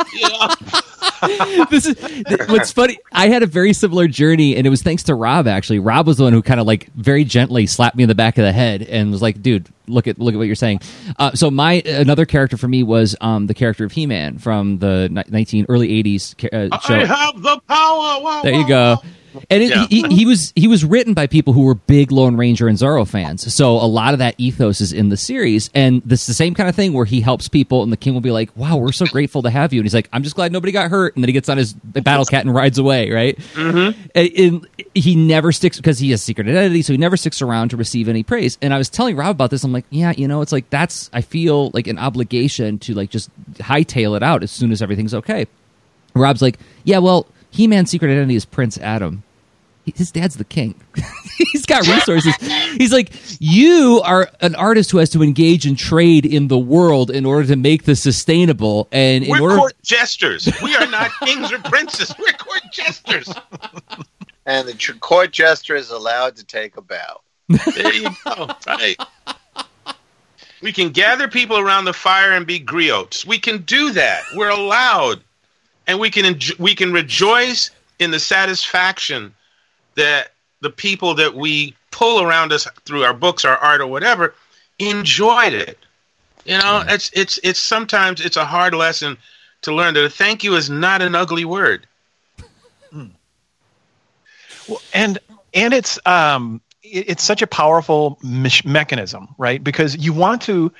this 1.71 1.87
is 1.87 1.97
what's 2.49 2.73
funny. 2.73 2.99
I 3.13 3.29
had 3.29 3.43
a 3.43 3.47
very 3.47 3.73
similar 3.73 4.09
journey, 4.09 4.57
and 4.57 4.67
it 4.67 4.71
was 4.71 4.83
thanks 4.83 5.03
to 5.05 5.15
Rob. 5.15 5.47
Actually, 5.47 5.79
Rob 5.79 6.07
was 6.07 6.17
the 6.17 6.25
one 6.25 6.33
who 6.33 6.43
kind 6.43 6.61
of 6.61 6.67
like 6.67 6.91
very 6.95 7.25
gently 7.25 7.67
slapped 7.67 7.97
me 7.97 8.05
in 8.05 8.09
the 8.09 8.15
back 8.15 8.39
of 8.39 8.45
the 8.45 8.53
head 8.53 8.83
and 8.83 9.11
was 9.11 9.23
like, 9.23 9.43
"Dude, 9.43 9.69
look 9.87 10.07
at 10.07 10.19
look 10.19 10.35
at 10.35 10.39
what 10.39 10.47
you're 10.47 10.55
saying." 10.57 10.81
Uh, 11.19 11.33
so 11.33 11.51
my 11.51 11.75
another 11.85 12.25
character 12.27 12.57
for 12.57 12.69
me 12.69 12.83
was 12.83 13.17
um, 13.21 13.47
the 13.47 13.55
character 13.55 13.85
of 13.85 13.93
He 13.93 14.07
Man 14.07 14.39
from 14.39 14.79
the 14.79 15.09
nineteen 15.29 15.67
early 15.69 15.89
'80s 16.03 16.35
uh, 16.53 16.79
show. 16.81 16.95
I 16.95 17.05
have 17.05 17.43
the 17.43 17.61
power. 17.69 18.23
Wow, 18.23 18.41
there 18.43 18.55
you 18.55 18.67
go. 18.67 18.95
Wow. 18.95 19.03
And 19.49 19.63
it, 19.63 19.71
yeah. 19.71 19.87
he, 19.89 20.03
he, 20.09 20.27
was 20.27 20.53
he 20.57 20.67
was 20.69 20.85
written 20.85 21.15
by 21.15 21.27
people 21.27 21.53
who 21.53 21.63
were 21.63 21.75
big 21.75 22.11
Lone 22.13 22.37
Ranger 22.37 22.69
and 22.69 22.77
Zorro 22.77 23.07
fans, 23.07 23.53
so 23.53 23.77
a 23.77 23.87
lot 23.87 24.13
of 24.13 24.19
that 24.19 24.35
ethos 24.39 24.81
is 24.81 24.93
in 24.93 25.09
the 25.09 25.17
series. 25.17 25.71
And 25.75 26.03
this 26.05 26.23
is 26.23 26.27
the 26.27 26.35
same 26.35 26.55
kind 26.55 26.69
of 26.69 26.75
thing 26.75 26.93
where 26.93 27.05
he 27.05 27.21
helps 27.21 27.49
people, 27.49 27.83
and 27.83 27.93
the 27.93 27.97
king 27.97 28.15
will 28.15 28.21
be 28.21 28.31
like, 28.31 28.55
"Wow, 28.57 28.77
we're 28.77 28.93
so 28.93 29.07
grateful 29.07 29.43
to 29.43 29.51
have 29.51 29.73
you." 29.73 29.81
And 29.81 29.85
he's 29.85 29.95
like, 29.95 30.09
"I'm 30.13 30.23
just 30.23 30.37
glad 30.37 30.53
nobody 30.53 30.73
got 30.73 30.91
hurt." 30.91 31.15
And 31.15 31.23
then 31.23 31.29
he 31.29 31.33
gets 31.33 31.49
on 31.49 31.59
his 31.59 31.73
battle 31.73 32.25
cat 32.25 32.45
and 32.45 32.55
rides 32.55 32.79
away. 32.79 33.11
Right? 33.11 33.39
Mm-hmm. 33.55 34.01
And, 34.15 34.29
and 34.39 34.69
he 34.95 35.15
never 35.15 35.53
sticks 35.53 35.77
because 35.77 35.99
he 35.99 36.11
has 36.11 36.23
secret 36.23 36.47
identity, 36.49 36.83
so 36.83 36.93
he 36.93 36.99
never 36.99 37.17
sticks 37.17 37.43
around 37.43 37.71
to 37.71 37.77
receive 37.77 38.09
any 38.09 38.23
praise. 38.23 38.59
And 38.61 38.75
I 38.75 38.79
was 38.79 38.89
telling 38.89 39.17
Rob 39.17 39.31
about 39.31 39.51
this. 39.51 39.65
I'm 39.65 39.73
like, 39.73 39.87
"Yeah, 39.91 40.13
you 40.17 40.29
know, 40.29 40.43
it's 40.43 40.53
like 40.53 40.69
that's 40.71 41.11
I 41.13 41.21
feel 41.21 41.71
like 41.71 41.87
an 41.87 41.99
obligation 41.99 42.79
to 42.81 42.95
like 42.95 43.11
just 43.11 43.31
hightail 43.55 44.17
it 44.17 44.23
out 44.23 44.43
as 44.43 44.51
soon 44.51 44.73
as 44.73 44.83
everything's 44.83 45.15
okay." 45.15 45.47
Rob's 46.15 46.43
like, 46.43 46.59
"Yeah, 46.85 46.99
well." 46.99 47.27
He 47.51 47.67
Man's 47.67 47.91
secret 47.91 48.11
identity 48.11 48.37
is 48.37 48.45
Prince 48.45 48.79
Adam 48.79 49.23
his 49.97 50.11
dad's 50.11 50.37
the 50.37 50.45
king. 50.45 50.75
He's 51.53 51.67
got 51.67 51.87
resources. 51.87 52.35
He's 52.77 52.93
like, 52.93 53.13
you 53.41 54.01
are 54.05 54.31
an 54.41 54.55
artist 54.55 54.91
who 54.91 54.99
has 54.99 55.11
to 55.11 55.23
engage 55.23 55.67
in 55.67 55.75
trade 55.75 56.27
in 56.27 56.49
the 56.49 56.59
world 56.59 57.11
in 57.11 57.25
order 57.25 57.49
to 57.49 57.57
make 57.57 57.85
this 57.85 58.03
sustainable. 58.03 58.89
And 58.93 59.25
in 59.25 59.31
we're 59.31 59.41
order- 59.43 59.57
court 59.57 59.75
jesters. 59.83 60.49
We 60.63 60.75
are 60.77 60.87
not 60.87 61.11
kings 61.25 61.53
or 61.53 61.59
princes. 61.61 62.15
We're 62.19 62.33
court 62.33 62.63
jesters. 62.73 63.33
And 64.47 64.69
the 64.69 64.75
tr- 64.75 64.99
court 64.99 65.33
jester 65.33 65.77
is 65.77 65.91
allowed 65.91 66.37
to 66.37 66.45
take 66.45 66.77
a 66.77 66.83
bow. 66.83 67.21
There 67.49 67.93
you 67.95 68.09
go. 68.25 68.49
Right. 68.67 68.97
We 70.63 70.73
can 70.73 70.91
gather 70.91 71.27
people 71.27 71.59
around 71.59 71.87
the 71.87 71.93
fire 71.95 72.33
and 72.33 72.47
be 72.47 72.61
griots. 72.61 73.25
We 73.25 73.39
can 73.39 73.63
do 73.63 73.93
that. 73.93 74.23
We're 74.37 74.51
allowed, 74.51 75.25
and 75.87 75.99
we 75.99 76.11
can 76.11 76.25
enjo- 76.25 76.59
we 76.59 76.75
can 76.75 76.93
rejoice 76.93 77.71
in 77.99 78.11
the 78.11 78.21
satisfaction 78.21 79.35
that 79.95 80.33
the 80.61 80.71
people 80.71 81.15
that 81.15 81.35
we 81.35 81.75
pull 81.91 82.23
around 82.23 82.53
us 82.53 82.67
through 82.85 83.05
our 83.05 83.15
books, 83.15 83.45
our 83.45 83.57
art, 83.59 83.81
or 83.81 83.87
whatever, 83.87 84.35
enjoyed 84.79 85.53
it. 85.53 85.79
You 86.45 86.59
know, 86.59 86.83
it's 86.89 87.11
it's 87.13 87.39
it's 87.43 87.61
sometimes 87.61 88.21
it's 88.21 88.37
a 88.37 88.45
hard 88.45 88.75
lesson 88.75 89.19
to 89.63 89.75
learn 89.75 89.95
that 89.95 90.05
a 90.05 90.11
thank 90.11 90.43
you 90.43 90.57
is 90.57 90.71
not 90.71 91.03
an 91.03 91.15
ugly 91.15 91.45
word. 91.45 91.87
Hmm. 92.91 93.07
Well, 94.69 94.81
and 94.95 95.19
and 95.53 95.75
it's 95.75 95.99
um 96.07 96.61
it's 96.83 97.23
such 97.23 97.43
a 97.43 97.47
powerful 97.47 98.19
me- 98.23 98.51
mechanism, 98.65 99.29
right? 99.39 99.63
Because 99.63 99.97
you 99.97 100.13
want 100.13 100.43
to 100.43 100.73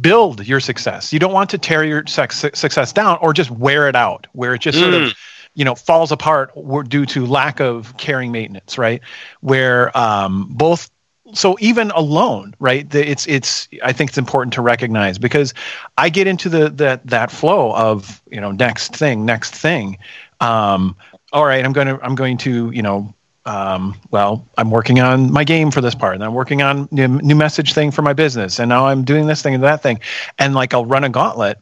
build 0.00 0.46
your 0.46 0.60
success. 0.60 1.12
You 1.12 1.18
don't 1.18 1.32
want 1.32 1.50
to 1.50 1.58
tear 1.58 1.84
your 1.84 2.06
sex- 2.06 2.44
success 2.54 2.92
down 2.92 3.18
or 3.20 3.32
just 3.32 3.50
wear 3.50 3.88
it 3.88 3.96
out, 3.96 4.26
where 4.32 4.54
it 4.54 4.60
just 4.60 4.78
sort 4.78 4.94
of 4.94 5.06
hmm 5.06 5.24
you 5.54 5.64
know 5.64 5.74
falls 5.74 6.10
apart 6.12 6.50
due 6.88 7.06
to 7.06 7.26
lack 7.26 7.60
of 7.60 7.96
caring 7.96 8.32
maintenance 8.32 8.78
right? 8.78 9.00
Where 9.40 9.96
um, 9.96 10.48
both 10.50 10.90
so 11.32 11.56
even 11.60 11.90
alone 11.92 12.54
right 12.58 12.92
it's 12.94 13.26
it's 13.26 13.68
i 13.82 13.92
think 13.92 14.10
it's 14.10 14.18
important 14.18 14.52
to 14.52 14.60
recognize 14.60 15.18
because 15.18 15.54
i 15.96 16.08
get 16.08 16.26
into 16.26 16.48
the 16.48 16.68
that 16.70 17.06
that 17.06 17.30
flow 17.30 17.74
of 17.74 18.22
you 18.30 18.40
know 18.40 18.52
next 18.52 18.94
thing 18.96 19.24
next 19.24 19.54
thing. 19.54 19.96
Um, 20.40 20.96
all 21.32 21.44
right 21.46 21.64
i'm 21.64 21.72
going 21.72 21.86
to 21.86 21.98
i'm 22.02 22.14
going 22.14 22.36
to 22.38 22.70
you 22.72 22.82
know 22.82 23.13
um, 23.46 23.96
well, 24.10 24.46
I'm 24.56 24.70
working 24.70 25.00
on 25.00 25.30
my 25.30 25.44
game 25.44 25.70
for 25.70 25.80
this 25.80 25.94
part, 25.94 26.14
and 26.14 26.24
I'm 26.24 26.34
working 26.34 26.62
on 26.62 26.88
new, 26.90 27.08
new 27.08 27.34
message 27.34 27.74
thing 27.74 27.90
for 27.90 28.02
my 28.02 28.12
business, 28.12 28.58
and 28.58 28.68
now 28.68 28.86
I'm 28.86 29.04
doing 29.04 29.26
this 29.26 29.42
thing 29.42 29.54
and 29.54 29.62
that 29.62 29.82
thing, 29.82 30.00
and 30.38 30.54
like 30.54 30.72
I'll 30.72 30.86
run 30.86 31.04
a 31.04 31.10
gauntlet, 31.10 31.58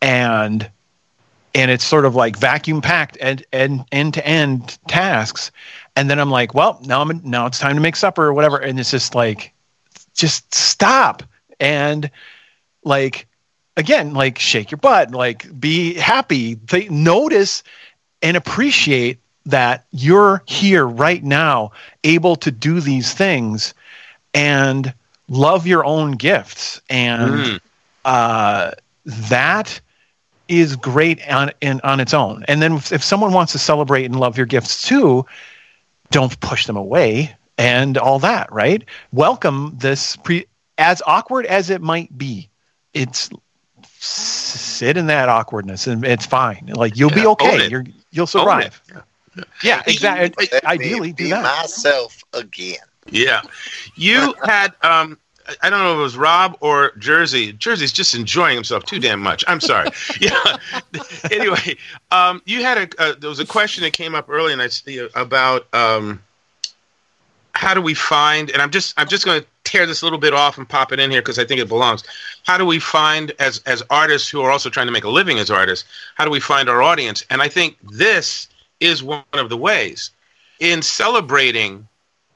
and 0.00 0.70
and 1.56 1.70
it's 1.70 1.84
sort 1.84 2.04
of 2.04 2.14
like 2.14 2.36
vacuum 2.36 2.82
packed 2.82 3.16
and 3.20 3.44
and 3.52 3.84
end 3.90 4.14
to 4.14 4.26
end 4.26 4.78
tasks. 4.88 5.50
And 5.96 6.10
then 6.10 6.18
i'm 6.18 6.30
like 6.30 6.52
well 6.52 6.78
now 6.84 7.00
i'm 7.00 7.20
now 7.24 7.46
it's 7.46 7.58
time 7.58 7.74
to 7.74 7.80
make 7.80 7.96
supper 7.96 8.24
or 8.26 8.34
whatever. 8.34 8.58
And 8.58 8.78
it's 8.78 8.90
just 8.90 9.14
like 9.14 9.52
just 10.14 10.54
stop 10.54 11.22
and 11.58 12.10
like 12.84 13.26
again 13.76 14.12
like 14.12 14.38
shake 14.38 14.70
your 14.70 14.78
butt 14.78 15.12
like 15.12 15.58
be 15.58 15.94
happy. 15.94 16.54
They 16.54 16.88
notice 16.88 17.62
and 18.22 18.36
appreciate 18.36 19.18
that 19.46 19.86
you're 19.92 20.42
here 20.46 20.86
right 20.86 21.22
now 21.22 21.72
able 22.04 22.36
to 22.36 22.50
do 22.50 22.80
these 22.80 23.14
things 23.14 23.72
and 24.34 24.92
love 25.28 25.66
your 25.66 25.84
own 25.84 26.12
gifts 26.12 26.80
and 26.90 27.30
mm. 27.30 27.60
uh, 28.04 28.72
that 29.04 29.80
is 30.48 30.76
great 30.76 31.26
on 31.28 31.50
in, 31.60 31.80
on 31.82 32.00
its 32.00 32.14
own. 32.14 32.44
And 32.48 32.62
then 32.62 32.74
if, 32.74 32.92
if 32.92 33.02
someone 33.02 33.32
wants 33.32 33.52
to 33.52 33.58
celebrate 33.58 34.04
and 34.04 34.18
love 34.18 34.36
your 34.36 34.46
gifts 34.46 34.86
too, 34.86 35.26
don't 36.10 36.38
push 36.40 36.66
them 36.66 36.76
away 36.76 37.34
and 37.58 37.98
all 37.98 38.18
that, 38.20 38.52
right? 38.52 38.84
Welcome 39.12 39.74
this 39.78 40.16
pre 40.16 40.46
as 40.78 41.02
awkward 41.06 41.46
as 41.46 41.70
it 41.70 41.80
might 41.80 42.16
be. 42.16 42.48
It's 42.94 43.30
sit 43.98 44.96
in 44.96 45.06
that 45.06 45.28
awkwardness 45.28 45.86
and 45.86 46.04
it's 46.04 46.26
fine. 46.26 46.70
Like 46.74 46.96
you'll 46.96 47.10
yeah, 47.10 47.22
be 47.22 47.26
okay. 47.26 47.68
You're 47.68 47.84
you'll 48.10 48.26
survive. 48.26 48.80
Yeah, 48.88 49.02
yeah 49.62 49.82
exactly. 49.86 50.48
Ideally, 50.64 51.12
be, 51.12 51.24
do 51.24 51.30
that. 51.30 51.42
myself 51.42 52.22
again. 52.32 52.76
Yeah, 53.10 53.42
you 53.94 54.34
had 54.44 54.74
um 54.82 55.18
I 55.62 55.70
don't 55.70 55.78
know 55.78 55.92
if 55.92 55.98
it 55.98 56.02
was 56.02 56.16
Rob 56.16 56.56
or 56.60 56.90
Jerzy. 56.92 57.56
Jerzy's 57.56 57.92
just 57.92 58.14
enjoying 58.14 58.54
himself 58.54 58.84
too 58.84 58.98
damn 58.98 59.20
much. 59.20 59.44
I'm 59.46 59.60
sorry. 59.60 59.90
yeah. 60.20 60.56
anyway, 61.30 61.76
um, 62.10 62.42
you 62.46 62.62
had 62.62 62.78
a 62.78 63.02
uh, 63.02 63.14
there 63.18 63.30
was 63.30 63.38
a 63.38 63.46
question 63.46 63.84
that 63.84 63.92
came 63.92 64.14
up 64.14 64.28
early, 64.28 64.52
and 64.52 64.60
I 64.60 64.68
see 64.68 65.06
about 65.14 65.72
um, 65.72 66.22
how 67.52 67.74
do 67.74 67.80
we 67.80 67.94
find? 67.94 68.50
And 68.50 68.60
I'm 68.60 68.70
just 68.70 68.94
I'm 68.98 69.08
just 69.08 69.24
going 69.24 69.40
to 69.40 69.46
tear 69.64 69.86
this 69.86 70.02
a 70.02 70.06
little 70.06 70.18
bit 70.18 70.34
off 70.34 70.58
and 70.58 70.68
pop 70.68 70.92
it 70.92 71.00
in 71.00 71.10
here 71.10 71.20
because 71.20 71.38
I 71.38 71.44
think 71.44 71.60
it 71.60 71.68
belongs. 71.68 72.02
How 72.44 72.58
do 72.58 72.66
we 72.66 72.78
find 72.78 73.32
as 73.38 73.60
as 73.66 73.82
artists 73.90 74.28
who 74.28 74.40
are 74.42 74.50
also 74.50 74.70
trying 74.70 74.86
to 74.86 74.92
make 74.92 75.04
a 75.04 75.10
living 75.10 75.38
as 75.38 75.50
artists? 75.50 75.88
How 76.16 76.24
do 76.24 76.30
we 76.30 76.40
find 76.40 76.68
our 76.68 76.82
audience? 76.82 77.24
And 77.30 77.40
I 77.40 77.48
think 77.48 77.76
this 77.82 78.48
is 78.80 79.02
one 79.02 79.22
of 79.32 79.48
the 79.48 79.56
ways 79.56 80.10
in 80.60 80.82
celebrating 80.82 81.86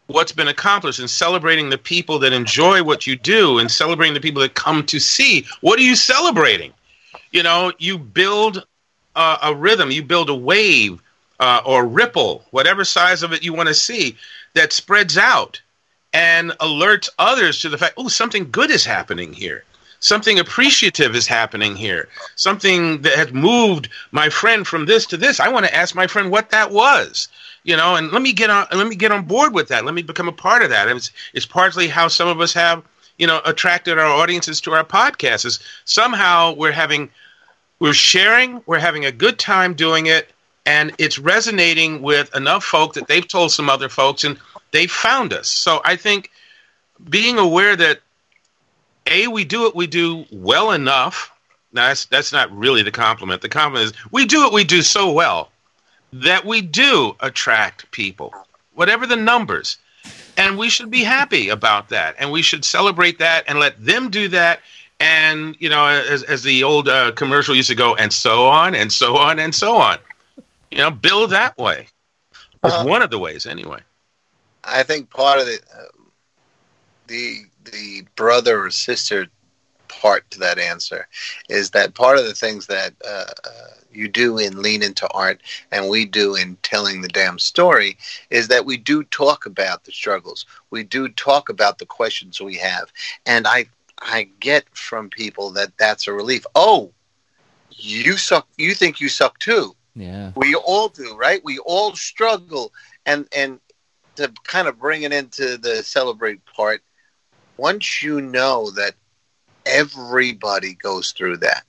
what's 0.07 0.33
been 0.33 0.49
accomplished 0.49 0.99
and 0.99 1.09
celebrating 1.09 1.71
the 1.71 1.79
people 1.79 2.19
that 2.19 2.33
enjoy 2.33 2.83
what 2.83 3.07
you 3.07 3.17
do 3.17 3.59
and 3.59 3.71
celebrating 3.71 4.15
the 4.15 4.21
people 4.21 4.43
that 4.43 4.55
come 4.55 4.85
to 4.87 4.99
see. 4.99 5.47
What 5.61 5.79
are 5.79 5.83
you 5.83 5.95
celebrating? 5.95 6.73
You 7.31 7.43
know, 7.43 7.73
you 7.79 7.97
build 7.99 8.65
a, 9.15 9.39
a 9.43 9.55
rhythm, 9.55 9.91
you 9.91 10.03
build 10.03 10.29
a 10.29 10.35
wave 10.35 11.01
uh, 11.39 11.63
or 11.65 11.87
ripple, 11.87 12.45
whatever 12.51 12.85
size 12.85 13.23
of 13.23 13.33
it 13.33 13.45
you 13.45 13.53
want 13.53 13.69
to 13.69 13.75
see, 13.75 14.17
that 14.55 14.73
spreads 14.73 15.17
out 15.17 15.61
and 16.13 16.51
alerts 16.59 17.09
others 17.19 17.61
to 17.61 17.69
the 17.69 17.79
fact, 17.79 17.95
oh, 17.97 18.09
something 18.09 18.51
good 18.51 18.71
is 18.71 18.85
happening 18.85 19.33
here. 19.33 19.65
Something 20.01 20.39
appreciative 20.39 21.15
is 21.15 21.27
happening 21.27 21.77
here. 21.77 22.09
Something 22.37 23.03
that 23.03 23.15
has 23.15 23.33
moved 23.33 23.89
my 24.13 24.29
friend 24.29 24.67
from 24.67 24.87
this 24.87 25.07
to 25.07 25.17
this. 25.17 25.41
I 25.41 25.49
want 25.49 25.67
to 25.67 25.75
ask 25.75 25.95
my 25.95 26.07
friend 26.07 26.31
what 26.31 26.51
that 26.51 26.73
was 26.73 27.29
you 27.63 27.77
know, 27.77 27.97
and 27.97 28.11
let 28.11 28.23
me 28.23 28.33
get 28.33 28.51
on 28.51 28.67
let 28.73 28.87
me 28.87 28.97
get 28.97 29.13
on 29.13 29.25
board 29.25 29.53
with 29.53 29.69
that. 29.69 29.85
Let 29.85 29.95
me 29.95 30.03
become 30.03 30.29
a 30.29 30.33
part 30.33 30.63
of 30.63 30.71
that. 30.71 30.89
It's 30.89 31.11
it's 31.35 31.47
partly 31.47 31.89
how 31.89 32.09
some 32.09 32.29
of 32.29 32.41
us 32.41 32.53
have, 32.55 32.83
you 33.19 33.27
know, 33.27 33.41
attracted 33.45 33.99
our 33.99 34.07
audiences 34.07 34.61
to 34.63 34.73
our 34.73 34.85
podcasts. 34.85 35.45
Is 35.45 35.61
somehow 35.85 36.55
we're 36.55 36.73
having 36.73 37.11
we're 37.79 37.93
sharing, 37.93 38.63
we're 38.67 38.79
having 38.79 39.05
a 39.05 39.13
good 39.13 39.39
time 39.39 39.75
doing 39.75 40.07
it, 40.07 40.31
and 40.65 40.93
it's 40.99 41.19
resonating 41.19 42.03
with 42.03 42.35
enough 42.35 42.65
folk 42.65 42.95
that 42.95 43.09
they've 43.09 43.27
told 43.27 43.53
some 43.53 43.69
other 43.69 43.89
folks 43.89 44.25
and 44.25 44.39
they 44.71 44.87
found 44.87 45.33
us. 45.33 45.51
So 45.51 45.83
I 45.85 45.97
think 45.97 46.31
being 47.09 47.39
aware 47.39 47.77
that 47.77 48.01
a 49.07 49.29
we 49.29 49.45
do 49.45 49.63
what 49.63 49.77
we 49.77 49.87
do 49.87 50.25
well 50.31 50.73
enough. 50.73 51.33
Now 51.73 51.89
that's 51.89 52.07
that's 52.07 52.33
not 52.33 52.51
really 52.57 52.83
the 52.83 52.91
compliment. 52.91 53.43
The 53.43 53.49
compliment 53.49 53.93
is 53.93 54.03
we 54.11 54.27
do 54.27 54.41
what 54.41 54.53
we 54.53 54.65
do 54.65 54.83
so 54.83 55.13
well 55.13 55.51
that 56.13 56.45
we 56.45 56.61
do 56.61 57.15
attract 57.21 57.91
people, 57.93 58.35
whatever 58.75 59.07
the 59.07 59.17
numbers. 59.17 59.79
And 60.37 60.57
we 60.57 60.71
should 60.71 60.91
be 60.91 61.03
happy 61.03 61.49
about 61.51 61.91
that. 61.91 62.17
And 62.19 62.33
we 62.33 62.43
should 62.43 62.65
celebrate 62.65 63.19
that 63.19 63.45
and 63.47 63.59
let 63.59 63.85
them 63.85 64.11
do 64.11 64.29
that. 64.29 64.61
And, 64.99 65.57
you 65.59 65.69
know, 65.69 65.87
as, 65.87 66.23
as 66.23 66.43
the 66.43 66.63
old 66.63 66.89
uh, 66.89 67.13
commercial 67.13 67.55
used 67.55 67.69
to 67.69 67.75
go, 67.75 67.95
and 67.97 68.13
so 68.13 68.47
on, 68.47 68.75
and 68.75 68.93
so 68.93 69.17
on, 69.17 69.39
and 69.39 69.55
so 69.55 69.77
on. 69.77 69.99
You 70.71 70.79
know, 70.79 70.91
build 70.91 71.31
that 71.31 71.57
way. 71.59 71.89
It's 72.63 72.75
uh, 72.75 72.85
one 72.85 73.03
of 73.03 73.11
the 73.11 73.19
ways, 73.19 73.47
anyway. 73.47 73.81
I 74.65 74.83
think 74.83 75.11
part 75.11 75.41
of 75.41 75.47
the, 75.47 75.59
uh, 75.75 75.85
the, 77.07 77.39
the 77.65 78.05
brother 78.17 78.65
or 78.65 78.71
sister 78.71 79.27
part 79.89 80.31
to 80.31 80.39
that 80.39 80.59
answer 80.59 81.09
is 81.49 81.71
that 81.71 81.95
part 81.95 82.19
of 82.19 82.25
the 82.25 82.35
things 82.35 82.67
that 82.67 82.95
uh, 83.07 83.25
uh, 83.45 83.51
you 83.93 84.09
do 84.09 84.39
in 84.39 84.63
Lean 84.63 84.83
into 84.83 85.09
Art 85.09 85.43
and 85.73 85.89
we 85.89 86.07
do 86.07 86.37
in 86.37 86.57
Telling 86.63 87.01
the 87.01 87.09
Damn 87.09 87.39
Story 87.39 87.99
is 88.31 88.49
that 88.49 88.65
we 88.65 88.77
do 88.77 89.03
talk 89.05 89.47
about 89.47 89.85
the 89.85 89.93
struggles. 89.93 90.47
We 90.71 90.85
do 90.85 91.09
talk 91.09 91.49
about 91.49 91.79
the 91.79 91.87
questions 91.87 92.41
we 92.41 92.57
have. 92.57 92.93
And 93.27 93.47
I, 93.47 93.67
I 94.01 94.29
get 94.39 94.65
from 94.77 95.11
people 95.11 95.51
that 95.53 95.77
that's 95.77 96.07
a 96.07 96.13
relief. 96.13 96.47
Oh, 96.55 96.93
you 97.71 98.17
suck. 98.17 98.49
You 98.57 98.75
think 98.75 99.01
you 99.01 99.09
suck 99.09 99.39
too. 99.39 99.75
Yeah. 99.95 100.33
We 100.37 100.55
all 100.55 100.89
do, 100.89 101.17
right? 101.17 101.41
We 101.45 101.59
all 101.59 101.95
struggle. 101.95 102.73
And, 103.07 103.27
and 103.37 103.59
to 104.17 104.33
kind 104.45 104.69
of 104.69 104.79
bring 104.79 105.03
it 105.03 105.13
into 105.13 105.57
the 105.59 105.83
celebrate 105.83 106.45
part, 106.45 106.83
once 107.61 108.03
you 108.03 108.23
know 108.23 108.71
that 108.71 108.95
everybody 109.67 110.75
goes 110.75 111.13
through 111.13 111.37
that. 111.37 111.65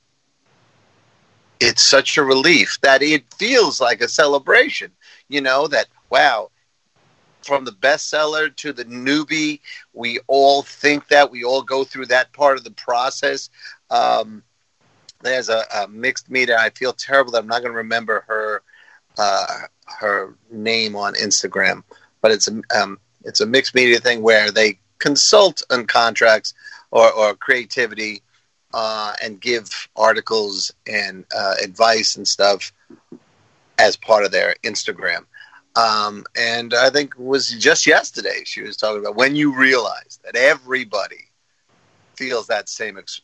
It's 1.60 1.86
such 1.86 2.18
a 2.18 2.24
relief 2.24 2.78
that 2.82 3.02
it 3.02 3.26
feels 3.38 3.82
like 3.82 4.00
a 4.00 4.08
celebration, 4.08 4.92
you 5.28 5.42
know, 5.42 5.68
that, 5.68 5.88
wow, 6.10 6.50
from 7.44 7.66
the 7.66 7.74
bestseller 7.74 8.56
to 8.56 8.72
the 8.72 8.86
newbie, 8.86 9.60
we 9.94 10.20
all 10.28 10.62
think 10.64 11.10
that. 11.10 11.30
We 11.30 11.44
all 11.44 11.62
go 11.62 11.84
through 11.84 12.06
that 12.06 12.32
part 12.32 12.58
of 12.58 12.64
the 12.64 12.72
process. 12.72 13.50
Um, 13.90 14.44
there's 15.22 15.50
a, 15.50 15.66
a, 15.76 15.88
mixed 15.90 16.30
media. 16.30 16.58
I 16.58 16.70
feel 16.70 16.94
terrible 16.94 17.34
that 17.34 17.40
I'm 17.40 17.48
not 17.48 17.62
going 17.62 17.74
to 17.74 17.78
remember 17.78 18.24
her 18.28 18.62
uh, 19.18 19.64
her 20.00 20.36
name 20.50 20.96
on 20.96 21.16
Instagram, 21.16 21.84
but 22.22 22.32
it's 22.32 22.48
a 22.48 22.62
um, 22.76 22.98
it's 23.26 23.42
a 23.42 23.46
mixed 23.46 23.76
media 23.76 24.00
thing 24.00 24.22
where 24.22 24.52
they 24.52 24.80
consult 25.02 25.64
on 25.70 25.86
contracts 25.86 26.54
or, 26.92 27.12
or 27.12 27.36
creativity 27.36 28.22
uh, 28.74 29.14
and 29.22 29.42
give 29.42 29.90
articles 29.96 30.72
and 30.88 31.26
uh, 31.36 31.56
advice 31.62 32.16
and 32.16 32.28
stuff 32.28 32.72
as 33.78 33.98
part 33.98 34.24
of 34.24 34.32
their 34.32 34.56
Instagram. 34.64 35.26
Um, 35.76 36.26
and 36.38 36.74
I 36.74 36.90
think 36.90 37.16
it 37.18 37.24
was 37.24 37.50
just 37.50 37.88
yesterday 37.88 38.44
she 38.46 38.62
was 38.62 38.78
talking 38.78 39.00
about 39.00 39.16
when 39.16 39.36
you 39.36 39.58
realize 39.58 40.20
that 40.24 40.36
everybody 40.36 41.28
feels 42.16 42.48
that 42.48 42.70
same. 42.70 42.98
Ex- 42.98 43.22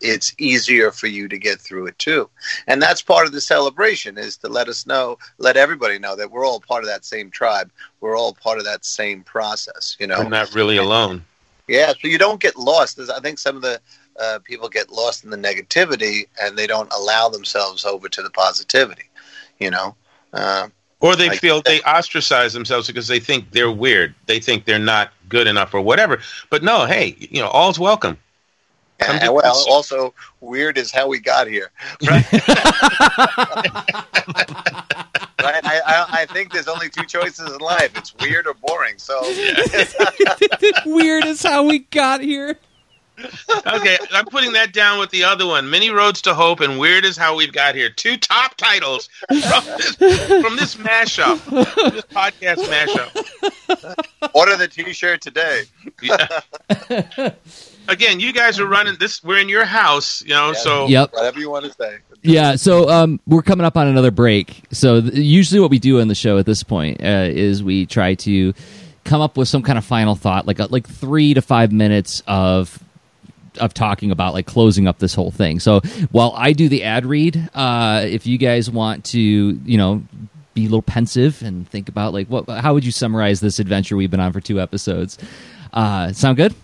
it's 0.00 0.34
easier 0.38 0.90
for 0.90 1.06
you 1.06 1.28
to 1.28 1.38
get 1.38 1.60
through 1.60 1.86
it 1.86 1.98
too, 1.98 2.28
and 2.66 2.80
that's 2.80 3.02
part 3.02 3.26
of 3.26 3.32
the 3.32 3.40
celebration 3.40 4.18
is 4.18 4.36
to 4.38 4.48
let 4.48 4.68
us 4.68 4.86
know, 4.86 5.18
let 5.38 5.56
everybody 5.56 5.98
know 5.98 6.16
that 6.16 6.30
we're 6.30 6.46
all 6.46 6.60
part 6.60 6.82
of 6.82 6.88
that 6.88 7.04
same 7.04 7.30
tribe. 7.30 7.70
We're 8.00 8.16
all 8.16 8.34
part 8.34 8.58
of 8.58 8.64
that 8.64 8.84
same 8.84 9.22
process. 9.22 9.96
You 9.98 10.06
know, 10.06 10.16
I'm 10.16 10.30
not 10.30 10.54
really 10.54 10.76
alone. 10.76 11.24
Yeah, 11.66 11.92
so 11.92 12.08
you 12.08 12.18
don't 12.18 12.40
get 12.40 12.56
lost. 12.56 12.98
I 12.98 13.20
think 13.20 13.38
some 13.38 13.56
of 13.56 13.62
the 13.62 13.80
uh, 14.18 14.38
people 14.42 14.68
get 14.68 14.90
lost 14.90 15.22
in 15.24 15.30
the 15.30 15.36
negativity 15.36 16.26
and 16.40 16.56
they 16.56 16.66
don't 16.66 16.92
allow 16.92 17.28
themselves 17.28 17.84
over 17.84 18.08
to 18.08 18.22
the 18.22 18.30
positivity. 18.30 19.04
You 19.58 19.70
know, 19.70 19.94
uh, 20.32 20.68
or 21.00 21.14
they 21.14 21.28
like 21.28 21.40
feel 21.40 21.62
they 21.62 21.80
ostracize 21.82 22.52
themselves 22.52 22.86
because 22.86 23.06
they 23.06 23.20
think 23.20 23.50
they're 23.52 23.70
weird. 23.70 24.14
They 24.26 24.40
think 24.40 24.64
they're 24.64 24.78
not 24.78 25.12
good 25.28 25.46
enough 25.46 25.74
or 25.74 25.80
whatever. 25.80 26.20
But 26.50 26.62
no, 26.62 26.86
hey, 26.86 27.16
you 27.18 27.40
know, 27.40 27.48
all's 27.48 27.78
welcome. 27.78 28.18
And, 29.00 29.32
well, 29.32 29.64
also 29.68 30.12
weird 30.40 30.76
is 30.76 30.90
how 30.90 31.06
we 31.06 31.20
got 31.20 31.46
here. 31.46 31.70
Right? 32.08 32.32
right? 32.32 32.42
I, 35.64 35.80
I, 35.86 36.06
I, 36.10 36.26
think 36.26 36.52
there's 36.52 36.66
only 36.66 36.88
two 36.88 37.04
choices 37.04 37.52
in 37.52 37.58
life: 37.58 37.96
it's 37.96 38.12
weird 38.16 38.48
or 38.48 38.54
boring. 38.54 38.94
So 38.96 39.20
weird 40.86 41.26
is 41.26 41.42
how 41.42 41.62
we 41.62 41.80
got 41.80 42.20
here. 42.20 42.58
okay, 43.66 43.98
I'm 44.12 44.26
putting 44.26 44.52
that 44.52 44.72
down 44.72 44.98
with 44.98 45.10
the 45.10 45.22
other 45.24 45.46
one. 45.46 45.70
Many 45.70 45.90
Roads 45.90 46.22
to 46.22 46.34
Hope 46.34 46.60
and 46.60 46.78
Weird 46.78 47.04
is 47.04 47.16
How 47.16 47.36
We've 47.36 47.52
Got 47.52 47.74
Here. 47.74 47.90
Two 47.90 48.16
top 48.16 48.56
titles 48.56 49.08
from 49.28 49.38
this, 49.38 49.94
from 49.96 50.56
this 50.56 50.76
mashup, 50.76 51.44
this 51.92 52.04
podcast 52.04 52.58
mashup. 52.68 54.30
Order 54.34 54.56
the 54.56 54.68
T-shirt 54.68 55.20
today. 55.20 55.64
Yeah. 56.00 56.40
Again, 57.88 58.20
you 58.20 58.32
guys 58.32 58.60
are 58.60 58.66
running 58.66 58.96
this. 59.00 59.24
We're 59.24 59.38
in 59.38 59.48
your 59.48 59.64
house, 59.64 60.22
you 60.22 60.34
know. 60.34 60.48
Yeah, 60.48 60.58
so 60.58 60.86
yep. 60.88 61.12
whatever 61.12 61.40
you 61.40 61.50
want 61.50 61.64
to 61.64 61.72
say. 61.72 61.98
Yeah, 62.22 62.56
so 62.56 62.88
um, 62.90 63.20
we're 63.26 63.42
coming 63.42 63.64
up 63.64 63.76
on 63.76 63.86
another 63.86 64.10
break. 64.10 64.64
So 64.70 65.00
th- 65.00 65.14
usually, 65.14 65.60
what 65.60 65.70
we 65.70 65.78
do 65.78 66.00
on 66.00 66.08
the 66.08 66.14
show 66.14 66.36
at 66.38 66.46
this 66.46 66.62
point 66.62 67.02
uh, 67.02 67.28
is 67.30 67.62
we 67.62 67.86
try 67.86 68.14
to 68.16 68.52
come 69.04 69.22
up 69.22 69.36
with 69.36 69.48
some 69.48 69.62
kind 69.62 69.78
of 69.78 69.84
final 69.84 70.14
thought, 70.14 70.46
like 70.46 70.58
a, 70.58 70.66
like 70.66 70.86
three 70.86 71.32
to 71.34 71.40
five 71.40 71.72
minutes 71.72 72.22
of 72.26 72.78
of 73.58 73.74
talking 73.74 74.10
about 74.10 74.34
like 74.34 74.46
closing 74.46 74.86
up 74.86 74.98
this 74.98 75.14
whole 75.14 75.30
thing. 75.30 75.58
So 75.58 75.80
while 76.12 76.32
I 76.36 76.52
do 76.52 76.68
the 76.68 76.84
ad 76.84 77.06
read, 77.06 77.48
uh, 77.54 78.04
if 78.04 78.26
you 78.26 78.38
guys 78.38 78.70
want 78.70 79.06
to, 79.06 79.18
you 79.20 79.78
know, 79.78 80.02
be 80.54 80.62
a 80.62 80.68
little 80.68 80.82
pensive 80.82 81.42
and 81.42 81.68
think 81.68 81.88
about 81.88 82.12
like 82.12 82.28
what, 82.28 82.48
how 82.48 82.74
would 82.74 82.84
you 82.84 82.92
summarize 82.92 83.40
this 83.40 83.58
adventure 83.58 83.96
we've 83.96 84.10
been 84.10 84.20
on 84.20 84.32
for 84.32 84.40
two 84.40 84.60
episodes? 84.60 85.18
Uh, 85.72 86.12
sound 86.12 86.36
good? 86.36 86.54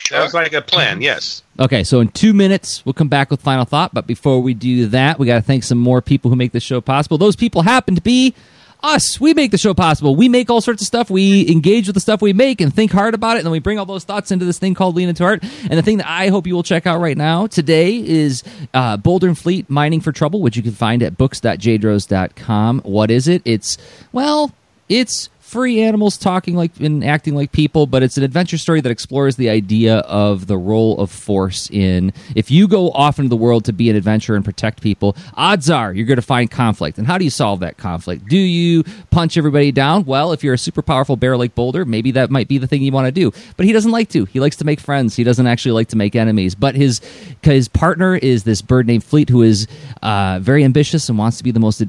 Sounds 0.00 0.34
like 0.34 0.52
a 0.52 0.62
plan, 0.62 1.02
yes. 1.02 1.42
Okay, 1.58 1.84
so 1.84 2.00
in 2.00 2.08
two 2.08 2.32
minutes, 2.32 2.84
we'll 2.84 2.92
come 2.92 3.08
back 3.08 3.30
with 3.30 3.40
final 3.40 3.64
thought. 3.64 3.92
But 3.92 4.06
before 4.06 4.40
we 4.40 4.54
do 4.54 4.86
that, 4.86 5.18
we 5.18 5.26
got 5.26 5.34
to 5.36 5.42
thank 5.42 5.64
some 5.64 5.78
more 5.78 6.00
people 6.00 6.30
who 6.30 6.36
make 6.36 6.52
the 6.52 6.60
show 6.60 6.80
possible. 6.80 7.18
Those 7.18 7.36
people 7.36 7.62
happen 7.62 7.94
to 7.94 8.00
be 8.00 8.34
us. 8.82 9.20
We 9.20 9.34
make 9.34 9.50
the 9.50 9.58
show 9.58 9.74
possible. 9.74 10.14
We 10.14 10.28
make 10.28 10.50
all 10.50 10.60
sorts 10.60 10.82
of 10.82 10.86
stuff. 10.86 11.10
We 11.10 11.48
engage 11.50 11.86
with 11.88 11.94
the 11.94 12.00
stuff 12.00 12.22
we 12.22 12.32
make 12.32 12.60
and 12.60 12.72
think 12.72 12.92
hard 12.92 13.14
about 13.14 13.36
it, 13.36 13.40
and 13.40 13.46
then 13.46 13.52
we 13.52 13.58
bring 13.58 13.78
all 13.78 13.86
those 13.86 14.04
thoughts 14.04 14.30
into 14.30 14.44
this 14.44 14.58
thing 14.58 14.74
called 14.74 14.94
Lean 14.94 15.08
into 15.08 15.24
Art. 15.24 15.42
And 15.42 15.72
the 15.72 15.82
thing 15.82 15.98
that 15.98 16.08
I 16.08 16.28
hope 16.28 16.46
you 16.46 16.54
will 16.54 16.62
check 16.62 16.86
out 16.86 17.00
right 17.00 17.16
now 17.16 17.46
today 17.46 17.96
is 17.96 18.44
uh, 18.72 18.96
Boulder 18.96 19.26
and 19.26 19.38
Fleet 19.38 19.68
Mining 19.68 20.00
for 20.00 20.12
Trouble, 20.12 20.40
which 20.40 20.56
you 20.56 20.62
can 20.62 20.72
find 20.72 21.02
at 21.02 21.16
books.jdrozd.com. 21.18 22.80
What 22.80 23.10
is 23.10 23.28
it? 23.28 23.42
It's, 23.44 23.78
well, 24.12 24.52
it's 24.88 25.28
free 25.48 25.80
animals 25.80 26.18
talking 26.18 26.54
like 26.54 26.78
and 26.78 27.02
acting 27.02 27.34
like 27.34 27.50
people, 27.52 27.86
but 27.86 28.02
it's 28.02 28.18
an 28.18 28.22
adventure 28.22 28.58
story 28.58 28.82
that 28.82 28.90
explores 28.90 29.36
the 29.36 29.48
idea 29.48 29.96
of 30.00 30.46
the 30.46 30.58
role 30.58 31.00
of 31.00 31.10
force 31.10 31.70
in 31.70 32.12
if 32.36 32.50
you 32.50 32.68
go 32.68 32.90
off 32.90 33.18
into 33.18 33.30
the 33.30 33.36
world 33.36 33.64
to 33.64 33.72
be 33.72 33.88
an 33.88 33.96
adventurer 33.96 34.36
and 34.36 34.44
protect 34.44 34.82
people, 34.82 35.16
odds 35.34 35.70
are 35.70 35.90
you're 35.94 36.04
going 36.04 36.16
to 36.16 36.22
find 36.22 36.50
conflict. 36.50 36.98
And 36.98 37.06
how 37.06 37.16
do 37.16 37.24
you 37.24 37.30
solve 37.30 37.60
that 37.60 37.78
conflict? 37.78 38.26
Do 38.28 38.36
you 38.36 38.84
punch 39.10 39.38
everybody 39.38 39.72
down? 39.72 40.04
Well, 40.04 40.32
if 40.32 40.44
you're 40.44 40.52
a 40.52 40.58
super 40.58 40.82
powerful 40.82 41.16
bear 41.16 41.38
like 41.38 41.54
Boulder, 41.54 41.86
maybe 41.86 42.10
that 42.10 42.30
might 42.30 42.46
be 42.48 42.58
the 42.58 42.66
thing 42.66 42.82
you 42.82 42.92
want 42.92 43.06
to 43.06 43.12
do. 43.12 43.32
But 43.56 43.64
he 43.64 43.72
doesn't 43.72 43.90
like 43.90 44.10
to. 44.10 44.26
He 44.26 44.40
likes 44.40 44.56
to 44.56 44.66
make 44.66 44.80
friends. 44.80 45.16
He 45.16 45.24
doesn't 45.24 45.46
actually 45.46 45.72
like 45.72 45.88
to 45.88 45.96
make 45.96 46.14
enemies. 46.14 46.54
But 46.54 46.74
his 46.74 47.00
his 47.42 47.68
partner 47.68 48.16
is 48.16 48.44
this 48.44 48.60
bird 48.60 48.86
named 48.86 49.02
Fleet 49.02 49.30
who 49.30 49.40
is 49.42 49.66
uh, 50.02 50.40
very 50.42 50.62
ambitious 50.62 51.08
and 51.08 51.16
wants 51.16 51.38
to 51.38 51.44
be 51.44 51.52
the 51.52 51.60
most 51.60 51.82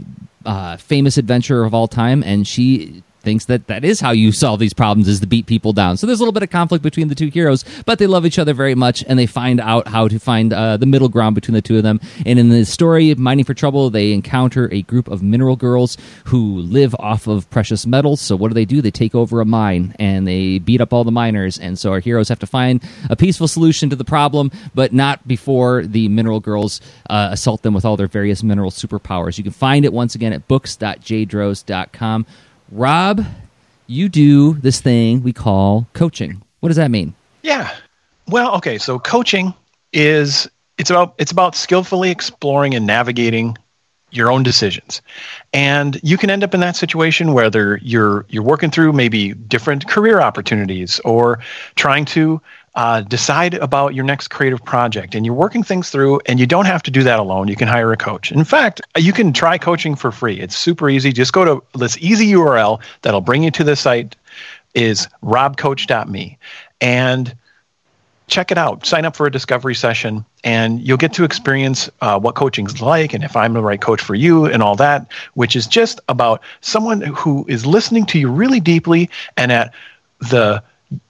uh, 0.45 0.77
famous 0.77 1.17
adventurer 1.17 1.65
of 1.65 1.73
all 1.73 1.89
time, 1.89 2.23
and 2.23 2.47
she 2.47 3.03
thinks 3.21 3.45
that 3.45 3.67
that 3.67 3.83
is 3.83 3.99
how 3.99 4.11
you 4.11 4.31
solve 4.31 4.59
these 4.59 4.73
problems 4.73 5.07
is 5.07 5.19
to 5.19 5.27
beat 5.27 5.45
people 5.45 5.73
down. 5.73 5.97
So 5.97 6.07
there's 6.07 6.19
a 6.19 6.23
little 6.23 6.33
bit 6.33 6.43
of 6.43 6.49
conflict 6.49 6.83
between 6.83 7.07
the 7.07 7.15
two 7.15 7.27
heroes, 7.27 7.65
but 7.85 7.99
they 7.99 8.07
love 8.07 8.25
each 8.25 8.39
other 8.39 8.53
very 8.53 8.75
much, 8.75 9.03
and 9.07 9.19
they 9.19 9.25
find 9.25 9.59
out 9.59 9.87
how 9.87 10.07
to 10.07 10.19
find 10.19 10.53
uh, 10.53 10.77
the 10.77 10.85
middle 10.85 11.09
ground 11.09 11.35
between 11.35 11.53
the 11.53 11.61
two 11.61 11.77
of 11.77 11.83
them. 11.83 11.99
And 12.25 12.39
in 12.39 12.49
the 12.49 12.65
story, 12.65 13.13
Mining 13.15 13.45
for 13.45 13.53
Trouble, 13.53 13.89
they 13.89 14.13
encounter 14.13 14.71
a 14.71 14.81
group 14.83 15.07
of 15.07 15.21
mineral 15.21 15.55
girls 15.55 15.97
who 16.25 16.59
live 16.59 16.95
off 16.99 17.27
of 17.27 17.49
precious 17.49 17.85
metals. 17.85 18.21
So 18.21 18.35
what 18.35 18.49
do 18.49 18.53
they 18.53 18.65
do? 18.65 18.81
They 18.81 18.91
take 18.91 19.15
over 19.15 19.41
a 19.41 19.45
mine 19.45 19.95
and 19.99 20.27
they 20.27 20.59
beat 20.59 20.81
up 20.81 20.93
all 20.93 21.03
the 21.03 21.11
miners. 21.11 21.57
And 21.59 21.77
so 21.77 21.91
our 21.91 21.99
heroes 21.99 22.29
have 22.29 22.39
to 22.39 22.47
find 22.47 22.81
a 23.09 23.15
peaceful 23.15 23.47
solution 23.47 23.89
to 23.89 23.95
the 23.95 24.05
problem, 24.05 24.51
but 24.73 24.93
not 24.93 25.27
before 25.27 25.83
the 25.83 26.07
mineral 26.07 26.39
girls 26.39 26.81
uh, 27.09 27.29
assault 27.31 27.61
them 27.61 27.73
with 27.73 27.85
all 27.85 27.97
their 27.97 28.07
various 28.07 28.43
mineral 28.43 28.71
superpowers. 28.71 29.37
You 29.37 29.43
can 29.43 29.53
find 29.53 29.85
it 29.85 29.93
once 29.93 30.15
again 30.15 30.33
at 30.33 30.47
books.jdrozd.com. 30.47 32.25
Rob, 32.71 33.25
you 33.87 34.09
do 34.09 34.53
this 34.53 34.81
thing 34.81 35.23
we 35.23 35.33
call 35.33 35.87
coaching. 35.93 36.41
What 36.59 36.69
does 36.69 36.77
that 36.77 36.91
mean? 36.91 37.13
Yeah. 37.41 37.75
Well, 38.27 38.55
okay. 38.57 38.77
So 38.77 38.99
coaching 38.99 39.53
is 39.91 40.47
it's 40.77 40.89
about 40.89 41.15
it's 41.17 41.31
about 41.31 41.55
skillfully 41.55 42.11
exploring 42.11 42.75
and 42.75 42.85
navigating 42.85 43.57
your 44.11 44.31
own 44.31 44.43
decisions. 44.43 45.01
And 45.53 45.99
you 46.03 46.17
can 46.17 46.29
end 46.29 46.43
up 46.43 46.53
in 46.53 46.59
that 46.61 46.75
situation 46.75 47.33
whether 47.33 47.79
you're 47.81 48.25
you're 48.29 48.43
working 48.43 48.71
through 48.71 48.93
maybe 48.93 49.33
different 49.33 49.87
career 49.87 50.19
opportunities 50.19 50.99
or 51.01 51.39
trying 51.75 52.05
to 52.05 52.41
uh, 52.79 53.01
decide 53.01 53.55
about 53.55 53.93
your 53.93 54.05
next 54.05 54.29
creative 54.29 54.63
project 54.63 55.13
and 55.13 55.25
you're 55.25 55.35
working 55.35 55.63
things 55.63 55.89
through 55.89 56.21
and 56.27 56.39
you 56.39 56.47
don't 56.47 56.63
have 56.63 56.81
to 56.81 56.89
do 56.89 57.03
that 57.03 57.19
alone. 57.19 57.49
You 57.49 57.57
can 57.57 57.67
hire 57.67 57.91
a 57.91 57.97
coach. 57.97 58.31
In 58.31 58.45
fact 58.45 58.79
you 58.95 59.11
can 59.11 59.33
try 59.33 59.57
coaching 59.57 59.97
for 59.97 60.13
free. 60.13 60.39
It's 60.39 60.55
super 60.55 60.89
easy. 60.89 61.11
Just 61.11 61.33
go 61.33 61.43
to 61.43 61.61
this 61.77 61.97
easy 61.97 62.31
url 62.31 62.81
that'll 63.01 63.19
bring 63.19 63.43
you 63.43 63.51
to 63.51 63.65
the 63.65 63.75
site 63.75 64.15
is 64.75 65.09
robcoach.me 65.21 66.37
and 66.79 67.35
check 68.27 68.49
it 68.49 68.57
out. 68.57 68.85
Sign 68.85 69.03
up 69.03 69.13
for 69.13 69.25
a 69.25 69.31
discovery 69.31 69.75
session 69.75 70.23
and 70.45 70.79
you'll 70.79 70.95
get 70.95 71.11
to 71.15 71.25
experience 71.25 71.89
uh, 71.99 72.17
what 72.17 72.35
coaching's 72.35 72.81
like 72.81 73.13
and 73.13 73.25
if 73.25 73.35
i'm 73.35 73.51
the 73.51 73.61
right 73.61 73.81
coach 73.81 73.99
for 73.99 74.15
you 74.15 74.45
and 74.45 74.63
all 74.63 74.77
that 74.77 75.05
which 75.33 75.53
is 75.53 75.67
just 75.67 75.99
about 76.07 76.41
someone 76.61 77.01
who 77.01 77.45
is 77.49 77.65
listening 77.65 78.05
to 78.05 78.17
you 78.17 78.31
really 78.31 78.61
deeply 78.61 79.09
and 79.35 79.51
at 79.51 79.73
the 80.31 80.63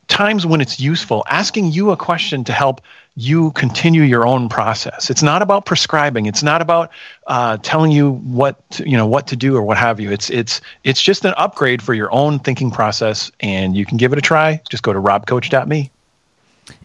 times 0.10 0.46
when 0.46 0.60
it's 0.60 0.80
useful, 0.80 1.24
asking 1.30 1.72
you 1.72 1.92
a 1.92 1.98
question 1.98 2.44
to 2.44 2.52
help 2.52 2.82
you 3.16 3.52
continue 3.52 4.02
your 4.02 4.26
own 4.26 4.50
process. 4.50 5.10
It's 5.10 5.24
not 5.24 5.42
about 5.42 5.66
prescribing. 5.66 6.26
It's 6.26 6.44
not 6.44 6.62
about 6.62 6.92
uh, 7.28 7.58
telling 7.58 7.92
you 7.92 8.12
what 8.12 8.70
to, 8.72 8.90
you 8.90 8.98
know 8.98 9.08
what 9.08 9.28
to 9.28 9.36
do 9.36 9.56
or 9.56 9.62
what 9.62 9.78
have 9.78 10.00
you. 10.00 10.12
It's 10.12 10.30
it's 10.30 10.62
it's 10.84 11.02
just 11.02 11.26
an 11.26 11.34
upgrade 11.38 11.82
for 11.82 11.94
your 11.94 12.12
own 12.14 12.40
thinking 12.40 12.72
process, 12.72 13.32
and 13.40 13.76
you 13.78 13.86
can 13.86 13.98
give 13.98 14.12
it 14.12 14.20
a 14.20 14.22
try. 14.22 14.62
Just 14.70 14.84
go 14.84 14.94
to 14.94 15.00
robcoach.me. 15.00 15.92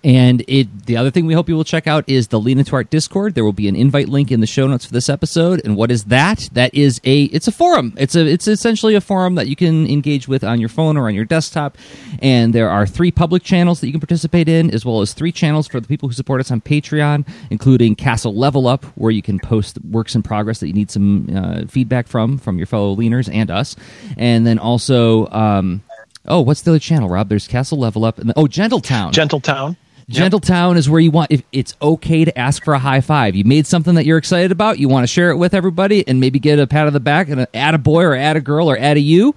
And 0.03 0.45
it, 0.49 0.87
the 0.87 0.97
other 0.97 1.11
thing 1.11 1.27
we 1.27 1.35
hope 1.35 1.49
you 1.49 1.57
will 1.57 1.65
check 1.65 1.87
out 1.87 2.05
is 2.07 2.29
the 2.29 2.39
Lean 2.39 2.59
Into 2.59 2.77
Art 2.77 2.91
Discord. 2.91 3.35
There 3.35 3.45
will 3.45 3.53
be 3.53 3.69
an 3.69 3.77
invite 3.77 4.09
link 4.09 4.31
in 4.31 4.41
the 4.41 4.47
show 4.47 4.67
notes 4.67 4.85
for 4.85 4.93
this 4.93 5.09
episode. 5.09 5.63
And 5.65 5.77
what 5.77 5.91
is 5.91 6.05
that? 6.05 6.49
That 6.53 6.75
is 6.75 7.01
a 7.05 7.25
it's 7.25 7.49
a 7.49 7.53
forum. 7.53 7.95
It's 7.97 8.15
a 8.15 8.27
it's 8.27 8.47
essentially 8.47 8.95
a 8.95 9.01
forum 9.01 9.35
that 9.37 9.49
you 9.49 9.57
can 9.57 9.87
engage 9.87 10.29
with 10.29 10.45
on 10.45 10.61
your 10.61 10.69
phone 10.69 10.97
or 10.97 11.07
on 11.07 11.15
your 11.15 11.25
desktop. 11.25 11.79
And 12.21 12.55
there 12.55 12.69
are 12.69 12.87
three 12.87 13.11
public 13.11 13.43
channels 13.43 13.81
that 13.81 13.87
you 13.87 13.93
can 13.93 14.01
participate 14.01 14.49
in, 14.49 14.73
as 14.73 14.85
well 14.85 15.01
as 15.01 15.15
three 15.15 15.33
channels 15.33 15.67
for 15.67 15.81
the 15.81 15.89
people 15.89 16.09
who 16.09 16.15
support 16.15 16.41
us 16.41 16.51
on 16.51 16.61
Patreon, 16.61 17.27
including 17.51 17.95
Castle 17.95 18.35
Level 18.35 18.67
Up, 18.67 18.85
where 18.97 19.11
you 19.11 19.23
can 19.23 19.39
post 19.39 19.79
works 19.85 20.15
in 20.15 20.23
progress 20.23 20.61
that 20.61 20.69
you 20.69 20.75
need 20.75 20.91
some 20.91 21.29
uh, 21.35 21.67
feedback 21.67 22.07
from 22.07 22.39
from 22.39 22.59
your 22.59 22.67
fellow 22.67 22.95
leaners 22.95 23.33
and 23.33 23.51
us. 23.51 23.77
And 24.17 24.47
then 24.47 24.59
also. 24.59 25.29
Um, 25.29 25.83
Oh, 26.27 26.41
what's 26.41 26.63
the 26.63 26.71
other 26.71 26.79
channel, 26.79 27.09
Rob? 27.09 27.29
There's 27.29 27.47
Castle 27.47 27.79
Level 27.79 28.05
Up, 28.05 28.19
and 28.19 28.31
the, 28.31 28.35
oh, 28.39 28.47
Gentletown. 28.47 29.13
Gentletown. 29.13 29.77
Gentletown 30.11 30.77
is 30.77 30.89
where 30.89 31.01
you 31.01 31.11
want. 31.11 31.31
If 31.31 31.43
it's 31.53 31.75
okay 31.81 32.25
to 32.25 32.39
ask 32.39 32.65
for 32.65 32.75
a 32.75 32.79
high 32.79 33.01
five, 33.01 33.35
you 33.35 33.45
made 33.45 33.67
something 33.67 33.95
that 33.95 34.05
you're 34.05 34.19
excited 34.19 34.53
about, 34.53 34.79
you 34.79 34.89
want 34.89 35.05
to 35.05 35.07
share 35.07 35.31
it 35.31 35.37
with 35.37 35.55
everybody, 35.55 36.07
and 36.07 36.21
maybe 36.21 36.39
get 36.39 36.59
a 36.59 36.67
pat 36.67 36.87
on 36.87 36.93
the 36.93 37.01
back 37.01 37.29
and 37.29 37.47
add 37.55 37.75
a 37.75 37.79
boy 37.79 38.03
or 38.03 38.15
add 38.15 38.37
a 38.37 38.41
girl 38.41 38.71
or 38.71 38.77
add 38.77 38.99
a 38.99 39.01
you. 39.01 39.35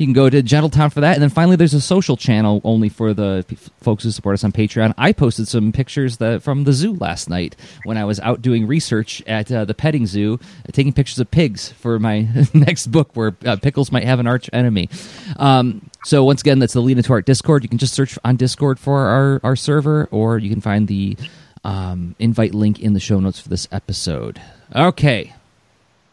You 0.00 0.06
can 0.06 0.14
go 0.14 0.30
to 0.30 0.42
Gentletown 0.42 0.90
for 0.90 1.02
that. 1.02 1.12
And 1.12 1.22
then 1.22 1.28
finally, 1.28 1.56
there's 1.56 1.74
a 1.74 1.80
social 1.80 2.16
channel 2.16 2.62
only 2.64 2.88
for 2.88 3.12
the 3.12 3.44
folks 3.82 4.02
who 4.02 4.10
support 4.10 4.32
us 4.32 4.42
on 4.42 4.50
Patreon. 4.50 4.94
I 4.96 5.12
posted 5.12 5.46
some 5.46 5.72
pictures 5.72 6.16
that, 6.16 6.42
from 6.42 6.64
the 6.64 6.72
zoo 6.72 6.94
last 6.94 7.28
night 7.28 7.54
when 7.84 7.98
I 7.98 8.06
was 8.06 8.18
out 8.20 8.40
doing 8.40 8.66
research 8.66 9.22
at 9.26 9.52
uh, 9.52 9.66
the 9.66 9.74
petting 9.74 10.06
zoo, 10.06 10.40
uh, 10.66 10.72
taking 10.72 10.94
pictures 10.94 11.18
of 11.18 11.30
pigs 11.30 11.72
for 11.72 11.98
my 11.98 12.26
next 12.54 12.86
book 12.86 13.10
where 13.12 13.36
uh, 13.44 13.56
Pickles 13.56 13.92
might 13.92 14.04
have 14.04 14.20
an 14.20 14.26
arch 14.26 14.48
enemy. 14.54 14.88
Um, 15.36 15.90
so, 16.02 16.24
once 16.24 16.40
again, 16.40 16.60
that's 16.60 16.72
the 16.72 16.80
Lean 16.80 16.96
Into 16.96 17.12
Art 17.12 17.26
Discord. 17.26 17.62
You 17.62 17.68
can 17.68 17.76
just 17.76 17.92
search 17.92 18.18
on 18.24 18.36
Discord 18.36 18.78
for 18.78 19.00
our, 19.00 19.40
our 19.44 19.54
server, 19.54 20.08
or 20.10 20.38
you 20.38 20.48
can 20.48 20.62
find 20.62 20.88
the 20.88 21.18
um, 21.62 22.16
invite 22.18 22.54
link 22.54 22.80
in 22.80 22.94
the 22.94 23.00
show 23.00 23.20
notes 23.20 23.38
for 23.38 23.50
this 23.50 23.68
episode. 23.70 24.40
Okay. 24.74 25.34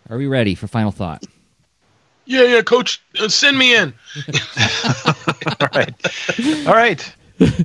Are 0.10 0.18
we 0.18 0.28
ready 0.28 0.56
for 0.56 0.68
final 0.68 0.92
thought? 0.92 1.24
Yeah, 2.28 2.44
yeah, 2.44 2.62
coach, 2.62 3.02
uh, 3.20 3.30
send 3.30 3.58
me 3.58 3.74
in. 3.74 3.94
All 5.62 5.68
right. 5.74 6.68
All 6.68 6.74
right. 6.74 7.16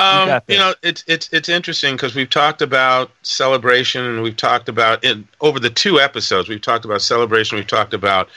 Um, 0.00 0.28
got 0.28 0.44
you 0.46 0.56
know, 0.56 0.74
it's 0.84 1.02
it's 1.08 1.28
it's 1.32 1.48
interesting 1.48 1.96
because 1.96 2.14
we've 2.14 2.30
talked 2.30 2.62
about 2.62 3.10
celebration 3.22 4.04
and 4.04 4.22
we've 4.22 4.36
talked 4.36 4.68
about 4.68 5.02
in 5.02 5.26
over 5.40 5.58
the 5.58 5.70
two 5.70 5.98
episodes. 5.98 6.48
We've 6.48 6.60
talked 6.60 6.84
about 6.84 7.02
celebration. 7.02 7.56
We've 7.56 7.66
talked 7.66 7.94
about 7.94 8.28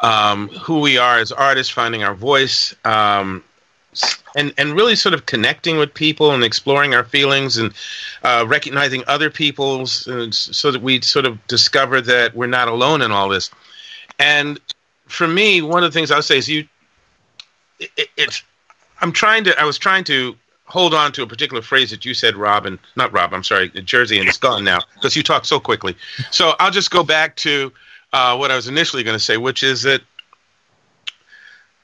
um, 0.00 0.48
who 0.48 0.80
we 0.80 0.98
are 0.98 1.20
as 1.20 1.30
artists, 1.30 1.72
finding 1.72 2.02
our 2.02 2.16
voice, 2.16 2.74
um, 2.84 3.44
and 4.34 4.52
and 4.58 4.74
really 4.74 4.96
sort 4.96 5.14
of 5.14 5.26
connecting 5.26 5.78
with 5.78 5.94
people 5.94 6.32
and 6.32 6.42
exploring 6.42 6.92
our 6.92 7.04
feelings 7.04 7.56
and 7.56 7.72
uh, 8.24 8.44
recognizing 8.48 9.04
other 9.06 9.30
people's, 9.30 10.08
uh, 10.08 10.28
so 10.32 10.72
that 10.72 10.82
we 10.82 11.00
sort 11.02 11.24
of 11.24 11.46
discover 11.46 12.00
that 12.00 12.34
we're 12.34 12.48
not 12.48 12.66
alone 12.66 13.00
in 13.00 13.12
all 13.12 13.28
this. 13.28 13.48
And 14.18 14.58
for 15.06 15.26
me, 15.26 15.62
one 15.62 15.82
of 15.82 15.92
the 15.92 15.98
things 15.98 16.10
I'll 16.10 16.22
say 16.22 16.38
is 16.38 16.48
you. 16.48 16.66
It, 17.78 18.08
it's 18.16 18.42
I'm 19.00 19.12
trying 19.12 19.44
to. 19.44 19.60
I 19.60 19.64
was 19.64 19.78
trying 19.78 20.04
to 20.04 20.36
hold 20.64 20.94
on 20.94 21.12
to 21.12 21.22
a 21.22 21.26
particular 21.26 21.62
phrase 21.62 21.90
that 21.90 22.04
you 22.04 22.12
said, 22.12 22.36
Rob, 22.36 22.66
and 22.66 22.78
not 22.96 23.12
Rob. 23.12 23.32
I'm 23.32 23.44
sorry, 23.44 23.70
Jerzy, 23.70 24.18
and 24.18 24.28
it's 24.28 24.38
gone 24.38 24.64
now 24.64 24.80
because 24.94 25.16
you 25.16 25.22
talk 25.22 25.44
so 25.44 25.60
quickly. 25.60 25.96
So 26.30 26.54
I'll 26.58 26.70
just 26.70 26.90
go 26.90 27.04
back 27.04 27.36
to 27.36 27.72
uh, 28.12 28.36
what 28.36 28.50
I 28.50 28.56
was 28.56 28.68
initially 28.68 29.02
going 29.02 29.16
to 29.16 29.22
say, 29.22 29.36
which 29.36 29.62
is 29.62 29.82
that 29.82 30.02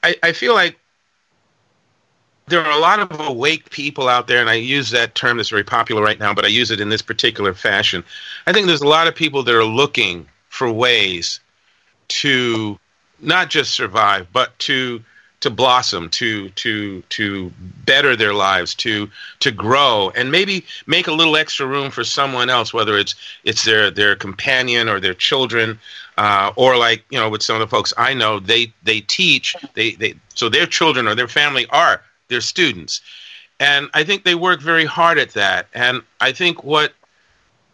I, 0.03 0.15
I 0.21 0.31
feel 0.33 0.53
like 0.53 0.77
there 2.47 2.61
are 2.61 2.71
a 2.71 2.79
lot 2.79 2.99
of 2.99 3.19
awake 3.19 3.69
people 3.69 4.09
out 4.09 4.27
there, 4.27 4.41
and 4.41 4.49
I 4.49 4.55
use 4.55 4.89
that 4.89 5.15
term 5.15 5.37
that's 5.37 5.49
very 5.49 5.63
popular 5.63 6.01
right 6.01 6.19
now, 6.19 6.33
but 6.33 6.43
I 6.43 6.49
use 6.49 6.71
it 6.71 6.81
in 6.81 6.89
this 6.89 7.01
particular 7.01 7.53
fashion. 7.53 8.03
I 8.47 8.53
think 8.53 8.67
there's 8.67 8.81
a 8.81 8.87
lot 8.87 9.07
of 9.07 9.15
people 9.15 9.43
that 9.43 9.55
are 9.55 9.63
looking 9.63 10.27
for 10.49 10.71
ways 10.71 11.39
to 12.09 12.77
not 13.23 13.49
just 13.49 13.73
survive, 13.73 14.27
but 14.31 14.57
to 14.59 15.03
to 15.43 15.49
blossom, 15.49 16.07
to 16.09 16.47
to 16.51 17.01
to 17.09 17.51
better 17.85 18.15
their 18.15 18.33
lives, 18.33 18.73
to 18.75 19.09
to 19.41 19.51
grow, 19.51 20.09
and 20.15 20.31
maybe 20.31 20.65
make 20.87 21.07
a 21.07 21.11
little 21.11 21.35
extra 21.35 21.67
room 21.67 21.91
for 21.91 22.05
someone 22.05 22.49
else, 22.49 22.73
whether 22.73 22.97
it's 22.97 23.13
it's 23.43 23.65
their 23.65 23.91
their 23.91 24.15
companion 24.15 24.87
or 24.87 25.01
their 25.01 25.13
children, 25.13 25.77
uh, 26.17 26.53
or 26.55 26.77
like 26.77 27.03
you 27.09 27.19
know, 27.19 27.29
with 27.29 27.43
some 27.43 27.55
of 27.55 27.59
the 27.59 27.67
folks 27.67 27.93
I 27.97 28.13
know, 28.13 28.39
they 28.39 28.71
they 28.83 29.01
teach, 29.01 29.53
they 29.73 29.91
they 29.91 30.15
so 30.33 30.47
their 30.47 30.65
children 30.65 31.09
or 31.09 31.15
their 31.15 31.27
family 31.27 31.65
are 31.71 32.01
their 32.29 32.41
students, 32.41 33.01
and 33.59 33.89
I 33.93 34.05
think 34.05 34.23
they 34.23 34.35
work 34.35 34.61
very 34.61 34.85
hard 34.85 35.19
at 35.19 35.33
that, 35.33 35.67
and 35.73 36.01
I 36.21 36.31
think 36.31 36.63
what 36.63 36.93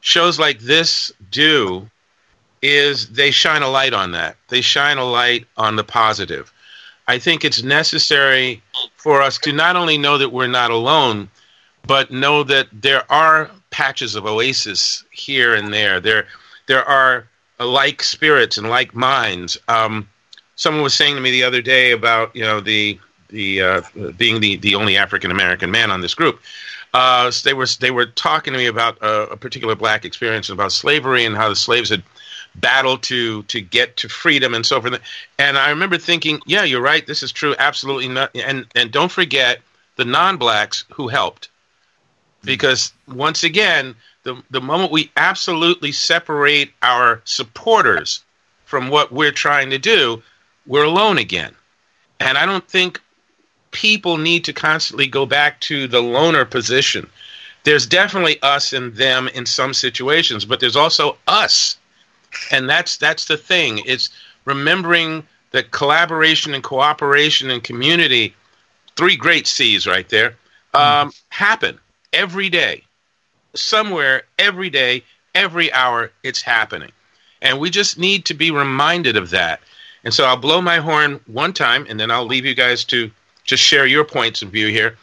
shows 0.01 0.39
like 0.39 0.59
this 0.59 1.11
do 1.29 1.87
is 2.61 3.09
they 3.09 3.31
shine 3.31 3.61
a 3.61 3.69
light 3.69 3.93
on 3.93 4.11
that. 4.11 4.37
They 4.49 4.61
shine 4.61 4.97
a 4.97 5.05
light 5.05 5.45
on 5.57 5.75
the 5.75 5.83
positive. 5.83 6.51
I 7.07 7.17
think 7.17 7.43
it's 7.43 7.63
necessary 7.63 8.61
for 8.97 9.21
us 9.21 9.37
to 9.39 9.51
not 9.51 9.75
only 9.75 9.97
know 9.97 10.17
that 10.17 10.31
we're 10.31 10.47
not 10.47 10.71
alone, 10.71 11.29
but 11.87 12.11
know 12.11 12.43
that 12.43 12.67
there 12.71 13.09
are 13.11 13.49
patches 13.71 14.15
of 14.15 14.25
oasis 14.25 15.03
here 15.11 15.55
and 15.55 15.73
there. 15.73 15.99
There, 15.99 16.27
there 16.67 16.83
are 16.83 17.27
like 17.59 18.03
spirits 18.03 18.57
and 18.57 18.69
like 18.69 18.93
minds. 18.93 19.57
Um, 19.67 20.07
someone 20.55 20.83
was 20.83 20.93
saying 20.93 21.15
to 21.15 21.21
me 21.21 21.31
the 21.31 21.43
other 21.43 21.61
day 21.61 21.91
about 21.91 22.35
you 22.35 22.43
know 22.43 22.59
the 22.59 22.99
the 23.29 23.61
uh, 23.61 23.81
being 24.17 24.41
the 24.41 24.57
the 24.57 24.75
only 24.75 24.97
African 24.97 25.31
American 25.31 25.71
man 25.71 25.91
on 25.91 26.01
this 26.01 26.13
group. 26.13 26.39
Uh, 26.93 27.29
so 27.31 27.47
they 27.47 27.53
were 27.53 27.67
they 27.79 27.91
were 27.91 28.05
talking 28.05 28.53
to 28.53 28.59
me 28.59 28.65
about 28.65 28.97
a, 29.01 29.29
a 29.31 29.37
particular 29.37 29.75
black 29.75 30.05
experience 30.05 30.49
about 30.49 30.71
slavery 30.71 31.25
and 31.25 31.35
how 31.35 31.49
the 31.49 31.55
slaves 31.55 31.89
had 31.89 32.03
battle 32.59 32.97
to 32.97 33.43
to 33.43 33.61
get 33.61 33.97
to 33.97 34.09
freedom 34.09 34.53
and 34.53 34.65
so 34.65 34.81
forth. 34.81 34.99
And 35.37 35.57
I 35.57 35.69
remember 35.69 35.97
thinking, 35.97 36.39
yeah, 36.45 36.63
you're 36.63 36.81
right. 36.81 37.05
This 37.05 37.23
is 37.23 37.31
true. 37.31 37.55
Absolutely 37.59 38.07
not. 38.07 38.35
And 38.35 38.65
and 38.75 38.91
don't 38.91 39.11
forget 39.11 39.59
the 39.95 40.05
non-blacks 40.05 40.85
who 40.91 41.07
helped, 41.07 41.49
because 42.43 42.93
once 43.07 43.43
again, 43.43 43.95
the 44.23 44.41
the 44.49 44.61
moment 44.61 44.91
we 44.91 45.11
absolutely 45.17 45.91
separate 45.91 46.71
our 46.81 47.21
supporters 47.25 48.23
from 48.65 48.89
what 48.89 49.11
we're 49.11 49.31
trying 49.31 49.69
to 49.71 49.79
do, 49.79 50.21
we're 50.67 50.85
alone 50.85 51.17
again. 51.17 51.55
And 52.19 52.37
I 52.37 52.45
don't 52.45 52.67
think 52.67 53.01
people 53.71 54.17
need 54.17 54.43
to 54.45 54.53
constantly 54.53 55.07
go 55.07 55.25
back 55.25 55.59
to 55.61 55.87
the 55.87 56.01
loner 56.01 56.45
position. 56.45 57.09
There's 57.63 57.87
definitely 57.87 58.41
us 58.41 58.73
and 58.73 58.95
them 58.95 59.27
in 59.29 59.45
some 59.45 59.73
situations, 59.73 60.45
but 60.45 60.59
there's 60.59 60.75
also 60.75 61.17
us. 61.27 61.77
And 62.51 62.69
that's 62.69 62.97
that's 62.97 63.25
the 63.25 63.37
thing. 63.37 63.81
It's 63.85 64.09
remembering 64.45 65.23
that 65.51 65.71
collaboration 65.71 66.53
and 66.53 66.63
cooperation 66.63 67.49
and 67.49 67.63
community, 67.63 68.35
three 68.95 69.15
great 69.15 69.47
C's 69.47 69.87
right 69.87 70.07
there, 70.09 70.35
um, 70.73 71.11
happen 71.29 71.79
every 72.13 72.49
day. 72.49 72.83
Somewhere, 73.55 74.23
every 74.37 74.69
day, 74.69 75.03
every 75.33 75.73
hour, 75.73 76.11
it's 76.23 76.41
happening. 76.41 76.91
And 77.41 77.59
we 77.59 77.69
just 77.69 77.97
need 77.97 78.25
to 78.25 78.33
be 78.33 78.51
reminded 78.51 79.17
of 79.17 79.31
that. 79.31 79.61
And 80.03 80.13
so 80.13 80.25
I'll 80.25 80.37
blow 80.37 80.61
my 80.61 80.77
horn 80.77 81.19
one 81.25 81.53
time, 81.53 81.85
and 81.89 81.99
then 81.99 82.11
I'll 82.11 82.25
leave 82.25 82.45
you 82.45 82.55
guys 82.55 82.83
to 82.85 83.11
just 83.43 83.63
share 83.63 83.85
your 83.85 84.05
points 84.05 84.41
of 84.41 84.49
view 84.49 84.67
here. 84.67 84.97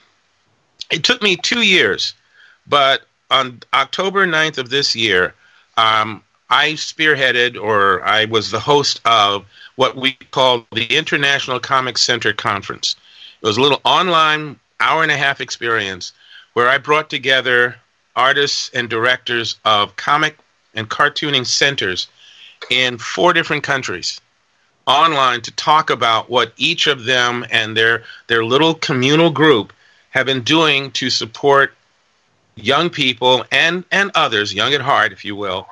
It 0.90 1.02
took 1.02 1.22
me 1.22 1.36
two 1.36 1.62
years, 1.62 2.14
but 2.66 3.02
on 3.30 3.60
October 3.74 4.26
9th 4.26 4.58
of 4.58 4.70
this 4.70 4.94
year, 4.94 5.34
um, 5.76 6.22
I 6.48 6.72
spearheaded 6.72 7.60
or 7.60 8.04
I 8.04 8.26
was 8.26 8.50
the 8.50 8.60
host 8.60 9.00
of 9.04 9.44
what 9.74 9.96
we 9.96 10.12
call 10.30 10.66
the 10.72 10.86
International 10.96 11.58
Comic 11.58 11.98
Center 11.98 12.32
Conference. 12.32 12.94
It 13.42 13.46
was 13.46 13.56
a 13.56 13.60
little 13.60 13.80
online, 13.84 14.58
hour 14.80 15.02
and 15.02 15.10
a 15.10 15.16
half 15.16 15.40
experience 15.40 16.12
where 16.52 16.68
I 16.68 16.78
brought 16.78 17.10
together 17.10 17.76
artists 18.14 18.70
and 18.72 18.88
directors 18.88 19.56
of 19.64 19.96
comic 19.96 20.38
and 20.74 20.88
cartooning 20.88 21.46
centers 21.46 22.06
in 22.70 22.98
four 22.98 23.32
different 23.32 23.62
countries 23.62 24.20
online 24.86 25.40
to 25.42 25.50
talk 25.52 25.90
about 25.90 26.30
what 26.30 26.52
each 26.56 26.86
of 26.86 27.04
them 27.04 27.44
and 27.50 27.76
their 27.76 28.04
their 28.28 28.44
little 28.44 28.74
communal 28.74 29.30
group 29.30 29.72
have 30.10 30.26
been 30.26 30.42
doing 30.42 30.90
to 30.92 31.10
support 31.10 31.74
young 32.54 32.88
people 32.88 33.44
and 33.50 33.84
and 33.90 34.10
others, 34.14 34.54
young 34.54 34.72
at 34.72 34.80
heart, 34.80 35.12
if 35.12 35.24
you 35.24 35.36
will, 35.36 35.66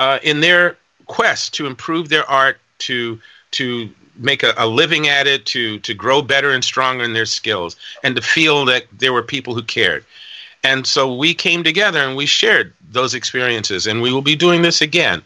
uh, 0.00 0.18
in 0.22 0.40
their 0.40 0.76
quest 1.06 1.54
to 1.54 1.66
improve 1.66 2.08
their 2.08 2.28
art, 2.28 2.58
to 2.78 3.20
to 3.52 3.90
make 4.16 4.42
a, 4.42 4.54
a, 4.56 4.66
living 4.66 5.06
at 5.06 5.26
it, 5.26 5.46
to 5.46 5.78
to 5.80 5.94
grow 5.94 6.22
better 6.22 6.50
and 6.50 6.64
stronger 6.64 7.04
in 7.04 7.12
their 7.12 7.26
skills, 7.26 7.76
and 8.02 8.16
to 8.16 8.22
feel 8.22 8.64
that 8.64 8.86
there 8.98 9.12
were 9.12 9.22
people 9.22 9.54
who 9.54 9.62
cared. 9.62 10.04
And 10.64 10.86
so 10.86 11.14
we 11.14 11.34
came 11.34 11.62
together 11.62 12.00
and 12.00 12.16
we 12.16 12.26
shared 12.26 12.72
those 12.90 13.14
experiences, 13.14 13.86
and 13.86 14.02
we 14.02 14.12
will 14.12 14.22
be 14.22 14.34
doing 14.34 14.62
this 14.62 14.80
again. 14.80 15.22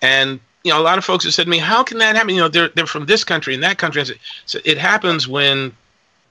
And 0.00 0.40
you 0.64 0.72
know, 0.72 0.80
a 0.80 0.82
lot 0.82 0.98
of 0.98 1.04
folks 1.04 1.24
have 1.24 1.34
said 1.34 1.44
to 1.44 1.50
me, 1.50 1.58
"How 1.58 1.82
can 1.82 1.98
that 1.98 2.14
happen?" 2.14 2.34
You 2.34 2.42
know, 2.42 2.48
they're 2.48 2.68
they're 2.68 2.86
from 2.86 3.06
this 3.06 3.24
country 3.24 3.54
and 3.54 3.62
that 3.64 3.78
country. 3.78 4.04
So 4.46 4.60
it 4.64 4.78
happens 4.78 5.26
when 5.26 5.74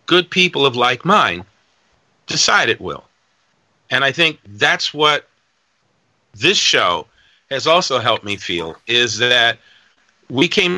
good 0.05 0.29
people 0.29 0.65
of 0.65 0.77
like 0.77 1.03
mind 1.03 1.43
decide 2.27 2.69
it 2.69 2.79
will. 2.79 3.03
And 3.89 4.05
I 4.05 4.13
think 4.13 4.39
that's 4.45 4.93
what 4.93 5.27
this 6.33 6.57
show 6.57 7.07
has 7.51 7.67
also 7.67 7.99
helped 7.99 8.23
me 8.23 8.37
feel 8.37 8.77
is 8.87 9.17
that 9.17 9.59
we 10.29 10.47
came 10.47 10.77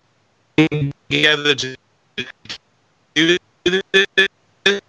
together 1.10 1.54
to 1.54 1.78
do 3.14 3.38
this. 3.64 3.80
I 4.66 4.80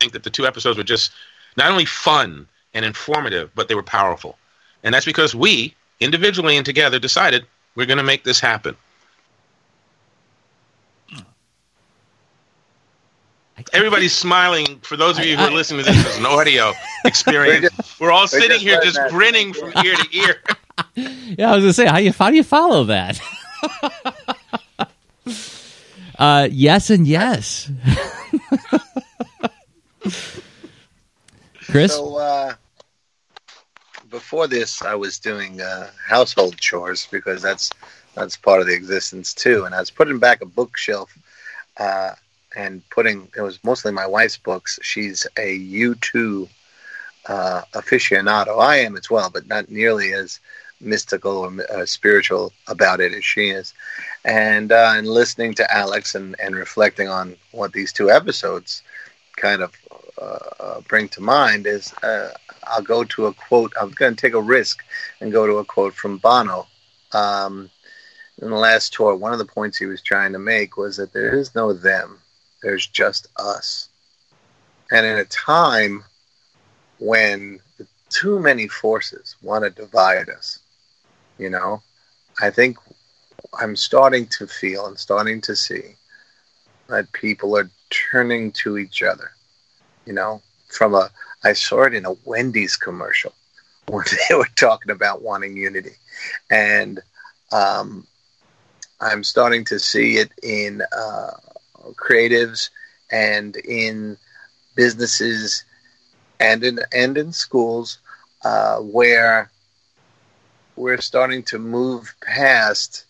think 0.00 0.12
that 0.12 0.24
the 0.24 0.30
two 0.30 0.46
episodes 0.46 0.76
were 0.76 0.84
just 0.84 1.12
not 1.56 1.70
only 1.70 1.84
fun 1.84 2.48
and 2.74 2.84
informative, 2.84 3.50
but 3.54 3.68
they 3.68 3.76
were 3.76 3.82
powerful. 3.84 4.36
And 4.82 4.92
that's 4.92 5.06
because 5.06 5.34
we, 5.34 5.74
individually 6.00 6.56
and 6.56 6.66
together, 6.66 6.98
decided 6.98 7.46
we're 7.76 7.86
going 7.86 7.98
to 7.98 8.04
make 8.04 8.24
this 8.24 8.40
happen. 8.40 8.76
Everybody's 13.72 14.14
smiling. 14.14 14.78
For 14.80 14.96
those 14.96 15.18
of 15.18 15.24
you 15.24 15.36
who 15.36 15.44
are 15.44 15.50
listening 15.50 15.84
to 15.84 15.90
this 15.90 16.06
as 16.06 16.18
an 16.18 16.26
audio 16.26 16.72
experience, 17.04 17.98
we're 18.00 18.12
all 18.12 18.26
sitting 18.28 18.58
here 18.58 18.80
just 18.82 19.00
grinning 19.08 19.52
from 19.52 19.72
ear 19.84 19.94
to 19.94 20.16
ear. 20.16 20.42
Yeah, 21.38 21.52
I 21.52 21.54
was 21.54 21.64
gonna 21.64 21.72
say, 21.72 21.86
how 21.86 21.98
you 21.98 22.12
how 22.12 22.30
do 22.30 22.36
you 22.36 22.44
follow 22.44 22.84
that? 22.84 23.20
uh, 26.18 26.48
yes 26.50 26.90
and 26.90 27.06
yes. 27.06 27.70
Chris. 31.68 31.94
So 31.94 32.16
uh, 32.16 32.54
before 34.10 34.46
this, 34.46 34.82
I 34.82 34.94
was 34.94 35.18
doing 35.18 35.60
uh, 35.60 35.90
household 36.08 36.56
chores 36.58 37.06
because 37.10 37.42
that's 37.42 37.70
that's 38.14 38.36
part 38.36 38.60
of 38.60 38.66
the 38.66 38.74
existence 38.74 39.34
too, 39.34 39.64
and 39.64 39.74
I 39.74 39.80
was 39.80 39.90
putting 39.90 40.18
back 40.18 40.40
a 40.40 40.46
bookshelf. 40.46 41.16
And 42.58 42.82
putting 42.90 43.28
it 43.36 43.40
was 43.40 43.62
mostly 43.62 43.92
my 43.92 44.06
wife's 44.06 44.36
books. 44.36 44.80
She's 44.82 45.26
a 45.36 45.58
U2 45.58 46.48
uh, 47.26 47.62
aficionado. 47.74 48.60
I 48.60 48.78
am 48.78 48.96
as 48.96 49.08
well, 49.08 49.30
but 49.30 49.46
not 49.46 49.70
nearly 49.70 50.12
as 50.12 50.40
mystical 50.80 51.38
or 51.38 51.52
uh, 51.70 51.86
spiritual 51.86 52.52
about 52.66 53.00
it 53.00 53.12
as 53.12 53.24
she 53.24 53.50
is. 53.50 53.74
And 54.24 54.72
uh, 54.72 54.92
and 54.96 55.06
listening 55.06 55.54
to 55.54 55.74
Alex 55.74 56.14
and, 56.14 56.34
and 56.40 56.56
reflecting 56.56 57.08
on 57.08 57.36
what 57.52 57.72
these 57.72 57.92
two 57.92 58.10
episodes 58.10 58.82
kind 59.36 59.62
of 59.62 59.72
uh, 60.20 60.38
uh, 60.60 60.80
bring 60.88 61.08
to 61.10 61.20
mind 61.20 61.66
is 61.66 61.92
uh, 62.02 62.30
I'll 62.64 62.82
go 62.82 63.04
to 63.04 63.26
a 63.26 63.34
quote. 63.34 63.72
I'm 63.80 63.90
going 63.90 64.16
to 64.16 64.20
take 64.20 64.34
a 64.34 64.42
risk 64.42 64.84
and 65.20 65.32
go 65.32 65.46
to 65.46 65.58
a 65.58 65.64
quote 65.64 65.94
from 65.94 66.18
Bono. 66.18 66.66
Um, 67.12 67.70
in 68.42 68.50
the 68.50 68.56
last 68.56 68.92
tour, 68.92 69.14
one 69.14 69.32
of 69.32 69.38
the 69.38 69.44
points 69.44 69.78
he 69.78 69.86
was 69.86 70.02
trying 70.02 70.32
to 70.32 70.38
make 70.38 70.76
was 70.76 70.96
that 70.96 71.12
there 71.12 71.36
is 71.36 71.54
no 71.54 71.72
them 71.72 72.20
there's 72.62 72.86
just 72.86 73.28
us. 73.36 73.88
And 74.90 75.04
in 75.04 75.18
a 75.18 75.24
time 75.26 76.04
when 76.98 77.60
too 78.08 78.40
many 78.40 78.68
forces 78.68 79.36
want 79.42 79.64
to 79.64 79.70
divide 79.70 80.28
us, 80.30 80.60
you 81.38 81.50
know, 81.50 81.82
I 82.40 82.50
think 82.50 82.78
I'm 83.60 83.76
starting 83.76 84.26
to 84.38 84.46
feel 84.46 84.86
and 84.86 84.98
starting 84.98 85.40
to 85.42 85.54
see 85.54 85.96
that 86.88 87.12
people 87.12 87.56
are 87.56 87.70
turning 87.90 88.52
to 88.52 88.78
each 88.78 89.02
other. 89.02 89.30
You 90.06 90.14
know, 90.14 90.42
from 90.68 90.94
a, 90.94 91.10
I 91.44 91.52
saw 91.52 91.82
it 91.84 91.94
in 91.94 92.06
a 92.06 92.14
Wendy's 92.24 92.76
commercial 92.76 93.34
where 93.88 94.04
they 94.28 94.34
were 94.34 94.48
talking 94.56 94.90
about 94.90 95.22
wanting 95.22 95.56
unity. 95.56 95.96
And 96.50 97.00
um, 97.52 98.06
I'm 99.00 99.22
starting 99.22 99.64
to 99.66 99.78
see 99.78 100.16
it 100.16 100.32
in 100.42 100.82
uh, 100.96 101.30
creatives 101.94 102.70
and 103.10 103.56
in 103.56 104.16
businesses 104.74 105.64
and 106.40 106.62
in 106.64 106.78
and 106.92 107.18
in 107.18 107.32
schools 107.32 107.98
uh, 108.44 108.78
where 108.78 109.50
we're 110.76 111.00
starting 111.00 111.42
to 111.42 111.58
move 111.58 112.14
past 112.20 113.04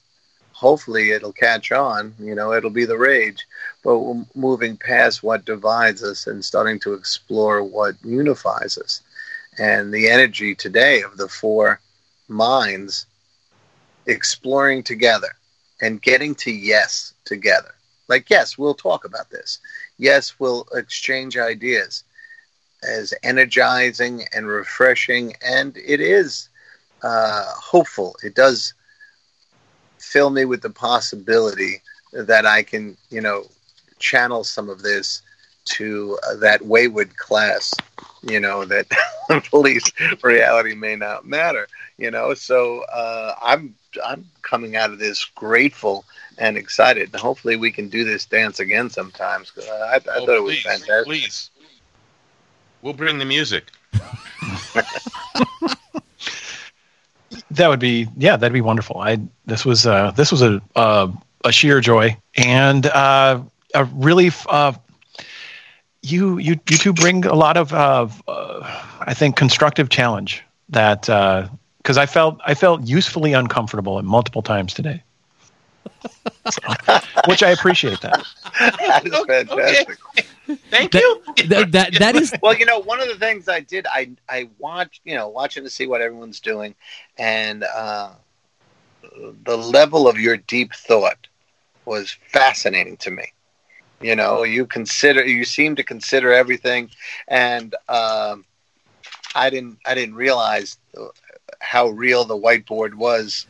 hopefully 0.52 1.10
it'll 1.10 1.32
catch 1.32 1.70
on 1.70 2.14
you 2.18 2.34
know 2.34 2.52
it'll 2.52 2.70
be 2.70 2.86
the 2.86 2.96
rage 2.98 3.46
but 3.82 3.98
we're 3.98 4.26
moving 4.34 4.76
past 4.76 5.22
what 5.22 5.44
divides 5.44 6.02
us 6.02 6.26
and 6.26 6.44
starting 6.44 6.78
to 6.80 6.94
explore 6.94 7.62
what 7.62 7.94
unifies 8.04 8.76
us. 8.78 9.02
And 9.58 9.92
the 9.92 10.08
energy 10.08 10.54
today 10.54 11.02
of 11.02 11.16
the 11.16 11.28
four 11.28 11.80
minds 12.28 13.06
exploring 14.06 14.82
together 14.82 15.30
and 15.80 16.02
getting 16.02 16.34
to 16.36 16.50
yes 16.50 17.14
together 17.24 17.74
like, 18.08 18.30
yes, 18.30 18.58
we'll 18.58 18.74
talk 18.74 19.04
about 19.04 19.30
this. 19.30 19.58
Yes, 19.98 20.38
we'll 20.38 20.66
exchange 20.74 21.36
ideas 21.36 22.04
as 22.82 23.12
energizing 23.22 24.24
and 24.34 24.46
refreshing, 24.46 25.34
and 25.44 25.76
it 25.76 26.00
is 26.00 26.48
uh, 27.02 27.44
hopeful. 27.46 28.16
It 28.22 28.34
does 28.34 28.74
fill 29.98 30.30
me 30.30 30.44
with 30.44 30.62
the 30.62 30.70
possibility 30.70 31.82
that 32.12 32.46
I 32.46 32.62
can, 32.62 32.96
you 33.10 33.20
know, 33.20 33.44
channel 33.98 34.44
some 34.44 34.68
of 34.68 34.82
this 34.82 35.22
to 35.64 36.18
uh, 36.26 36.36
that 36.36 36.64
wayward 36.64 37.16
class, 37.16 37.74
you 38.22 38.40
know, 38.40 38.64
that 38.64 38.86
police 39.50 39.84
reality 40.22 40.74
may 40.74 40.96
not 40.96 41.26
matter, 41.26 41.68
you 41.98 42.10
know. 42.10 42.32
So 42.34 42.82
uh, 42.84 43.34
I'm 43.42 43.74
I'm 44.04 44.26
coming 44.42 44.76
out 44.76 44.92
of 44.92 44.98
this 44.98 45.24
grateful 45.34 46.04
and 46.38 46.56
excited. 46.56 47.10
And 47.12 47.20
hopefully, 47.20 47.56
we 47.56 47.70
can 47.70 47.88
do 47.88 48.04
this 48.04 48.24
dance 48.24 48.60
again 48.60 48.90
sometimes. 48.90 49.50
Cause 49.50 49.68
I, 49.68 49.72
I 49.72 49.96
oh, 49.96 50.00
thought 50.00 50.28
it 50.28 50.42
was 50.42 50.54
please, 50.54 50.62
fantastic. 50.62 51.04
Please, 51.04 51.50
we'll 52.82 52.94
bring 52.94 53.18
the 53.18 53.24
music. 53.24 53.64
that 57.50 57.68
would 57.68 57.80
be 57.80 58.08
yeah, 58.16 58.36
that'd 58.36 58.52
be 58.52 58.60
wonderful. 58.60 59.00
I 59.00 59.18
this 59.46 59.64
was 59.64 59.86
uh, 59.86 60.12
this 60.12 60.30
was 60.30 60.42
a 60.42 60.62
uh, 60.76 61.08
a 61.44 61.52
sheer 61.52 61.80
joy 61.80 62.16
and 62.36 62.86
uh, 62.86 63.40
a 63.74 63.84
really 63.84 64.30
uh, 64.48 64.72
you 66.02 66.38
you 66.38 66.52
you 66.70 66.78
two 66.78 66.92
bring 66.92 67.24
a 67.24 67.34
lot 67.34 67.56
of 67.56 67.72
uh, 67.72 68.08
uh, 68.26 68.82
I 69.00 69.14
think 69.14 69.36
constructive 69.36 69.88
challenge 69.88 70.42
that 70.68 71.02
because 71.02 71.98
uh, 71.98 72.00
I 72.00 72.06
felt 72.06 72.40
I 72.44 72.54
felt 72.54 72.86
usefully 72.86 73.32
uncomfortable 73.32 73.98
at 73.98 74.04
multiple 74.04 74.42
times 74.42 74.74
today. 74.74 75.02
Which 77.26 77.42
I 77.42 77.50
appreciate 77.50 78.00
that. 78.00 78.24
that 78.58 79.02
is 79.04 79.16
fantastic. 79.26 79.98
Thank 80.70 80.92
That- 80.92 81.00
you. 81.02 81.22
That, 81.48 81.72
that, 81.72 81.94
that 81.98 82.16
is 82.16 82.32
Well, 82.42 82.56
you 82.56 82.66
know, 82.66 82.78
one 82.78 83.00
of 83.00 83.08
the 83.08 83.16
things 83.16 83.48
I 83.48 83.60
did, 83.60 83.86
I 83.86 84.10
I 84.28 84.48
watched, 84.58 85.00
you 85.04 85.14
know, 85.14 85.28
watching 85.28 85.64
to 85.64 85.70
see 85.70 85.86
what 85.86 86.00
everyone's 86.00 86.40
doing, 86.40 86.74
and 87.18 87.64
uh, 87.64 88.10
the 89.44 89.56
level 89.56 90.08
of 90.08 90.18
your 90.18 90.36
deep 90.36 90.74
thought 90.74 91.26
was 91.84 92.16
fascinating 92.28 92.96
to 92.98 93.10
me. 93.10 93.32
You 94.00 94.14
know, 94.14 94.44
you 94.44 94.64
consider, 94.66 95.26
you 95.26 95.44
seem 95.44 95.74
to 95.76 95.82
consider 95.82 96.32
everything, 96.32 96.90
and 97.26 97.74
um, 97.88 98.44
I 99.34 99.50
didn't, 99.50 99.78
I 99.84 99.94
didn't 99.94 100.14
realize 100.14 100.78
how 101.60 101.88
real 101.88 102.24
the 102.24 102.36
whiteboard 102.38 102.94
was. 102.94 103.46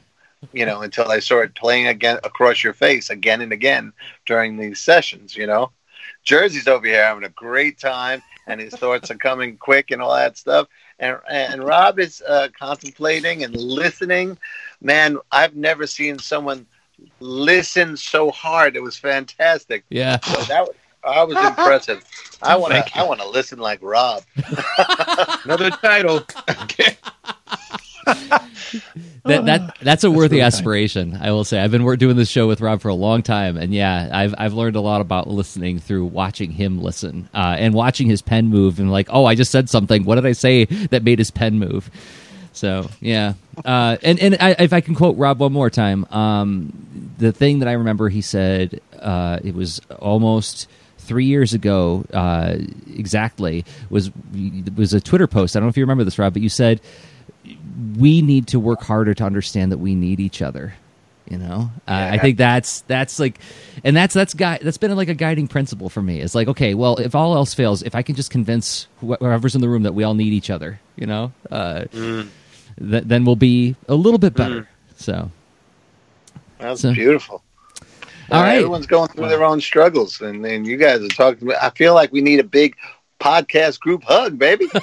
You 0.52 0.66
know, 0.66 0.82
until 0.82 1.10
I 1.10 1.19
saw 1.19 1.40
it 1.40 1.55
playing 1.55 1.89
again 1.89 2.19
across 2.24 2.62
your 2.62 2.73
face 2.73 3.10
again 3.10 3.40
and 3.40 3.52
again 3.52 3.93
during 4.27 4.56
these 4.56 4.81
sessions. 4.81 5.36
You 5.36 5.47
know, 5.47 5.73
Jerzy's 6.24 6.69
over 6.69 6.86
here 6.86 7.02
having 7.02 7.24
a 7.24 7.31
great 7.31 7.78
time, 7.78 8.23
and 8.47 8.60
his 8.60 8.74
thoughts 8.74 9.10
are 9.10 9.16
coming 9.16 9.56
quick 9.56 9.90
and 9.90 10.01
all 10.01 10.15
that 10.15 10.36
stuff. 10.36 10.69
And 10.98 11.19
and 11.31 11.65
Rob 11.65 11.98
is 11.98 12.23
uh, 12.27 12.48
contemplating 12.59 13.44
and 13.44 13.55
listening. 13.56 14.39
Man, 14.81 15.19
I've 15.32 15.56
never 15.56 15.86
seen 15.86 16.19
someone 16.19 16.66
listen 17.20 17.97
so 17.97 18.31
hard. 18.31 18.77
It 18.77 18.82
was 18.82 18.97
fantastic. 18.97 19.85
yeah. 19.90 20.19
So 20.20 20.43
that 20.44 20.66
was, 20.66 20.77
I 21.05 21.23
was 21.24 21.36
impressive. 21.36 22.05
I 22.43 22.56
want 22.56 22.74
to 22.74 22.98
I 22.98 23.02
want 23.05 23.20
to 23.20 23.28
listen 23.28 23.59
like 23.59 23.81
Rob. 23.82 24.23
Another 25.44 25.70
title. 25.70 26.24
That, 29.25 29.45
that 29.45 29.77
that's 29.83 30.05
a 30.05 30.11
worthy 30.11 30.37
really 30.37 30.41
kind. 30.41 30.55
aspiration. 30.55 31.19
I 31.21 31.33
will 31.33 31.45
say. 31.45 31.61
I've 31.61 31.71
been 31.71 31.85
doing 31.97 32.17
this 32.17 32.31
show 32.31 32.47
with 32.47 32.61
Rob 32.61 32.81
for 32.81 32.89
a 32.89 32.95
long 32.95 33.23
time, 33.23 33.57
and 33.57 33.75
yeah, 33.75 34.09
I've 34.13 34.35
I've 34.39 34.55
learned 34.55 34.77
a 34.77 34.81
lot 34.81 35.01
about 35.01 35.29
listening 35.29 35.79
through 35.79 36.07
watching 36.07 36.51
him 36.51 36.81
listen 36.81 37.29
uh, 37.35 37.57
and 37.59 37.75
watching 37.75 38.09
his 38.09 38.23
pen 38.23 38.47
move, 38.47 38.79
and 38.79 38.91
like, 38.91 39.09
oh, 39.11 39.27
I 39.27 39.35
just 39.35 39.51
said 39.51 39.69
something. 39.69 40.05
What 40.05 40.15
did 40.15 40.25
I 40.27 40.33
say 40.33 40.65
that 40.65 41.03
made 41.03 41.19
his 41.19 41.31
pen 41.31 41.59
move? 41.59 41.91
So 42.53 42.89
yeah, 43.01 43.35
uh, 43.65 43.99
and 44.03 44.19
and 44.19 44.37
I, 44.41 44.57
if 44.59 44.73
I 44.73 44.81
can 44.81 44.95
quote 44.95 45.17
Rob 45.17 45.41
one 45.41 45.53
more 45.53 45.71
time, 45.71 46.07
um, 46.11 47.13
the 47.19 47.33
thing 47.33 47.59
that 47.59 47.69
I 47.69 47.73
remember 47.73 48.09
he 48.09 48.23
said 48.23 48.81
uh, 48.99 49.41
it 49.45 49.55
was 49.55 49.81
almost 49.99 50.69
three 50.99 51.27
years 51.27 51.55
ago 51.55 52.05
uh, 52.13 52.57
exactly 52.95 53.65
was 53.91 54.11
was 54.77 54.95
a 54.95 55.01
Twitter 55.01 55.27
post. 55.27 55.55
I 55.55 55.61
don't 55.61 55.67
know 55.67 55.71
if 55.71 55.77
you 55.77 55.85
remember 55.85 56.05
this, 56.05 56.19
Rob, 56.19 56.33
but 56.33 56.43
you 56.43 56.49
said 56.49 56.81
we 57.99 58.23
need 58.23 58.49
to 58.49 58.61
work 58.61 58.83
harder 58.83 59.15
to 59.15 59.25
understand 59.25 59.73
that 59.73 59.79
we 59.79 59.95
need 59.95 60.21
each 60.21 60.43
other. 60.43 60.75
You 61.31 61.37
know, 61.37 61.71
uh, 61.87 62.09
I 62.13 62.17
think 62.19 62.39
that's 62.39 62.81
that's 62.83 63.19
like, 63.21 63.39
and 63.85 63.95
that's 63.95 64.15
that's 64.15 64.33
guy 64.33 64.59
that's 64.63 64.79
been 64.79 64.97
like 64.97 65.11
a 65.11 65.15
guiding 65.15 65.47
principle 65.47 65.91
for 65.91 66.01
me. 66.01 66.21
It's 66.23 66.35
like, 66.35 66.49
okay, 66.49 66.73
well, 66.73 66.97
if 66.97 67.15
all 67.15 67.35
else 67.35 67.53
fails, 67.53 67.83
if 67.83 67.95
I 67.95 68.01
can 68.01 68.15
just 68.15 68.31
convince 68.31 68.87
whoever's 69.01 69.55
in 69.55 69.61
the 69.61 69.69
room 69.69 69.83
that 69.83 69.93
we 69.93 70.05
all 70.05 70.15
need 70.15 70.33
each 70.33 70.49
other, 70.49 70.81
you 70.97 71.05
know, 71.07 71.31
uh, 71.51 71.85
th- 71.93 72.25
then 72.79 73.27
we'll 73.27 73.37
be 73.37 73.77
a 73.89 73.95
little 73.95 74.19
bit 74.19 74.33
better. 74.33 74.69
So, 74.97 75.31
That's 76.59 76.81
So- 76.81 76.95
beautiful. 76.95 77.43
all 78.31 78.43
right, 78.43 78.57
Everyone's 78.57 78.87
going 78.87 79.09
through 79.11 79.29
their 79.29 79.45
own 79.45 79.61
struggles, 79.61 80.23
and, 80.23 80.45
and 80.47 80.67
you 80.67 80.79
guys 80.79 81.03
are 81.03 81.09
talking. 81.09 81.53
I 81.61 81.69
feel 81.71 81.93
like 81.93 82.11
we 82.11 82.23
need 82.23 82.41
a 82.41 82.45
big 82.45 82.75
podcast 83.20 83.81
group 83.81 84.05
hug, 84.05 84.39
baby. 84.39 84.66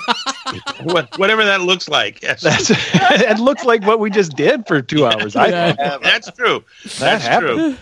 What, 0.84 1.18
whatever 1.18 1.44
that 1.44 1.62
looks 1.62 1.90
like. 1.90 2.22
Yes. 2.22 2.42
That's 2.42 2.70
it. 2.94 3.40
Looks 3.40 3.66
like 3.66 3.84
what 3.86 4.00
we 4.00 4.10
just 4.12 4.36
did 4.36 4.68
for 4.68 4.82
two 4.82 5.06
hours. 5.06 5.36
I 5.36 5.48
Yeah. 5.48 5.74
thought 5.74 6.04
That's 6.04 6.32
true. 6.32 6.64
that 6.84 7.00
That's 7.00 7.26
happened. 7.26 7.58
true. 7.58 7.78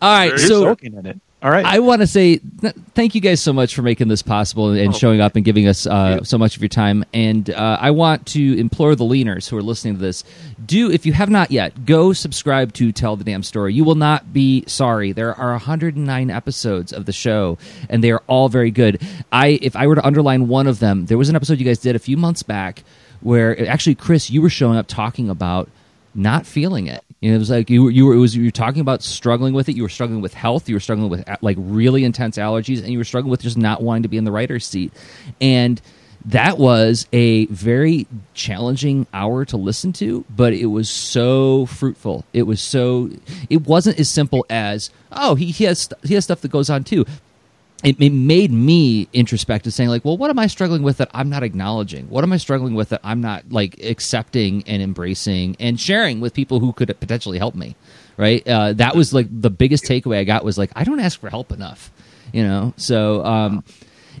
all 0.00 0.16
right. 0.16 0.28
Very 0.28 0.40
You're 0.40 0.48
So 0.48 0.62
soaking 0.62 0.94
in 0.94 1.06
it. 1.06 1.20
All 1.42 1.50
right. 1.50 1.66
I 1.66 1.80
want 1.80 2.00
to 2.00 2.06
say 2.06 2.38
th- 2.38 2.74
thank 2.94 3.14
you 3.14 3.20
guys 3.20 3.42
so 3.42 3.52
much 3.52 3.74
for 3.74 3.82
making 3.82 4.08
this 4.08 4.22
possible 4.22 4.70
and, 4.70 4.78
and 4.80 4.94
Oh. 4.94 4.96
showing 4.96 5.20
up 5.20 5.36
and 5.36 5.44
giving 5.44 5.68
us 5.68 5.86
uh, 5.86 6.24
so 6.24 6.38
much 6.38 6.56
of 6.56 6.62
your 6.62 6.70
time. 6.70 7.04
And 7.12 7.50
uh, 7.50 7.76
I 7.80 7.90
want 7.90 8.26
to 8.28 8.58
implore 8.58 8.94
the 8.96 9.04
leaners 9.04 9.48
who 9.48 9.56
are 9.58 9.62
listening 9.62 9.94
to 9.96 10.00
this: 10.00 10.24
do 10.64 10.90
if 10.90 11.04
you 11.04 11.12
have 11.12 11.28
not 11.28 11.50
yet, 11.50 11.84
go 11.84 12.14
subscribe 12.14 12.72
to 12.74 12.90
Tell 12.90 13.16
the 13.16 13.22
Damn 13.24 13.42
Story. 13.42 13.74
You 13.74 13.84
will 13.84 13.94
not 13.96 14.32
be 14.32 14.64
sorry. 14.66 15.12
There 15.12 15.34
are 15.34 15.52
109 15.52 16.30
episodes 16.30 16.92
of 16.92 17.04
the 17.04 17.12
show, 17.12 17.58
and 17.90 18.02
they 18.02 18.10
are 18.10 18.22
all 18.26 18.48
very 18.48 18.70
good. 18.70 19.00
I, 19.30 19.58
if 19.60 19.76
I 19.76 19.86
were 19.86 19.96
to 19.96 20.06
underline 20.06 20.48
one 20.48 20.66
of 20.66 20.78
them, 20.78 21.04
there 21.06 21.18
was 21.18 21.28
an 21.28 21.36
episode 21.36 21.58
you 21.60 21.66
guys 21.66 21.78
did 21.78 21.94
a 21.94 22.00
few 22.00 22.16
months 22.16 22.42
back 22.42 22.82
where 23.20 23.68
actually, 23.68 23.94
Chris, 23.94 24.30
you 24.30 24.40
were 24.40 24.50
showing 24.50 24.78
up 24.78 24.86
talking 24.86 25.28
about 25.28 25.68
not 26.16 26.46
feeling 26.46 26.86
it. 26.86 27.04
You 27.20 27.30
know, 27.30 27.36
it 27.36 27.38
was 27.38 27.50
like 27.50 27.70
you 27.70 27.84
were, 27.84 27.90
you 27.90 28.06
were 28.06 28.14
it 28.14 28.18
was 28.18 28.36
you 28.36 28.44
were 28.44 28.50
talking 28.50 28.80
about 28.80 29.02
struggling 29.02 29.54
with 29.54 29.68
it. 29.68 29.76
You 29.76 29.82
were 29.82 29.88
struggling 29.88 30.20
with 30.20 30.34
health. 30.34 30.68
You 30.68 30.76
were 30.76 30.80
struggling 30.80 31.08
with 31.08 31.28
like 31.40 31.56
really 31.58 32.04
intense 32.04 32.36
allergies, 32.36 32.78
and 32.80 32.88
you 32.88 32.98
were 32.98 33.04
struggling 33.04 33.30
with 33.30 33.42
just 33.42 33.56
not 33.56 33.82
wanting 33.82 34.02
to 34.02 34.08
be 34.08 34.16
in 34.16 34.24
the 34.24 34.32
writer's 34.32 34.66
seat. 34.66 34.92
And 35.40 35.80
that 36.26 36.58
was 36.58 37.06
a 37.12 37.46
very 37.46 38.06
challenging 38.34 39.06
hour 39.14 39.44
to 39.46 39.56
listen 39.56 39.92
to, 39.94 40.24
but 40.28 40.52
it 40.52 40.66
was 40.66 40.90
so 40.90 41.66
fruitful. 41.66 42.24
It 42.32 42.42
was 42.42 42.60
so. 42.60 43.10
It 43.48 43.66
wasn't 43.66 43.98
as 44.00 44.08
simple 44.08 44.44
as 44.50 44.90
oh 45.12 45.36
he, 45.36 45.46
he 45.46 45.64
has 45.64 45.88
he 46.02 46.14
has 46.14 46.24
stuff 46.24 46.40
that 46.40 46.50
goes 46.50 46.68
on 46.68 46.84
too 46.84 47.06
it, 47.84 48.00
it 48.00 48.10
made 48.10 48.50
me 48.50 49.08
introspective 49.12 49.72
saying 49.72 49.90
like 49.90 50.04
well 50.04 50.16
what 50.16 50.30
am 50.30 50.38
i 50.38 50.46
struggling 50.46 50.82
with 50.82 50.96
that 50.96 51.10
i'm 51.12 51.28
not 51.28 51.42
acknowledging 51.42 52.08
what 52.08 52.24
am 52.24 52.32
i 52.32 52.36
struggling 52.36 52.74
with 52.74 52.88
that 52.88 53.00
i'm 53.04 53.20
not 53.20 53.44
like 53.50 53.78
accepting 53.82 54.62
and 54.66 54.82
embracing 54.82 55.56
and 55.60 55.78
sharing 55.78 56.20
with 56.20 56.32
people 56.34 56.60
who 56.60 56.72
could 56.72 56.88
potentially 57.00 57.38
help 57.38 57.54
me 57.54 57.76
right 58.16 58.46
uh, 58.48 58.72
that 58.72 58.96
was 58.96 59.12
like 59.12 59.26
the 59.30 59.50
biggest 59.50 59.84
takeaway 59.84 60.18
i 60.18 60.24
got 60.24 60.44
was 60.44 60.56
like 60.56 60.70
i 60.74 60.84
don't 60.84 61.00
ask 61.00 61.20
for 61.20 61.28
help 61.28 61.52
enough 61.52 61.90
you 62.32 62.42
know 62.42 62.72
so 62.76 63.24
um, 63.24 63.62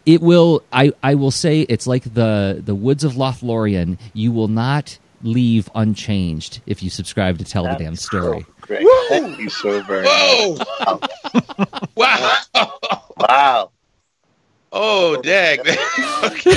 it 0.04 0.20
will 0.20 0.62
I, 0.72 0.92
I 1.02 1.14
will 1.14 1.30
say 1.30 1.62
it's 1.62 1.86
like 1.86 2.02
the 2.14 2.60
the 2.64 2.74
woods 2.74 3.04
of 3.04 3.14
lothlorien 3.14 3.98
you 4.12 4.32
will 4.32 4.48
not 4.48 4.98
leave 5.22 5.68
unchanged 5.74 6.60
if 6.66 6.82
you 6.82 6.90
subscribe 6.90 7.38
to 7.38 7.44
tell 7.44 7.64
the 7.64 7.74
damn 7.74 7.96
story 7.96 8.42
So 8.42 8.46
great. 8.60 8.86
Thank 9.08 9.38
you 9.38 9.48
so 9.48 9.82
very 9.82 10.02
much. 10.04 10.58
Whoa! 10.68 11.00
wow! 11.96 13.02
Wow. 13.16 13.70
Oh, 14.72 15.20
dag. 15.22 15.60
okay. 15.60 15.74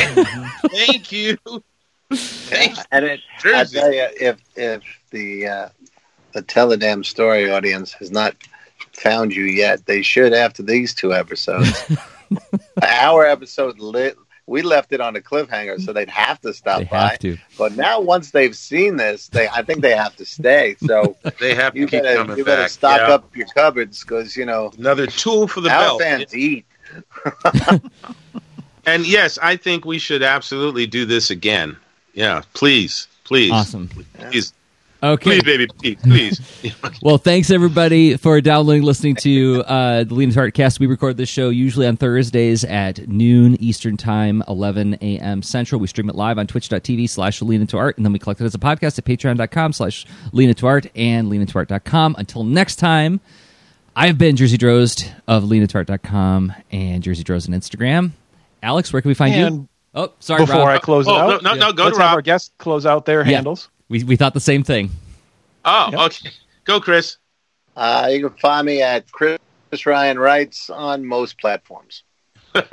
Thank 0.72 1.12
you. 1.12 1.38
Thank 2.12 2.78
you. 2.78 2.84
And 2.92 3.06
it, 3.06 3.22
I 3.46 3.64
tell 3.64 3.94
you, 3.94 4.08
if 4.20 4.42
if 4.56 4.84
the 5.12 5.48
uh, 5.48 5.70
the 6.34 6.42
Tell 6.42 6.68
the 6.68 6.78
Damn 6.78 7.04
Story 7.04 7.52
audience 7.52 7.94
has 7.94 8.12
not 8.12 8.36
found 8.94 9.34
you 9.34 9.44
yet, 9.44 9.86
they 9.86 10.02
should 10.02 10.34
after 10.34 10.64
these 10.64 10.94
two 10.94 11.14
episodes. 11.14 11.92
Our 12.82 13.26
episode 13.26 13.80
lit. 13.80 14.18
We 14.50 14.62
left 14.64 14.92
it 14.92 15.00
on 15.00 15.16
a 15.16 15.22
cliffhanger, 15.22 15.80
so 15.80 15.94
they'd 15.94 16.10
have 16.10 16.42
to 16.42 16.54
stop 16.54 16.80
they 16.80 16.86
by. 16.86 17.10
have 17.12 17.20
to 17.20 17.38
But 17.58 17.76
now, 17.78 18.02
once 18.02 18.32
they've 18.32 18.56
seen 18.56 18.98
this, 18.98 19.28
they 19.30 19.48
I 19.48 19.62
think 19.62 19.82
they 19.82 19.96
have 19.96 20.16
to 20.18 20.26
stay. 20.26 20.76
So 20.86 21.16
They 21.40 21.54
have 21.56 21.74
to 21.74 21.80
you 21.80 21.88
keep 21.88 22.02
better 22.04 22.18
coming 22.18 22.38
you 22.38 22.44
better 22.46 22.64
back. 22.64 22.72
stock 22.72 23.00
Yeah. 23.00 23.14
up 23.14 23.36
your 23.36 23.48
cupboards 23.48 24.04
because 24.04 24.36
you 24.36 24.46
know 24.46 24.72
Another 24.78 25.06
tool 25.08 25.48
for 25.48 25.62
the 25.62 25.70
our 25.72 25.80
belt. 25.82 26.02
fans 26.02 26.36
eat. 26.36 26.66
And 28.86 29.06
yes, 29.06 29.38
I 29.42 29.56
think 29.56 29.86
we 29.86 30.00
should 30.00 30.24
absolutely 30.24 30.88
do 30.88 31.06
this 31.06 31.30
again. 31.30 31.78
Yeah, 32.14 32.42
please, 32.56 33.08
please, 33.24 33.52
awesome 33.52 33.88
please, 33.88 34.52
okay 35.02 35.24
please, 35.24 35.44
baby, 35.44 35.68
please, 35.68 35.96
please. 36.02 36.76
Well, 37.02 37.18
thanks 37.18 37.50
everybody 37.50 38.18
for 38.18 38.42
downloading, 38.42 38.84
listening 38.84 39.16
to 39.18 39.64
uh, 39.66 40.04
the 40.04 40.14
Lean 40.14 40.34
Heart 40.34 40.54
Cast. 40.54 40.80
We 40.82 40.88
record 40.88 41.16
this 41.16 41.30
show 41.30 41.48
usually 41.50 41.88
on 41.88 41.96
Thursdays 41.96 42.66
at 42.66 43.08
noon 43.08 43.56
Eastern 43.62 43.96
Time, 43.96 44.44
11 44.50 44.96
a.m. 45.02 45.42
Central. 45.42 45.80
We 45.80 45.88
stream 45.88 46.10
it 46.10 46.16
live 46.16 46.38
on 46.38 46.46
twitch.tv 46.48 47.10
slash 47.10 47.42
lean 47.42 47.62
into 47.62 47.78
art, 47.78 47.96
and 47.98 48.06
then 48.06 48.12
we 48.12 48.20
collect 48.20 48.42
it 48.42 48.46
as 48.46 48.54
a 48.56 48.60
podcast 48.60 48.98
at 49.00 49.06
patreon.com 49.06 49.72
slash 49.74 50.06
lean 50.34 50.50
into 50.50 50.68
art 50.68 50.88
and 50.96 51.32
leanintoart.com. 51.32 52.16
Until 52.18 52.44
next 52.44 52.76
time, 52.76 53.22
I've 53.96 54.18
been 54.18 54.36
Jerzy 54.36 54.58
Drozd 54.58 55.10
of 55.28 55.44
leanintoart.com 55.44 56.54
and 56.72 57.04
Jerzy 57.04 57.24
Drozd 57.24 57.48
on 57.50 57.60
Instagram. 57.60 58.12
Alex, 58.62 58.92
where 58.92 59.02
can 59.02 59.08
we 59.10 59.16
find 59.16 59.36
you? 59.36 59.68
Oh, 59.96 60.12
sorry, 60.20 60.44
before 60.44 60.60
Rob. 60.60 60.68
I 60.68 60.78
close 60.80 61.08
it 61.08 61.12
Oh, 61.12 61.16
out, 61.16 61.44
no, 61.44 61.54
no, 61.54 61.68
no, 61.68 61.74
go 61.74 61.86
let's 61.86 61.98
to 61.98 62.04
have 62.04 62.10
Rob. 62.12 62.16
our 62.18 62.22
guests 62.22 62.52
close 62.58 62.86
out 62.86 63.06
their 63.06 63.22
Yeah. 63.26 63.36
handles. 63.36 63.70
We, 63.90 64.04
we 64.04 64.16
thought 64.16 64.34
the 64.34 64.40
same 64.40 64.64
thing. 64.64 64.90
Oh, 65.66 65.90
Yep. 65.92 66.00
okay. 66.00 66.30
Go, 66.66 66.80
Chris. 66.80 67.18
Uh, 67.76 68.10
you 68.12 68.28
can 68.30 68.38
find 68.38 68.66
me 68.66 68.82
at 68.82 69.12
Chris 69.12 69.40
Ryan 69.86 70.20
Writes 70.20 70.70
on 70.70 71.06
most 71.06 71.38
platforms. 71.40 72.04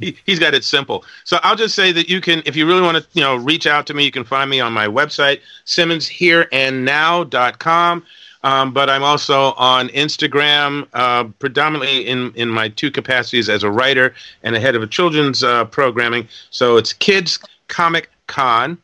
he, 0.00 0.16
he's 0.26 0.38
got 0.38 0.54
it 0.54 0.64
simple. 0.64 1.04
So 1.24 1.38
I'll 1.42 1.56
just 1.56 1.74
say 1.74 1.92
that 1.92 2.08
you 2.08 2.20
can, 2.20 2.42
if 2.46 2.56
you 2.56 2.66
really 2.66 2.82
want 2.82 2.98
to, 2.98 3.06
you 3.12 3.22
know, 3.22 3.36
reach 3.36 3.66
out 3.66 3.86
to 3.86 3.94
me, 3.94 4.04
you 4.04 4.10
can 4.10 4.24
find 4.24 4.50
me 4.50 4.60
on 4.60 4.72
my 4.72 4.86
website, 4.86 5.40
simmonshereandnow.com. 5.66 8.04
Um, 8.42 8.72
but 8.72 8.88
I'm 8.88 9.02
also 9.02 9.52
on 9.52 9.88
Instagram, 9.90 10.86
uh, 10.94 11.24
predominantly 11.38 12.06
in, 12.06 12.32
in 12.34 12.48
my 12.48 12.70
two 12.70 12.90
capacities 12.90 13.50
as 13.50 13.62
a 13.62 13.70
writer 13.70 14.14
and 14.42 14.56
a 14.56 14.60
head 14.60 14.74
of 14.74 14.82
a 14.82 14.86
children's 14.86 15.44
uh, 15.44 15.66
programming. 15.66 16.26
So 16.48 16.78
it's 16.78 16.94
Kids 16.94 17.38
Comic 17.68 18.08
Con 18.28 18.78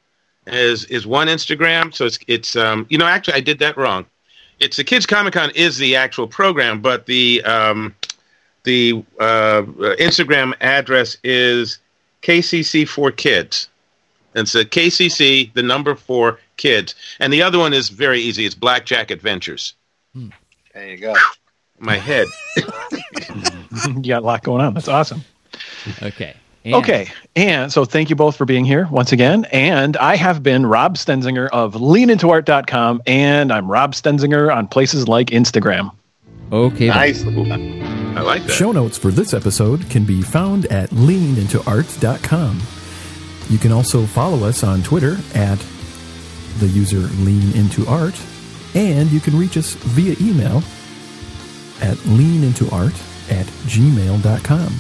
is 0.47 0.85
is 0.86 1.06
one 1.06 1.28
Instagram. 1.28 1.94
So 1.94 2.06
it's 2.06 2.18
it's 2.27 2.56
um, 2.56 2.86
you 2.89 2.98
know 2.98 3.06
actually 3.06 3.35
I 3.35 3.40
did 3.40 3.59
that 3.60 3.77
wrong. 3.77 4.06
it's 4.60 4.77
the 4.77 4.85
Kids 4.85 5.06
Comic 5.06 5.35
Con 5.35 5.51
is 5.55 5.78
the 5.78 5.97
actual 5.97 6.27
program, 6.27 6.81
but 6.81 7.06
the 7.06 7.43
um, 7.44 7.94
the 8.64 9.05
uh, 9.20 9.62
Instagram 9.98 10.55
address 10.60 11.16
is 11.24 11.78
KCC 12.23 12.89
for 12.89 13.10
Kids. 13.10 13.68
It's 14.35 14.55
a 14.55 14.66
KCC, 14.66 15.52
the 15.55 15.62
number 15.62 15.94
four 15.94 16.39
kids, 16.59 16.94
and 17.20 17.32
the 17.32 17.43
other 17.43 17.59
one 17.59 17.73
is 17.73 17.89
very 17.89 18.20
easy. 18.20 18.44
It's 18.44 18.55
Blackjack 18.55 19.10
Adventures. 19.10 19.74
There 20.14 20.89
you 20.89 20.98
go. 20.98 21.14
My 21.78 21.97
head. 21.97 22.27
you 22.56 24.02
got 24.02 24.23
a 24.23 24.27
lot 24.27 24.43
going 24.43 24.60
on. 24.60 24.74
That's 24.74 24.89
awesome. 24.89 25.23
Okay. 26.02 26.35
And- 26.66 26.74
Okay. 26.74 27.06
And 27.36 27.72
so 27.72 27.84
thank 27.84 28.10
you 28.10 28.16
both 28.16 28.36
for 28.36 28.44
being 28.44 28.64
here 28.64 28.88
once 28.90 29.12
again. 29.12 29.47
And 29.52 29.97
I 29.97 30.16
have 30.16 30.43
been 30.43 30.66
Rob 30.66 30.97
Stenzinger 30.97 31.48
of 31.52 31.74
leanintoart.com, 31.74 33.02
and 33.06 33.52
I'm 33.52 33.70
Rob 33.70 33.94
Stenzinger 33.94 34.55
on 34.55 34.66
places 34.66 35.06
like 35.06 35.28
Instagram. 35.28 35.93
Okay. 36.52 36.88
then. 36.88 36.97
Nice. 36.97 37.24
I 38.16 38.20
like 38.22 38.43
that. 38.44 38.52
Show 38.52 38.72
notes 38.72 38.98
for 38.98 39.10
this 39.10 39.32
episode 39.32 39.88
can 39.90 40.05
be 40.05 40.22
found 40.22 40.66
at 40.66 40.90
leanintoart.com. 40.90 42.60
You 43.48 43.59
can 43.59 43.70
also 43.72 44.05
follow 44.06 44.44
us 44.47 44.64
on 44.64 44.82
Twitter 44.82 45.16
at 45.34 45.59
the 46.59 46.66
user 46.66 46.98
leanintoart, 47.22 48.16
and 48.74 49.10
you 49.12 49.20
can 49.20 49.38
reach 49.38 49.56
us 49.56 49.74
via 49.74 50.16
email 50.20 50.59
at 51.80 51.97
leanintoart 52.09 52.94
at 53.30 53.47
gmail.com. 53.68 54.72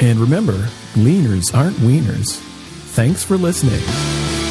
And 0.00 0.18
remember, 0.18 0.68
leaners 0.94 1.54
aren't 1.54 1.76
wieners. 1.76 2.38
Thanks 2.94 3.24
for 3.24 3.36
listening. 3.36 4.43